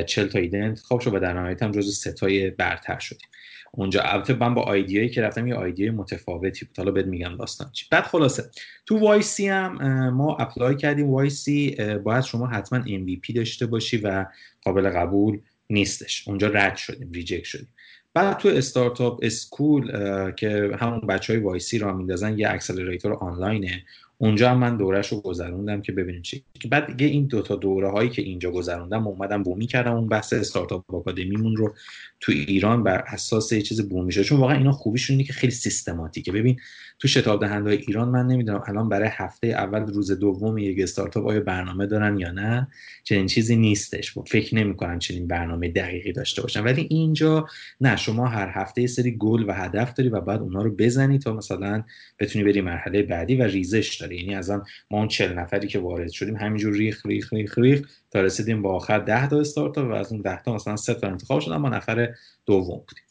40 0.06 0.26
تا 0.26 0.38
ایده 0.38 0.58
انتخاب 0.58 1.00
شد 1.00 1.14
و 1.14 1.18
در 1.18 1.32
نهایت 1.32 1.62
هم 1.62 1.70
جزو 1.70 1.90
سه 1.90 2.20
تای 2.20 2.50
برتر 2.50 2.98
شدیم. 2.98 3.28
اونجا. 3.76 4.02
البته 4.02 4.34
من 4.34 4.54
با 4.54 4.62
idea 4.62 4.93
یی 4.93 5.08
که 5.08 5.22
رفتم 5.22 5.46
یه 5.46 5.54
idea 5.54 5.83
ی 5.83 5.90
متفاوتی 5.90 6.64
بود. 6.64 6.78
حالا 6.78 6.90
بهت 6.90 7.06
میگم 7.06 7.36
داستان 7.36 7.70
چی. 7.72 7.86
بعد 7.90 8.04
خلاصه 8.04 8.50
تو 8.86 8.98
YC 8.98 9.48
هم 9.48 10.08
ما 10.08 10.36
apply 10.36 10.76
کردیم. 10.76 11.10
YC 11.10 11.76
باید 12.04 12.24
شما 12.24 12.46
حتما 12.46 12.82
MVP 12.82 13.34
داشته 13.34 13.66
باشی 13.66 13.96
و 13.96 14.26
قابل 14.62 14.90
قبول 14.90 15.40
نیستش. 15.70 16.28
اونجا 16.28 16.48
رد 16.48 16.76
شدیم 16.76 17.12
reject 17.12 17.44
شدیم. 17.44 17.68
بعد 18.14 18.38
تو 18.38 18.48
Startup 18.48 19.20
School 19.22 19.90
که 20.32 20.70
همون 20.80 21.00
بچه 21.00 21.32
های 21.32 21.42
YC 21.42 21.78
را 21.78 21.92
میندازن 21.92 22.38
یه 22.38 22.50
accelerator 22.50 23.14
آنلاینه. 23.14 23.84
اونجا 24.18 24.50
هم 24.50 24.58
من 24.58 24.76
دورش 24.76 25.12
رو 25.12 25.20
گذروندم 25.20 25.82
که 25.82 25.92
ببینیم 25.92 26.22
چی 26.22 26.44
بعد 26.70 26.86
دیگه 26.86 27.06
این 27.06 27.26
دوتا 27.26 27.56
دوره 27.56 27.90
هایی 27.90 28.10
که 28.10 28.22
اینجا 28.22 28.50
گذروندم 28.50 29.06
اومدم 29.06 29.42
بومی 29.42 29.66
کردم 29.66 29.92
اون 29.92 30.08
بحث 30.08 30.32
startup 30.32 30.94
academy 30.94 31.38
مون 31.38 31.56
رو 31.56 31.74
تو 32.20 32.32
ایران 32.32 32.82
بر 32.82 33.04
اساس 33.06 33.52
یه 33.52 33.62
چیز 33.62 33.88
بومی 33.88 34.12
شده 34.12 34.24
چون 34.24 34.40
واقعا 34.40 34.56
اینا 34.56 34.72
خوبیشون 34.72 35.14
اینه 35.14 35.26
که 35.26 35.32
خیلی 35.32 35.52
سیستماتیکه. 35.52 36.32
ببین 36.32 36.60
تو 36.98 37.08
شتاب 37.08 37.40
دهنده 37.40 37.70
ایران 37.70 38.08
من 38.08 38.26
نمی‌دونم 38.26 38.62
الان 38.66 38.88
برای 38.88 39.08
هفته 39.12 39.46
اول 39.46 39.86
روز 39.86 40.10
دوم 40.10 40.58
یک 40.58 40.80
استارتاپ 40.80 41.26
آیا 41.26 41.40
برنامه 41.40 41.86
دارن 41.86 42.18
یا 42.18 42.30
نه 42.30 42.68
چنین 43.04 43.26
چیزی 43.26 43.56
نیستش. 43.56 44.14
فکر 44.26 44.54
نمی‌کنن 44.54 44.98
چنین 44.98 45.26
برنامه 45.26 45.68
دقیقی 45.68 46.12
داشته 46.12 46.42
باشن. 46.42 46.64
ولی 46.64 46.86
اینجا 46.90 47.46
نه 47.80 47.96
شما 47.96 48.26
هر 48.26 48.50
هفته 48.52 48.80
یه 48.80 48.86
سری 48.86 49.16
گل 49.16 49.44
و 49.48 49.52
هدف 49.52 49.94
داری 49.94 50.08
و 50.08 50.20
بعد 50.20 50.40
اونا 50.40 50.62
رو 50.62 50.70
بزنی 50.70 51.18
تا 51.18 51.32
مثلا 51.32 51.84
بتونی 52.18 52.44
بری 52.44 52.60
مرحله 52.60 53.02
بعدی 53.02 53.36
و 53.36 53.42
ریزش 53.42 53.96
داری. 54.00 54.16
یعنی 54.16 54.34
از 54.34 54.50
ما 54.50 54.62
اون 54.90 55.08
40 55.08 55.38
نفری 55.38 55.68
که 55.68 55.78
وارد 55.78 56.10
شدیم 56.10 56.36
همینجور 56.36 56.72
ریخ 56.72 57.06
ریخ 57.06 57.32
ریخ 57.32 57.58
ریخ 57.58 57.88
تا 58.10 58.20
رسیدیم 58.20 58.62
به 58.62 58.74
آخر 58.74 58.98
10 58.98 59.28
تا 59.28 59.40
استارتاپ 59.40 59.90
و 59.90 59.92
از 59.92 60.12
اون 60.12 60.22
10 60.22 60.42
تا 60.42 60.54
مثلا 60.54 60.76
3 60.76 60.94
تا 60.94 61.06
انتخاب 61.08 61.40
شدن 61.40 61.56
ما 61.56 61.68
نفر 61.68 62.14
دوم 62.46 62.78
بودیم. 62.88 63.04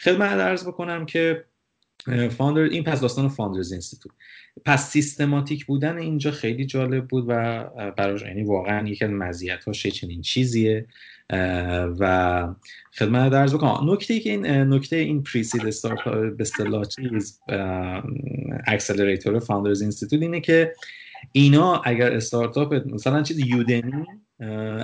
خدمت 0.00 0.30
عرض 0.30 0.66
بکنم 0.66 1.06
که 1.06 1.44
founder 2.30 2.60
این 2.60 2.84
پس 2.84 3.00
داستان 3.00 3.28
Founders 3.28 3.72
Institute. 3.72 4.12
پس 4.64 4.90
سیستماتیک 4.90 5.66
بودن 5.66 5.98
اینجا 5.98 6.30
خیلی 6.30 6.66
جالب 6.66 7.08
بود 7.08 7.24
و 7.28 7.64
براش 7.96 8.22
یعنی 8.22 8.42
واقعا 8.42 8.88
یکی 8.88 9.04
از 9.04 9.10
مزیت‌هاش 9.10 9.86
چنین 9.86 10.22
چیزیه. 10.22 10.86
و 11.98 12.54
خدمتت 12.98 13.32
عرض 13.32 13.54
بکنم. 13.54 13.92
نکته 13.92 14.14
ای 14.14 14.20
که 14.20 14.30
این 14.30 14.46
نکته 14.46 14.96
این 14.96 15.22
pre-seed 15.22 15.66
start 15.66 16.04
به 16.04 16.36
اصطلاح 16.40 16.84
چیز 16.84 17.40
accelerator 18.66 19.38
Founders 19.38 19.82
Institute 19.82 20.22
اینه 20.22 20.40
که 20.40 20.72
اینا 21.32 21.76
اگر 21.84 22.12
استارتاپ 22.12 22.74
مثلا 22.74 23.22
چیز 23.22 23.38
Udemy 23.38 24.06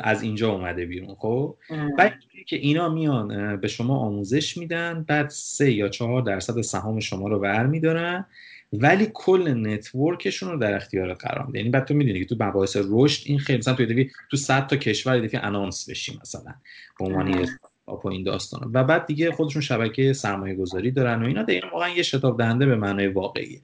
از 0.03 0.23
اینجا 0.23 0.53
اومده 0.53 0.87
بیرون 0.87 1.15
خب؟ 1.15 1.57
بعد 1.99 2.15
که 2.47 2.57
اینا 2.57 2.89
میان 2.89 3.57
به 3.57 3.69
شما 3.69 3.97
آموزش 3.97 4.57
میدن 4.57 5.05
بعد 5.09 5.31
سه 5.31 5.73
یا 5.73 5.89
چهار 5.89 6.23
درصد 6.23 6.61
سهام 6.61 7.01
شما 7.01 7.29
رو 7.29 7.39
ور 7.39 7.67
میدارن 7.67 8.27
ولی 8.73 9.11
کل 9.15 9.55
network 9.67 10.20
شون 10.20 10.51
رو 10.51 10.59
در 10.59 10.75
اختیار 10.75 11.15
قرار 11.15 11.47
میده 11.47 11.59
یعنی 11.59 11.71
بعد 11.71 11.85
تو 11.85 11.95
می‌دونی 11.95 12.19
که 12.19 12.37
تو 12.37 12.45
مباحث 12.45 12.77
رشد 12.91 13.23
این 13.27 13.39
خیلی 13.39 13.59
مثلا 13.59 13.75
تو 13.75 14.05
تو 14.31 14.37
100 14.37 14.67
تا 14.67 14.77
کشور 14.77 15.21
دفعه 15.21 15.45
انانس 15.45 15.91
بشی 15.91 16.19
مثلا 16.23 16.55
به 16.99 17.05
عنوان 17.05 17.47
و 17.87 18.09
این 18.09 18.23
داستان 18.23 18.71
و 18.75 18.85
بعد 18.85 19.07
دیگه 19.07 19.33
خودشون 19.33 19.63
شبکه 19.63 20.13
سرمایه 20.13 20.55
گذاری 20.55 20.91
دارن 20.91 21.23
و 21.23 21.27
اینا. 21.27 21.43
دقیقا 21.43 21.69
واقعا 21.73 21.89
یه 21.89 22.03
شتاب 22.03 22.39
دهنده 22.39 22.67
به 22.67 22.77
معنای 22.77 23.07
واقعیه. 23.07 23.61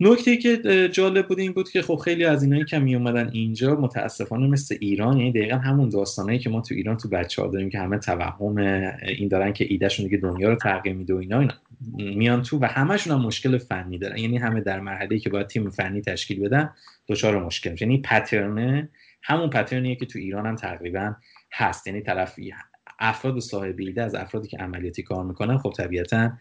نکته 0.00 0.36
که 0.36 0.88
جالب 0.92 1.28
بود 1.28 1.38
این 1.38 1.52
بود 1.52 1.70
که 1.70 1.82
خب 1.82 1.96
خیلی 1.96 2.24
از 2.24 2.42
اینایی 2.42 2.64
که 2.64 2.78
می 2.78 2.94
اومدن 2.94 3.30
اینجا 3.32 3.74
متاسفانه 3.74 4.46
مثل 4.46 4.76
ایران 4.80 5.16
یعنی 5.16 5.32
دقیقا 5.32 5.56
همون 5.56 5.88
داستانایی 5.88 6.38
که 6.38 6.50
ما 6.50 6.60
تو 6.60 6.74
ایران 6.74 6.96
تو 6.96 7.08
بچه 7.08 7.42
ها 7.42 7.48
داریم 7.48 7.70
که 7.70 7.78
همه 7.78 7.98
توهم 7.98 8.58
این 9.08 9.28
دارن 9.28 9.52
که 9.52 9.66
ایدهشون 9.68 10.06
دیگه 10.06 10.18
دنیا 10.18 10.48
رو 10.48 10.56
تغییر 10.56 10.96
میده 10.96 11.14
و 11.14 11.16
اینا, 11.16 11.40
اینا 11.40 11.54
میان 11.96 12.42
تو 12.42 12.58
و 12.58 12.64
همشون 12.64 13.12
هم 13.18 13.26
مشکل 13.26 13.58
فنی 13.58 13.98
دارن. 13.98 14.18
یعنی 14.18 14.38
همه 14.38 14.60
در 14.60 14.80
مرحله 14.80 15.18
که 15.18 15.30
باید 15.30 15.46
تیم 15.46 15.70
فنی 15.70 16.00
تشکیل 16.00 16.40
بدن 16.40 16.70
دچار 17.08 17.44
مشکل 17.44 17.76
یعنی 17.80 17.98
pattern 17.98 18.77
ه 18.77 18.88
همون 19.22 19.50
pattern 19.50 19.86
یه 19.86 19.96
که 19.96 20.06
تو 20.06 20.18
ایران 20.18 20.46
هم 20.46 20.56
تقریبا 20.56 21.14
هست. 21.52 21.86
یعنی 21.86 22.00
طرف 22.00 22.38
افراد 23.00 23.38
صاحب 23.38 23.74
ایده 23.78 24.02
از 24.02 24.14
افرادی 24.14 24.48
که 24.48 24.56
عملیاتی 24.56 25.02
کار 25.02 25.24
می‌کنن 25.24 25.58
خب 25.58 25.72
طبیعتا 25.76 26.32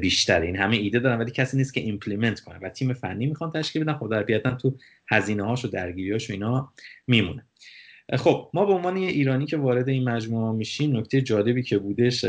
بیشتر 0.00 0.40
این 0.40 0.56
همه 0.56 0.76
ایده 0.76 0.98
دارن 0.98 1.18
ولی 1.18 1.30
کسی 1.30 1.56
نیست 1.56 1.74
که 1.74 1.80
implement 1.80 2.40
کنه. 2.40 2.58
و 2.58 2.68
تیم 2.68 2.92
فنی 2.92 3.26
می‌خوان 3.26 3.50
تشکیل 3.50 3.84
بدن. 3.84 3.94
خب 3.94 4.10
در 4.10 4.54
تو 4.54 4.76
هزینه 5.08 5.46
هاش 5.46 5.64
و 5.64 5.68
و 5.68 6.18
اینا 6.30 6.72
میمونه. 7.06 7.44
خب 8.16 8.50
ما 8.54 8.66
به 8.66 8.72
عنوان 8.72 8.96
یه 8.96 9.08
ایرانی 9.08 9.46
که 9.46 9.56
وارد 9.56 9.88
این 9.88 10.08
مجموعه 10.08 10.56
میشیم 10.56 10.96
نکته 10.96 11.20
جالبی 11.20 11.62
که 11.62 11.78
بودش 11.78 12.24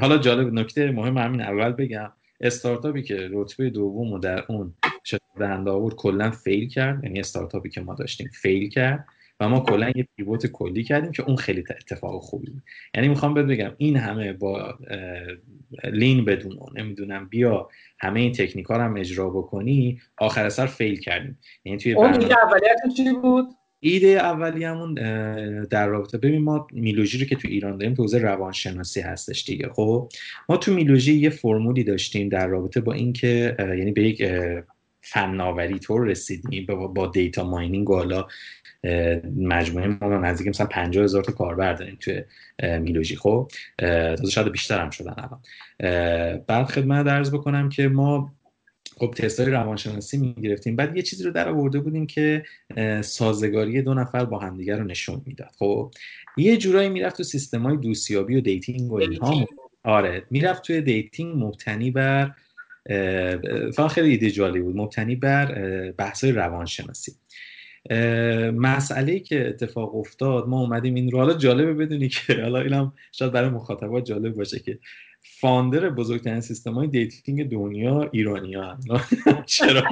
حالا 0.00 0.18
جالب 0.18 0.52
نکته 0.52 0.90
مهم 0.90 1.18
همین 1.18 1.40
اول 1.40 1.72
بگم. 1.72 2.12
استارتاپی 2.40 3.02
که 3.02 3.28
رتبه 3.32 3.70
دوم 3.70 4.12
و 4.12 4.18
در 4.18 4.44
اون 4.48 4.74
شده 5.04 5.20
دهنده 5.38 5.70
آورد 5.70 5.94
کلا 5.94 6.30
فیل 6.30 6.68
کرد. 6.68 7.04
یعنی 7.04 7.20
استارتاپی 7.20 7.70
که 7.70 7.80
ما 7.80 7.94
داشتیم 7.94 8.30
فیل 8.32 8.68
کرد. 8.68 9.06
و 9.40 9.48
ما 9.48 9.60
کلا 9.60 9.92
یه 9.96 10.08
پیوت 10.16 10.46
کلی 10.46 10.84
کردیم 10.84 11.12
که 11.12 11.22
اون 11.22 11.36
خیلی 11.36 11.64
اتفاق 11.70 12.22
خوبی 12.22 12.50
بود. 12.50 12.62
یعنی 12.94 13.08
می‌خوام 13.08 13.34
بهت 13.34 13.46
بگم 13.46 13.72
این 13.78 13.96
همه 13.96 14.32
با 14.32 14.78
لین 15.84 16.24
بدون 16.24 16.58
نمی‌دونم 16.76 17.28
بیا 17.28 17.68
همه 17.98 18.20
این 18.20 18.32
تکنیکا 18.32 18.76
رو 18.76 18.82
هم 18.82 18.96
اجرا 18.96 19.30
بکنی 19.30 20.00
آخر 20.18 20.48
سر 20.48 20.66
فیل 20.66 21.00
کردیم. 21.00 21.38
یعنی 21.64 21.78
توی 21.78 21.92
اون 21.92 22.06
اولیتون 22.06 22.94
چی 22.96 23.12
بود؟ 23.12 23.46
ایده 23.80 24.08
اولیه‌مون 24.08 24.94
در 25.64 25.86
رابطه 25.86 26.18
ببین 26.18 26.42
ما 26.42 26.66
میلوژی 26.72 27.18
رو 27.18 27.24
که 27.24 27.36
تو 27.36 27.48
ایران 27.48 27.78
داریم 27.78 27.94
تو 27.94 28.02
حوزه 28.02 28.18
روانشناسی 28.18 29.00
هستش 29.00 29.44
دیگه 29.44 29.68
خب؟ 29.68 30.08
ما 30.48 30.56
تو 30.56 30.72
میلوژی 30.72 31.14
یه 31.14 31.30
فرمولی 31.30 31.84
داشتیم 31.84 32.28
در 32.28 32.46
رابطه 32.46 32.80
با 32.80 32.92
اینکه 32.92 33.56
یعنی 33.58 33.92
به 33.92 34.02
یک 34.02 34.22
فناوری 35.00 35.78
طور 35.78 36.06
رسیدیم 36.06 36.66
با 36.66 37.06
دیتا 37.06 37.44
ماینینگ 37.44 37.90
و 37.90 37.94
حالا 37.94 38.26
مجموعه 39.36 39.86
ما 39.86 40.18
نزدیک 40.18 40.48
مثلا 40.48 40.66
50 40.66 41.04
هزار 41.04 41.24
تا 41.24 41.32
کاربر 41.32 41.72
داریم 41.72 41.96
توی 42.00 42.22
میلوژی. 42.78 43.16
خب 43.16 43.50
تازه 43.78 44.30
شاید 44.30 44.52
بیشتر 44.52 44.80
هم 44.80 44.90
شدن 44.90 45.14
الان. 45.18 45.40
بعد 46.46 46.66
خدمت 46.66 47.06
درز 47.06 47.30
بکنم 47.30 47.68
که 47.68 47.88
ما 47.88 48.32
خب 48.98 49.14
تستای 49.16 49.46
روانشناسی 49.46 50.18
می‌گرفتیم. 50.18 50.76
بعد 50.76 50.96
یه 50.96 51.02
چیزی 51.02 51.24
رو 51.24 51.30
در 51.30 51.48
آورده 51.48 51.78
بودیم 51.78 52.06
که 52.06 52.42
سازگاری 53.00 53.82
دو 53.82 53.94
نفر 53.94 54.24
با 54.24 54.38
همدیگه 54.38 54.76
رو 54.76 54.84
نشون 54.84 55.22
می‌داد. 55.26 55.50
خب 55.58 55.90
یه 56.36 56.56
جورایی 56.56 56.88
می‌رفت 56.88 57.16
تو 57.16 57.22
سیستم 57.22 57.62
های 57.62 57.76
دوستیابی 57.76 58.36
و 58.36 58.40
dating 58.40 58.92
و 58.92 58.94
اینها. 58.94 59.46
آره 59.84 60.22
می‌رفت 60.30 60.62
توی 60.62 60.80
dating 60.80 61.44
مبتنی 61.44 61.90
بر 61.90 62.30
فقط 63.74 63.90
خیلی 63.90 64.10
ایده 64.10 64.30
جالبی 64.30 64.60
بود. 64.60 64.76
مبتنی 64.76 65.16
بر 65.16 65.52
بحث 65.90 66.24
روانشناسی. 66.24 67.12
مسئله 68.54 69.20
که 69.20 69.48
اتفاق 69.48 69.94
افتاد 69.94 70.48
ما 70.48 70.60
اومدیم 70.60 70.94
این 70.94 71.10
رو. 71.10 71.18
حالا 71.18 71.34
جالبه 71.34 71.74
بدونی 71.74 72.08
که 72.08 72.42
حالا 72.42 72.60
اینم 72.60 72.92
شاید 73.12 73.32
برای 73.32 73.50
مخاطبات 73.50 74.04
جالب 74.04 74.34
باشه 74.34 74.58
که 74.58 74.78
founder 75.22 75.90
بزرگترین 75.90 76.40
سیستم 76.40 76.72
های 76.72 76.88
dating 76.88 77.50
دنیا 77.50 78.10
ایرانی 78.12 78.54
ها 78.54 78.78
چرا 79.46 79.82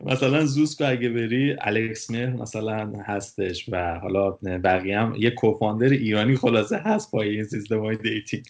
مثلا 0.00 0.44
Zoosk 0.44 0.82
و 0.82 0.90
اگه 0.90 1.08
بری 1.08 1.56
الکس 1.60 2.10
مهر 2.10 2.30
مثلا 2.30 2.92
هستش 3.06 3.68
و 3.68 3.98
حالا 3.98 4.30
بقیه 4.64 4.98
هم 4.98 5.14
یه 5.18 5.30
co-founder 5.30 5.88
ایرانی 5.88 6.36
خلاصه 6.36 6.76
هست 6.76 7.10
پای 7.10 7.28
این 7.28 7.44
سیستم 7.44 7.80
های 7.80 7.96
dating 7.96 8.44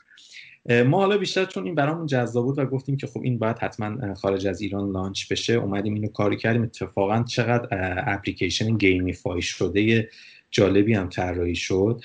ما 0.70 0.98
حالا 0.98 1.18
بیشتر 1.18 1.44
چون 1.44 1.64
این 1.64 1.74
برامون 1.74 2.06
جذاب 2.06 2.44
بود 2.44 2.58
و 2.58 2.66
گفتیم 2.66 2.96
که 2.96 3.06
خب 3.06 3.20
این 3.22 3.38
باید 3.38 3.58
حتما 3.58 4.14
خارج 4.14 4.46
از 4.46 4.60
ایران 4.60 4.90
launch 4.90 5.32
بشه 5.32 5.52
اومدیم 5.52 5.94
اینو 5.94 6.08
کاری 6.08 6.36
کردیم. 6.36 6.62
اتفاقا 6.62 7.22
چقدر 7.22 7.68
اپلیکیشن 8.06 8.76
gamify 8.76 9.42
شده 9.42 10.08
جالبی 10.50 10.94
هم 10.94 11.08
طراحی 11.08 11.54
شد 11.54 12.00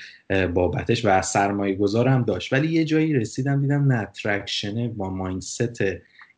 بابتش 0.54 1.06
و 1.06 1.22
سرمایه 1.22 1.76
گذار 1.76 2.08
هم 2.08 2.24
داشت. 2.24 2.54
ولی 2.54 2.68
یه 2.68 2.86
جایی 2.86 3.14
رسیدم 3.14 3.62
دیدم 3.62 3.92
نه 3.92 4.08
traction 4.24 4.88
با 4.88 5.10
mindset 5.10 5.84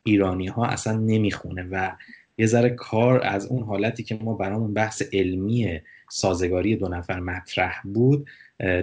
ایرانی 0.03 0.47
ها 0.47 0.65
اصلا 0.65 0.97
نمی‌خونه 0.97 1.67
و 1.71 1.91
یه 2.37 2.45
ذره 2.45 2.69
کار 2.69 3.21
از 3.23 3.45
اون 3.45 3.63
حالتی 3.63 4.03
که 4.03 4.15
ما 4.15 4.33
برامون 4.33 4.73
بحث 4.73 5.03
علمی 5.13 5.79
سازگاری 6.09 6.75
دو 6.75 6.87
نفر 6.87 7.19
مطرح 7.19 7.81
بود 7.93 8.27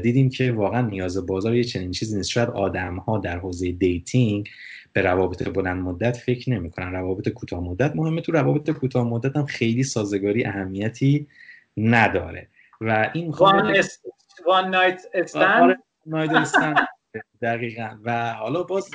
دیدیم 0.03 0.29
که 0.29 0.53
واقعا 0.53 0.81
نیاز 0.81 1.27
بازار 1.27 1.55
یه 1.57 1.65
چنین 1.65 1.91
چیزی 1.91 2.17
نیست. 2.17 2.31
شاید 2.31 2.49
آدم 2.49 2.97
ها 2.97 3.19
در 3.19 3.39
حوزه 3.39 3.73
dating 3.73 4.49
به 4.93 5.03
روابط 5.03 5.49
بلند 5.49 5.83
مدت 5.83 6.17
فکر 6.17 6.51
نمی‌کنن. 6.51 6.93
روابط 6.93 7.29
کوتاه 7.29 7.61
مدت 7.61 7.97
مهمه. 7.97 8.21
تو 8.21 8.33
روابط 8.33 8.71
کوتاه 8.71 9.09
مدت 9.09 9.37
هم 9.37 9.47
خیلی 9.47 9.83
سازگاری 9.83 10.45
اهمیتی 10.45 11.27
نداره. 11.77 12.49
و 12.81 13.11
این 13.15 13.31
one 14.47 14.71
night 16.07 16.31
stand 16.31 16.77
دقیقا. 17.43 17.99
و 18.05 18.33
حالا 18.33 18.63
باز 18.63 18.91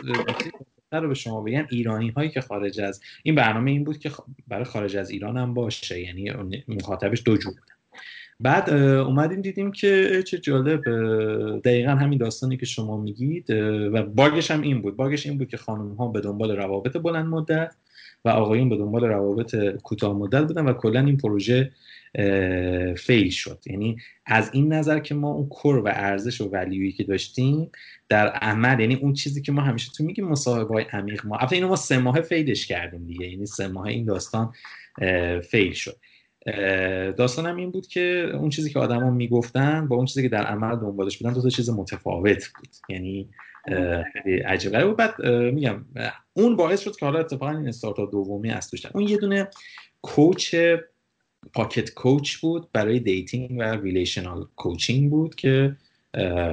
رو 0.91 1.07
به 1.07 1.13
شما 1.13 1.41
بگم. 1.41 1.67
ایرانی 1.71 2.09
هایی 2.09 2.29
که 2.29 2.41
خارج 2.41 2.79
از 2.79 3.01
این 3.23 3.35
برنامه 3.35 3.71
این 3.71 3.83
بود 3.83 3.97
که 3.97 4.11
برای 4.47 4.63
خارج 4.63 4.97
از 4.97 5.09
ایران 5.09 5.37
هم 5.37 5.53
باشه. 5.53 6.01
یعنی 6.01 6.31
مخاطبش 6.67 7.23
دو 7.25 7.37
جور 7.37 7.53
بعد 8.39 8.69
اومدیم 8.69 9.41
دیدیم 9.41 9.71
که 9.71 10.23
چه 10.27 10.37
جالب 10.37 10.81
دقیقا 11.59 11.91
همین 11.91 12.19
داستانی 12.19 12.57
که 12.57 12.65
شما 12.65 12.97
میگید 12.97 13.49
و 13.93 14.03
باگش 14.03 14.51
هم 14.51 14.61
این 14.61 14.81
بود. 14.81 14.95
باگش 14.95 15.25
این 15.25 15.37
بود 15.37 15.47
که 15.47 15.57
خانم 15.57 15.93
ها 15.93 16.07
به 16.07 16.21
دنبال 16.21 16.57
روابط 16.57 16.97
بلند 16.97 17.25
مدت 17.25 17.75
و 18.25 18.29
آقایون 18.29 18.69
به 18.69 18.77
دنبال 18.77 19.03
روابط 19.03 19.55
کوتاه 19.83 20.17
مدت 20.17 20.47
بودن 20.47 20.65
و 20.65 20.73
کلا 20.73 20.99
این 20.99 21.17
پروژه 21.17 21.71
فیل 22.97 23.29
شد. 23.29 23.59
یعنی 23.65 23.97
از 24.25 24.49
این 24.53 24.73
نظر 24.73 24.99
که 24.99 25.15
ما 25.15 25.31
اون 25.31 25.49
کور 25.49 25.77
و 25.77 25.87
ارزش 25.87 26.41
و 26.41 26.49
ولیویی 26.49 26.91
که 26.91 27.03
داشتیم 27.03 27.71
در 28.09 28.27
عمل 28.27 28.79
یعنی 28.79 28.95
اون 28.95 29.13
چیزی 29.13 29.41
که 29.41 29.51
ما 29.51 29.61
همیشه 29.61 29.91
تو 29.97 30.03
میگیم 30.03 30.27
مصاحبه 30.27 30.73
های 30.73 30.85
عمیق 30.91 31.25
ما. 31.25 31.37
البته 31.37 31.55
اینو 31.55 31.67
ما 31.67 31.75
سه 31.75 31.97
ماه 31.97 32.21
فیلش 32.21 32.67
کردیم 32.67 33.05
دیگه. 33.05 33.27
یعنی 33.27 33.45
سه 33.45 33.67
ماه 33.67 33.85
این 33.85 34.05
داستان 34.05 34.53
فیل 35.49 35.73
شد. 35.73 35.97
داستانم 37.17 37.55
این 37.55 37.71
بود 37.71 37.87
که 37.87 38.31
اون 38.33 38.49
چیزی 38.49 38.73
که 38.73 38.79
آدما 38.79 39.09
می‌گفتن 39.09 39.87
با 39.87 39.95
اون 39.95 40.05
چیزی 40.05 40.21
که 40.21 40.29
در 40.29 40.45
عمل 40.45 40.75
دنبالش 40.75 41.17
بودن 41.17 41.33
دو 41.33 41.41
تا 41.41 41.49
چیز 41.49 41.69
متفاوت 41.69 42.49
بود. 42.55 42.69
یعنی 42.89 43.29
خیلی 44.13 44.39
عجیبه. 44.39 44.85
و 44.85 44.93
بعد 44.93 45.25
میگم 45.25 45.85
اون 46.33 46.55
باعث 46.55 46.81
شد 46.81 46.95
که 46.95 47.05
حالا 47.05 47.19
اتفاقا 47.19 47.57
این 47.57 47.67
استارتاپ 47.67 48.11
دومی 48.11 48.51
از 48.51 48.69
توش 48.69 48.85
اون 48.85 49.03
یه 49.03 49.17
دونه 49.17 49.47
coach 50.01 50.55
pocket 51.53 51.93
coach 51.93 52.35
بود 52.35 52.67
برای 52.73 52.99
dating 52.99 53.51
و 53.59 53.63
relational 53.63 54.47
coaching 54.55 55.09
بود 55.09 55.35
که 55.35 55.75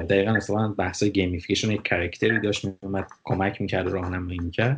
دقیقا 0.09 0.31
اصلا 0.31 0.67
بحث 0.67 1.03
gamification 1.03 1.71
یک 1.71 1.83
character 1.83 2.33
ی 2.33 2.39
داشت 2.39 2.65
میومد 2.65 3.07
کمک 3.23 3.61
می‌کرد 3.61 3.87
راهنمایی 3.87 4.39
می‌کرد. 4.39 4.77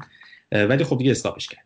ولی 0.52 0.84
خب 0.84 0.98
دیگه 0.98 1.12
stop 1.12 1.36
ش 1.36 1.48
کرد. 1.48 1.66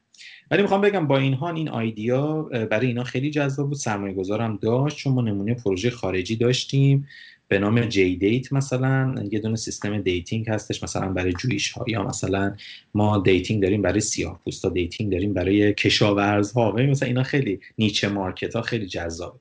ولی 0.51 0.61
می‌خوام 0.61 0.81
بگم 0.81 1.07
با 1.07 1.17
اینها 1.17 1.49
این 1.49 1.69
idea 1.69 2.41
برای 2.41 2.87
اینا 2.87 3.03
خیلی 3.03 3.29
جذاب 3.29 3.67
بود 3.67 3.77
سرمایه 3.77 4.13
گذارم 4.13 4.59
داشت 4.61 4.97
چون 4.97 5.13
ما 5.13 5.21
نمونه 5.21 5.53
پروژه 5.53 5.89
خارجی 5.89 6.35
داشتیم 6.35 7.07
به 7.47 7.59
نام 7.59 7.81
JDate 7.81 8.53
مثلا 8.53 9.15
یه 9.31 9.39
دونه 9.39 9.55
سیستم 9.55 10.01
dating 10.01 10.49
هستش 10.49 10.83
مثلا 10.83 11.09
برای 11.09 11.33
Jewish 11.33 11.71
ها 11.71 11.85
یا 11.87 12.03
مثلا 12.03 12.55
ما 12.93 13.17
dating 13.17 13.61
داریم 13.63 13.81
برای 13.81 13.99
سیاه 13.99 14.39
پوستا 14.45 14.69
dating 14.69 15.11
داریم 15.11 15.33
برای 15.33 15.73
کشاورزها. 15.73 16.71
مثلا 16.71 17.07
اینا 17.07 17.23
خیلی 17.23 17.59
niche 17.77 18.07
market 18.09 18.55
ها 18.55 18.61
خیلی 18.61 18.85
جذابه. 18.85 19.39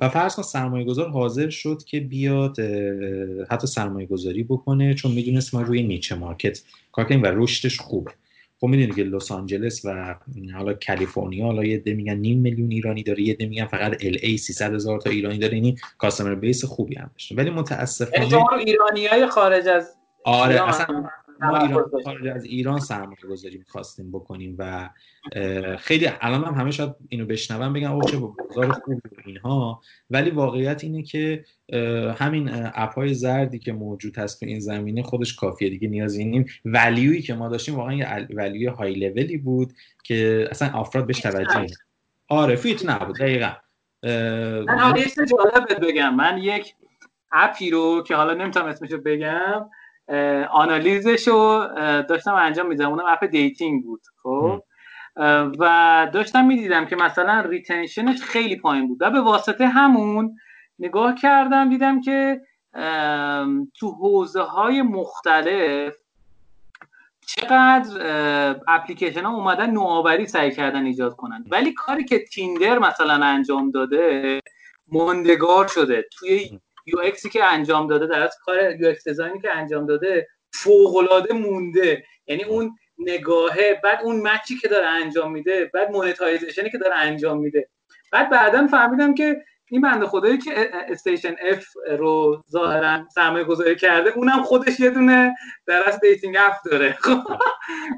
و 0.00 0.08
فرض 0.08 0.34
کن 0.34 0.42
سرمایه 0.42 0.84
گذار 0.84 1.08
حاضر 1.10 1.50
شد 1.50 1.82
که 1.86 2.00
بیاد 2.00 2.60
حتی 3.50 3.66
سرمایه 3.66 4.06
گذاری 4.06 4.42
بکنه 4.42 4.94
چون 4.94 5.12
می‌دونست 5.12 5.54
ما 5.54 5.62
روی 5.62 5.82
niche 5.82 6.14
market 6.14 6.62
کار 6.92 7.04
کنیم 7.04 7.22
و 7.22 7.26
رشدش 7.26 7.80
خوبه. 7.80 8.10
خب 8.60 8.66
می‌دونی 8.66 8.92
که 8.92 9.02
لس 9.02 9.32
آنجلس 9.32 9.84
و 9.84 10.14
حالا 10.54 10.74
کالیفرنیا 10.86 11.44
حالا 11.44 11.64
یه 11.64 11.78
عده 11.78 11.94
میگن 11.94 12.14
نیم 12.14 12.38
میلیون 12.38 12.70
ایرانی 12.70 13.02
داره 13.02 13.22
یه 13.22 13.34
عده 13.34 13.46
میگن 13.46 13.66
فقط 13.66 14.04
LA 14.04 14.36
300 14.36 14.74
هزار 14.74 15.00
تا 15.00 15.10
ایرانی 15.10 15.38
داره 15.38 15.54
یعنی 15.54 15.76
customer 15.98 16.34
base 16.34 16.64
خوبی 16.64 16.94
هم 16.94 17.10
داشته. 17.12 17.34
ولی 17.34 17.50
متاسفانه 17.50 18.52
ایرانی 18.58 19.06
های 19.06 19.26
خارج 19.26 19.68
از 19.68 19.96
آره 20.24 20.68
اصلا 20.68 21.08
ما 21.40 21.58
ایران 21.58 21.90
خارج 22.04 22.26
از 22.26 22.44
ایران 22.44 22.80
سرمایه 22.80 23.18
گذاری 23.30 23.58
می‌خواستیم 23.58 24.12
بکنیم 24.12 24.56
و 24.58 24.90
خیلی 25.78 26.08
الان 26.20 26.44
هم 26.44 26.54
همه 26.54 26.70
شاید 26.70 26.94
اینو 27.08 27.26
بشنون 27.26 27.72
بگن 27.72 27.86
او 27.86 28.02
چه 28.02 28.16
بازار 28.16 28.72
خوب 28.72 29.02
اینها. 29.26 29.80
ولی 30.10 30.30
واقعیت 30.30 30.84
اینه 30.84 31.02
که 31.02 31.44
همین 32.18 32.50
اپ 32.52 32.94
های 32.94 33.14
زردی 33.14 33.58
که 33.58 33.72
موجود 33.72 34.18
هست 34.18 34.40
تو 34.40 34.46
این 34.46 34.60
زمینه 34.60 35.02
خودش 35.02 35.34
کافیه 35.34 35.70
دیگه 35.70 35.88
نیازی 35.88 36.24
نیم 36.24 36.46
ولیوی 36.64 37.22
که 37.22 37.34
ما 37.34 37.48
داشتیم 37.48 37.74
واقعا 37.74 37.94
یه 37.94 38.26
ولیوی 38.34 38.66
های 38.66 38.94
لولی 38.94 39.36
بود 39.36 39.72
که 40.04 40.48
اصلا 40.50 40.68
افراد 40.68 41.06
بهش 41.06 41.20
توجه 41.20 41.66
آره 42.28 42.56
فیت 42.56 42.86
نبود 42.86 43.18
دقیقا. 43.18 43.52
من 44.66 44.94
جالب 45.16 45.86
بگم. 45.86 46.14
من 46.14 46.38
یک 46.38 46.74
app 47.32 47.60
ی 47.60 47.70
رو 47.70 48.02
که 48.06 48.16
حالا 48.16 48.34
نمی‌تونم 48.34 48.66
اسمشو 48.66 48.98
بگم 48.98 49.68
آنالیزش 50.50 51.28
رو 51.28 51.68
داشتم 52.08 52.34
انجام 52.34 52.66
میدم 52.66 52.90
اونم 52.90 53.06
app 53.08 53.24
dating 53.24 53.84
بود 53.84 54.02
خب؟ 54.22 54.62
و 55.58 56.08
داشتم 56.12 56.44
می‌دیدم 56.44 56.86
که 56.86 56.96
مثلا 56.96 57.40
retention 57.40 58.07
ش 58.07 58.22
خیلی 58.22 58.56
پایین 58.56 58.88
بود 58.88 58.98
و 59.00 59.10
به 59.10 59.20
واسطه 59.20 59.66
همون 59.66 60.36
نگاه 60.78 61.14
کردم 61.14 61.68
دیدم 61.68 62.00
که 62.00 62.40
تو 63.74 63.90
حوزه 63.90 64.42
های 64.42 64.82
مختلف 64.82 65.94
چقدر 67.26 68.00
اپلیکیشن 68.68 69.24
ها 69.24 69.34
اومدن 69.34 69.70
نوآوری 69.70 70.26
سعی 70.26 70.50
کردن 70.50 70.86
ایجاد 70.86 71.16
کنن. 71.16 71.44
ولی 71.50 71.72
کاری 71.72 72.04
که 72.04 72.18
Tinder 72.18 72.78
مثلا 72.78 73.26
انجام 73.26 73.70
داده 73.70 74.40
ماندگار 74.88 75.66
شده. 75.66 76.04
توی 76.18 76.60
UX 76.86 76.98
ی 76.98 77.28
که 77.28 77.44
انجام 77.44 77.86
داده 77.86 78.06
در 78.06 78.22
از 78.22 78.36
کار 78.44 78.76
UX 78.80 78.86
design 78.86 79.08
ی 79.08 79.40
که 79.40 79.56
انجام 79.56 79.86
داده 79.86 80.28
فوق 80.52 80.96
العاده 80.96 81.34
مونده. 81.34 82.04
یعنی 82.26 82.44
اون 82.44 82.76
نگاهه 82.98 83.80
بعد 83.84 84.00
اون 84.04 84.22
match 84.22 84.50
ی 84.50 84.56
که 84.56 84.68
داره 84.68 84.86
انجام 84.86 85.32
میده 85.32 85.70
بعد 85.74 85.90
monetization 85.90 86.64
ی 86.64 86.70
که 86.70 86.78
داره 86.78 86.94
انجام 86.94 87.38
میده. 87.38 87.68
بعد 88.12 88.30
بعدا 88.30 88.66
فهمیدم 88.66 89.14
که 89.14 89.44
این 89.70 89.80
بنده 89.80 90.06
خدایی 90.06 90.38
که 90.38 90.52
Station 90.72 91.34
F 91.40 91.66
رو 91.98 92.44
ظاهرا 92.50 93.08
سرمایه 93.14 93.44
گذاری 93.44 93.76
کرده 93.76 94.10
اونم 94.10 94.42
خودش 94.42 94.80
یه 94.80 94.90
دونه 94.90 95.34
درس 95.66 96.00
dating 96.00 96.36
اپ 96.38 96.56
داره. 96.70 96.92
خب، 97.00 97.18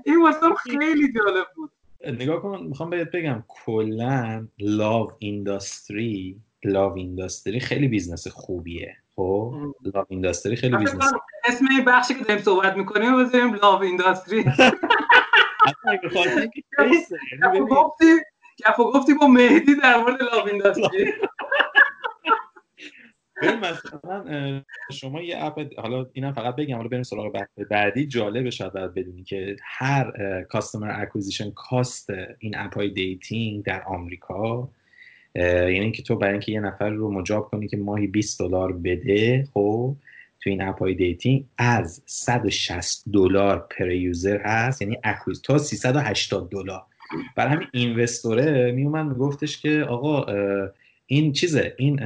این 0.04 0.22
واسه 0.22 0.54
خیلی 0.54 1.12
جالب 1.12 1.46
بود. 1.56 1.70
نگاه 2.06 2.42
کن 2.42 2.62
می‌خوام 2.62 2.90
بهت 2.90 3.10
بگم 3.10 3.44
کلا 3.48 4.48
love 4.58 5.12
industry 5.18 6.40
love 6.64 6.92
industry 6.92 7.60
خیلی 7.60 7.88
business 7.88 8.28
خوبیه. 8.28 8.96
خب؟ 9.16 9.54
love 9.94 10.04
industry 10.08 10.56
خیلی 10.56 10.76
business 10.76 11.12
اسم 11.44 11.64
این 11.70 11.84
بخشی 11.84 12.14
که 12.14 12.24
داریم 12.24 12.42
صحبت 12.42 12.76
می‌کنیم 12.76 13.24
بذاریم 13.24 13.54
love 13.54 13.82
industry 13.82 14.44
گفتی 17.70 18.04
گفتی 18.78 19.14
با 19.14 19.26
مهدی 19.26 19.74
در 19.74 19.96
مورد 19.96 20.22
love 20.22 20.48
industry 20.48 21.12
مثلا 23.62 24.62
شما 24.92 25.22
یه 25.22 25.44
اپ 25.44 25.60
حالا 25.78 26.06
اینم 26.12 26.32
فقط 26.32 26.56
بگم 26.56 26.76
حالا 26.76 26.88
بریم 26.88 27.02
سراغ 27.02 27.32
بحث 27.32 27.48
بعدی. 27.70 28.06
جالبه 28.06 28.50
شاید 28.50 28.72
باید 28.72 28.94
بدونی 28.94 29.22
که 29.24 29.56
هر 29.62 30.12
customer 30.42 31.02
acquisition 31.02 31.50
cost 31.50 32.10
این 32.38 32.58
اپ 32.58 32.74
های 32.74 32.90
dating 32.90 33.64
در 33.64 33.82
آمریکا 33.82 34.70
یعنی 35.44 35.80
اینکه 35.80 36.02
تو 36.02 36.16
برای 36.16 36.32
اینکه 36.32 36.52
یه 36.52 36.60
نفر 36.60 36.90
رو 36.90 37.12
مجاب 37.12 37.48
کنی 37.50 37.68
که 37.68 37.76
ماهی 37.76 38.06
20 38.06 38.38
دلار 38.38 38.72
بده 38.72 39.48
خب 39.54 39.96
تو 40.40 40.50
این 40.50 40.62
اپ 40.62 40.78
های 40.78 40.94
dating 40.94 41.44
از 41.58 42.02
160 42.06 43.04
دلار 43.12 43.66
per 43.70 43.90
user 43.90 44.40
هست 44.44 44.82
یعنی 44.82 44.98
acquire 45.04 45.42
تا 45.42 45.58
380 45.58 46.50
دلار. 46.50 46.82
برای 47.36 47.52
همین 47.52 47.68
investor 47.72 48.61
ه 48.61 48.72
میومد 48.72 49.06
میگفتش 49.06 49.62
که 49.62 49.86
آقا 49.88 50.26
این 51.10 51.32
چیزه 51.32 51.74
این 51.76 52.00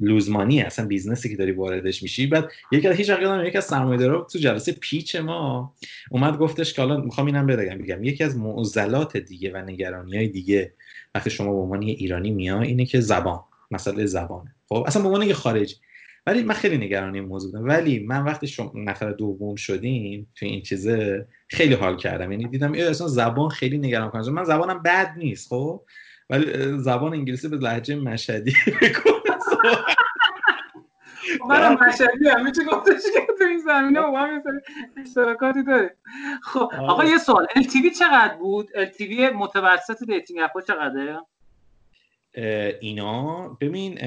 lose 0.00 0.27
money 0.27 0.60
اصلا 0.60 0.86
business 0.86 1.23
ی 1.23 1.28
که 1.28 1.36
داری 1.36 1.52
واردش 1.52 2.02
میشی. 2.02 2.26
بعد 2.26 2.48
یکی 2.72 2.88
از 2.88 2.96
هیچ 2.96 3.08
یادم 3.08 3.46
یکی 3.46 3.58
از 3.58 3.64
سرمایه‌دارا 3.64 4.26
تو 4.32 4.38
جلسه 4.38 4.72
pitch 4.72 5.16
ما 5.16 5.74
اومد 6.10 6.38
گفتش 6.38 6.74
که 6.74 6.82
حالا 6.82 6.96
می‌خوام 6.96 7.26
اینم 7.26 7.46
بگم 7.46 7.78
بگم 7.78 8.04
یکی 8.04 8.24
از 8.24 8.36
معضلات 8.36 9.16
دیگه 9.16 9.52
و 9.52 9.56
نگرانی 9.56 10.16
های 10.16 10.28
دیگه 10.28 10.72
وقتی 11.14 11.30
شما 11.30 11.52
به 11.52 11.58
عنوان 11.58 11.82
ایرانی 11.82 12.30
میای 12.30 12.68
اینه 12.68 12.84
که 12.84 13.00
زبان 13.00 13.40
مسئله 13.70 14.06
زبانه. 14.06 14.54
خب؟ 14.68 14.84
اصلا 14.86 15.02
به 15.02 15.08
عنوان 15.08 15.26
یه 15.26 15.34
خارجی. 15.34 15.74
ولی 16.26 16.42
من 16.42 16.54
خیلی 16.54 16.78
نگران 16.78 17.14
این 17.14 17.24
موضوع 17.24 17.52
بودم. 17.52 17.64
ولی 17.64 17.98
من 17.98 18.24
وقتی 18.24 18.46
شما 18.46 18.72
نفر 18.74 19.10
دوم 19.10 19.54
شدیم 19.54 20.26
تو 20.34 20.46
این 20.46 20.62
چیزه 20.62 21.26
خیلی 21.48 21.74
حال 21.74 21.96
کردم. 21.96 22.32
یعنی 22.32 22.48
دیدم 22.48 22.72
اصلا 22.74 23.06
زبان 23.06 23.48
خیلی 23.48 23.78
نگران 23.78 24.10
کننده 24.10 24.30
من 24.30 24.44
زبانم 24.44 24.82
بد 24.82 25.14
نیست 25.16 25.48
خب؟ 25.48 25.82
ولی 26.30 26.78
زبان 26.78 27.12
انگلیسی 27.12 27.48
به 27.48 27.56
لهجه 27.56 27.96
مشهدی 27.96 28.54
من 31.48 31.72
مشهدی 31.72 32.28
هم 32.28 32.44
میشه 32.44 32.64
گفتش 32.64 33.02
که 33.14 33.26
تو 33.38 33.44
این 33.44 33.58
زمینه 33.58 34.00
با 34.00 34.18
هم 34.18 34.42
اشتراکاتی 34.96 35.62
داره 35.62 35.96
خب 36.42 36.70
آقا 36.78 37.04
یه 37.04 37.18
سوال 37.18 37.46
LTV 37.56 37.98
چقدر 37.98 38.34
بود؟ 38.34 38.68
LTV 38.74 39.20
متوسط 39.34 40.04
dating 40.06 40.40
اپا 40.40 40.60
چقدره؟ 40.60 41.20
اینا 42.80 43.48
ببین 43.60 43.98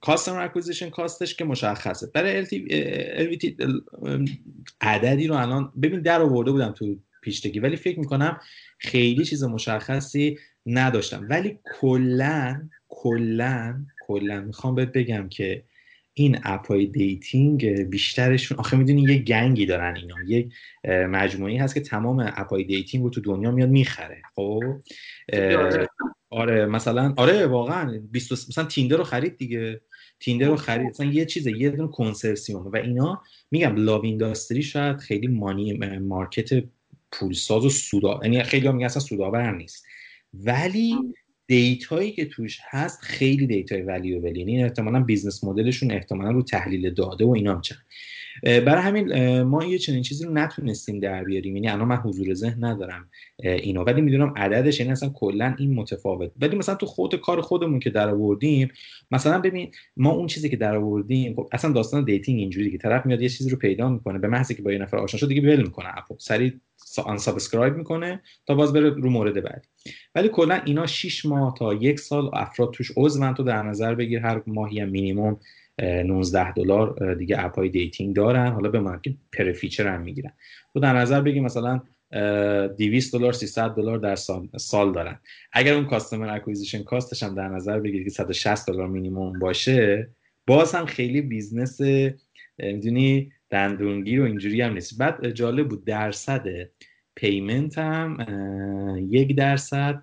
customer 0.00 0.44
acquisition 0.44 0.90
cost 0.90 1.19
ش 1.19 1.34
که 1.34 1.44
مشخصه. 1.44 2.10
برای 2.14 2.46
LTV 2.46 3.54
عددی 4.80 5.26
رو 5.26 5.34
الان 5.34 5.72
ببین 5.82 6.00
در 6.00 6.22
آورده 6.22 6.50
بودم 6.50 6.72
تو 6.72 6.96
pitch 7.20 7.40
deck 7.40 7.56
ی 7.56 7.60
ولی 7.60 7.76
فکر 7.76 7.98
می‌کنم 7.98 8.40
خیلی 8.78 9.24
چیز 9.24 9.44
مشخصی 9.44 10.38
نداشتم. 10.66 11.26
ولی 11.30 11.58
کلا 11.80 12.68
کلا 12.88 13.86
کلا 13.98 14.40
می‌خوام 14.40 14.74
بهت 14.74 14.92
بگم 14.92 15.28
که 15.28 15.64
این 16.14 16.38
اپای 16.44 16.86
dating 16.86 17.66
بیشترشون 17.66 18.58
آخه 18.58 18.76
می‌دونی 18.76 19.02
یه 19.02 19.18
gang 19.18 19.56
ی 19.56 19.66
دارن 19.66 19.96
اینا. 19.96 20.22
یک 20.26 20.52
مجموعی 20.88 21.56
هست 21.56 21.74
که 21.74 21.80
تمام 21.80 22.32
اپای 22.36 22.64
dating 22.64 23.04
رو 23.04 23.10
تو 23.10 23.20
دنیا 23.20 23.50
میاد 23.50 23.68
می‌خره. 23.68 24.22
خب؟ 24.34 24.62
آره 26.30 26.66
مثلا 26.66 27.14
آره 27.16 27.46
واقعا. 27.46 28.00
20 28.10 28.32
مثلا 28.32 28.64
Tinder 28.64 28.96
رو 28.96 29.04
خرید 29.04 29.36
دیگه. 29.36 29.80
Tinder 30.20 30.46
رو 30.46 30.56
خرید. 30.56 30.86
مثلا 30.86 31.06
یه 31.06 31.26
چیزه 31.26 31.52
یه 31.52 31.70
دونه 31.70 31.88
کنسرسیوم. 31.88 32.66
و 32.66 32.76
اینا 32.76 33.22
میگم 33.50 33.76
love 33.76 34.04
industry 34.04 34.62
شاید 34.62 34.96
خیلی 34.96 35.26
money 35.26 35.72
market 35.98 36.64
پولساز 37.12 37.64
و 37.64 37.70
سودا 37.70 38.20
یعنی 38.22 38.42
خیلی 38.42 38.66
هم 38.66 38.74
میگن 38.74 38.86
اصلا 38.86 39.02
سودآور 39.02 39.56
نیست. 39.56 39.86
ولی 40.44 40.96
data 41.46 41.90
یی 41.90 42.12
که 42.12 42.24
توش 42.24 42.58
هست 42.62 43.00
خیلی 43.02 43.46
data 43.46 43.82
ی 43.82 43.88
valuable 43.88 44.36
یعنی 44.36 44.62
احتمالا 44.62 45.00
business 45.00 45.44
model 45.44 45.70
شون 45.70 45.90
احتمالا 45.90 46.30
رو 46.30 46.42
تحلیل 46.42 46.94
داده 46.94 47.24
و 47.24 47.30
اینا 47.30 47.54
میچن 47.54 47.76
برای 48.42 48.82
همین 48.82 49.42
ما 49.42 49.64
یه 49.64 49.78
چنین 49.78 50.02
چیزی 50.02 50.24
رو 50.24 50.32
نتونستیم 50.32 51.00
در 51.00 51.24
بیاریم. 51.24 51.56
یعنی 51.56 51.68
الان 51.68 51.88
من 51.88 51.96
حضور 51.96 52.34
ذهن 52.34 52.64
ندارم 52.64 53.08
اینا 53.38 53.84
ولی 53.84 54.00
می‌دونم 54.00 54.34
عددش 54.36 54.80
یعنی 54.80 54.92
اصلا 54.92 55.08
کلا 55.08 55.54
این 55.58 55.74
متفاوت. 55.74 56.30
ولی 56.40 56.56
مثلا 56.56 56.74
تو 56.74 56.86
خود 56.86 57.14
کار 57.14 57.40
خودمون 57.40 57.80
که 57.80 57.90
در 57.90 58.08
آوردیم 58.08 58.68
مثلا 59.10 59.40
ببین 59.40 59.70
ما 59.96 60.10
اون 60.10 60.26
چیزی 60.26 60.48
که 60.48 60.56
در 60.56 60.76
آوردیم 60.76 61.34
خب 61.34 61.48
اصلا 61.52 61.72
داستان 61.72 62.04
dating 62.04 62.38
اینجوری 62.38 62.70
که 62.70 62.78
طرف 62.78 63.06
میاد 63.06 63.22
یه 63.22 63.28
چیزی 63.28 63.50
رو 63.50 63.56
پیدا 63.56 63.88
می‌کنه 63.88 64.18
به 64.18 64.28
محضی 64.28 64.54
که 64.54 64.62
با 64.62 64.72
یه 64.72 64.78
نفر 64.78 64.96
آشنا 64.96 65.20
شد 65.20 65.28
دیگه 65.28 65.40
ول 65.40 65.62
می‌کنه. 65.62 65.98
اپو 65.98 66.16
سریع 66.18 66.52
unsubscribe 67.04 67.76
می‌کنه 67.76 68.22
تا 68.46 68.54
باز 68.54 68.72
بره 68.72 68.90
رو 68.90 69.10
مورد 69.10 69.34
بعدی. 69.34 69.68
ولی 70.14 70.28
کلا 70.28 70.60
اینا 70.64 70.86
6 70.86 71.26
ماه 71.26 71.54
تا 71.58 71.74
یک 71.74 72.00
سال 72.00 72.30
افراد 72.32 72.70
توش 72.70 72.92
عضون. 72.96 73.34
تو 73.34 73.42
در 73.42 73.62
نظر 73.62 73.94
بگیر 73.94 74.18
هر 74.20 74.42
ماهی 74.46 74.84
مینیمم 74.84 75.36
19 75.78 76.52
دلار 76.52 77.14
دیگه 77.14 77.44
اپای 77.44 77.68
dating 77.68 78.16
دارن. 78.16 78.52
حالا 78.52 78.68
به 78.68 79.00
که 79.02 79.14
per 79.32 79.52
feature 79.52 79.88
هم 79.88 80.02
می‌گیرن. 80.02 80.32
تو 80.72 80.80
در 80.80 80.92
نظر 80.92 81.20
بگی 81.20 81.40
مثلا 81.40 81.80
200 82.78 83.12
دلار 83.12 83.32
300 83.32 83.70
دلار 83.70 83.98
در 83.98 84.16
سال, 84.56 84.92
دارن. 84.92 85.18
اگر 85.52 85.74
اون 85.74 85.86
customer 85.86 86.28
acquisition 86.28 86.82
cost 86.82 87.09
ش 87.09 87.22
هم 87.22 87.34
در 87.34 87.48
نظر 87.48 87.80
بگیری 87.80 88.04
که 88.04 88.10
160 88.10 88.66
دلار 88.66 88.88
مینیمم 88.88 89.38
باشه 89.38 90.08
باز 90.46 90.74
هم 90.74 90.86
خیلی 90.86 91.20
business 91.20 91.80
می‌دونی 92.58 93.32
دندونگیر 93.50 94.20
و 94.20 94.24
اینجوری 94.24 94.62
هم 94.62 94.72
نیست. 94.72 94.98
بعد 94.98 95.30
جالب 95.30 95.68
بود 95.68 95.84
درصد 95.84 96.46
پیمنت 97.14 97.78
هم 97.78 98.16
یک 99.10 99.36
درصد 99.36 100.02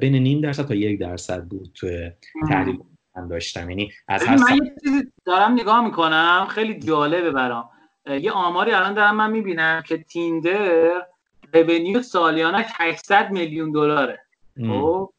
بین 0.00 0.14
نیم 0.14 0.40
درصد 0.40 0.66
تا 0.66 0.74
یک 0.74 1.00
درصد 1.00 1.44
بود 1.44 1.70
تو 1.74 2.10
تحلیل 2.48 2.78
من 3.16 3.28
داشتم. 3.28 3.70
یعنی 3.70 3.92
از 4.08 4.22
هر 4.22 4.36
من 4.36 4.56
یه 4.56 4.74
چیزی 4.84 5.12
دارم 5.24 5.52
نگاه 5.52 5.84
می‌کنم 5.84 6.46
خیلی 6.50 6.78
جالبه 6.78 7.30
برام. 7.30 7.70
یه 8.06 8.32
آماری 8.32 8.72
الان 8.72 8.94
دارم 8.94 9.16
من 9.16 9.30
می‌بینم 9.30 9.82
که 9.86 9.98
تیندر 9.98 11.06
رونیو 11.52 12.02
سالیانش 12.02 12.66
800 12.74 13.30
میلیون 13.30 13.72
دلاره. 13.72 14.20
خب؟ 14.66 15.12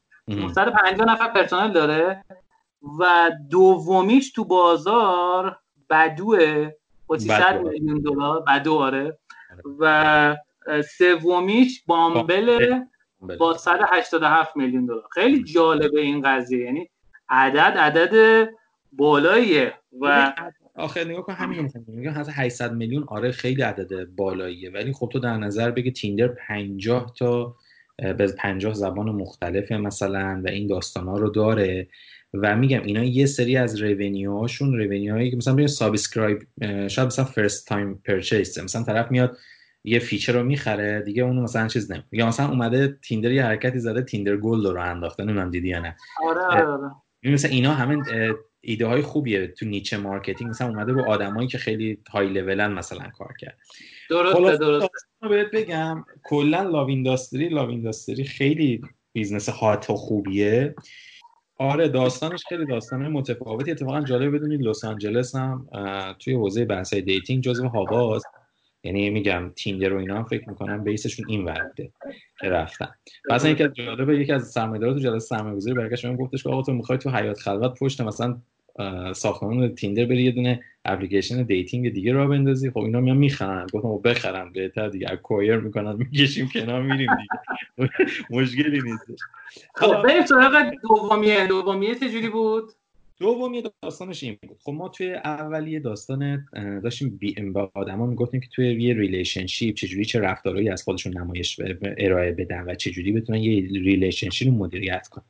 150 0.56 1.08
نفر 1.08 1.28
پرسنل 1.28 1.72
داره 1.72 2.24
و 3.00 3.32
دومیش 3.50 4.32
تو 4.32 4.44
بازار 4.44 5.60
بدوه 5.90 6.72
با 7.08 7.18
300 7.18 7.62
میلیون 7.62 8.02
دلار 8.02 8.42
بدو 8.42 8.76
آره. 8.76 9.18
و 9.80 10.36
سومیش 10.98 11.84
بامبل 11.88 12.80
با 13.40 13.58
187 13.58 14.58
میلیون 14.58 14.86
دلار. 14.86 15.04
خیلی 15.12 15.44
جالبه 15.44 16.02
این 16.02 16.22
قضیه. 16.22 16.66
یعنی 16.66 16.90
عدد 17.30 17.78
عدد 17.78 18.48
بالاییه 18.92 19.74
و 20.02 20.34
آخه 20.76 21.04
نگاه 21.04 21.22
کن 21.22 21.34
همین 21.34 21.72
میگم 21.88 22.14
800 22.16 22.74
میلیون 22.74 23.04
آره 23.08 23.32
خیلی 23.32 23.62
عدد 23.62 24.06
بالاییه. 24.06 24.72
ولی 24.72 24.94
خب 24.94 25.10
تو 25.14 25.20
در 25.20 25.38
نظر 25.38 25.72
بگی 25.72 25.92
تیندر 25.92 26.28
50 26.28 27.14
تا 27.20 27.56
به 27.98 28.28
50 28.38 28.74
زبان 28.74 29.10
مختلفه 29.10 29.78
مثلا 29.78 30.42
و 30.46 30.50
این 30.50 30.68
داستانا 30.68 31.18
رو 31.18 31.30
داره. 31.30 31.88
و 32.34 32.56
میگم 32.56 32.84
اینا 32.84 33.04
یه 33.04 33.26
سری 33.26 33.58
از 33.58 33.82
revenue 33.82 34.38
هاشون 34.38 34.78
revenue 34.78 35.14
هایی 35.14 35.32
که 35.32 35.38
مثلا 35.38 35.54
ببین 35.54 35.68
subscribe 35.68 36.40
شاید 36.88 37.08
مثلا 37.08 37.26
first 37.26 37.68
time 37.68 38.02
purchase 38.06 38.58
مثلا 38.58 38.84
طرف 38.84 39.12
میاد 39.12 39.38
یه 39.84 40.00
feature 40.00 40.34
رو 40.34 40.44
می‌خره 40.44 41.02
دیگه 41.02 41.24
اونو 41.24 41.42
مثلا 41.42 41.68
چیز 41.68 41.92
نمی‌کنه 41.92 42.20
یا 42.20 42.28
مثلا 42.28 42.50
اومده 42.50 42.98
Tinder 43.04 43.32
یه 43.32 43.44
حرکتی 43.44 43.80
زده 43.80 44.02
Tinder 44.02 44.38
Gold 44.38 44.66
رو 44.66 44.82
انداخته 44.82 45.24
نمی‌دونم 45.24 45.52
دیدی 45.52 45.68
یا 45.68 45.80
نه. 45.80 45.96
آره 46.26 46.42
آره, 46.42 46.92
مثلا 47.34 47.52
اینا 47.52 47.74
همه 47.74 48.04
ایده 48.62 48.86
های 48.86 49.02
خوبیه 49.02 49.48
تو 49.48 49.66
niche 49.66 49.98
marketing. 49.98 50.50
مثلا 50.50 50.68
اومده 50.68 50.92
رو 50.92 51.10
آدمایی 51.10 51.48
که 51.48 51.58
خیلی 51.58 51.98
های 52.10 52.30
لولن 52.30 52.74
مثلا 52.74 53.10
کار 53.10 53.34
کرد. 53.40 53.58
درسته 54.10 54.58
درسته. 54.58 54.88
بهت 55.22 55.52
بگم 55.54 56.06
کلا 56.24 56.62
love 56.62 56.88
industry 56.88 57.50
love 57.50 57.70
industry 57.70 58.24
خیلی 58.24 58.82
business 59.14 59.50
hot 59.50 59.90
و 59.90 59.96
خوبیه. 59.96 60.76
آره 61.60 61.88
داستانش 61.88 62.44
خیلی 62.50 62.66
داستانه 62.66 63.10
متفاوتی. 63.10 63.72
اتفاقا 63.72 64.02
جالب 64.02 64.36
بدونید 64.36 64.62
لس 64.62 64.86
آنجلس 64.86 65.36
هم 65.36 65.68
توی 66.20 66.34
حوزه 66.34 66.66
بحث 66.66 66.94
dating 66.94 67.44
جزو 67.44 67.68
hub 67.68 67.93
هاست. 67.93 68.26
یعنی 68.88 69.10
میگم 69.10 69.52
Tinder 69.56 69.94
و 69.94 69.98
اینا 69.98 70.24
فکر 70.24 70.50
می‌کنم 70.50 70.84
base 70.84 71.05
شون 71.05 71.26
این 71.30 71.46
ورده 71.46 71.92
که 72.40 72.50
رفتن. 72.50 72.90
مثلا 73.30 73.52
از 73.52 73.74
جالبه 73.74 74.18
یکی 74.20 74.32
از 74.32 74.52
سرمایه‌دارا 74.52 74.94
تو 74.94 75.00
جلسه 75.00 75.20
سرمایه‌گذاری 75.20 75.76
برگشت 75.76 76.06
من 76.06 76.16
گفتش 76.16 76.44
که 76.44 76.50
آقا 76.50 76.62
تو 76.62 76.74
می‌خوای 76.74 76.98
تو 76.98 77.10
حیات 77.10 77.40
خلوت 77.40 77.80
پشت 77.80 78.02
مثلا 78.02 78.38
ساختمان 79.14 79.76
Tinder 79.76 80.06
بری 80.06 80.24
یه 80.24 80.32
دونه 80.32 80.64
اپلیکیشن 80.86 81.44
dating 81.44 81.94
دیگه 81.94 82.14
را 82.14 82.28
بندازی. 82.28 82.72
خب 82.72 82.78
اینا 82.78 83.00
میان 83.00 83.18
می‌خرن. 83.18 83.68
گفتم 83.74 83.98
بخرم 84.10 84.52
بهتر 84.54 84.90
دیگه. 84.90 85.12
acquire 85.12 85.58
می‌کنن 85.58 85.96
می‌کشیم 85.96 86.50
کنار 86.54 86.82
میریم 86.82 87.10
دیگه. 87.16 87.90
مشکلی 88.30 88.82
نیست. 88.82 89.06
خب 89.76 90.02
بریم 90.02 90.26
سراغ 90.26 90.72
دومیه. 90.84 91.48
دومیه 91.48 91.96
چجوری 91.96 92.30
بود؟ 92.30 92.72
دومی 93.20 93.64
داستانش 93.82 94.24
این 94.24 94.38
بود. 94.48 94.58
خب 94.64 94.72
ما 94.72 94.90
توی 94.90 95.14
اولیه 95.14 95.80
داستان 95.80 96.46
داشتیم 96.84 97.20
با 97.54 97.72
آدما 97.74 98.06
می‌گفتیم 98.06 98.40
که 98.40 98.48
توی 98.56 98.84
یه 98.84 98.94
relationship 98.94 99.76
چجوری 99.76 100.06
چه 100.06 100.20
رفتارهایی 100.20 100.70
از 100.70 100.84
خودشون 100.84 101.18
نمایش 101.18 101.60
ارائه 101.98 102.32
بدن 102.32 102.64
و 102.68 102.76
چجوری 102.76 103.12
بتونن 103.12 103.40
یه 103.40 103.62
relationship 103.62 104.48
رو 104.48 104.54
مدیریت 104.54 105.08
کنن. 105.08 105.26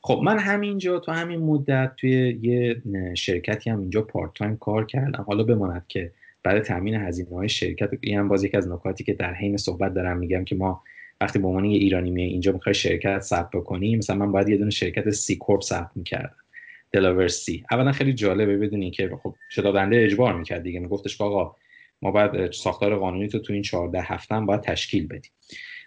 خب 0.00 0.20
من 0.24 0.38
همینجا 0.38 0.98
تو 0.98 1.12
همین 1.12 1.40
مدت 1.40 1.92
توی 1.96 2.38
یه 2.42 2.82
شرکتی 3.14 3.70
هم 3.70 3.80
اینجا 3.80 4.02
part 4.02 4.30
time 4.34 4.56
کار 4.56 4.86
کردم. 4.86 5.24
حالا 5.26 5.44
بماند 5.44 5.84
که 5.88 6.12
برای 6.42 6.60
تامین 6.60 6.94
هزینه 6.94 7.30
های 7.30 7.48
شرکت 7.48 7.90
این 8.00 8.18
هم 8.18 8.28
باز 8.28 8.44
یکی 8.44 8.56
از 8.56 8.68
نکاتی 8.68 9.04
که 9.04 9.14
در 9.14 9.34
حین 9.34 9.56
صحبت 9.56 9.94
دارم 9.94 10.18
میگم 10.18 10.44
که 10.44 10.54
ما 10.54 10.82
وقتی 11.20 11.38
به 11.38 11.48
عنوان 11.48 11.64
یه 11.64 11.78
ایرانی 11.78 12.10
میای 12.10 12.28
اینجا 12.28 12.52
می‌خوای 12.52 12.74
شرکت 12.74 13.20
ثبت 13.20 13.50
بکنی 13.50 13.96
مثلا 13.96 14.16
من 14.16 14.32
باید 14.32 14.48
یه 14.48 14.56
دونه 14.56 14.70
شرکت 14.70 15.10
سی 15.10 15.36
کورپ 15.36 15.62
ثبت 15.62 15.90
می‌کردم. 15.94 16.36
دلاور 16.94 17.28
سی 17.28 17.64
اولا 17.70 17.92
خیلی 17.92 18.12
جالبه 18.12 18.58
بدونی 18.58 18.90
که 18.90 19.10
خب 19.22 19.34
شتابنده 19.50 20.04
اجبار 20.04 20.38
می‌کرد 20.38 20.62
دیگه. 20.62 20.80
میگفتش 20.80 21.20
آقا 21.20 21.56
ما 22.02 22.10
باید 22.10 22.52
ساختار 22.52 22.96
قانونی 22.96 23.28
تو 23.28 23.38
تو 23.38 23.52
این 23.52 23.62
14 23.62 24.00
هفته 24.02 24.34
هم 24.34 24.46
باید 24.46 24.60
تشکیل 24.60 25.06
بدیم. 25.06 25.30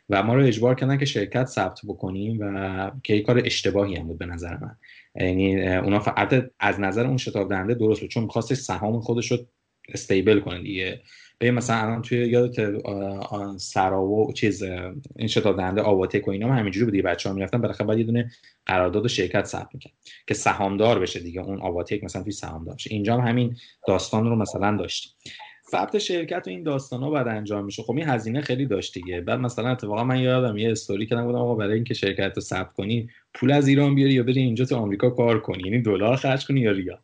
و 0.10 0.24
ما 0.24 0.36
رو 0.36 0.46
اجبار 0.46 0.76
کردن 0.76 0.98
که 0.98 1.06
شرکت 1.06 1.46
ثبت 1.46 1.80
بکنیم 1.88 2.38
و 2.42 2.92
که 3.04 3.22
کار 3.22 3.42
اشتباهی 3.46 3.96
هم 3.96 4.08
بود 4.08 4.18
به 4.18 4.26
نظر 4.26 4.58
من. 4.58 4.76
یعنی 5.16 5.68
اونا 5.68 6.00
فقط 6.00 6.52
از 6.60 6.80
نظر 6.80 7.08
اون 7.08 7.18
شتاب 7.18 7.50
دهنده 7.50 7.74
درست 7.74 8.02
بود. 8.02 8.10
چون 8.10 8.24
میخواستش 8.24 8.58
سهام 8.58 9.00
خودش 9.00 9.32
رو 9.32 9.38
استیبل 9.94 10.40
کنه 10.40 10.62
دیگه. 10.62 11.02
به 11.40 11.52
مثلا 11.52 11.76
الان 11.76 12.02
توی 12.02 12.18
یادت 12.18 12.72
سراو 13.58 14.34
چیز 14.34 14.64
این 15.16 15.28
شتاب 15.28 15.58
دهنده 15.58 15.82
آواتک 15.82 16.28
و 16.28 16.32
اینا 16.32 16.48
هم 16.48 16.60
همینجوری 16.60 16.86
بود 16.86 16.92
دیگه 16.92 17.04
بچه‌ها 17.04 17.36
می‌رفتن 17.36 17.62
بالاخره 17.62 17.88
باید 17.88 18.00
یه 18.00 18.06
دونه 18.06 18.32
قرارداد 18.66 19.06
و 19.06 19.08
شرکت 19.08 19.46
ثبت 19.46 19.68
می‌کرد 19.74 19.94
که 20.28 20.34
سهامدار 20.34 21.00
بشه 21.00 21.20
دیگه 21.20 21.42
اون 21.42 21.62
آواتک 21.62 22.04
مثلا 22.04 22.24
توی 22.24 22.32
سهامدار 22.32 22.76
بشه. 22.76 22.94
اینجا 22.94 23.18
هم 23.18 23.28
همین 23.28 23.56
داستان 23.88 24.30
رو 24.30 24.36
مثلا 24.36 24.78
داشتیم. 24.78 25.12
ثبت 25.72 25.98
شرکت 25.98 26.44
و 26.48 26.50
این 26.50 26.64
داستان 26.64 27.04
ها 27.04 27.10
بعد 27.10 27.28
انجام 27.28 27.66
میشه. 27.66 27.84
خب 27.84 27.92
این 27.92 28.10
هزینه 28.10 28.42
خیلی 28.42 28.66
داشت 28.66 28.94
دیگه. 28.94 29.22
بعد 29.22 29.40
مثلا 29.40 29.70
اتفاقا 29.70 30.04
من 30.04 30.20
یادم 30.20 30.58
یه 30.58 30.72
استوری 30.72 31.06
کردم 31.06 31.26
بودم 31.26 31.38
آقا 31.38 31.56
برای 31.56 31.74
اینکه 31.74 31.94
شرکت 31.94 32.32
رو 32.36 32.42
ثبت 32.42 32.74
کنی 32.74 33.10
پول 33.34 33.52
از 33.52 33.68
ایران 33.68 33.96
بیاری 33.96 34.14
یا 34.14 34.24
بری 34.24 34.42
اینجا 34.42 34.66
تو 34.66 34.76
آمریکا 34.76 35.10
کار 35.10 35.40
کنی؟ 35.40 35.64
یعنی 35.66 35.82
دلار 35.82 36.16
خرج 36.16 36.46
کنی 36.46 36.60
یا 36.60 36.72
ریال؟ 36.72 37.00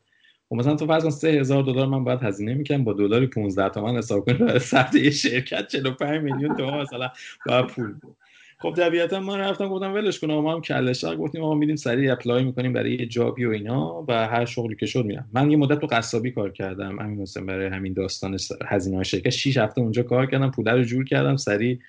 خب 0.54 0.60
مثلا 0.60 0.76
تو 0.76 0.88
فرض 0.88 1.04
کن 1.04 1.10
3000 1.10 1.64
دلار 1.64 1.88
من 1.88 2.04
باید 2.04 2.20
هزینه 2.24 2.54
می‌کنم 2.54 2.84
با 2.84 2.94
دلاری 2.94 3.28
15 3.28 3.70
تومن 3.70 3.98
حساب 3.98 4.26
کنی 4.26 4.38
برای 4.38 4.60
ثبت 4.60 4.96
یه 4.96 5.10
شرکت 5.10 5.68
45 5.68 6.22
میلیون 6.24 6.56
تومن 6.56 6.82
مثلا 6.82 7.10
باید 7.46 7.68
پول 7.68 7.94
بود. 7.94 8.16
خب 8.60 8.74
طبیعتا 8.78 9.20
من 9.20 9.40
رفتم 9.40 9.70
گفتم 9.70 9.94
ولش 9.94 10.20
کن 10.20 10.32
ما 10.32 10.54
هم 10.54 10.62
کله 10.62 10.94
شق 10.94 11.16
گفتیم 11.16 11.44
آقا 11.44 11.56
میریم 11.56 11.76
سریع 11.76 12.14
اپلای 12.14 12.44
می‌کنیم 12.44 12.74
برای 12.74 12.94
یه 12.94 13.06
جابی 13.06 13.46
و 13.46 13.50
اینا 13.50 14.06
و 14.08 14.28
هر 14.28 14.46
شغلی 14.46 14.76
که 14.76 14.86
شد 14.86 15.06
میرم 15.06 15.30
من 15.34 15.52
یه 15.52 15.58
مدت 15.58 15.80
تو 15.80 15.88
قصابی 15.88 16.32
کار 16.32 16.52
کردم 16.52 17.00
همین 17.00 17.22
مثلا 17.22 17.44
برای 17.46 17.68
همین 17.68 17.94
داستان 17.94 18.38
هزینه 18.68 18.96
های 18.96 19.06
شرکت. 19.06 19.30
6 19.30 19.58
هفته 19.58 19.82
اونجا 19.82 20.04
کار 20.04 20.26
کردم 20.26 20.52
پول 20.52 20.68
رو 20.68 20.84
جور 20.84 21.06
کردم 21.06 21.38
سریع 21.38 21.80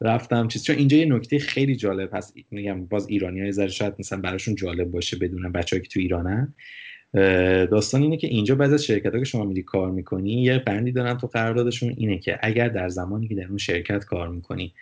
رفتم. 0.00 0.48
چیز 0.48 0.64
چون 0.64 0.76
اینجا 0.76 0.96
یه 0.96 1.06
نکته 1.06 1.38
خیلی 1.38 1.76
جالب 1.76 2.10
هست. 2.12 2.34
میگم 2.50 2.86
باز 2.86 3.08
ایرانی 3.08 3.40
های 3.40 3.70
شاید 3.70 3.94
مثلا 3.98 4.20
براشون 4.20 4.54
جالب 4.54 4.90
باشه 4.90 5.18
بدون 5.18 5.52
بچه‌ای 5.52 5.82
که 5.82 5.88
تو 5.88 6.00
ایرانن. 6.00 6.54
داستان 7.70 8.02
اینه 8.02 8.16
که 8.16 8.26
اینجا 8.26 8.54
بعضی 8.54 8.74
از 8.74 8.84
شرکت 8.84 9.12
ها 9.12 9.18
که 9.18 9.24
شما 9.24 9.44
میری 9.44 9.62
کار 9.62 9.90
می‌کنی 9.90 10.42
یه 10.42 10.58
بندی 10.58 10.92
دارن 10.92 11.18
تو 11.18 11.26
قراردادشون 11.26 11.94
اینه 11.96 12.18
که 12.18 12.38
اگر 12.42 12.68
در 12.68 12.88
زمانی 12.88 13.28
که 13.28 13.34
در 13.34 13.46
اون 13.46 13.58
شرکت 13.58 14.04
کار 14.04 14.28
می‌کنی 14.28 14.74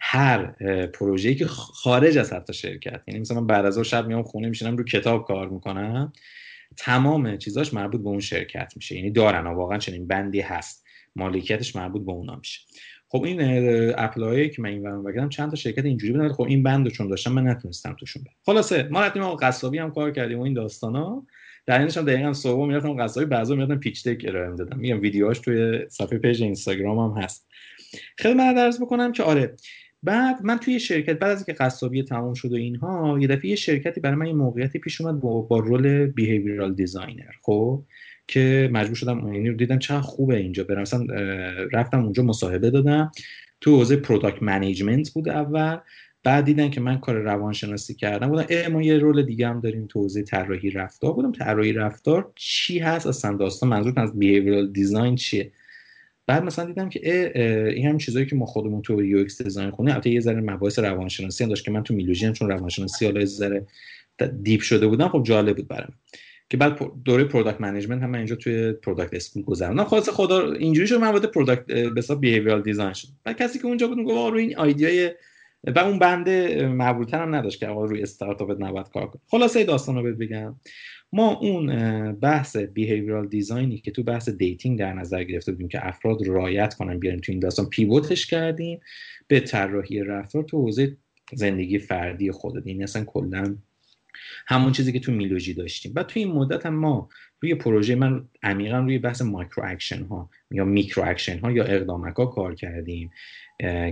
هر 0.00 0.46
پروژه‌ای 0.86 1.34
که 1.34 1.46
خارج 1.46 2.18
از 2.18 2.32
حتی 2.32 2.52
شرکت 2.52 3.00
یعنی 3.06 3.20
مثلا 3.20 3.40
بعد 3.40 3.66
از 3.66 3.78
شب 3.78 4.06
میام 4.06 4.22
خونه 4.22 4.48
میشینم 4.48 4.76
رو 4.76 4.84
کتاب 4.84 5.26
کار 5.26 5.48
می‌کنم 5.48 6.12
تمام 6.76 7.36
چیزاش 7.36 7.74
مربوط 7.74 8.00
به 8.00 8.08
اون 8.08 8.20
شرکت 8.20 8.72
میشه. 8.76 8.96
یعنی 8.96 9.10
دارن 9.10 9.46
و 9.46 9.50
واقعا 9.50 9.78
چنین 9.78 10.06
بندی 10.06 10.40
هست. 10.40 10.84
مالکیتش 11.16 11.76
مربوط 11.76 12.06
به 12.06 12.12
اونا 12.12 12.36
میشه. 12.36 12.60
خب 13.08 13.22
این 13.22 13.38
اپلایی 13.98 14.50
که 14.50 14.62
من 14.62 14.68
این 14.68 14.82
ورم 14.82 15.04
بگم 15.04 15.28
چند 15.28 15.50
تا 15.50 15.56
شرکت 15.56 15.84
اینجوری 15.84 16.12
بودن 16.12 16.28
خب 16.28 16.42
این 16.42 16.62
بند 16.62 16.88
چون 16.88 17.08
داشتم 17.08 17.32
من 17.32 17.46
نتونستم 17.46 17.96
توشون 18.00 18.22
برم. 18.22 18.34
خلاصه 18.46 18.88
ما 18.90 19.00
رفتیم 19.00 19.34
قصابی 19.34 19.78
هم 19.78 19.90
کار 19.90 20.10
کردیم 20.10 20.38
و 20.38 20.42
این 20.42 20.54
داستانا. 20.54 21.26
در 21.68 21.80
هم 21.80 21.86
دقیقا 21.86 22.32
صبح 22.32 22.66
می‌رفتم 22.66 23.02
قصابی 23.02 23.26
بعضا 23.26 23.54
می‌رفتم 23.54 23.78
pitch 23.78 24.08
deck 24.08 24.24
ارائه 24.28 24.50
می‌دادم. 24.50 24.78
میگم 24.78 25.00
ویدیوهاش 25.00 25.38
توی 25.38 25.86
صفحه 25.88 26.18
page 26.18 26.42
اینستاگرام 26.42 26.98
هم 26.98 27.22
هست. 27.22 27.46
خیلی 28.16 28.34
من 28.34 28.58
عرض 28.58 28.80
بکنم 28.80 29.12
که 29.12 29.22
آره 29.22 29.56
بعد 30.02 30.36
من 30.42 30.58
توی 30.58 30.80
شرکت 30.80 31.18
بعد 31.18 31.30
از 31.30 31.38
اینکه 31.38 31.64
قصابی 31.64 32.02
تموم 32.02 32.34
شد 32.34 32.52
و 32.52 32.54
اینها 32.54 33.18
یه 33.20 33.26
دفعه 33.26 33.50
یه 33.50 33.56
شرکتی 33.56 34.00
برای 34.00 34.16
من 34.16 34.26
یه 34.26 34.32
موقعیتی 34.32 34.78
پیش 34.78 35.00
اومد 35.00 35.20
با, 35.20 35.40
با 35.40 35.58
role 35.58 36.06
behavioral 36.06 36.74
designer 36.74 37.32
خب؟ 37.42 37.82
که 38.28 38.70
مجبور 38.72 38.96
شدم 38.96 39.32
یعنی 39.34 39.54
دیدم 39.54 39.78
چقدر 39.78 40.00
خوبه 40.00 40.36
اینجا 40.36 40.64
برم. 40.64 40.80
مثلا 40.80 41.06
رفتم 41.72 42.04
اونجا 42.04 42.22
مصاحبه 42.22 42.70
دادم. 42.70 43.10
تو 43.60 43.76
حوزه 43.76 43.96
product 43.96 44.42
management 44.42 45.10
بود 45.10 45.28
اول. 45.28 45.78
بعد 46.28 46.44
دیدن 46.44 46.70
که 46.70 46.80
من 46.80 46.98
کار 46.98 47.16
روانشناسی 47.16 47.94
کردم 47.94 48.28
بودم 48.28 48.46
اه 48.50 48.68
ما 48.68 48.82
یه 48.82 48.98
role 48.98 49.22
دیگه 49.22 49.48
هم 49.48 49.60
داریم 49.60 49.86
تو 49.86 50.08
طراحی 50.08 50.70
رفتار. 50.70 51.12
بودم 51.12 51.32
طراحی 51.32 51.72
رفتار 51.72 52.32
چی 52.34 52.78
هست؟ 52.78 53.06
اصلا 53.06 53.36
داستان 53.36 53.68
منظور 53.68 54.00
از 54.00 54.18
behavioral 54.18 54.72
design 54.72 55.16
چیه؟ 55.16 55.52
بعد 56.26 56.42
مثلا 56.42 56.64
دیدم 56.64 56.88
که 56.88 57.32
این 57.74 57.86
هم 57.86 57.98
چیزایی 57.98 58.26
که 58.26 58.36
ما 58.36 58.46
خودمون 58.46 58.82
تو 58.82 59.04
UX 59.04 59.42
design 59.42 59.70
خونه 59.70 59.92
البته 59.92 60.10
یه 60.10 60.20
ذره 60.20 60.40
مباحث 60.40 60.78
روانشناسی 60.78 61.44
هم 61.44 61.50
داشت 61.50 61.64
که 61.64 61.70
من 61.70 61.82
تو 61.82 61.94
میلوژی 61.94 62.26
هم 62.26 62.32
چون 62.32 62.48
روانشناسی 62.48 63.04
حالا 63.04 63.24
ذره 63.24 63.66
deep 64.42 64.60
شده 64.60 64.86
بودم 64.86 65.08
خب 65.08 65.22
جالب 65.22 65.56
بود 65.56 65.68
برام. 65.68 65.92
که 66.50 66.56
بعد 66.56 66.78
دوره 67.04 67.24
product 67.24 67.60
management 67.60 68.02
هم 68.02 68.10
من 68.10 68.18
اینجا 68.18 68.36
توی 68.36 68.72
Product 68.72 69.14
School 69.14 69.42
گذروندم. 69.42 69.84
خلاص 69.84 70.08
خدا 70.08 70.52
اینجوری 70.52 70.86
شد 70.86 71.00
من 71.00 71.08
وارد 71.08 71.24
product 71.24 71.64
به 71.64 71.92
حساب 71.96 72.20
behavioral 72.20 72.62
design 72.62 72.92
شد 72.92 73.08
بعد 73.24 73.36
کسی 73.36 73.58
که 73.58 73.66
اونجا 73.66 73.88
بود 73.88 74.04
گفت 74.04 74.32
روی 74.32 74.42
این 74.42 74.58
ایده 74.60 75.16
و 75.64 75.78
اون 75.78 75.98
بنده 75.98 76.66
مربوطه 76.68 77.16
هم 77.16 77.34
نداشت 77.34 77.60
که 77.60 77.66
آقا 77.66 77.84
روی 77.84 78.02
استارتاپ 78.02 78.62
نباید 78.62 78.88
کار 78.88 79.06
کنه. 79.06 79.22
خلاصه 79.26 79.64
داستان 79.64 80.06
رو 80.06 80.16
بگم. 80.16 80.56
ما 81.12 81.34
اون 81.34 82.12
بحث 82.12 82.56
behavioral 82.56 83.28
design 83.28 83.71
ی 83.71 83.78
که 83.78 83.90
تو 83.90 84.02
بحث 84.02 84.28
dating 84.28 84.78
در 84.78 84.92
نظر 84.92 85.24
گرفته 85.24 85.52
بودیم 85.52 85.68
که 85.68 85.86
افراد 85.86 86.26
right 86.26 86.74
کنن 86.74 86.98
بیاریم 86.98 87.20
تو 87.20 87.32
این 87.32 87.40
داستان 87.40 87.66
pivot 87.66 88.09
ش 88.09 88.26
کردیم 88.26 88.80
به 89.28 89.40
طراحی 89.40 90.00
رفتار 90.00 90.42
تو 90.42 90.62
حوزه 90.62 90.96
زندگی 91.32 91.78
فردی 91.78 92.30
خودت. 92.30 92.66
یعنی 92.66 92.82
اصلا 92.82 93.04
کلا 93.04 93.56
همون 94.46 94.72
چیزی 94.72 94.92
که 94.92 95.00
تو 95.00 95.12
میلوژی 95.12 95.54
داشتیم. 95.54 95.92
و 95.96 96.02
تو 96.02 96.20
این 96.20 96.32
مدت 96.32 96.66
هم 96.66 96.74
ما 96.74 97.08
روی 97.40 97.54
پروژه 97.54 97.94
من 97.94 98.28
عمیقا 98.42 98.78
روی 98.78 98.98
بحث 98.98 99.22
micro 99.22 99.64
action 99.66 100.04
ها 100.04 100.30
یا 100.50 100.64
micro 100.64 101.04
action 101.06 101.38
ها 101.38 101.50
یا 101.52 101.64
اقدامک 101.64 102.16
ها 102.16 102.26
کار 102.26 102.54
کردیم. 102.54 103.10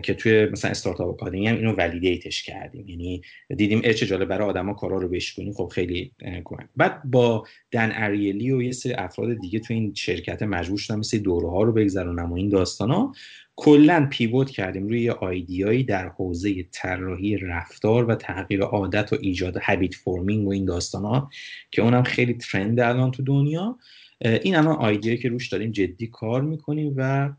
که 0.02 0.14
توی 0.14 0.47
مثلا 0.47 0.70
استارتاپ 0.70 1.09
آکادمی 1.09 1.48
هم 1.48 1.56
اینو 1.56 1.72
validate 1.73 2.28
ش 2.28 2.43
کردیم. 2.43 2.88
یعنی 2.88 3.22
دیدیم 3.56 3.80
چه 3.80 4.06
جالب 4.06 4.28
برای 4.28 4.48
آدما 4.48 4.74
کارا 4.74 4.98
رو 4.98 5.09
بشکنیم 5.09 5.52
خب 5.52 5.68
خیلی 5.74 6.12
کمک. 6.44 6.66
بعد 6.76 7.02
با 7.05 7.47
Dan 7.70 7.93
Ariely 7.94 8.51
و 8.51 8.62
یه 8.62 8.72
سری 8.72 8.93
افراد 8.93 9.40
دیگه 9.40 9.59
تو 9.59 9.74
این 9.74 9.94
شرکت 9.94 10.43
مجبور 10.43 10.78
شدم 10.78 10.98
مثل 10.98 11.18
دوره 11.18 11.51
ها 11.51 11.62
رو 11.62 11.72
بگذرونم 11.72 12.32
و 12.32 12.34
این 12.34 12.48
داستانا 12.48 13.12
کلا 13.56 14.09
pivot 14.10 14.51
کردیم 14.51 14.88
روی 14.88 15.10
idea 15.10 15.60
یی 15.60 15.85
در 15.84 16.09
حوزه 16.09 16.62
طراحی 16.62 17.36
رفتار 17.36 18.05
و 18.05 18.14
تغییر 18.14 18.62
عادت 18.62 19.12
و 19.12 19.16
ایجاد 19.20 19.56
habit 19.56 19.94
forming 19.94 20.47
و 20.47 20.51
این 20.51 20.64
داستان 20.64 21.05
ها 21.05 21.30
که 21.70 21.82
اونم 21.82 22.02
خیلی 22.02 22.34
trend 22.35 22.81
الان 22.80 23.10
تو 23.10 23.22
دنیا. 23.22 23.78
این 24.20 24.56
الان 24.56 24.76
idea 24.77 25.05
یی 25.05 25.18
که 25.18 25.28
روش 25.28 25.48
داریم 25.48 25.70
جدی 25.70 26.06
کار 26.06 26.43
می‌کنیم 26.43 26.94
و 26.97 27.30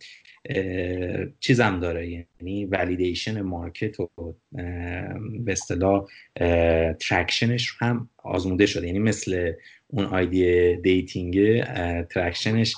چیزم 1.40 1.80
داره 1.80 2.26
یعنی 2.42 2.66
validation 2.66 3.42
market 3.42 4.00
و 4.00 4.10
به 5.40 5.52
اصطلاح 5.52 6.06
traction 7.00 7.60
ش 7.60 7.76
هم 7.80 8.10
آزموده 8.18 8.66
شده. 8.66 8.88
یعنی 8.88 9.00
مثل 9.00 9.52
اون 9.88 10.06
idea 10.06 10.76
ی 10.78 10.90
dating 10.90 11.64
traction 12.04 12.61
ش 12.61 12.76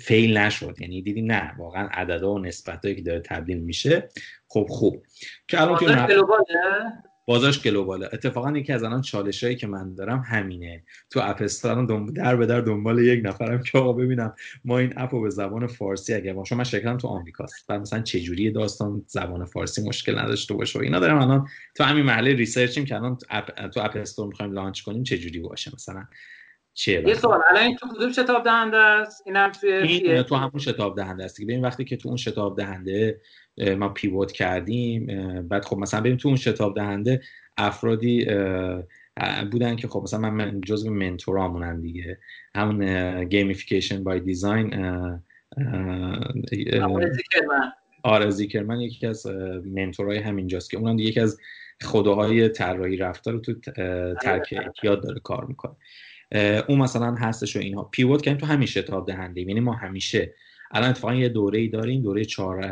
fail 0.00 0.36
نشد. 0.36 0.76
یعنی 0.80 1.02
دیدی 1.02 1.22
نه 1.22 1.52
واقعا 1.58 1.88
عددا 1.92 2.32
و 2.32 2.38
نسبتهایی 2.38 2.96
که 2.96 3.02
داره 3.02 3.20
تبدیل 3.20 3.58
میشه 3.58 4.08
خب 4.48 4.66
خوب. 4.68 5.02
که 5.48 5.62
الان 5.62 5.78
بازارش 7.28 7.62
global 7.62 8.01
ه 8.01 8.08
اتفاقا 8.12 8.58
یکی 8.58 8.72
از 8.72 8.84
الان 8.84 9.00
چالش 9.00 9.44
هایی 9.44 9.56
که 9.56 9.66
من 9.66 9.94
دارم 9.94 10.24
همینه. 10.26 10.84
تو 11.10 11.20
App 11.22 11.42
Store 11.42 12.06
در 12.14 12.36
به 12.36 12.46
در 12.46 12.60
دنبال 12.60 12.98
یک 12.98 13.20
نفرم 13.24 13.62
که 13.62 13.78
آقا 13.78 13.92
ببینم 13.92 14.34
ما 14.64 14.78
این 14.78 14.92
اپ 14.96 15.14
رو 15.14 15.20
به 15.20 15.30
زبان 15.30 15.66
فارسی 15.66 16.14
اگر 16.14 16.32
باشه 16.32 16.54
من 16.54 16.64
شرکتم 16.64 16.96
تو 16.96 17.08
آمریکاست. 17.08 17.64
و 17.68 17.78
مثلا 17.78 18.02
چه 18.02 18.20
جوری 18.20 18.50
داستان 18.50 19.02
زبان 19.06 19.44
فارسی 19.44 19.88
مشکل 19.88 20.18
نداشته 20.18 20.54
باشه 20.54 20.78
و 20.78 20.82
اینا 20.82 20.98
دارم 20.98 21.18
الان 21.18 21.48
تو 21.76 21.84
همین 21.84 22.04
مرحله 22.04 22.34
research 22.34 22.74
یم 22.74 22.84
که 22.84 22.96
الان 22.96 23.16
تو 23.74 23.80
App 23.80 23.96
Store 23.96 24.26
می‌خوایم 24.26 24.52
launch 24.52 24.82
کنیم 24.82 25.02
چه 25.02 25.18
جوری 25.18 25.40
باشه 25.40 25.70
مثلا. 25.74 26.04
چیه 26.74 27.04
یه 27.08 27.14
سوال 27.14 27.40
الان 27.50 27.62
این 27.62 27.76
تو 27.76 27.88
کدوم 27.88 28.12
شتاب 28.12 28.44
دهنده 28.44 28.76
است؟ 28.76 29.22
اینم 29.26 29.52
توی 29.52 29.72
این 29.72 30.22
تو 30.22 30.34
همون 30.34 30.58
شتاب 30.58 30.96
دهنده 30.96 31.24
است 31.24 31.42
ببین 31.42 31.64
وقتی 31.64 31.84
که 31.84 31.96
تو 31.96 32.08
اون 32.08 32.16
شتاب 32.16 32.56
دهنده 32.56 33.20
ما 33.78 33.88
pivot 33.88 34.32
کردیم 34.32 35.06
بعد 35.48 35.64
خب 35.64 35.78
مثلا 35.78 36.00
بریم 36.00 36.16
تو 36.16 36.28
اون 36.28 36.36
شتاب 36.36 36.76
دهنده 36.76 37.20
افرادی 37.56 38.26
بودن 39.50 39.76
که 39.76 39.88
خب 39.88 40.00
مثلا 40.02 40.30
من 40.30 40.60
جزو 40.60 40.90
mentor 40.90 41.44
امونن 41.44 41.80
دیگه. 41.80 42.18
همون 42.54 43.24
Gamification 43.24 44.04
by 44.04 44.20
Design 44.20 44.74
آره 48.02 48.30
Zichermann 48.30 48.80
یکی 48.80 49.06
از 49.06 49.26
mentor 49.64 50.10
ای 50.10 50.18
همینجاست 50.18 50.70
که 50.70 50.76
اونم 50.76 50.98
یکی 50.98 51.20
از 51.20 51.38
خداهای 51.82 52.48
طراحی 52.48 52.96
رفتار 52.96 53.34
رو 53.34 53.40
تو 53.40 53.54
ترک 54.22 54.54
اعتیاد 54.64 55.02
داره 55.02 55.20
کار 55.20 55.44
می‌کنه. 55.44 55.74
اون 56.68 56.78
مثلا 56.78 57.14
هستش 57.14 57.56
و 57.56 57.58
اینها. 57.58 57.84
pivot 57.84 58.22
کردیم 58.22 58.38
تو 58.40 58.46
همین 58.46 58.66
شتاب 58.66 59.06
دهنده. 59.06 59.40
یعنی 59.40 59.60
ما 59.60 59.72
همیشه 59.72 60.34
الان 60.70 60.90
اتفاقا 60.90 61.14
یه 61.14 61.28
دوره 61.28 61.58
ای 61.58 61.68
داریم 61.68 62.02
دوره 62.02 62.24
چهار 62.24 62.66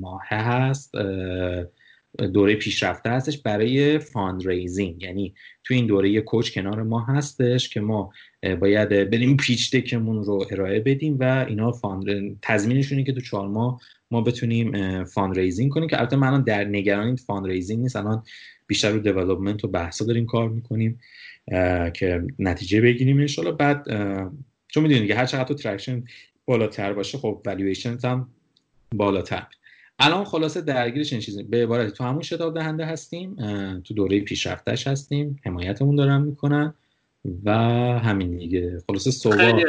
ماهه 0.00 0.34
هست 0.34 0.92
دوره 2.32 2.54
پیشرفته 2.54 3.10
هستش 3.10 3.38
برای 3.38 3.98
fundraising 3.98 5.02
یعنی 5.02 5.34
تو 5.64 5.74
این 5.74 5.86
دوره 5.86 6.10
یه 6.10 6.20
coach 6.20 6.54
کنار 6.54 6.82
ما 6.82 7.00
هستش 7.00 7.68
که 7.68 7.80
ما 7.80 8.12
باید 8.60 8.88
بریم 8.88 9.36
pitch 9.36 9.76
deck 9.76 10.03
مون 10.03 10.24
رو 10.24 10.46
ارائه 10.50 10.80
بدیم 10.80 11.16
و 11.20 11.44
اینا 11.48 11.72
fund 11.72 12.36
تضمینشونه 12.42 13.04
که 13.04 13.12
تو 13.12 13.20
چهار 13.20 13.48
ماه 13.48 13.80
ما 14.10 14.20
بتونیم 14.20 15.04
fundraising 15.04 15.70
کنیم 15.70 15.88
که 15.88 15.98
البته 15.98 16.16
من 16.16 16.42
در 16.42 16.64
نگران 16.64 17.16
fundraising 17.16 17.82
نیست. 17.82 17.96
الان 17.96 18.22
بیشتر 18.66 18.90
رو 18.90 18.98
development 18.98 19.64
و 19.64 19.68
بحثا 19.68 20.04
داریم 20.04 20.26
کار 20.26 20.48
می‌کنیم 20.48 21.00
که 21.94 22.22
نتیجه 22.38 22.80
بگیریم 22.80 23.18
انشالله 23.18 23.52
بعد 23.52 23.86
چون 24.68 24.82
می‌دونید 24.82 25.06
که 25.06 25.14
هر 25.14 25.26
چقدر 25.26 25.44
تو 25.44 25.54
traction 25.54 26.04
بالاتر 26.50 26.92
باشه 26.92 27.18
خب 27.18 27.42
والویشن 27.46 27.98
هم 28.04 28.28
بالاتر. 28.94 29.46
الان 29.98 30.24
خلاصه 30.24 30.60
درگیرش 30.60 31.12
این 31.12 31.22
چیزی 31.22 31.42
به 31.42 31.62
عبارتی 31.62 31.92
تو 31.92 32.04
همون 32.04 32.22
شتاب 32.22 32.54
دهنده 32.54 32.84
هستیم 32.84 33.36
تو 33.80 33.94
دوره 33.94 34.20
پیشرفتش 34.20 34.86
هستیم 34.86 35.40
حمایتمون 35.44 35.96
دارن 35.96 36.20
می‌کنن 36.20 36.74
و 37.44 37.52
همین 37.98 38.36
دیگه. 38.36 38.78
خلاصه 38.86 39.10
صبح. 39.10 39.62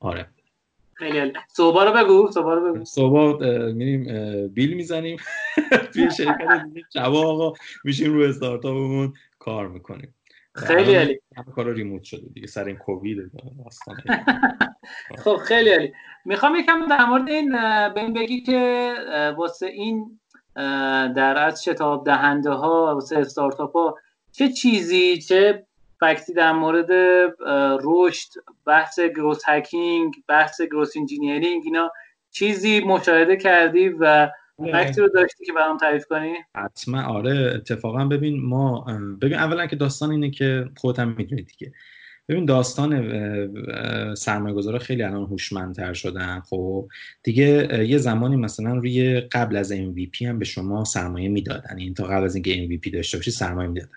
آره. 0.00 0.26
خیلی 0.94 1.32
صبح 1.48 1.84
رو 1.84 1.92
بگو 1.92 2.30
صبح 2.34 2.54
رو 2.54 2.74
بگو. 2.74 2.84
صبح 2.84 3.44
میریم 3.72 4.04
بیل 4.48 4.74
می‌زنیم. 4.74 5.16
توی 5.94 6.10
شرکت 6.16 6.62
شبا 6.94 7.26
آقا 7.26 7.52
میشیم 7.84 8.12
رو 8.14 8.22
استارتاپمون 8.22 9.14
کار 9.38 9.68
می‌کنیم. 9.68 10.14
خیلی 10.54 10.94
عالی. 10.94 11.20
کارا 11.54 11.72
ریموت 11.72 12.02
شده 12.02 12.28
دیگه 12.34 12.46
سر 12.46 12.64
این 12.64 12.76
کووید 12.76 13.18
خب 15.24 15.36
خیلی 15.36 15.70
عالی. 15.70 15.92
می‌خوام 16.24 16.56
یکم 16.56 16.86
در 16.86 17.04
مورد 17.04 17.28
این 17.28 17.52
بهم 17.94 18.12
بگی 18.12 18.40
که 18.40 18.94
واسه 19.36 19.66
این 19.66 20.20
در 21.16 21.38
از 21.38 21.64
شتاب 21.64 22.06
دهنده 22.06 22.50
ها 22.50 22.94
واسه 22.94 23.18
استارتاپ 23.18 23.76
ها 23.76 23.98
چه 24.32 24.48
چیزی 24.48 25.18
چه 25.18 25.66
fact 26.00 26.26
ی 26.26 26.32
در 26.32 26.52
مورد 26.52 26.90
رشد 27.84 28.28
بحث 28.66 29.00
growth 29.00 29.42
hacking 29.46 30.14
بحث 30.28 30.60
growth 30.60 30.96
engineering 30.96 31.62
اینا 31.64 31.90
چیزی 32.30 32.80
مشاهده 32.80 33.36
کردی 33.36 33.88
و 33.88 34.30
fact 34.62 34.92
ی 34.92 35.00
رو 35.00 35.08
داشتی 35.08 35.44
که 35.44 35.52
برام 35.52 35.76
تعریف 35.76 36.06
کنی؟ 36.06 36.32
حتما. 36.56 37.02
آره 37.02 37.52
اتفاقا 37.54 38.04
ببین 38.04 38.42
ما 38.42 38.80
ببین 39.22 39.38
اولا 39.38 39.66
که 39.66 39.76
داستان 39.76 40.10
اینه 40.10 40.30
که 40.30 40.70
خودت 40.76 40.98
هم 40.98 41.14
می‌دونی 41.18 41.42
دیگه. 41.42 41.72
ببین 42.28 42.44
داستان 42.44 44.14
سرمایه 44.14 44.54
گذاره 44.54 44.78
خیلی 44.78 45.02
الان 45.02 45.26
هوشمندتر 45.26 45.92
شدن. 45.92 46.40
خب 46.40 46.88
دیگه 47.22 47.84
یه 47.88 47.98
زمانی 47.98 48.36
مثلا 48.36 48.74
روی 48.74 49.20
قبل 49.20 49.56
از 49.56 49.72
MVP 49.72 50.22
هم 50.22 50.38
به 50.38 50.44
شما 50.44 50.84
سرمایه 50.84 51.28
می‌دادن. 51.28 51.70
این 51.70 51.78
یعنی 51.78 51.94
تا 51.94 52.04
قبل 52.04 52.24
از 52.24 52.34
اینکه 52.34 52.68
MVP 52.68 52.90
داشته 52.92 53.18
باشی 53.18 53.30
سرمایه 53.30 53.68
می‌دادن. 53.68 53.96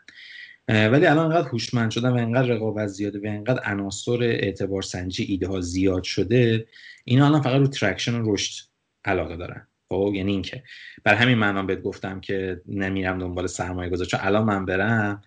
ولی 0.67 1.05
الان 1.05 1.25
انقدر 1.25 1.47
هوشمند 1.47 1.91
شدن 1.91 2.09
و 2.09 2.15
انقدر 2.15 2.47
رقابت 2.47 2.87
زیاده 2.87 3.19
و 3.19 3.25
انقدر 3.25 3.61
عناصر 3.65 4.23
اعتبار 4.23 4.81
سنجی 4.81 5.23
ایده 5.23 5.47
ها 5.47 5.61
زیاد 5.61 6.03
شده 6.03 6.67
اینا 7.03 7.25
الان 7.25 7.41
فقط 7.41 7.59
رو 7.59 7.67
traction 7.67 8.15
و 8.15 8.33
رشد 8.33 8.65
علاقه 9.05 9.37
دارن. 9.37 9.67
خب 9.89 10.11
یعنی 10.15 10.31
اینکه 10.31 10.63
بر 11.03 11.15
همین 11.15 11.37
معنا 11.37 11.63
بهت 11.63 11.81
گفتم 11.81 12.19
که 12.19 12.61
نمیرم 12.67 13.19
دنبال 13.19 13.47
سرمایه 13.47 13.89
گذار 13.89 14.07
چون 14.07 14.19
الان 14.23 14.43
من 14.43 14.65
برم 14.65 15.21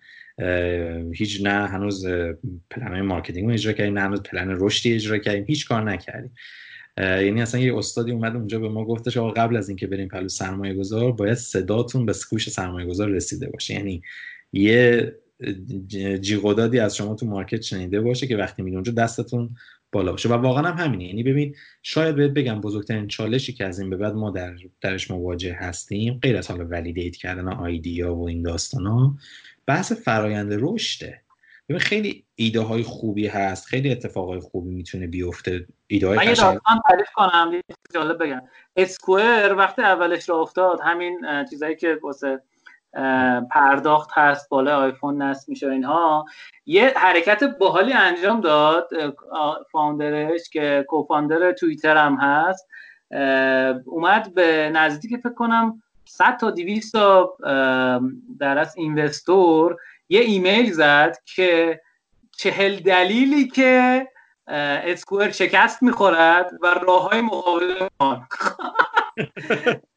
هیچ 1.13 1.41
نه 1.43 1.67
هنوز 1.67 2.05
plan 2.69 3.01
marketing 3.01 3.47
رو 3.47 3.53
اجرا 3.53 3.73
کردیم 3.73 3.93
نه 3.93 4.01
هنوز 4.01 4.21
پلن 4.21 4.57
رشدی 4.59 4.93
اجرا 4.93 5.17
کردیم 5.17 5.45
هیچ 5.47 5.67
کار 5.67 5.83
نکردیم. 5.91 6.31
یعنی 6.97 7.41
اصلا 7.41 7.61
یه 7.61 7.77
استادی 7.77 8.11
اومد 8.11 8.35
اونجا 8.35 8.59
به 8.59 8.69
ما 8.69 8.85
گفتش 8.85 9.17
آقا 9.17 9.31
قبل 9.31 9.55
از 9.55 9.69
اینکه 9.69 9.87
بریم 9.87 10.07
پهلو 10.07 10.27
سرمایه 10.27 10.73
گذار 10.73 11.11
باید 11.11 11.33
صداتون 11.33 12.05
به 12.05 12.13
گوش 12.13 12.49
سرمایه 12.49 12.87
گذار 12.87 13.09
رسیده 13.09 13.49
باشه. 13.49 13.73
یعنی 13.73 14.01
یه 14.53 15.13
جیغدادی 16.21 16.79
از 16.79 16.95
شما 16.95 17.15
تو 17.15 17.25
مارکت 17.25 17.61
شنیده 17.61 18.01
باشه 18.01 18.27
که 18.27 18.37
وقتی 18.37 18.61
میری 18.61 18.75
اونجا 18.75 18.91
دستتون 18.91 19.49
بالا 19.91 20.11
باشه. 20.11 20.29
و 20.29 20.33
واقعا 20.33 20.71
هم 20.71 20.85
همینه. 20.85 21.03
یعنی 21.03 21.23
ببین 21.23 21.55
شاید 21.83 22.15
بهت 22.15 22.31
بگم 22.31 22.61
بزرگترین 22.61 23.07
چالشی 23.07 23.53
که 23.53 23.65
از 23.65 23.79
این 23.79 23.89
به 23.89 23.97
بعد 23.97 24.13
ما 24.13 24.31
در 24.31 24.55
درش 24.81 25.11
مواجه 25.11 25.53
هستیم 25.53 26.19
غیر 26.21 26.37
از 26.37 26.51
حالا 26.51 26.65
ولیدیت 26.65 27.15
کردن 27.15 27.47
آیدیا 27.47 28.15
و 28.15 28.27
این 28.27 28.47
ها 28.85 29.15
بحث 29.65 29.91
فرایند 29.91 30.57
رشده. 30.59 31.21
ببین 31.69 31.79
خیلی 31.79 32.25
ایده 32.35 32.59
های 32.59 32.83
خوبی 32.83 33.27
هست 33.27 33.67
خیلی 33.67 33.91
اتفاقای 33.91 34.39
خوبی 34.39 34.69
می‌تونه 34.69 35.07
بیفته. 35.07 35.67
ایده 35.87 36.07
های 36.07 36.17
من 36.17 36.35
تعریف 36.89 37.09
کنم 37.15 37.61
جالب 37.93 38.23
بگم. 38.23 38.41
اسکوئر 38.75 39.53
وقتی 39.53 39.81
اولش 39.81 40.29
را 40.29 40.41
افتاد 40.41 40.79
همین 40.83 41.21
چیزایی 41.49 41.75
که 41.75 41.99
واسه 42.03 42.41
پرداخت 43.51 44.09
هست 44.13 44.49
بالا 44.49 44.77
آیفون 44.77 45.21
نصب 45.21 45.49
میشه 45.49 45.69
اینها. 45.69 46.25
یه 46.65 46.93
حرکت 46.95 47.43
باحالی 47.43 47.93
انجام 47.93 48.41
داد 48.41 48.89
فاوندرش 49.71 50.49
که 50.49 50.85
کوفاندر 50.87 51.51
توییتر 51.51 51.97
هم 51.97 52.15
هست. 52.15 52.67
اومد 53.85 54.33
به 54.33 54.71
نزدیک 54.73 55.17
فکر 55.17 55.33
کنم 55.33 55.81
100 56.05 56.37
تا 56.37 56.51
200 56.51 56.93
تا 56.93 57.37
در 58.39 58.57
از 58.57 58.77
اینوستور 58.77 59.77
یه 60.09 60.19
ایمیل 60.19 60.71
زد 60.71 61.17
که 61.25 61.81
چهل 62.37 62.75
دلیلی 62.75 63.47
که 63.47 64.07
اسکوئر 64.47 65.31
شکست 65.31 65.83
می‌خورد 65.83 66.51
و 66.61 66.67
راه 66.67 67.09
های 67.09 67.21
مقابل 67.21 67.87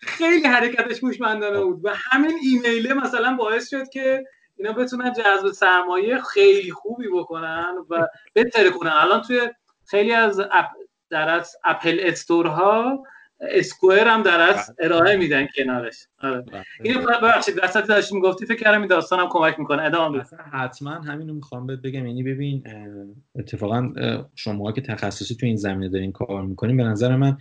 خیلی 0.00 0.46
حرکتش 0.46 1.04
هوشمندانه 1.04 1.60
بود 1.60 1.80
و 1.84 1.94
همین 2.12 2.38
ایمیله 2.42 2.94
مثلا 2.94 3.36
باعث 3.36 3.70
شد 3.70 3.88
که 3.88 4.24
اینا 4.56 4.72
بتونن 4.72 5.12
جذب 5.12 5.52
سرمایه 5.52 6.20
خیلی 6.20 6.72
خوبی 6.72 7.08
بکنن 7.14 7.74
و 7.90 8.06
بهتر 8.32 8.70
کنن. 8.70 8.92
الان 8.92 9.22
توی 9.22 9.40
خیلی 9.86 10.12
از 10.12 10.40
اپ 10.40 10.66
در 11.10 11.28
از 11.28 11.56
اپل 11.64 12.00
استور 12.02 12.46
ها 12.46 13.04
اسکوئر 13.40 14.08
هم 14.08 14.22
در 14.22 14.40
از 14.40 14.74
بله. 14.78 14.86
ارائه 14.86 15.16
میدن 15.16 15.48
کنارش. 15.56 16.06
آره. 16.22 16.40
بله. 16.40 16.64
اینو 16.82 17.00
ببخشید 17.00 17.60
وسط 17.62 17.86
داشتی 17.86 18.14
می‌گفتی 18.14 18.46
فکر 18.46 18.58
کردم 18.58 18.78
این 18.78 18.88
داستانم 18.88 19.28
کمک 19.28 19.58
می‌کنه. 19.58 19.82
ادامه 19.82 20.18
بده. 20.18 20.36
حتما 20.52 20.90
همینو 20.90 21.34
می‌خوام 21.34 21.66
بهت 21.66 21.78
بگم. 21.78 22.06
یعنی 22.06 22.22
ببین 22.22 22.64
اتفاقا 23.38 23.92
شما 24.34 24.72
که 24.72 24.80
تخصصی 24.80 25.34
تو 25.34 25.46
این 25.46 25.56
زمینه 25.56 25.88
دارین 25.88 26.12
کار 26.12 26.42
می‌کنین 26.42 26.76
به 26.76 26.82
نظر 26.82 27.16
من 27.16 27.38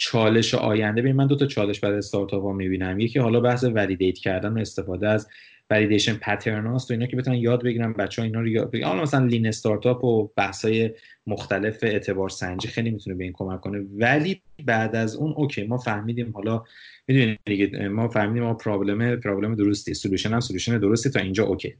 چالش 0.00 0.54
آینده 0.54 1.02
ببین 1.02 1.16
من 1.16 1.26
دو 1.26 1.36
تا 1.36 1.46
چالش 1.46 1.80
برای 1.80 1.98
استارتاپ 1.98 2.42
ها 2.42 2.52
می‌بینم. 2.52 3.00
یکی 3.00 3.18
حالا 3.18 3.40
بحث 3.40 3.64
validate 3.64 4.18
کردن 4.18 4.52
و 4.52 4.58
استفاده 4.58 5.08
از 5.08 5.28
validation 5.70 6.14
pattern 6.14 6.66
هاست 6.66 6.90
و 6.90 6.94
اینا 6.94 7.06
که 7.06 7.16
بتونن 7.16 7.36
یاد 7.36 7.62
بگیرن 7.64 7.92
بچه 7.92 8.22
ها 8.22 8.26
اینا 8.26 8.40
رو 8.40 8.48
یاد 8.48 8.70
بگیرن. 8.70 8.88
حالا 8.88 9.02
مثلا 9.02 9.26
lean 9.26 9.46
startup 9.46 10.04
و 10.04 10.30
بحث 10.36 10.64
های 10.64 10.90
مختلف 11.26 11.78
اعتبار 11.82 12.28
سنجی 12.28 12.68
خیلی 12.68 12.90
می‌تونه 12.90 13.16
به 13.16 13.24
این 13.24 13.32
کمک 13.32 13.60
کنه. 13.60 13.84
ولی 13.96 14.42
بعد 14.64 14.96
از 14.96 15.16
اون 15.16 15.32
okay 15.36 15.62
ما 15.62 15.78
فهمیدیم 15.78 16.32
حالا 16.32 16.64
می‌دونید 17.08 17.38
دیگه 17.44 17.88
ما 17.88 18.08
فهمیدیم 18.08 18.42
ما 18.42 18.54
problem 18.54 19.16
problem 19.16 19.54
درستی 19.54 19.94
solution 19.94 20.32
هم 20.32 20.40
solution 20.40 20.78
درستی 20.78 21.10
تا 21.10 21.20
اینجا 21.20 21.44
okay. 21.44 21.74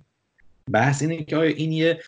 بحث 0.72 1.02
اینه 1.02 1.24
که 1.24 1.36
آیا 1.36 1.50
این 1.50 1.72
یه 1.72 2.00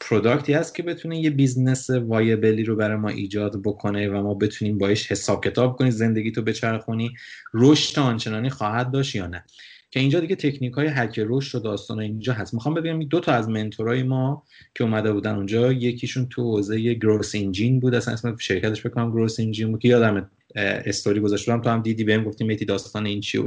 product 0.00 0.45
ی 0.45 0.52
هست 0.52 0.74
که 0.74 0.82
بتونه 0.82 1.20
یه 1.20 1.30
business 1.30 1.90
viable 1.90 2.53
ی 2.53 2.64
رو 2.64 2.76
برای 2.76 2.96
ما 2.96 3.08
ایجاد 3.08 3.62
بکنه 3.62 4.08
و 4.08 4.22
ما 4.22 4.34
بتونیم 4.34 4.78
باش 4.78 5.12
حساب 5.12 5.44
کتاب 5.44 5.76
کنی 5.76 5.90
زندگی 5.90 6.32
تو 6.32 6.42
بچرخونی 6.42 7.14
رشد 7.54 7.98
آنچنانی 7.98 8.50
خواهد 8.50 8.90
داشت 8.90 9.14
یا 9.14 9.26
نه. 9.26 9.44
که 9.90 10.00
اینجا 10.00 10.20
دیگه 10.20 10.36
تکنیک 10.36 10.72
های 10.72 10.86
هک 10.86 11.20
رشد 11.26 11.58
و 11.58 11.60
داستان 11.60 12.00
اینجا 12.00 12.32
هست. 12.32 12.54
می‌خوام 12.54 12.74
بگم 12.74 13.02
دو 13.02 13.20
تا 13.20 13.32
از 13.32 13.48
mentor 13.48 13.94
ای 13.94 14.02
ما 14.02 14.42
که 14.74 14.84
اومده 14.84 15.12
بودن 15.12 15.34
اونجا 15.34 15.72
یکیشون 15.72 16.26
تو 16.28 16.42
حوزه 16.42 16.94
growth 16.94 17.34
engine 17.34 17.80
بود. 17.80 17.94
اصلا 17.94 18.14
اسم 18.14 18.36
شرکتش 18.36 18.86
بکنم 18.86 19.10
Growth 19.10 19.40
Engine 19.40 19.70
بود 19.70 19.80
که 19.80 19.88
یادم 19.88 20.30
استوری 20.56 21.20
گذاشتم. 21.20 21.60
تو 21.60 21.70
هم 21.70 21.82
دیدی 21.82 22.04
بهم 22.04 22.24
گفتی 22.24 22.44
میتی 22.44 22.64
داستان 22.64 23.06
این 23.06 23.20
چی 23.20 23.38
و 23.38 23.42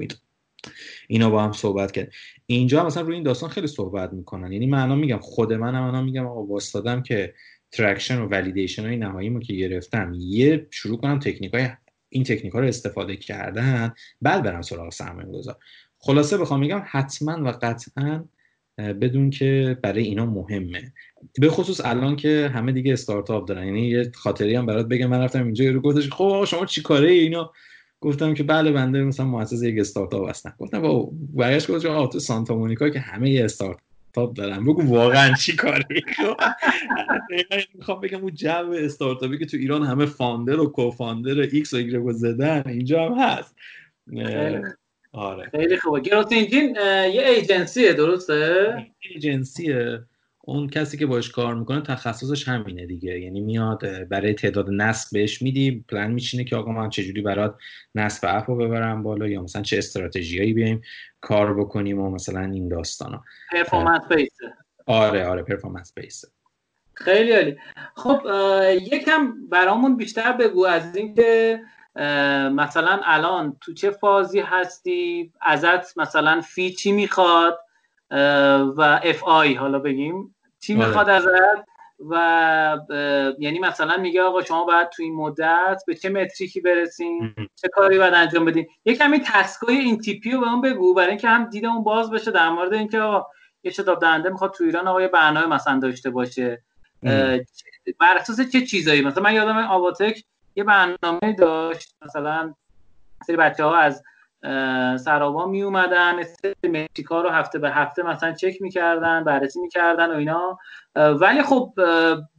اینا 1.08 1.30
با 1.30 1.44
هم 1.44 1.52
صحبت 1.52 1.92
کرد. 1.92 2.12
اینجا 2.46 2.86
مثلا 2.86 3.04
روی 3.04 3.14
این 3.14 3.24
داستان 3.24 3.50
خیلی 3.50 3.68
صحبت 3.68 4.14
می‌کنن. 4.14 4.52
یعنی 4.52 4.66
من 4.66 4.98
میگم 4.98 5.18
خود 5.18 5.54
منم 5.54 5.84
الان 5.84 6.04
میگم 6.04 6.26
آقا 6.28 6.44
واسطادم 6.44 7.04
که 7.04 7.34
traction 7.72 8.22
و 8.22 8.28
validation 8.28 8.86
های 8.86 8.98
نهاییمو 8.98 9.40
که 9.40 9.54
گرفتم 9.54 10.14
یه 10.18 10.68
شروع 10.72 10.98
کنم 10.98 11.20
تکنیک 11.20 11.54
های 11.54 11.68
این 12.10 12.24
تکنیک 12.24 12.54
ها 12.54 12.60
رو 12.60 12.68
استفاده 12.68 13.16
کردن 13.16 13.94
بعد 14.22 14.44
برم 14.44 14.62
سراغ 14.62 14.92
سرمایه 14.92 15.28
گذار 15.28 15.58
خلاصه 16.00 16.38
بخوام 16.38 16.60
میگم 16.60 16.84
حتما 16.86 17.44
و 17.44 17.48
قطعا 17.62 18.26
بدون 18.78 19.30
که 19.30 19.78
برای 19.84 20.04
اینا 20.04 20.26
مهمه. 20.26 20.94
به 21.40 21.50
خصوص 21.50 21.86
الان 21.86 22.16
که 22.16 22.52
همه 22.54 22.72
دیگه 22.72 22.94
استارتاپ 22.94 23.48
دارن. 23.48 23.66
یعنی 23.66 23.88
یه 23.88 24.12
خاطری 24.16 24.56
هم 24.56 24.66
برات 24.66 24.88
بگم. 24.88 25.08
من 25.08 25.22
رفتم 25.22 25.44
اینجا 25.44 25.72
رو 25.72 25.82
گفتش 25.82 26.10
خب 26.10 26.46
شما 26.48 26.66
چی 26.66 26.82
کاره 26.82 27.12
اینا 27.12 27.54
گفتم 28.02 28.34
که 28.34 28.44
بله 28.44 28.72
بنده 28.72 29.04
مثلا 29.04 29.26
مؤسس 29.26 29.64
یک 29.64 29.80
استارتاپ 29.80 30.30
هستم. 30.30 30.54
گفتم 30.60 30.82
با 30.82 31.10
برگشت 31.34 31.72
گفت 31.72 31.86
آ 31.86 32.08
تو 32.08 32.20
سانتا 32.20 32.56
مونیکا 32.56 32.90
که 32.90 33.00
همه 33.00 33.30
یه 33.30 33.46
استارتاپ 33.46 34.34
دارن. 34.36 34.64
بگو 34.64 34.82
واقعا 34.82 35.34
چی 35.34 35.56
کاری؟ 35.56 35.84
می‌خوام 37.74 38.02
بگم 38.02 38.22
اون 38.22 38.34
جو 38.34 38.72
استارتاپی 38.78 39.38
که 39.38 39.46
تو 39.46 39.58
ایران 39.58 39.84
همه 39.84 40.06
founder 40.06 40.60
و 40.60 40.68
co-founder 40.68 41.40
X 41.40 41.74
و 41.74 41.78
ایگرگ 41.78 42.12
زدن 42.12 42.64
اینجا 42.66 43.06
هم 43.06 43.14
هست. 43.14 43.56
آره. 45.12 45.50
خیلی 45.52 45.78
خوبه. 45.78 46.00
Growth 46.00 46.34
Engine 46.34 46.76
یه 47.14 47.24
ایجنسیه 47.36 47.94
درسته؟ 47.94 48.76
ایجنسیه. 49.00 50.00
اون 50.50 50.68
کسی 50.68 50.98
که 50.98 51.06
باش 51.06 51.32
کار 51.32 51.56
می‌کنه 51.56 51.82
تخصصش 51.82 52.48
همینه 52.48 52.86
دیگه. 52.86 53.20
یعنی 53.20 53.42
میاد 53.42 54.08
برای 54.08 54.34
تعداد 54.34 54.70
نصب 54.70 55.10
بهش 55.14 55.42
میدی 55.42 55.86
پلن 55.90 56.12
میچینه 56.12 56.44
که 56.44 56.56
آقا 56.56 56.72
من 56.72 56.90
چجوری 56.90 57.22
برات 57.22 57.56
نصب 57.96 58.28
app 58.28 58.50
رو 58.50 58.56
ببرم 58.56 59.04
بالا 59.04 59.28
یا 59.28 59.42
مثلا 59.42 59.62
چه 59.62 59.78
استراتژیایی 59.78 60.54
بیایم 60.54 60.82
کار 61.22 61.60
بکنیم 61.60 62.00
و 62.00 62.10
مثلا 62.10 62.42
این 62.42 62.68
داستانا. 62.68 63.24
performance 63.52 64.02
base 64.12 64.45
ه 64.45 64.54
آره 64.86 65.26
آره 65.26 65.44
performance 65.44 65.94
base 65.96 66.21
ه 66.21 66.28
خیلی 66.94 67.32
عالی. 67.32 67.58
خب 67.96 68.22
یکم 68.92 69.34
برامون 69.50 69.98
بیشتر 69.98 70.32
بگو 70.32 70.66
از 70.66 70.96
اینکه 70.96 71.62
مثلا 72.52 73.00
الان 73.04 73.58
تو 73.62 73.74
چه 73.74 73.92
فازی 73.92 74.40
هستی؟ 74.40 75.32
ازت 75.42 75.98
مثلا 75.98 76.42
FI 76.42 76.72
چی 76.72 76.92
می‌خواد؟ 76.92 77.60
و 78.78 79.00
FI 79.04 79.54
حالا 79.54 79.80
بگیم. 79.80 80.34
چی. 80.74 80.76
می‌خواد 80.76 81.10
ازت 81.10 81.66
و 82.10 82.78
یعنی 83.40 83.60
مثلا 83.60 83.98
میگه 83.98 84.22
آقا 84.22 84.44
شما 84.44 84.64
باید 84.64 84.90
تو 84.90 85.04
این 85.04 85.16
مدت 85.16 85.82
به 85.88 85.96
چه 85.96 86.10
metric 86.10 86.54
ی 86.54 86.62
برسین؟ 86.62 87.36
چه 87.56 87.68
کاری 87.68 87.98
باید 87.98 88.14
انجام 88.14 88.46
بدین؟ 88.46 88.68
یه 88.86 88.96
کمی 88.96 89.20
task 89.26 89.67
ای 89.67 89.78
این 89.78 89.98
تیپی 89.98 90.32
رو 90.32 90.40
به 90.40 90.48
اون 90.48 90.62
بگو 90.62 90.94
برای 90.94 91.10
اینکه 91.10 91.28
هم 91.28 91.50
دیدمون 91.50 91.84
باز 91.84 92.12
بشه 92.12 92.32
در 92.32 92.50
مورد 92.50 92.74
اینکه 92.74 93.00
آقا 93.00 93.28
یه 93.64 93.72
شتاب 93.72 94.02
دهنده 94.02 94.30
می‌خواد 94.30 94.54
تو 94.54 94.64
ایران 94.64 94.88
آقا 94.88 95.02
یه 95.02 95.08
برنامه 95.08 95.48
مثلا 95.48 95.80
داشته 95.80 96.10
باشه. 96.10 96.64
بر 98.00 98.18
اساس 98.18 98.52
چه 98.52 98.66
چیزایی؟ 98.66 99.02
مثلا 99.02 99.24
من 99.24 99.34
یادم 99.34 99.58
آواتک 99.58 100.24
یه 100.56 100.64
برنامه 100.64 101.34
داشت 101.38 101.96
مثلا 102.06 102.54
سری 103.28 103.36
بچه 103.36 103.64
ها 103.64 103.76
از 103.76 104.04
سرابا 104.98 105.46
می 105.46 105.62
اومدن 105.62 106.16
متریکا 106.64 107.22
رو 107.22 107.30
هفته 107.30 107.60
به 107.60 107.72
هفته 107.72 108.04
مثلا 108.04 108.34
چک 108.34 108.62
می‌کردن 108.62 109.24
بررسی 109.24 109.60
می‌کردن 109.60 110.12
و 110.12 110.16
اینا. 110.16 110.60
ولی 110.96 111.42
خب 111.42 111.74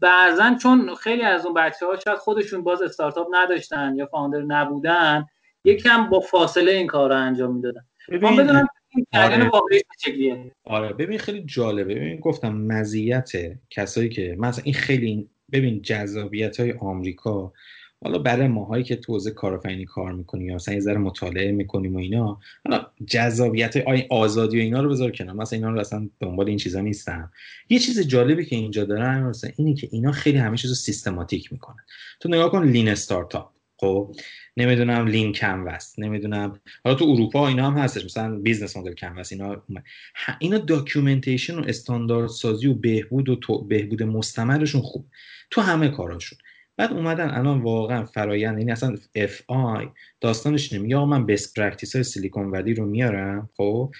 بعضا 0.00 0.56
چون 0.62 0.94
خیلی 0.94 1.22
از 1.22 1.46
اون 1.46 1.54
بچه 1.54 1.86
ها 1.86 1.96
شاید 1.96 2.18
خودشون 2.18 2.62
باز 2.62 2.82
استارتاپ 2.82 3.28
نداشتن 3.30 3.94
یا 3.96 4.06
فاوندر 4.06 4.42
نبودن 4.42 5.26
یکم 5.64 6.10
با 6.10 6.20
فاصله 6.20 6.72
این 6.72 6.86
کار 6.86 7.10
رو 7.10 7.16
انجام 7.16 7.54
می‌دادن. 7.54 7.84
بدونم 8.10 8.68
آره. 9.14 9.50
آره 10.64 10.92
ببین 10.92 11.18
خیلی 11.18 11.42
جالبه. 11.42 11.94
ببین 11.94 12.20
گفتم 12.20 12.54
مزیت 12.54 13.30
کسایی 13.70 14.08
که 14.08 14.36
مثلا 14.38 14.64
این 14.64 14.74
خیلی 14.74 15.28
ببین 15.52 15.82
جذابیت 15.82 16.60
های 16.60 16.74
آمریکا 16.80 17.52
حالا 18.04 18.18
برای 18.18 18.48
ماهایی 18.48 18.84
که 18.84 18.96
تو 18.96 19.12
حوزه 19.12 19.30
کارآفرینی 19.30 19.84
کار 19.84 20.12
می‌کنیم 20.12 20.48
یا 20.48 20.54
مثلا 20.54 20.74
یه 20.74 20.80
ذره 20.80 20.98
مطالعه 20.98 21.52
می‌کنیم 21.52 21.94
و 21.94 21.98
اینا 21.98 22.40
حالا 22.64 22.86
جذابیت 23.06 23.74
آزادی 24.10 24.58
و 24.58 24.60
اینا 24.60 24.82
رو 24.82 24.90
بذار 24.90 25.10
کنار. 25.10 25.34
مثلا 25.34 25.56
اینا 25.56 25.70
رو 25.70 25.80
اصلا 25.80 26.08
دنبال 26.20 26.48
این 26.48 26.58
چیزا 26.58 26.80
نیستم. 26.80 27.32
یه 27.68 27.78
چیز 27.78 28.00
جالبی 28.00 28.44
که 28.44 28.56
اینجا 28.56 28.84
دارن 28.84 29.22
مثلا 29.22 29.50
اینی 29.56 29.74
که 29.74 29.88
اینا 29.92 30.12
خیلی 30.12 30.38
همه 30.38 30.56
چیزو 30.56 30.74
سیستماتیک 30.74 31.52
می‌کنن. 31.52 31.84
تو 32.20 32.28
نگاه 32.28 32.50
کن 32.50 32.68
لین 32.68 32.88
استارتاپ. 32.88 33.50
خب 33.80 34.16
نمی‌دونم 34.56 35.06
lean 35.06 35.32
canvas 35.32 35.98
نمی‌دونم. 35.98 36.60
حالا 36.84 36.96
تو 36.96 37.04
اروپا 37.04 37.48
اینا 37.48 37.70
هم 37.70 37.78
هستش. 37.78 38.04
مثلا 38.04 38.38
business 38.38 38.76
model 38.76 38.94
canvas 38.94 39.32
اینا 39.32 39.62
اینا 40.38 40.58
documentation 40.58 41.58
و 41.58 41.64
استاندارد 41.68 42.28
سازی 42.28 42.66
و 42.66 42.74
بهبود 42.74 43.28
و 43.28 43.36
تو 43.36 43.64
بهبود 43.64 44.02
مستمرشون 44.02 44.80
خوب. 44.80 45.06
تو 45.50 45.60
همه 45.60 45.88
کاراشون. 45.88 46.38
بعد 46.78 46.92
اومدن 46.92 47.30
الان 47.30 47.60
واقعا 47.60 48.04
فرایند 48.04 48.58
یعنی 48.58 48.72
اصلا 48.72 48.96
FI 49.14 49.88
داستانش 50.20 50.72
اینه. 50.72 50.88
یا 50.88 51.04
من 51.04 51.26
best 51.26 51.54
practice 51.54 51.94
های 51.96 52.02
Silicon 52.02 52.46
Valley 52.50 52.74
رو 52.74 52.86
میارم 52.86 53.50
خب؟ 53.56 53.94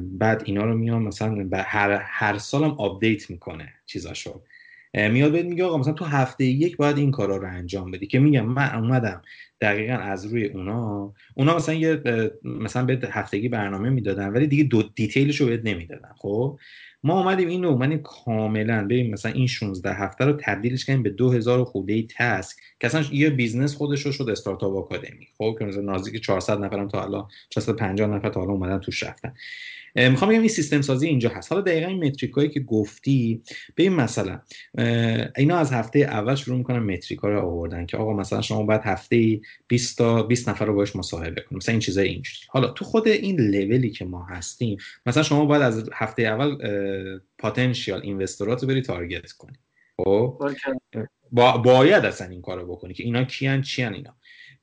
بعد 0.00 0.42
اینا 0.44 0.64
رو 0.64 0.76
میام 0.76 1.02
مثلا 1.02 1.48
هر 1.52 2.02
هر 2.04 2.38
سالم 2.38 2.70
update 2.70 3.30
می‌کنه 3.30 3.72
چیزاشو. 3.86 4.42
میاد 4.94 5.32
بهت 5.32 5.44
میگه 5.46 5.64
آقا 5.64 5.78
مثلا 5.78 5.92
تو 5.92 6.04
هفته 6.04 6.44
یک 6.44 6.76
باید 6.76 6.98
این 6.98 7.10
کارا 7.10 7.36
رو 7.36 7.48
انجام 7.48 7.90
بدی. 7.90 8.06
که 8.06 8.18
میگم 8.18 8.46
من 8.46 8.74
اومدم 8.74 9.22
دقیقا 9.60 9.94
از 9.94 10.26
روی 10.26 10.46
اونا. 10.46 11.12
اونا 11.34 11.56
مثلا 11.56 11.74
یه 11.74 12.02
مثلا 12.44 12.84
به 12.84 13.08
هفتگی 13.10 13.48
برنامه 13.48 13.90
می‌دادن 13.90 14.28
ولی 14.28 14.46
دیگه 14.46 14.64
دو 14.64 14.82
detail 14.82 15.26
ش 15.26 15.40
رو 15.40 15.46
بهت 15.46 15.60
نمی‌دادن 15.64 16.10
خب؟ 16.18 16.58
ما 17.06 17.20
اومدیم 17.20 17.48
اینو 17.48 17.68
اومدیم 17.68 17.98
کاملا 17.98 18.84
ببین 18.84 19.12
مثلا 19.12 19.32
این 19.32 19.46
16 19.46 19.94
هفته 19.94 20.24
رو 20.24 20.32
تبدیلش 20.32 20.84
کردیم 20.84 21.02
به 21.02 21.10
2000 21.10 21.64
خورده 21.64 21.92
ای 21.92 22.06
task 22.16 22.56
که 22.80 22.86
اصلا 22.86 23.04
یه 23.12 23.30
business 23.30 23.76
خودش 23.76 24.06
رو 24.06 24.12
شد 24.12 24.28
استارتاپ 24.28 24.76
academy. 24.76 25.28
خب 25.38 25.56
که 25.58 25.64
مثلا 25.64 25.94
نزدیک 25.94 26.22
400 26.22 26.58
نفرم 26.58 26.88
تا 26.88 27.00
حالا 27.00 27.28
450 27.50 28.10
نفر 28.10 28.28
تا 28.28 28.40
حالا 28.40 28.52
اومدن 28.52 28.78
توش 28.78 29.02
رفتن. 29.02 29.34
می‌خوام 29.96 30.30
بگم 30.30 30.40
این 30.40 30.48
سیستم 30.48 30.80
سازی 30.80 31.06
اینجا 31.06 31.28
هست. 31.28 31.52
حالا 31.52 31.62
دقیقا 31.64 31.86
این 31.86 32.04
metric 32.04 32.37
ایی 32.37 32.48
که 32.48 32.60
گفتی 32.60 33.42
ببین 33.76 33.92
مثلا 33.92 34.40
اینا 35.36 35.56
از 35.56 35.72
هفته 35.72 35.98
اول 35.98 36.34
شروع 36.34 36.58
می‌کنن 36.58 36.78
metric 36.78 37.21
ا 37.21 37.28
رو 37.28 37.40
آوردن 37.40 37.86
که 37.86 37.96
آقا 37.96 38.12
مثلا 38.12 38.40
شما 38.40 38.62
باید 38.62 38.80
هفته 38.84 39.40
20 39.68 39.98
تا 39.98 40.22
20 40.22 40.48
نفر 40.48 40.64
رو 40.64 40.74
باش 40.74 40.96
مصاحبه 40.96 41.40
کنید 41.40 41.56
مثلا 41.56 41.72
این 41.72 41.80
چیزای 41.80 42.08
اینجوری. 42.08 42.38
حالا 42.48 42.68
تو 42.68 42.84
خود 42.84 43.08
این 43.08 43.40
لولی 43.40 43.90
که 43.90 44.04
ما 44.04 44.24
هستیم 44.24 44.78
مثلا 45.06 45.22
شما 45.22 45.44
باید 45.44 45.62
از 45.62 45.90
هفته 45.94 46.22
اول 46.22 46.56
potential 47.38 48.00
investor 48.02 48.55
ات 48.55 48.62
رو 48.62 48.68
بری 48.68 48.82
target 48.82 49.32
کنی. 49.32 49.56
خب؟ 49.96 50.40
با 51.32 51.58
باید 51.58 52.04
اصلا 52.04 52.28
این 52.28 52.42
کارو 52.42 52.66
بکنی 52.66 52.94
که 52.94 53.04
اینا 53.04 53.24
کیان 53.24 53.62
چیان 53.62 53.94
اینا. 53.94 54.16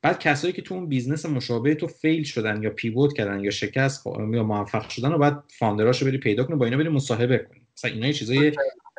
بعد 0.04 0.18
کسایی 0.18 0.52
که 0.52 0.62
تو 0.62 0.74
اون 0.74 0.88
business 0.88 1.26
مشابه 1.26 1.74
تو 1.74 1.86
fail 1.86 2.24
شدن 2.24 2.62
یا 2.62 2.70
pivot 2.70 3.12
کردن 3.12 3.44
یا 3.44 3.50
شکست 3.50 4.06
یا 4.06 4.42
موفق 4.42 4.88
شدن 4.88 5.12
رو 5.12 5.18
بعد 5.18 5.42
founder 5.58 5.92
اشو 5.92 6.06
بری 6.06 6.18
پیدا 6.18 6.44
کنی 6.44 6.56
با 6.56 6.64
اینا 6.64 6.76
بری 6.76 6.88
مصاحبه 6.88 7.38
کنی. 7.38 7.60
مثلا 7.76 7.90
اینا 7.90 8.12
چیزای 8.12 8.52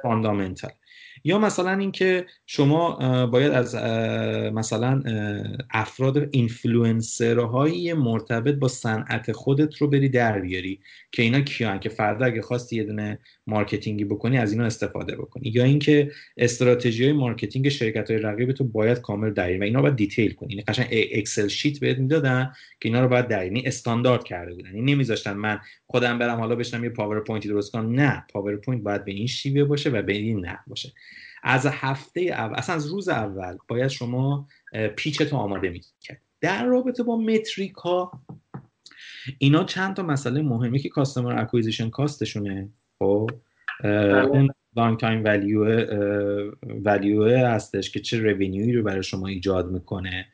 fundamental. 0.04 0.72
یا 1.24 1.40
مثلا 1.40 1.72
اینکه 1.72 2.26
شما 2.46 3.26
باید 3.26 3.52
از 3.52 3.76
مثلا 4.54 5.04
افراد 5.72 6.30
اینفلوئنسرهای 6.32 7.94
مرتبط 7.94 8.56
با 8.56 8.68
صنعت 8.68 9.32
خودت 9.32 9.78
رو 9.78 9.88
بری 9.88 10.10
در 10.10 10.40
بیاری 10.40 10.80
که 11.12 11.22
اینا 11.22 11.42
کیان 11.42 11.80
که 11.80 11.90
فردا 11.90 12.26
اگه 12.26 12.42
خواستی 12.42 12.76
یه 12.76 12.84
دونه 12.84 13.20
marketing 13.48 14.00
ی 14.00 14.06
بکنی 14.06 14.38
از 14.38 14.52
اینا 14.52 14.66
استفاده 14.66 15.16
بکنی. 15.16 15.50
یا 15.50 15.64
اینکه 15.64 16.12
استراتژی 16.38 17.04
های 17.04 17.14
marketing 17.14 17.70
شرکت 17.70 18.12
های 18.12 18.20
رقیب 18.20 18.52
تو 18.52 18.64
باید 18.64 19.02
کامل 19.02 19.34
داری 19.34 19.58
و 19.58 19.64
اینا 19.64 19.82
باید 19.82 19.96
detail 19.96 20.34
کنی. 20.34 20.54
این 20.54 20.64
قشنگ 20.68 20.88
Excel 20.92 21.48
sheet 21.48 21.80
بهت 21.80 21.98
می‌دادن 21.98 22.54
که 22.82 22.90
اینا 22.90 23.02
رو 23.02 23.08
باید 23.08 23.28
در 23.28 23.46
یعنی 23.46 23.64
استاندارد 23.66 24.24
کرده 24.24 24.54
بودن. 24.54 24.68
این 24.68 24.76
یعنی 24.76 24.92
نمیذاشتن 24.94 25.34
من 25.34 25.60
خودم 25.88 26.20
برم 26.20 26.40
حالا 26.40 26.56
بشینم 26.56 26.84
یه 26.84 26.90
PowerPoint 26.90 27.44
ی 27.44 27.50
درست 27.50 27.72
کنم. 27.72 27.92
نه. 27.92 28.26
PowerPoint 28.34 28.84
باید 28.84 29.06
به 29.06 29.12
این 29.12 29.28
شیوه 29.28 29.64
باشه 29.64 29.90
و 29.90 30.02
به 30.02 30.14
این 30.14 30.46
نه 30.46 30.60
باشه. 30.68 30.94
از 31.44 31.66
هفته 31.66 32.22
اول 32.22 32.56
اصلا 32.56 32.76
از 32.76 32.88
روز 32.88 33.10
اول 33.10 33.58
باید 33.68 33.88
شما 33.88 34.48
pitch 34.96 35.24
تو 35.24 35.36
آماده 35.36 35.70
می‌کرد. 35.70 36.22
در 36.42 36.66
رابطه 36.66 37.04
با 37.04 37.18
metric 37.18 37.74
ها 37.74 38.12
اینا 39.38 39.64
چند 39.64 39.96
تا 39.96 40.04
مسئله 40.04 40.42
مهمی 40.42 40.80
که 40.80 40.90
customer 40.90 41.42
acquisition 41.42 41.90
cost 41.90 42.25
شونه 42.25 42.70
خب 43.00 43.30
اون 43.84 44.50
long 44.78 45.00
time 45.00 45.24
value 45.24 45.66
value 46.86 47.24
هستش 47.48 47.92
که 47.92 48.00
چه 48.00 48.20
revenue 48.20 48.65
ی 48.65 48.72
رو 48.72 48.84
برای 48.84 49.04
شما 49.04 49.28
ایجاد 49.28 49.72
می‌کنه. 49.72 50.26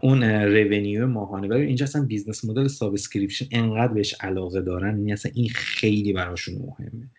اون 0.00 0.22
revenue 0.24 1.06
ماهانه. 1.06 1.48
ولی 1.48 1.66
اینجا 1.66 1.84
اصلا 1.84 2.04
business 2.04 2.44
model 2.44 2.68
subscription 2.68 3.46
انقدر 3.52 3.92
بهش 3.92 4.14
علاقه 4.20 4.60
دارن 4.60 4.96
این 4.98 5.12
اصلا 5.12 5.32
این 5.34 5.48
خیلی 5.48 6.12
براشون 6.12 6.54
مهمه. 6.54 7.10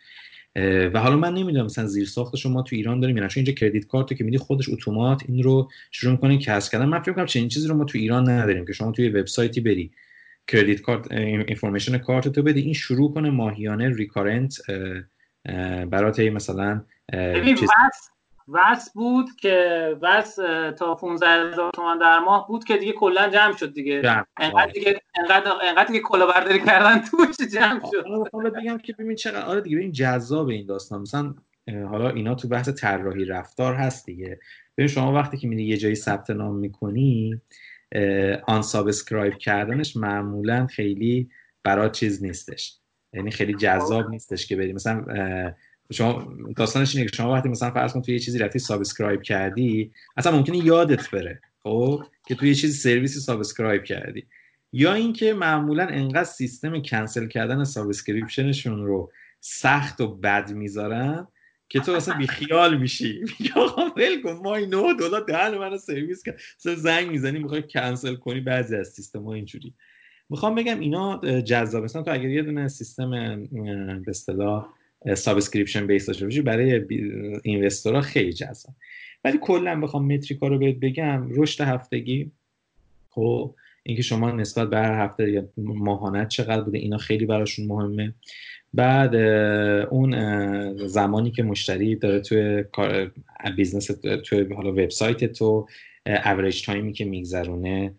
و 0.90 0.99
حالا 0.99 1.18
من 1.18 1.34
نمی‌دونم 1.34 1.66
مثلا 1.66 1.86
زیر 1.86 2.06
ساخت 2.06 2.36
شما 2.36 2.62
تو 2.62 2.76
ایران 2.76 2.99
داریم 2.99 3.18
یا 3.18 3.28
چون 3.28 3.44
اینجا 3.44 3.53
credit 3.53 3.88
card 3.88 4.14
که 4.14 4.24
میدی 4.24 4.38
خودش 4.38 4.70
اتومات 4.70 5.24
این 5.28 5.44
رو 5.44 5.70
شروع 5.91 6.12
می‌کنه 6.12 6.38
کسب 6.38 6.72
کردن. 6.72 6.86
من 6.86 6.99
فکر 6.99 7.14
کنم 7.14 7.26
چنین 7.26 7.48
چیزی 7.48 7.68
رو 7.68 7.76
ما 7.76 7.86
تو 7.86 7.98
ایران 7.98 8.30
نداریم 8.30 8.66
که 8.66 8.74
شما 8.74 8.91
توی 8.91 9.10
وبسایتی 9.10 9.62
بری. 9.62 9.91
credit 10.48 10.82
card 10.82 11.12
information 11.12 11.98
کارت 11.98 12.28
تو 12.28 12.44
بدی 12.44 12.62
این 12.62 12.74
شروع 12.74 13.14
کنه 13.14 13.30
ماهیانه 13.30 13.96
recurrent 13.95 14.58
برات 15.90 16.20
مثلا 16.20 16.82
چیز... 17.60 17.70
VAS 18.48 18.94
بود 18.94 19.30
که 19.36 19.98
VAS 20.02 20.36
تا 20.78 20.96
15 20.96 21.28
هزار 21.28 21.72
تومان 21.72 22.00
در 22.00 22.20
ماه 22.20 22.48
بود 22.48 22.64
که 22.64 22.78
دیگه 22.78 22.92
کلا 22.92 23.30
جمع 23.30 23.56
شد 23.58 23.74
دیگه. 23.74 24.26
انقدر 24.38 24.62
آره. 24.62 24.72
دیگه 24.72 25.02
انقدر 25.20 25.52
انقدر 25.64 25.86
دیگه 25.86 26.00
کلا 26.00 26.26
برداری 26.26 26.60
کردن 26.60 27.02
توش 27.02 27.48
جمع 27.54 27.82
شد. 27.92 28.06
حالا 28.34 28.50
بگم 28.50 28.78
که 28.78 28.94
ببین 28.94 29.16
چقدر 29.16 29.46
آره 29.46 29.62
دیگه 29.62 29.78
این 29.78 29.92
جذاب 29.92 30.48
این 30.48 30.66
داستان. 30.66 31.02
مثلا 31.02 31.34
حالا 31.68 32.10
اینا 32.10 32.36
تو 32.36 32.48
بحث 32.48 32.70
طراحی 32.70 33.26
رفتار 33.26 33.76
هست 33.76 34.06
دیگه. 34.06 34.40
ببین 34.78 34.88
شما 34.88 35.14
وقتی 35.14 35.38
که 35.38 35.48
میری 35.48 35.64
یه 35.64 35.78
جایی 35.78 35.96
ثبت 35.96 36.30
نام 36.30 36.56
می‌کنی 36.56 37.42
آن 38.48 38.62
subscribe 38.62 39.38
کردنش 39.38 39.98
معمولا 39.98 40.68
خیلی 40.68 41.30
برات 41.64 41.92
چیز 41.92 42.24
نیستش. 42.24 42.78
یعنی 43.14 43.32
خیلی 43.32 43.54
جذاب 43.54 44.10
نیستش 44.10 44.48
که 44.48 44.56
بری 44.56 44.74
مثلا 44.74 45.06
شما 45.92 46.34
داستانش 46.56 46.96
اینه 46.96 47.10
که 47.10 47.16
شما 47.16 47.34
وقتی 47.34 47.50
مثلا 47.50 47.72
فرض 47.72 47.94
کن 47.94 48.02
توی 48.02 48.14
یه 48.14 48.20
چیزی 48.20 48.40
رفتی 48.40 48.60
subscribe 48.60 49.22
کردی 49.22 49.92
اصلا 50.18 50.38
ممکنه 50.38 50.58
یادت 50.58 51.12
بره 51.12 51.42
خب 51.64 52.04
که 52.28 52.36
توی 52.36 52.50
یه 52.50 52.56
چیزی 52.56 52.74
سرویسی 52.74 53.20
subscribe 53.20 53.84
کردی. 53.84 54.28
یا 54.74 54.94
اینکه 54.94 55.34
معمولا 55.34 55.88
انقدر 55.88 56.24
سیستم 56.24 56.82
کنسل 56.82 57.28
کردن 57.28 57.64
subscription 57.64 58.55
شون 58.55 58.86
رو 58.86 59.12
سخت 59.40 60.02
و 60.02 60.16
بد 60.16 60.52
می‌ذارن 60.52 61.28
که 61.72 61.80
تو 61.80 61.91
اصلا 61.91 62.18
بی 62.18 62.27
خیال 62.27 62.77
میشی. 62.77 63.19
میگه 63.39 63.53
آقا 63.53 63.81
ول 63.98 64.22
کن 64.23 64.31
ما 64.31 64.57
9 64.57 64.68
دلار 64.99 65.26
دهن 65.27 65.57
منو 65.57 65.77
سرویس 65.77 66.23
کرد 66.23 66.39
زنگ 66.57 67.10
می‌زنی 67.11 67.39
می‌خوای 67.39 67.64
کنسل 67.69 68.15
کنی 68.15 68.39
بعضی 68.39 68.76
از 68.76 68.88
سیستم 68.88 69.23
ها 69.23 69.34
اینجوری. 69.34 69.73
می‌خوام 70.30 70.56
بگم 70.56 70.80
اینا 70.80 71.41
جذاب 71.41 71.84
مثلا 71.84 72.03
تو 72.03 72.11
اگر 72.11 72.30
یه 72.30 72.41
دونه 72.41 72.68
سیستم 72.68 73.11
به 74.06 74.10
اصطلاح 74.10 74.68
subscription 75.16 75.88
base 75.88 76.06
داشته 76.06 76.26
باشی 76.26 76.41
برای 76.41 76.81
investor 77.44 77.95
ها 77.95 78.02
خیلی 78.02 78.34
جذاب. 78.34 78.76
ولی 79.23 79.38
کلا 79.41 79.80
بخوام 79.80 80.14
metric 80.14 80.43
ا 80.43 80.48
رو 80.48 80.60
بهت 80.60 80.76
بگم 80.76 81.27
رشد 81.30 81.61
هفتگی 81.64 82.31
خب 83.10 83.56
اینکه 83.84 84.03
شما 84.03 84.31
نسبت 84.31 84.69
به 84.69 84.77
هر 84.77 85.06
هفته 85.06 85.31
یا 85.31 85.49
ماهانت 85.57 86.27
چقدر 86.27 86.61
بوده 86.61 86.77
اینا 86.77 86.98
خیلی 86.98 87.26
براشون 87.26 87.68
مهمه. 87.68 88.14
بعد 88.73 89.15
اون 89.85 90.88
زمانی 90.88 91.31
که 91.31 91.43
مشتری 91.43 91.95
داره 91.95 92.19
توی 92.19 92.64
business 93.56 93.86
توی 94.23 94.53
حالا 94.53 94.72
وبسایت 94.72 95.26
تو 95.26 95.68
average 96.26 96.66
time 96.66 96.88
ی 96.88 96.94
که 96.93 97.06
میگذرونه 97.06 97.95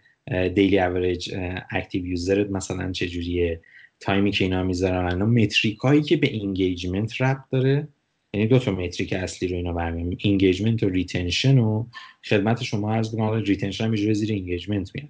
daily 0.54 0.78
average 0.78 1.34
active 1.70 2.06
user 2.06 2.41
ت 2.41 2.50
مثلا 2.50 2.92
چجوریه 2.92 3.60
time 4.00 4.24
ی 4.24 4.30
که 4.30 4.44
اینا 4.44 4.62
می‌ذارن 4.62 5.12
اینا 5.12 5.26
metric 5.26 5.78
هایی 5.78 6.02
که 6.02 6.16
به 6.16 6.26
engagement 6.26 7.22
ربط 7.22 7.44
داره 7.50 7.88
یعنی 8.34 8.46
دو 8.46 8.58
تا 8.58 8.72
metric 8.72 9.12
اصلی 9.12 9.48
رو 9.48 9.56
اینا 9.56 9.72
برمیام 9.72 10.16
engagement 10.18 10.82
و 10.82 10.88
retention 10.88 11.58
و 11.58 11.86
خدمت 12.24 12.62
شما 12.62 12.94
عرض 12.94 13.14
کنم 13.14 13.42
retention 13.42 13.84
هم 13.84 13.96
زیر 13.96 14.32
engagement 14.32 14.90
میاد. 14.94 15.08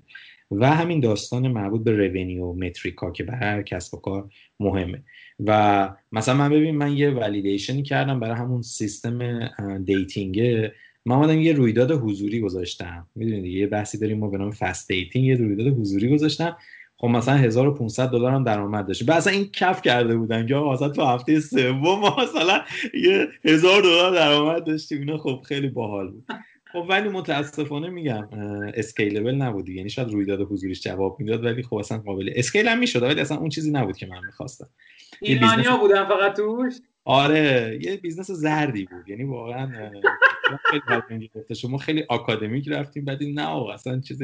و 0.51 0.74
همین 0.74 1.01
داستان 1.01 1.48
مربوط 1.48 1.84
به 1.84 1.93
revenue 1.93 2.53
metric 2.53 3.02
ا 3.02 3.11
که 3.10 3.24
به 3.24 3.32
هر 3.32 3.62
کسب 3.62 3.94
و 3.94 4.01
کار 4.01 4.30
مهمه. 4.60 5.02
و 5.47 5.90
مثلا 6.12 6.35
من 6.35 6.51
ببین 6.51 6.77
من 6.77 6.97
یه 6.97 7.10
validation 7.11 7.76
ی 7.76 7.82
کردم 7.82 8.20
برای 8.20 8.36
همون 8.36 8.62
سیستم 8.62 9.48
dating 9.78 10.40
من 11.06 11.16
آمدم 11.16 11.40
یه 11.40 11.52
رویداد 11.52 11.90
حضوری 11.90 12.40
گذاشتم. 12.40 13.06
می‌دونید 13.14 13.44
یه 13.44 13.66
بحثی 13.66 13.98
داریم 13.98 14.19
ما 14.19 14.28
به 14.28 14.39
نام 14.39 14.51
fast 14.51 14.89
dating 14.89 15.24
یه 15.24 15.36
رویداد 15.36 15.66
حضوری 15.66 16.14
گذاشتم. 16.14 16.56
خب 16.97 17.09
مثلا 17.09 17.35
1500 17.35 18.10
دلار 18.10 18.32
هم 18.32 18.44
درآمد 18.44 18.86
داشت. 18.86 19.06
بعد 19.06 19.28
این 19.28 19.48
کف 19.52 19.82
کرده 19.82 20.16
بودن 20.16 20.47
که 20.47 20.55
مثلا 20.55 20.89
تو 20.89 21.02
هفته 21.05 21.40
سوم 21.40 22.01
مثلا 22.23 22.60
یه 22.94 23.28
هزار 23.44 23.82
دلار 23.82 24.14
درآمد 24.14 24.64
داشتیم. 24.64 24.98
اینا 24.98 25.19
خب 25.19 25.43
خیلی 25.48 25.69
باحال 25.69 26.10
بود. 26.10 26.24
خب 26.73 26.86
ولی 26.89 27.09
متاسفانه 27.09 27.89
میگم 27.89 28.28
scalable 28.74 29.35
نبود. 29.35 29.69
یعنی 29.69 29.90
شاید 29.90 30.09
رویداد 30.09 30.40
حضوریش 30.40 30.81
جواب 30.81 31.20
می‌داد 31.20 31.44
ولی 31.44 31.62
خب 31.62 31.74
اصلا 31.74 31.99
قابل 31.99 32.32
scale 32.35 32.69
هم 32.69 32.78
می‌شد. 32.78 33.03
ولی 33.03 33.20
اصلا 33.20 33.36
اون 33.36 33.49
چیزی 33.49 33.70
نبود 33.70 33.97
که 33.97 34.07
من 34.07 34.24
می‌خواستم. 34.27 34.69
ایرانیا 35.20 35.77
بودن 35.77 36.05
فقط 36.05 36.36
توش؟ 36.36 36.74
آره 37.05 37.78
یه 37.82 37.97
business 37.97 38.31
زردی 38.31 38.85
بود. 38.85 39.09
یعنی 39.09 39.24
واقعا 39.24 39.90
خیلی 40.70 41.31
شما 41.57 41.78
خیلی 41.78 42.05
آکادمیک 42.09 42.69
رفتیم 42.69 43.05
بعد 43.05 43.23
نه 43.23 43.70
اصلا 43.73 44.01
چیز 44.01 44.23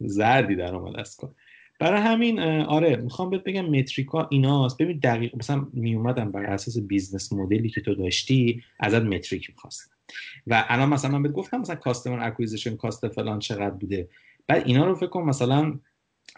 زردی 0.00 0.56
در 0.56 0.74
اومد 0.74 0.96
از 0.96 1.16
کار. 1.16 1.34
برای 1.80 2.00
همین 2.00 2.40
آره 2.62 2.96
می‌خوام 2.96 3.30
بهت 3.30 3.44
بگم 3.44 3.66
metric 3.66 4.19
ا 4.19 4.28
ایناست. 4.30 4.78
ببین 4.78 4.98
دقیق 4.98 5.36
مثلا 5.36 5.66
می 5.72 5.94
اومدم 5.94 6.32
بر 6.32 6.44
اساس 6.44 6.78
business 6.78 7.32
model 7.32 7.62
ی 7.62 7.68
که 7.68 7.80
تو 7.80 7.94
داشتی 7.94 8.62
ازت 8.80 9.02
metric 9.02 9.50
می‌خواستم. 9.50 9.90
و 10.46 10.64
الان 10.68 10.88
مثلا 10.88 11.10
من 11.10 11.22
بهت 11.22 11.32
گفتم 11.32 11.60
مثلا 11.60 11.76
customer 11.76 12.26
acquisition 12.26 12.76
cost 12.76 13.08
فلان 13.08 13.38
چقدر 13.38 13.70
بوده. 13.70 14.08
بعد 14.46 14.62
اینا 14.66 14.86
رو 14.86 14.94
فکر 14.94 15.06
کن 15.06 15.22
مثلا 15.22 15.78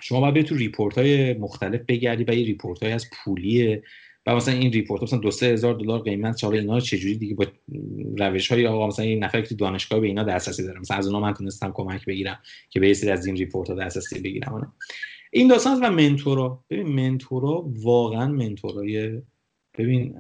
شما 0.01 0.21
باید 0.21 0.47
تو 0.47 0.55
report 0.55 0.99
های 0.99 1.35
مختلف 1.35 1.81
بگردی 1.89 2.25
و 2.25 2.35
یه 2.35 2.47
report 2.47 2.83
های 2.83 2.93
از 2.93 3.07
پولیه 3.13 3.83
و 4.27 4.37
مثلا 4.37 4.55
این 4.55 4.73
report 4.73 5.03
مثلا 5.03 5.19
دو 5.19 5.31
سه 5.31 5.47
هزار 5.47 5.75
دلار 5.75 6.01
قیمتشه 6.01 6.37
حالا 6.37 6.59
اینا 6.59 6.75
رو 6.75 6.81
چجوری 6.81 7.15
دیگه 7.15 7.35
با 7.35 7.47
روش 8.19 8.53
های 8.53 8.67
آقا 8.67 8.87
مثلا 8.87 9.05
این 9.05 9.25
نفر 9.25 9.41
که 9.41 9.55
دانشگاه 9.55 10.01
به 10.01 10.07
اینا 10.07 10.23
دسترسی 10.23 10.63
داره. 10.63 10.81
مثلا 10.81 10.97
از 10.97 11.07
اونها 11.07 11.21
من 11.21 11.35
تونستم 11.35 11.73
کمک 11.75 12.05
بگیرم 12.05 12.39
که 12.71 12.81
یه 12.81 12.95
سری 12.95 13.11
از 13.11 13.27
این 13.27 13.37
report 13.37 13.71
ها 13.71 13.75
دسترسی 13.75 14.21
بگیرم. 14.21 14.53
اونا. 14.53 14.73
این 15.31 15.49
داستان 15.49 15.81
و 15.81 15.91
mentor 15.91 16.54
ا 16.54 16.65
ببین 16.71 16.87
mentor 16.87 17.54
ا 17.54 17.65
واقعا 17.83 18.27
mentor 18.27 19.09
ای 19.09 19.23
ببین 19.79 20.15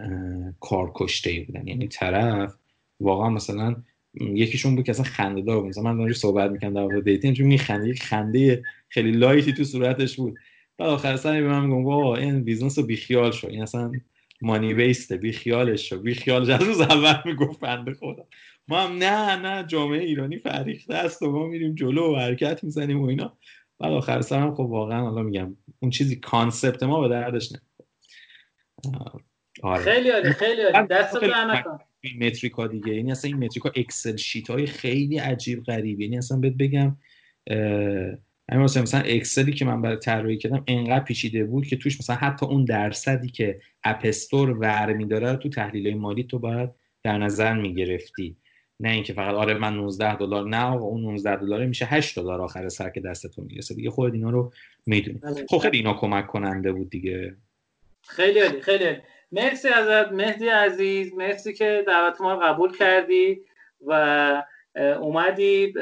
کار 0.60 0.92
کشته 0.94 1.44
بودن. 1.46 1.66
یعنی 1.66 1.88
طرف 1.88 2.54
واقعا 3.02 3.30
مثلا 3.30 3.76
یکیشون 4.14 4.76
بود 4.76 4.84
که 4.84 4.90
اصلا 4.90 5.04
خنده 5.04 5.42
دار 5.42 5.60
بود. 5.60 5.68
مثلا 5.68 5.82
من 5.84 5.96
دارم 5.96 6.12
صحبت 6.12 6.50
می‌کنم 6.50 6.74
در 6.74 6.82
مورد 6.82 7.04
dating 7.04 7.36
چون 7.36 7.46
میخنده 7.46 7.88
یک 7.88 8.02
خنده 8.02 8.64
خیلی 8.88 9.10
light 9.10 9.45
ی 9.45 9.52
تو 9.52 9.64
صورتش 9.64 10.16
بود. 10.16 10.38
بعد 10.78 10.88
آخر 10.88 11.16
سر 11.16 11.32
به 11.32 11.48
من 11.48 11.66
میگه 11.66 11.84
وا 11.84 12.16
این 12.16 12.44
business 12.44 12.78
رو 12.78 12.84
بیخیال 12.84 13.30
شو. 13.30 13.48
این 13.48 13.62
اصلا 13.62 13.92
money 14.42 14.72
waste 14.72 15.09
ه 15.09 15.16
بیخیالش 15.16 15.88
شو. 15.88 15.98
بیخیالش 15.98 16.48
از 16.48 16.62
روز 16.62 16.80
اول 16.80 17.16
می‌گفت 17.24 17.60
بنده 17.60 17.94
خدا. 17.94 18.26
ما 18.68 18.80
هم 18.80 18.96
نه 18.96 19.36
نه 19.36 19.66
جامعه 19.66 20.00
ایرانی 20.00 20.38
فرهیخته 20.38 20.94
است 20.94 21.22
و 21.22 21.32
ما 21.32 21.46
میریم 21.46 21.74
جلو 21.74 22.14
و 22.14 22.16
حرکت 22.16 22.64
می‌زنیم 22.64 23.00
و 23.00 23.06
اینا. 23.06 23.38
بعد 23.78 23.92
آخر 23.92 24.22
هم 24.30 24.54
خب 24.54 24.60
واقعا 24.60 25.00
حالا 25.00 25.22
میگم 25.22 25.56
اون 25.80 25.90
چیزی 25.90 26.16
concept 26.16 26.82
ما 26.82 27.00
به 27.00 27.08
دردش 27.08 27.52
نه 27.52 27.60
آره. 29.62 29.82
خیلی 29.82 30.10
عالی 30.10 30.32
خیلی 30.32 30.62
عالی. 30.62 30.88
دست 30.88 31.16
این 32.04 32.26
metric 32.26 32.61
ا 32.61 32.66
دیگه. 32.66 32.94
یعنی 32.94 33.12
اصلا 33.12 33.28
این 33.28 33.44
metric 33.44 33.72
ا 33.76 33.83
Excel 33.83 34.16
sheet 34.16 34.50
های 34.50 34.66
خیلی 34.66 35.18
عجیب 35.18 35.64
غریب. 35.64 36.00
یعنی 36.00 36.18
اصلا 36.18 36.38
بهت 36.38 36.54
بگم 36.54 36.96
همین 38.50 38.64
مثلا 38.64 38.82
مثلا 38.82 39.00
Excel 39.00 39.44
ی 39.44 39.52
که 39.52 39.64
من 39.64 39.82
برای 39.82 39.96
طراحی 39.96 40.36
کردم 40.36 40.64
انقدر 40.66 41.04
پیچیده 41.04 41.44
بود 41.44 41.66
که 41.66 41.76
توش 41.76 42.00
مثلا 42.00 42.16
حتی 42.16 42.46
اون 42.46 42.64
درصدی 42.64 43.28
که 43.28 43.60
App 43.84 44.09
Store 44.09 44.50
ور 44.50 44.92
میداره 44.92 45.36
تو 45.36 45.48
تحلیل 45.48 45.96
مالی 45.96 46.24
تو 46.24 46.38
باید 46.38 46.70
در 47.02 47.18
نظر 47.18 47.60
می‌گرفتی. 47.60 48.36
نه 48.80 48.90
اینکه 48.90 49.12
فقط 49.12 49.34
آره 49.34 49.54
من 49.54 49.76
19 49.76 50.16
دلار 50.16 50.48
نه 50.48 50.64
و 50.64 50.82
اون 50.82 51.02
19 51.02 51.36
دلار 51.36 51.66
میشه 51.66 51.84
8 51.84 52.18
دلار 52.18 52.40
آخر 52.40 52.68
سر 52.68 52.90
که 52.90 53.00
دستتون 53.00 53.44
می‌رسه. 53.44 53.74
دیگه 53.74 53.90
خود 53.90 54.14
اینا 54.14 54.30
رو 54.30 54.52
می‌دونی. 54.86 55.18
بله. 55.18 55.46
خب 55.48 55.58
خیلی 55.58 55.76
اینا 55.76 55.94
کمک 55.94 56.26
کننده 56.26 56.72
بود 56.72 56.90
دیگه. 56.90 57.36
خیلی 58.08 58.40
عالی 58.40 58.60
خیلی 58.60 58.96
مرسی 59.32 59.68
ازت 59.68 60.12
مهدی 60.12 60.48
عزیز 60.48 61.14
مرسی 61.14 61.52
که 61.52 61.84
دعوت 61.86 62.20
ما 62.20 62.34
رو 62.34 62.40
قبول 62.40 62.76
کردی 62.76 63.42
و 63.86 64.42
اومدی 64.76 65.74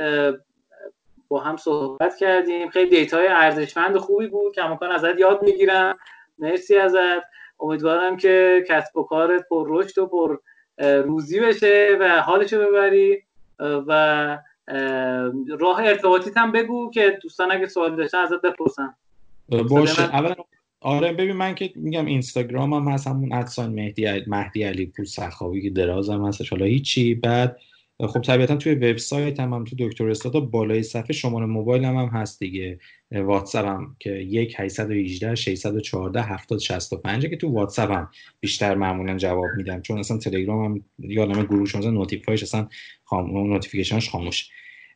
با 1.28 1.40
هم 1.40 1.56
صحبت 1.56 2.16
کردیم. 2.16 2.70
خیلی 2.70 2.90
دیتای 2.90 3.26
ارزشمند 3.26 3.96
خوبی 3.96 4.26
بود. 4.26 4.54
که 4.54 4.64
امکان 4.64 4.92
ازت 4.92 5.18
یاد 5.18 5.42
می‌گیرم. 5.42 5.98
مرسی 6.38 6.76
ازت. 6.76 7.22
امیدوارم 7.60 8.16
که 8.16 8.64
کسب 8.68 8.96
و 8.96 9.02
کارت 9.02 9.48
پر 9.48 9.66
رشد 9.68 9.98
و 9.98 10.06
پر 10.06 10.36
روزی 10.78 11.40
بشه 11.40 11.96
و 12.00 12.08
حالشو 12.08 12.58
ببری. 12.58 13.22
و 13.58 13.92
راه 15.58 15.80
ارتباطیت 15.84 16.36
هم 16.36 16.52
بگو 16.52 16.90
که 16.90 17.18
دوستان 17.22 17.52
اگه 17.52 17.66
سوال 17.66 17.96
داشتن 17.96 18.18
ازت 18.18 18.40
بپرسن. 18.42 18.94
باشه. 19.48 20.02
اولا 20.02 20.34
آره 20.80 21.12
ببین 21.12 21.32
من 21.36 21.54
که 21.54 21.72
میگم 21.76 22.06
اینستاگرام 22.06 22.74
هم 22.74 22.88
هست 22.88 23.06
همون 23.06 23.32
ادسان 23.32 23.72
مهدی 23.72 24.06
مهدی 24.26 24.62
علی 24.62 24.86
پور 24.86 25.04
سخاوی 25.04 25.62
که 25.62 25.70
درازم 25.70 26.26
هستش. 26.26 26.50
حالا 26.50 26.64
هیچی. 26.66 27.14
بعد 27.14 27.56
خب 28.06 28.20
طبیعتا 28.20 28.56
توی 28.56 28.74
وبسایت 28.74 29.40
هم, 29.40 29.52
هم 29.54 29.64
تو 29.64 29.76
دکتر 29.78 30.10
استادا 30.10 30.40
بالای 30.40 30.82
صفحه 30.82 31.12
شماره 31.12 31.46
موبایل 31.46 31.84
هم, 31.84 31.96
هم 31.96 32.08
هست 32.08 32.40
دیگه. 32.40 32.78
واتساپ 33.12 33.66
هم 33.66 33.96
که 33.98 34.10
1 34.10 34.54
818 34.60 35.34
614 35.34 36.22
7065 36.22 37.26
که 37.26 37.36
تو 37.36 37.48
واتساپ 37.48 37.90
هم 37.90 38.08
بیشتر 38.40 38.74
معمولا 38.74 39.16
جواب 39.16 39.50
میدم 39.56 39.82
چون 39.82 39.98
اصلا 39.98 40.18
تلگرام 40.18 40.64
هم 40.64 40.84
یه 40.98 41.22
عالمه 41.22 41.44
گروه 41.44 41.62
مثلا 41.62 41.90
notify 41.90 42.29
اش 42.29 42.42
اصلا 42.42 42.68
خام... 43.04 43.52
notification 43.52 44.02
ش 44.02 44.10
خاموش. 44.10 44.50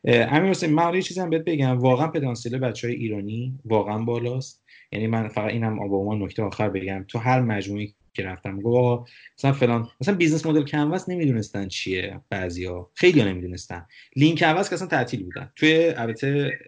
امیر 0.07 0.49
حسین 0.49 0.73
من 0.73 0.95
یه 0.95 1.01
چیزی 1.01 1.19
هم 1.19 1.29
بهت 1.29 1.43
بگم. 1.43 1.77
واقعا 1.79 2.07
پتانسیل 2.07 2.57
بچه‌های 2.57 2.93
ایرانی 2.93 3.59
واقعا 3.65 3.99
بالاست. 3.99 4.64
یعنی 4.91 5.07
من 5.07 5.27
فقط 5.27 5.51
اینم 5.51 5.87
با 5.87 5.97
عنوان 5.97 6.23
نکته 6.23 6.43
آخر 6.43 6.69
بگم. 6.69 7.05
تو 7.07 7.19
هر 7.19 7.41
مجموعی 7.41 7.93
که 8.13 8.23
رفتم 8.23 8.61
گفت 8.61 9.11
مثلا 9.37 9.53
فلان 9.53 9.87
مثلا 10.01 10.15
business 10.15 10.45
model 10.45 10.63
canvas 10.63 11.09
نمی‌دونستن 11.09 11.67
چیه 11.67 12.19
بعضیا. 12.29 12.89
خیلی 12.93 13.23
نمی‌دونستن. 13.23 13.85
lean 14.15 14.39
canvas 14.39 14.69
که 14.69 14.75
اصلا 14.75 14.87
تعطیل 14.87 15.23
بودن. 15.23 15.51
توی 15.55 15.85
البته 15.97 16.59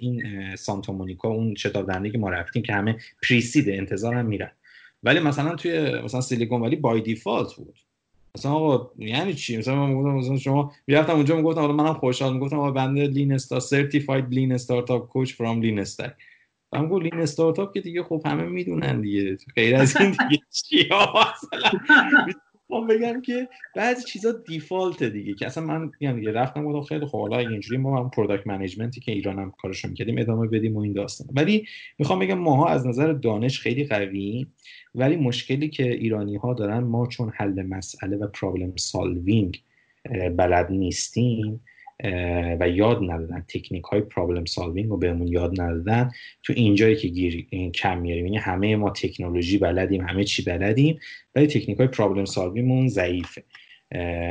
این 0.00 0.22
سانتا 0.56 0.92
مونیکا 0.92 1.28
اون 1.28 1.54
شتاب 1.54 1.86
دهنده 1.86 2.10
که 2.10 2.18
ما 2.18 2.30
رفتیم 2.30 2.62
که 2.62 2.72
همه 2.72 2.96
pre-seed 3.28 3.68
انتظار 3.68 4.14
هم 4.14 4.26
میرن. 4.26 4.50
ولی 5.02 5.20
مثلا 5.20 5.54
توی 5.54 6.00
مثلا 6.04 6.20
Silicon 6.20 6.60
Valley 6.60 6.76
by 6.76 7.00
default 7.00 7.54
بود. 7.54 7.78
مثلا 8.38 8.52
آقا 8.52 8.90
یعنی 8.98 9.34
چی؟ 9.34 9.58
مثلا 9.58 9.86
من 9.86 10.14
مثلا 10.14 10.36
شما 10.36 10.72
می‌رفتم 10.86 11.12
اونجا 11.12 11.36
می‌گفتم 11.36 11.60
حالا 11.60 11.72
منم 11.72 11.94
خوشحال 11.94 12.32
می‌گفتم 12.32 12.58
آقا 12.58 12.70
بنده 12.70 13.06
lean 13.06 13.32
sta 13.32 13.60
certified 13.60 14.28
lean 14.30 14.52
startup 14.52 15.08
coach 15.08 15.34
from 15.34 15.62
LEANSTACK 15.62 16.12
من 16.72 16.88
گفت 16.88 17.04
lean 17.04 17.20
startup 17.20 17.74
که 17.74 17.80
دیگه 17.80 18.02
خب 18.02 18.22
همه 18.24 18.42
می‌دونن 18.42 19.00
دیگه. 19.00 19.36
غیر 19.56 19.76
از 19.76 19.96
این 19.96 20.10
دیگه 20.10 20.42
چی 20.50 20.88
مثلا 22.72 22.86
بگم 22.88 23.20
که 23.20 23.48
بعضی 23.76 24.04
چیزا 24.04 24.32
default 24.32 25.02
دیگه 25.02 25.34
که 25.34 25.46
اصلا 25.46 25.64
من 25.64 25.90
میگم 26.00 26.16
دیگه 26.16 26.32
رفتم 26.32 26.64
گفتم 26.64 26.82
خیلی 26.88 27.06
خوب 27.06 27.20
حالا 27.20 27.38
اینجوری 27.38 27.76
ما 27.76 27.98
هم 27.98 28.10
product 28.10 28.46
management 28.46 28.95
ی 28.95 29.00
که 29.00 29.12
ایران 29.12 29.38
هم 29.38 29.52
کارشو 29.62 29.88
می‌کردیم 29.88 30.18
ادامه 30.18 30.48
بدیم 30.48 30.76
و 30.76 30.80
این 30.80 30.92
داستان. 30.92 31.26
ولی 31.36 31.66
می‌خوام 31.98 32.18
بگم 32.18 32.38
ماها 32.38 32.68
از 32.68 32.86
نظر 32.86 33.12
دانش 33.12 33.60
خیلی 33.60 33.84
قوی 33.84 34.46
ولی 34.94 35.16
مشکلی 35.16 35.68
که 35.68 35.90
ایرانی 35.90 36.36
ها 36.36 36.54
دارن 36.54 36.78
ما 36.78 37.06
چون 37.06 37.32
حل 37.36 37.62
مسئله 37.62 38.16
و 38.16 38.26
problem 38.26 38.76
solving 38.76 39.62
بلد 40.36 40.70
نیستیم 40.70 41.60
و 42.60 42.68
یاد 42.68 43.02
ندادن. 43.02 43.44
تکنیک 43.48 43.84
های 43.84 44.00
problem 44.00 44.44
solving 44.44 44.88
رو 44.88 44.96
بهمون 44.96 45.28
یاد 45.28 45.60
ندادن. 45.60 46.10
تو 46.42 46.52
اینجایی 46.56 46.96
که 46.96 47.08
گیر 47.08 47.46
کم 47.74 47.98
میاریم. 47.98 48.24
یعنی 48.24 48.38
همه 48.38 48.76
ما 48.76 48.90
تکنولوژی 48.90 49.58
بلدیم 49.58 50.08
همه 50.08 50.24
چی 50.24 50.42
بلدیم 50.42 50.98
ولی 51.34 51.46
تکنیک 51.46 51.78
های 51.78 51.86
problem 51.86 52.24
solving 52.24 52.69
مون 52.69 52.88
ضعیفه. 52.88 53.42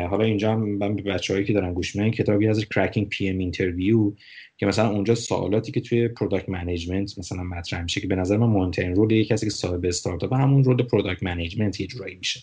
حالا 0.09 0.23
اینجا 0.23 0.55
من 0.55 0.95
به 0.95 1.01
بچه‌هایی 1.01 1.45
که 1.45 1.53
دارن 1.53 1.73
گوش 1.73 1.95
میدن 1.95 2.11
کتابی 2.11 2.47
از 2.47 2.65
Cracking 2.65 3.09
PM 3.09 3.37
Interview 3.37 4.11
که 4.57 4.65
مثلا 4.65 4.89
اونجا 4.89 5.15
سوالاتی 5.15 5.71
که 5.71 5.81
توی 5.81 6.07
product 6.07 6.49
management 6.49 7.19
مثلا 7.19 7.43
مطرح 7.43 7.83
میشه 7.83 8.01
که 8.01 8.07
به 8.07 8.15
نظر 8.15 8.37
من 8.37 8.47
مهمترین 8.47 8.95
role 8.95 9.11
یک 9.11 9.27
کسی 9.27 9.45
که 9.45 9.49
صاحب 9.49 9.85
استارتاپ 9.85 10.33
همون 10.33 10.63
role 10.63 10.83
product 10.83 11.23
management 11.23 11.81
یه 11.81 11.87
جورایی 11.87 12.15
میشه. 12.15 12.39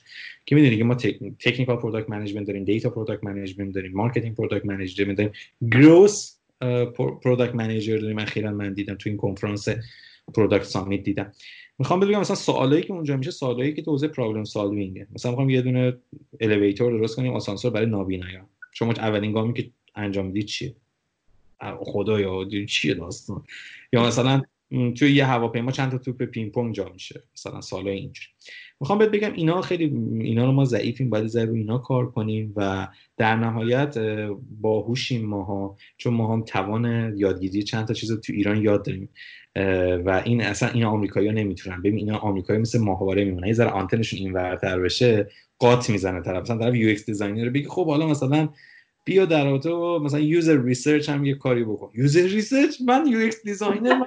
که 0.46 0.54
می‌دونی 0.54 0.76
که 0.76 0.84
ما 0.84 0.94
technical 1.38 1.76
product 1.76 2.10
management 2.10 2.46
داریم 2.46 2.64
data 2.64 2.90
product 2.90 3.24
management 3.24 3.74
داریم 3.74 3.92
marketing 3.92 4.36
product 4.36 4.66
management 4.66 5.16
داریم. 5.16 5.32
growth 5.70 6.38
product 7.22 7.54
manager 7.54 7.98
داریم. 7.98 8.18
اخیرا 8.18 8.50
من 8.50 8.72
دیدم 8.72 8.94
تو 8.94 9.08
این 9.08 9.16
کنفرانس 9.16 9.68
product 10.34 10.64
summit 10.64 11.02
دیدم. 11.02 11.32
می‌خوام 11.78 12.00
بگم 12.00 12.20
مثلا 12.20 12.36
سوالایی 12.36 12.82
که 12.82 12.92
اونجا 12.92 13.16
میشه 13.16 13.30
سوالایی 13.30 13.74
که 13.74 13.82
تو 13.82 13.90
حوزه 13.90 14.08
problem 14.08 14.44
solving 14.44 14.98
ه 14.99 15.06
مثلا 15.14 15.30
می‌خوام 15.30 15.50
یه 15.50 15.62
دونه 15.62 15.96
elevator 16.40 16.98
درست 16.98 17.16
کنیم 17.16 17.32
آسانسور 17.32 17.70
برای 17.70 17.86
نابینایان 17.86 18.46
شما 18.72 18.92
اولین 18.92 19.32
گامی 19.32 19.54
که 19.54 19.70
انجام 19.94 20.26
می‌دید 20.26 20.46
چیه؟ 20.46 20.74
خدایا 21.80 22.44
چیه 22.68 22.94
داستان؟ 22.94 23.44
یا 23.92 24.02
مثلا 24.06 24.42
توی 24.70 25.12
یه 25.12 25.26
هواپیما 25.26 25.70
چند 25.70 25.90
تا 25.90 25.98
توپ 25.98 26.22
پینگ 26.22 26.52
پونگ 26.52 26.74
جا 26.74 26.88
میشه 26.92 27.22
مثلا 27.34 27.60
سوال 27.60 27.88
اینجوری. 27.88 28.28
می‌خوام 28.80 28.98
بهت 28.98 29.10
بگم 29.10 29.32
اینا 29.32 29.60
خیلی 29.60 29.84
اینا 30.20 30.44
رو 30.44 30.52
ما 30.52 30.64
ضعیفیم 30.64 31.10
باید 31.10 31.26
ضرور 31.26 31.56
اینا 31.56 31.78
کار 31.78 32.10
کنیم 32.10 32.52
و 32.56 32.88
در 33.16 33.36
نهایت 33.36 33.98
باهوشیم 34.60 35.26
ماها 35.26 35.76
چون 35.96 36.14
ما 36.14 36.32
هم 36.32 36.42
توان 36.42 37.14
یادگیری 37.16 37.62
چند 37.62 37.86
تا 37.86 37.94
چیز 37.94 38.10
رو 38.10 38.16
تو 38.16 38.32
ایران 38.32 38.62
یاد 38.62 38.84
داریم. 38.84 39.08
و 40.06 40.22
این 40.24 40.42
اصلا 40.42 40.68
این 40.68 40.84
آمریکایی‌ها 40.84 41.34
نمی‌تونن. 41.34 41.82
ببین 41.82 41.96
اینا 41.96 42.18
آمریکایی 42.18 42.60
مثل 42.60 42.80
ماهواره 42.80 43.24
میمونن. 43.24 43.46
یه 43.46 43.52
ذره 43.52 43.70
آنتنشون 43.70 44.18
اینورتر 44.18 44.80
بشه 44.80 45.28
قات 45.58 45.90
می‌زنه 45.90 46.22
طرف. 46.22 46.42
مثلا 46.42 46.58
طرف 46.58 46.74
UX 46.74 47.06
designer 47.06 47.48
بگه 47.48 47.68
خب 47.68 47.86
حالا 47.86 48.06
مثلا 48.06 48.48
بیا 49.08 49.24
در 49.24 49.44
رابطه 49.44 49.70
مثلا 50.04 50.20
user 50.20 50.62
research 50.62 51.08
هم 51.08 51.24
یه 51.24 51.34
کاری 51.34 51.64
بکن. 51.64 51.90
user 51.94 52.22
research 52.22 52.80
من 52.86 53.06
UX 53.06 53.42
designer 53.42 54.04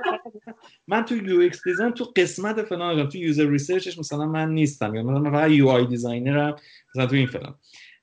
من 0.87 1.05
تو 1.05 1.15
UX 1.15 1.63
design 1.63 1.91
تو 1.91 2.05
قسمت 2.15 2.63
فلان 2.63 3.09
تو 3.09 3.17
user 3.17 3.49
research 3.49 3.89
ش 3.89 3.99
مثلا 3.99 4.25
من 4.25 4.53
نیستم. 4.53 4.95
یا 4.95 5.03
مثلا 5.03 5.31
فقط 5.31 5.51
UI 5.51 5.67
designer 5.67 5.85
م 5.85 6.55
مثلا 6.89 7.05
تو 7.05 7.15
این 7.15 7.27
فلان. 7.27 7.55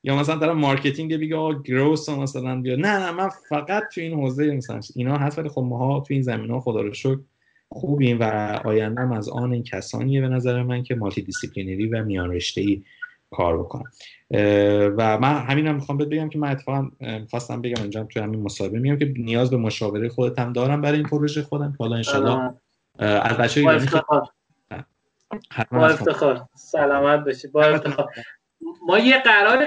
یا 0.02 0.16
مثلا 0.16 0.34
در 0.34 0.52
marketing 0.52 1.16
بگه 1.16 1.36
آقا 1.36 1.62
growth 1.62 2.09
مثلا 2.08 2.60
بیا. 2.60 2.76
نه 2.76 2.98
نه 2.98 3.10
من 3.10 3.28
فقط 3.48 3.82
تو 3.94 4.00
این 4.00 4.12
حوزه 4.12 4.56
مثلا 4.56 4.80
اینا 4.96 5.16
هست 5.16 5.38
ولی 5.38 5.48
خب 5.48 5.62
ماها 5.62 6.00
تو 6.00 6.14
این 6.14 6.22
زمینه 6.22 6.51
ها 6.50 6.60
خدا 6.60 6.80
رو 6.80 6.94
شکر 6.94 7.20
خوبیم 7.68 8.20
و 8.20 8.24
آینده 8.64 9.16
از 9.16 9.28
آن 9.28 9.52
این 9.52 9.62
کسانیه 9.62 10.20
به 10.20 10.28
نظر 10.28 10.62
من 10.62 10.82
که 10.82 10.94
multidisciplinary 10.94 11.86
و 11.86 12.04
میان 12.04 12.30
رشته 12.30 12.60
ای 12.60 12.82
کار 13.30 13.59
بکنم. 13.59 13.84
و 14.96 15.18
من 15.18 15.38
همین 15.38 15.66
هم 15.66 15.74
می‌خوام 15.74 15.98
بگم 15.98 16.28
که 16.28 16.38
من 16.38 16.50
اتفاقا 16.50 16.90
خواستم 17.30 17.62
بگم 17.62 17.82
اینجا 17.82 18.05
توی 18.05 18.22
همین 18.22 18.42
مصاحبه 18.42 18.78
میگم 18.78 18.98
که 18.98 19.14
نیاز 19.16 19.50
به 19.50 19.56
مشاوره 19.56 20.09
خودت 20.09 20.38
هم 20.38 20.52
دارم 20.52 20.80
برای 20.80 20.98
این 20.98 21.09
پروژه 21.09 21.42
خودم 21.42 21.76
حالا 21.78 21.96
انشالله 21.96 22.55
از 22.98 23.36
بچه 23.36 23.62
با 23.62 23.72
افتخار. 23.72 24.28
با 25.72 25.86
افتخار. 25.86 26.48
سلامت 26.55 27.24
باشی. 27.24 27.48
با 27.48 27.64
افتخار. 27.64 28.09
ما 28.86 28.98
یه 28.98 29.18
قرار 29.18 29.66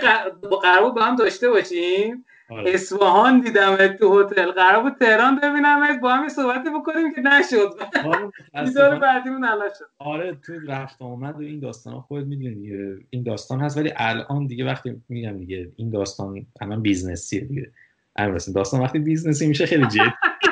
قرار 0.63 0.91
با 0.91 1.01
هم 1.01 1.15
داشته 1.15 1.49
باشیم. 1.49 2.25
اصفهان 2.51 3.41
دیدم 3.41 3.87
تو 3.87 4.19
هتل. 4.21 4.51
قرار 4.51 4.83
بود 4.83 4.93
تهران 4.99 5.35
ببینم 5.35 5.99
با 6.01 6.13
هم 6.13 6.29
صحبتی 6.29 6.69
بکنیم 6.69 7.13
که 7.13 7.21
نشد. 7.21 7.73
دیدار 8.65 8.99
بعدیمون 8.99 9.47
شد 9.79 9.85
آره 9.99 10.37
تو 10.45 10.53
رفت 10.67 11.01
آمد 11.01 11.35
و 11.35 11.39
این 11.39 11.59
داستان 11.59 11.93
ها 11.93 12.01
خودت 12.01 12.25
می‌دونی 12.25 12.71
این 13.09 13.23
داستان 13.23 13.61
هست 13.61 13.77
ولی 13.77 13.93
الان 13.95 14.47
دیگه 14.47 14.65
وقتی 14.65 15.01
میگم 15.09 15.37
دیگه 15.37 15.71
این 15.75 15.89
داستان 15.89 16.45
الان 16.61 16.81
business 16.81 17.29
یه 17.29 17.41
دیگه. 17.41 17.71
امیر 18.15 18.41
داستان 18.55 18.81
وقتی 18.81 18.99
business 18.99 19.42
ی 19.42 19.47
میشه 19.47 19.65
خیلی 19.65 19.87
جدی. 19.87 19.99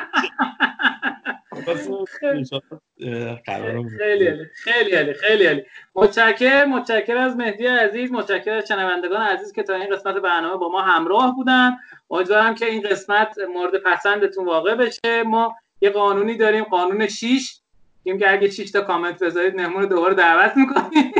خیلی 3.98 4.44
خیلی 4.64 5.14
خیلی 5.14 5.14
خیلی 5.14 5.62
متشکر 5.94 6.64
متشکر 6.64 7.16
از 7.16 7.36
مهدی 7.36 7.66
عزیز 7.66 8.12
متشکر 8.12 8.52
از 8.52 8.68
شنوندگان 8.68 9.20
عزیز 9.20 9.52
که 9.52 9.62
تا 9.62 9.74
این 9.74 9.94
قسمت 9.94 10.14
برنامه 10.14 10.56
با 10.56 10.68
ما 10.68 10.82
همراه 10.82 11.34
بودن. 11.34 11.76
امیدوارم 12.10 12.54
که 12.54 12.66
این 12.66 12.82
قسمت 12.82 13.38
مورد 13.54 13.76
پسندتون 13.76 14.44
واقع 14.44 14.74
بشه. 14.74 15.22
ما 15.26 15.56
یه 15.80 15.90
قانونی 15.90 16.36
داریم 16.36 16.64
قانون 16.64 17.06
6 17.06 17.60
که 18.04 18.18
که 18.18 18.32
اگه 18.32 18.50
6 18.50 18.70
تا 18.70 18.80
کامنت 18.80 19.22
بذارید 19.22 19.54
مهمون 19.54 19.86
دوباره 19.86 20.14
دعوت 20.14 20.56
می‌کنیم. 20.56 21.12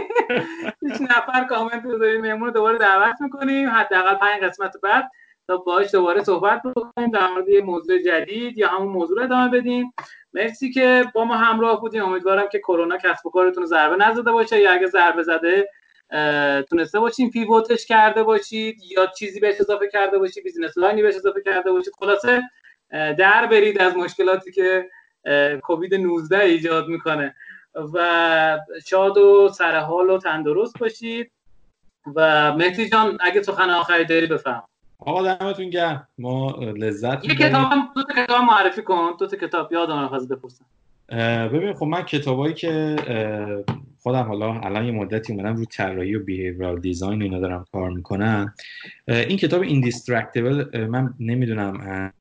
هیچ 0.82 1.00
نفر 1.10 1.44
کامنت 1.44 1.82
بذارید 1.82 2.20
مهمون 2.20 2.50
دوباره 2.50 2.78
دعوت 2.78 3.20
می‌کنیم. 3.20 3.68
حداقل 3.68 4.14
5 4.14 4.42
قسمت 4.42 4.76
بعد 4.82 5.10
تا 5.46 5.56
باهاش 5.56 5.92
دوباره 5.92 6.22
صحبت 6.22 6.62
بکنیم 6.62 7.10
در 7.10 7.26
مورد 7.30 7.48
یه 7.48 7.60
موضوع 7.60 7.98
جدید 7.98 8.58
یا 8.58 8.68
همون 8.68 8.88
موضوع 8.88 9.18
رو 9.18 9.24
ادامه 9.24 9.58
بدیم. 9.58 9.92
مرسی 10.34 10.70
که 10.70 11.04
با 11.14 11.24
ما 11.24 11.36
همراه 11.36 11.80
بودیم 11.80 12.04
امیدوارم 12.04 12.48
که 12.48 12.58
کرونا 12.58 12.96
کسب 12.98 13.26
و 13.26 13.30
کارتون 13.30 13.66
ضربه 13.66 13.96
نزده 13.96 14.32
باشه 14.32 14.60
یا 14.60 14.72
اگه 14.72 14.86
ضربه 14.86 15.22
زده 15.22 15.68
تونسته 16.70 17.00
باشین 17.00 17.30
pivot 17.30 17.70
ش 17.70 17.86
کرده 17.86 18.22
باشید 18.22 18.76
یا 18.82 19.06
چیزی 19.06 19.40
بهش 19.40 19.60
اضافه 19.60 19.88
کرده 19.88 20.18
باشید 20.18 20.44
business 20.44 20.78
line 20.78 20.97
ی 20.97 21.02
بهش 21.02 21.14
اضافه 21.14 21.42
کرده 21.42 21.72
باشید. 21.72 21.92
خلاصه 21.98 22.42
در 22.90 23.46
برید 23.46 23.82
از 23.82 23.96
مشکلاتی 23.96 24.52
که 24.52 24.90
کووید 25.62 25.94
19 25.94 26.38
ایجاد 26.38 26.88
می‌کنه. 26.88 27.34
و 27.94 28.58
شاد 28.86 29.18
و 29.18 29.48
سرحال 29.48 30.10
و 30.10 30.18
تندرست 30.18 30.78
باشید. 30.78 31.32
و 32.16 32.52
مهدی 32.52 32.88
جان 32.88 33.18
اگه 33.20 33.42
سخن 33.42 33.70
آخری 33.70 34.04
داری 34.04 34.26
بفرما 34.26 34.62
آقا 35.00 35.34
دمتون 35.34 35.70
گرم. 35.70 36.08
ما 36.18 36.50
لذت 36.60 37.24
یه 37.24 37.34
کتاب 37.34 37.70
دو 37.94 38.02
تا 38.02 38.24
کتاب 38.24 38.44
معرفی 38.44 38.82
کن. 38.82 39.10
دو 39.20 39.26
تا 39.26 39.36
کتاب. 39.36 39.72
یادم 39.72 40.10
رفت 40.12 40.28
بپرسم. 40.28 40.64
ببین 41.52 41.74
خب 41.74 41.86
من 41.86 42.02
کتابایی 42.02 42.54
که 42.54 42.96
خودم 44.02 44.22
حالا 44.22 44.60
الان 44.60 44.84
یه 44.84 44.92
مدتی 44.92 45.32
اومدم 45.32 45.56
رو 45.56 45.64
طراحی 45.64 46.14
و 46.14 46.24
behavioral 46.24 46.80
design 46.80 47.22
اینا 47.22 47.40
دارم 47.40 47.64
کار 47.72 47.90
می‌کنم. 47.90 48.54
این 49.08 49.36
کتاب 49.36 49.62
Indistractable 49.62 50.86
من 50.86 51.14
نمی‌دونم 51.20 52.12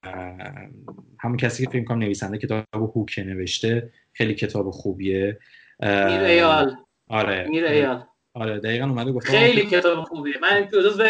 همون 1.20 1.38
کسی 1.38 1.66
که 1.66 1.72
فکر 1.72 1.84
کنم 1.84 1.98
نویسنده 1.98 2.38
کتاب 2.38 2.66
Hook 2.74 3.20
نوشته 3.26 3.90
خیلی 4.14 4.36
کتاب 4.36 4.70
خوبیه. 4.70 5.38
نیر 5.82 6.22
ایال. 6.22 6.76
آره. 7.10 7.48
نیر 7.50 7.66
ایال. 7.66 8.04
آره 8.34 8.60
دقیقا 8.60 8.86
اومده 8.86 9.12
گفتم 9.12 9.32
خیلی 9.32 9.66
کتاب 9.66 10.04
خوبیه. 10.04 10.34
من 10.42 10.68
جزو 10.74 11.04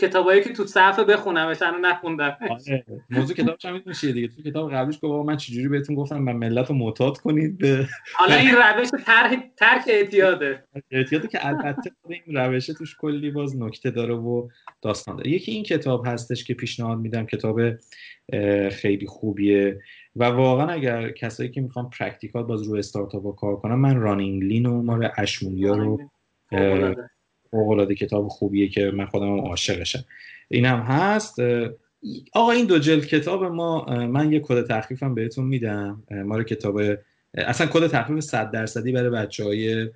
کتابایی 0.00 0.42
که 0.42 0.52
تو 0.52 0.66
صفه 0.66 1.04
بخونمش 1.04 1.62
اما 1.62 1.78
نخوندم. 1.78 2.36
آره. 2.50 2.84
موضوع 3.10 3.36
کتابش 3.36 3.64
هم 3.64 3.92
چیه 3.92 4.12
دیگه. 4.12 4.28
تو 4.28 4.42
کتاب 4.42 4.72
قبلش 4.72 4.98
گفت 5.02 5.28
من 5.28 5.36
چجوری 5.36 5.68
بهتون 5.68 5.96
گفتم؟ 5.96 6.18
من 6.18 6.32
ملت 6.32 6.68
رو 6.68 6.74
معتاد 6.74 7.18
کنید 7.18 7.58
به 7.58 7.88
حالا 8.14 8.34
این 8.34 8.50
روش 8.50 8.88
ترک 9.06 9.38
ترک 9.56 9.82
اعتیاده. 9.86 10.64
اعتیاده 10.90 11.28
که 11.28 11.46
البته 11.46 11.90
این 12.08 12.36
روش 12.36 12.66
توش 12.66 12.96
کلی 13.00 13.30
باز 13.30 13.56
نکته 13.56 13.90
داره 13.90 14.14
و 14.14 14.48
داستان 14.82 15.16
داره. 15.16 15.30
یکی 15.30 15.52
این 15.52 15.64
کتاب 15.64 16.06
هستش 16.06 16.44
که 16.44 16.54
پیشنهاد 16.54 16.98
میدم 16.98 17.26
کتاب 17.26 17.60
خیلی 18.70 19.06
خوبیه. 19.06 19.78
و 20.16 20.24
واقعا 20.24 20.66
اگر 20.66 21.10
کسایی 21.10 21.50
که 21.50 21.60
می‌خوان 21.60 21.90
practical 21.90 22.42
باز 22.42 22.62
رو 22.62 22.76
استارتاپ 22.76 23.36
کار 23.36 23.56
کنن 23.56 23.74
من 23.74 23.96
Running 23.96 24.42
Lean 24.42 24.66
و 24.66 24.82
مال 24.82 25.08
اش 25.16 25.36
موریا 25.36 25.76
رو 25.76 26.00
فوق 27.50 27.92
کتاب 27.92 28.28
خوبیه 28.28 28.68
که 28.68 28.90
من 28.90 29.06
خودم 29.06 29.40
عاشقشم. 29.40 30.04
این 30.48 30.64
هم 30.64 30.80
هست. 30.80 31.38
آقا 32.32 32.50
این 32.52 32.66
دو 32.66 32.78
جلد 32.78 33.06
کتاب 33.06 33.44
ما 33.44 33.84
من 34.06 34.32
یه 34.32 34.40
کد 34.40 34.66
تخفیفم 34.66 35.14
بهتون 35.14 35.44
میدم. 35.44 36.02
ما 36.10 36.36
رو 36.36 36.42
کتاب 36.42 36.80
اصلا 37.34 37.66
کد 37.66 37.86
تخفیف 37.86 38.20
100 38.20 38.50
درصدی 38.50 38.92
برای 38.92 39.10
بچه 39.10 39.44
های 39.44 39.88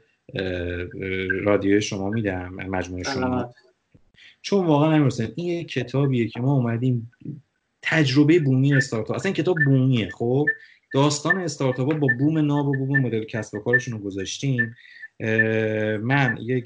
رادیو 1.45 1.81
شما 1.81 2.11
میدم 2.11 2.55
مجموعه 2.55 3.03
شما. 3.03 3.55
چون 4.43 4.67
واقعا 4.67 4.97
نمی‌رسن 4.97 5.29
این 5.37 5.47
یه 5.47 5.65
کتابیه 5.65 6.29
که 6.29 6.41
ما 6.41 6.53
اومدیم 6.53 7.13
تجربه 7.83 8.39
بومی 8.39 8.75
استارتاپ. 8.75 9.17
اصلا 9.17 9.33
کتاب 9.33 9.57
بومیه 9.67 10.11
خب؟ 10.11 10.47
داستان 10.95 11.39
استارتاپ 11.39 11.95
با 11.95 12.09
بوم 12.19 12.39
ناب 12.39 12.69
و 12.69 12.73
بوم 12.73 13.01
مدل 13.01 13.25
کسب 13.25 13.55
و 13.55 13.61
کارشون 13.61 13.95
رو 13.95 14.05
گذاشتیم. 14.05 14.77
من 16.01 16.39
یک 16.41 16.65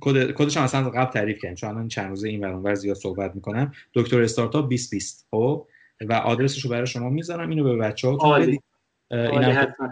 کد 0.00 0.32
کدش 0.32 0.56
هم 0.56 0.62
اصلا 0.62 0.90
قبل 0.90 1.12
تعریف 1.12 1.38
کردیم 1.38 1.54
چون 1.54 1.70
الان 1.70 1.88
چند 1.88 2.08
روزه 2.08 2.28
این 2.28 2.44
ور 2.44 2.74
زیاد 2.74 2.96
صحبت 2.96 3.34
می‌کنم. 3.34 3.72
دکتر 3.94 4.22
استارتاپ 4.22 4.68
2020 4.68 5.26
خب؟ 5.30 5.66
و 6.08 6.12
آدرسش 6.12 6.64
رو 6.64 6.70
برای 6.70 6.86
شما 6.86 7.10
می‌ذارم 7.10 7.50
اینو 7.50 7.64
به 7.64 7.76
بچه‌ها 7.76 8.38
بدید. 8.38 8.62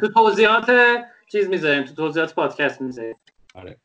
تو 0.00 0.08
توضیحات 0.14 0.70
چیز 1.32 1.48
می‌ذاریم 1.48 1.82
تو 1.82 1.94
توضیحات 1.94 2.34
پادکست 2.34 2.82
می‌ذاریم. 2.82 3.16
آره. 3.54 3.76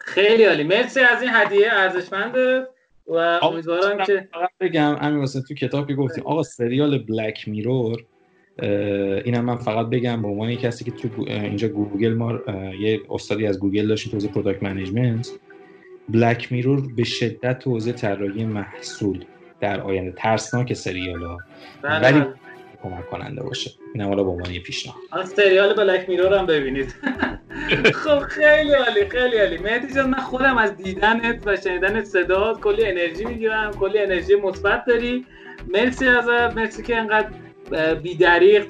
خیلی 0.00 0.44
عالی. 0.44 0.64
مرسی 0.64 1.00
از 1.00 1.22
این 1.22 1.30
هدیه 1.34 1.68
ارزشمنده 1.72 2.66
و 3.06 3.14
امیدوارم 3.42 4.04
که 4.04 4.28
بگم 4.60 5.18
واسه 5.18 5.42
تو 5.42 5.54
کتابی 5.54 5.94
گفتیم 5.94 6.26
آقا 6.26 6.42
سریال 6.42 6.98
بلک 6.98 7.48
میرور 7.48 8.04
اینم 9.24 9.44
من 9.44 9.56
فقط 9.56 9.86
بگم 9.86 10.22
به 10.22 10.28
عنوان 10.28 10.54
کسی 10.54 10.84
که 10.84 10.90
تو 10.90 11.08
اینجا 11.26 11.68
گوگل 11.68 12.14
ما 12.14 12.40
یه 12.80 13.00
استادی 13.10 13.46
از 13.46 13.60
گوگل 13.60 13.88
داشتیم 13.88 14.10
تو 14.10 14.16
حوزه 14.16 14.28
product 14.28 14.62
management 14.62 15.30
Black 16.08 16.52
Mirror 16.52 16.82
به 16.96 17.04
شدت 17.04 17.58
تو 17.58 17.70
حوزه 17.70 17.92
طراحی 17.92 18.44
محصول 18.44 19.24
در 19.60 19.80
آینده. 19.80 20.12
ترسناک 20.16 20.72
سریال 20.72 21.22
ها. 21.22 21.38
بله، 21.82 22.00
ولی 22.00 22.20
بله. 22.20 22.34
کمک 22.82 23.10
کننده 23.10 23.42
باشه. 23.42 23.70
این 23.94 24.04
حالا 24.04 24.24
به 24.24 24.30
عنوان 24.30 24.50
یه 24.50 24.60
پیشنهاد. 24.60 25.24
سریال 25.24 25.74
Black 25.74 26.08
Mirror 26.08 26.38
هم 26.38 26.46
ببینید. 26.46 26.94
خب 28.04 28.18
خیلی 28.18 28.72
عالی 28.72 29.08
خیلی 29.08 29.36
عالی. 29.36 29.58
مهدی 29.58 29.94
جان 29.94 30.10
من 30.10 30.18
خودم 30.18 30.58
از 30.58 30.76
دیدنت 30.76 31.46
و 31.46 31.56
شنیدن 31.56 32.04
صدات 32.04 32.60
کلی 32.60 32.84
انرژی 32.84 33.24
می‌گیرم 33.24 33.70
کلی 33.70 33.98
انرژی 33.98 34.34
مثبت 34.34 34.84
داری. 34.84 35.26
مرسی 35.74 36.08
ازت 36.08 36.56
مرسی 36.56 36.82
که 36.82 36.96
انقدر 36.96 37.28
بیدریق 38.02 38.68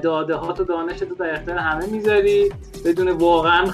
داده 0.00 0.34
ها 0.34 0.52
تو 0.52 0.64
دانش 0.64 0.98
تو 0.98 1.14
در 1.14 1.34
اختیار 1.34 1.58
همه 1.58 1.86
می‌ذاری. 1.86 2.52
بدون 2.84 3.08
واقعا 3.08 3.64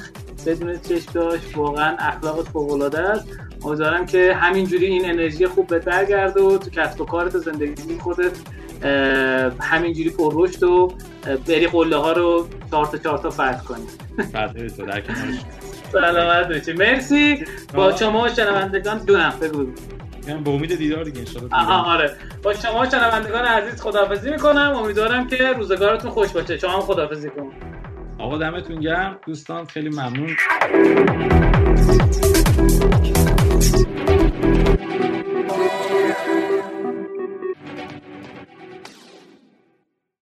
بدون 0.47 0.79
چشم 0.79 1.41
واقعا 1.57 1.97
اخلاقت 1.99 2.49
فوق 2.49 2.73
العاده 2.73 3.01
است. 3.01 3.29
امیدوارم 3.65 4.07
که 4.07 4.35
همینجوری 4.35 4.87
این 4.87 5.11
انرژی 5.11 5.47
خوب 5.47 5.67
به 5.67 5.79
برگرده 5.79 6.41
و 6.43 6.59
تو 6.59 6.71
کسب 6.71 7.01
و 7.01 7.05
کارت 7.05 7.35
و 7.35 7.39
زندگی 7.39 7.99
خودت 7.99 8.33
همینجوری 9.61 10.11
پر 10.11 10.33
رشد 10.37 10.63
و 10.63 10.93
بری 11.47 11.67
قله 11.67 11.97
ها 11.97 12.13
رو 12.13 12.49
چهار 12.71 12.87
تا 12.87 12.99
چهار 12.99 13.19
تا 13.19 13.31
فتح 13.31 13.65
کنی. 13.65 13.87
سلامت 15.93 16.49
باشی. 16.49 16.73
مرسی. 16.73 17.45
با 17.75 17.97
شما 17.97 18.29
شنوندگان 18.29 18.99
بگو. 18.99 19.59
من 19.59 19.73
به 20.27 20.51
امید 20.51 20.77
دیدار 20.77 21.05
دیگه 21.05 21.21
ان 21.21 21.53
آها 21.53 21.93
آره. 21.95 22.17
با 22.43 22.55
شما 22.55 22.91
شنوندگان 22.91 23.45
عزیز 23.45 23.83
خداحافظی 23.83 24.31
می‌کنم. 24.31 24.73
امیدوارم 24.77 25.27
که 25.27 25.53
روزگارتون 25.57 26.11
خوش 26.11 26.29
باشه. 26.29 26.59
شما 26.59 26.73
هم 26.73 26.81
خداحافظی 26.81 27.31
کن. 27.31 27.53
آقا 28.19 28.39
دمتون 28.39 28.81
گرم. 28.81 29.19
دوستان 29.27 29.65
خیلی 29.65 29.89
ممنون. 29.89 30.37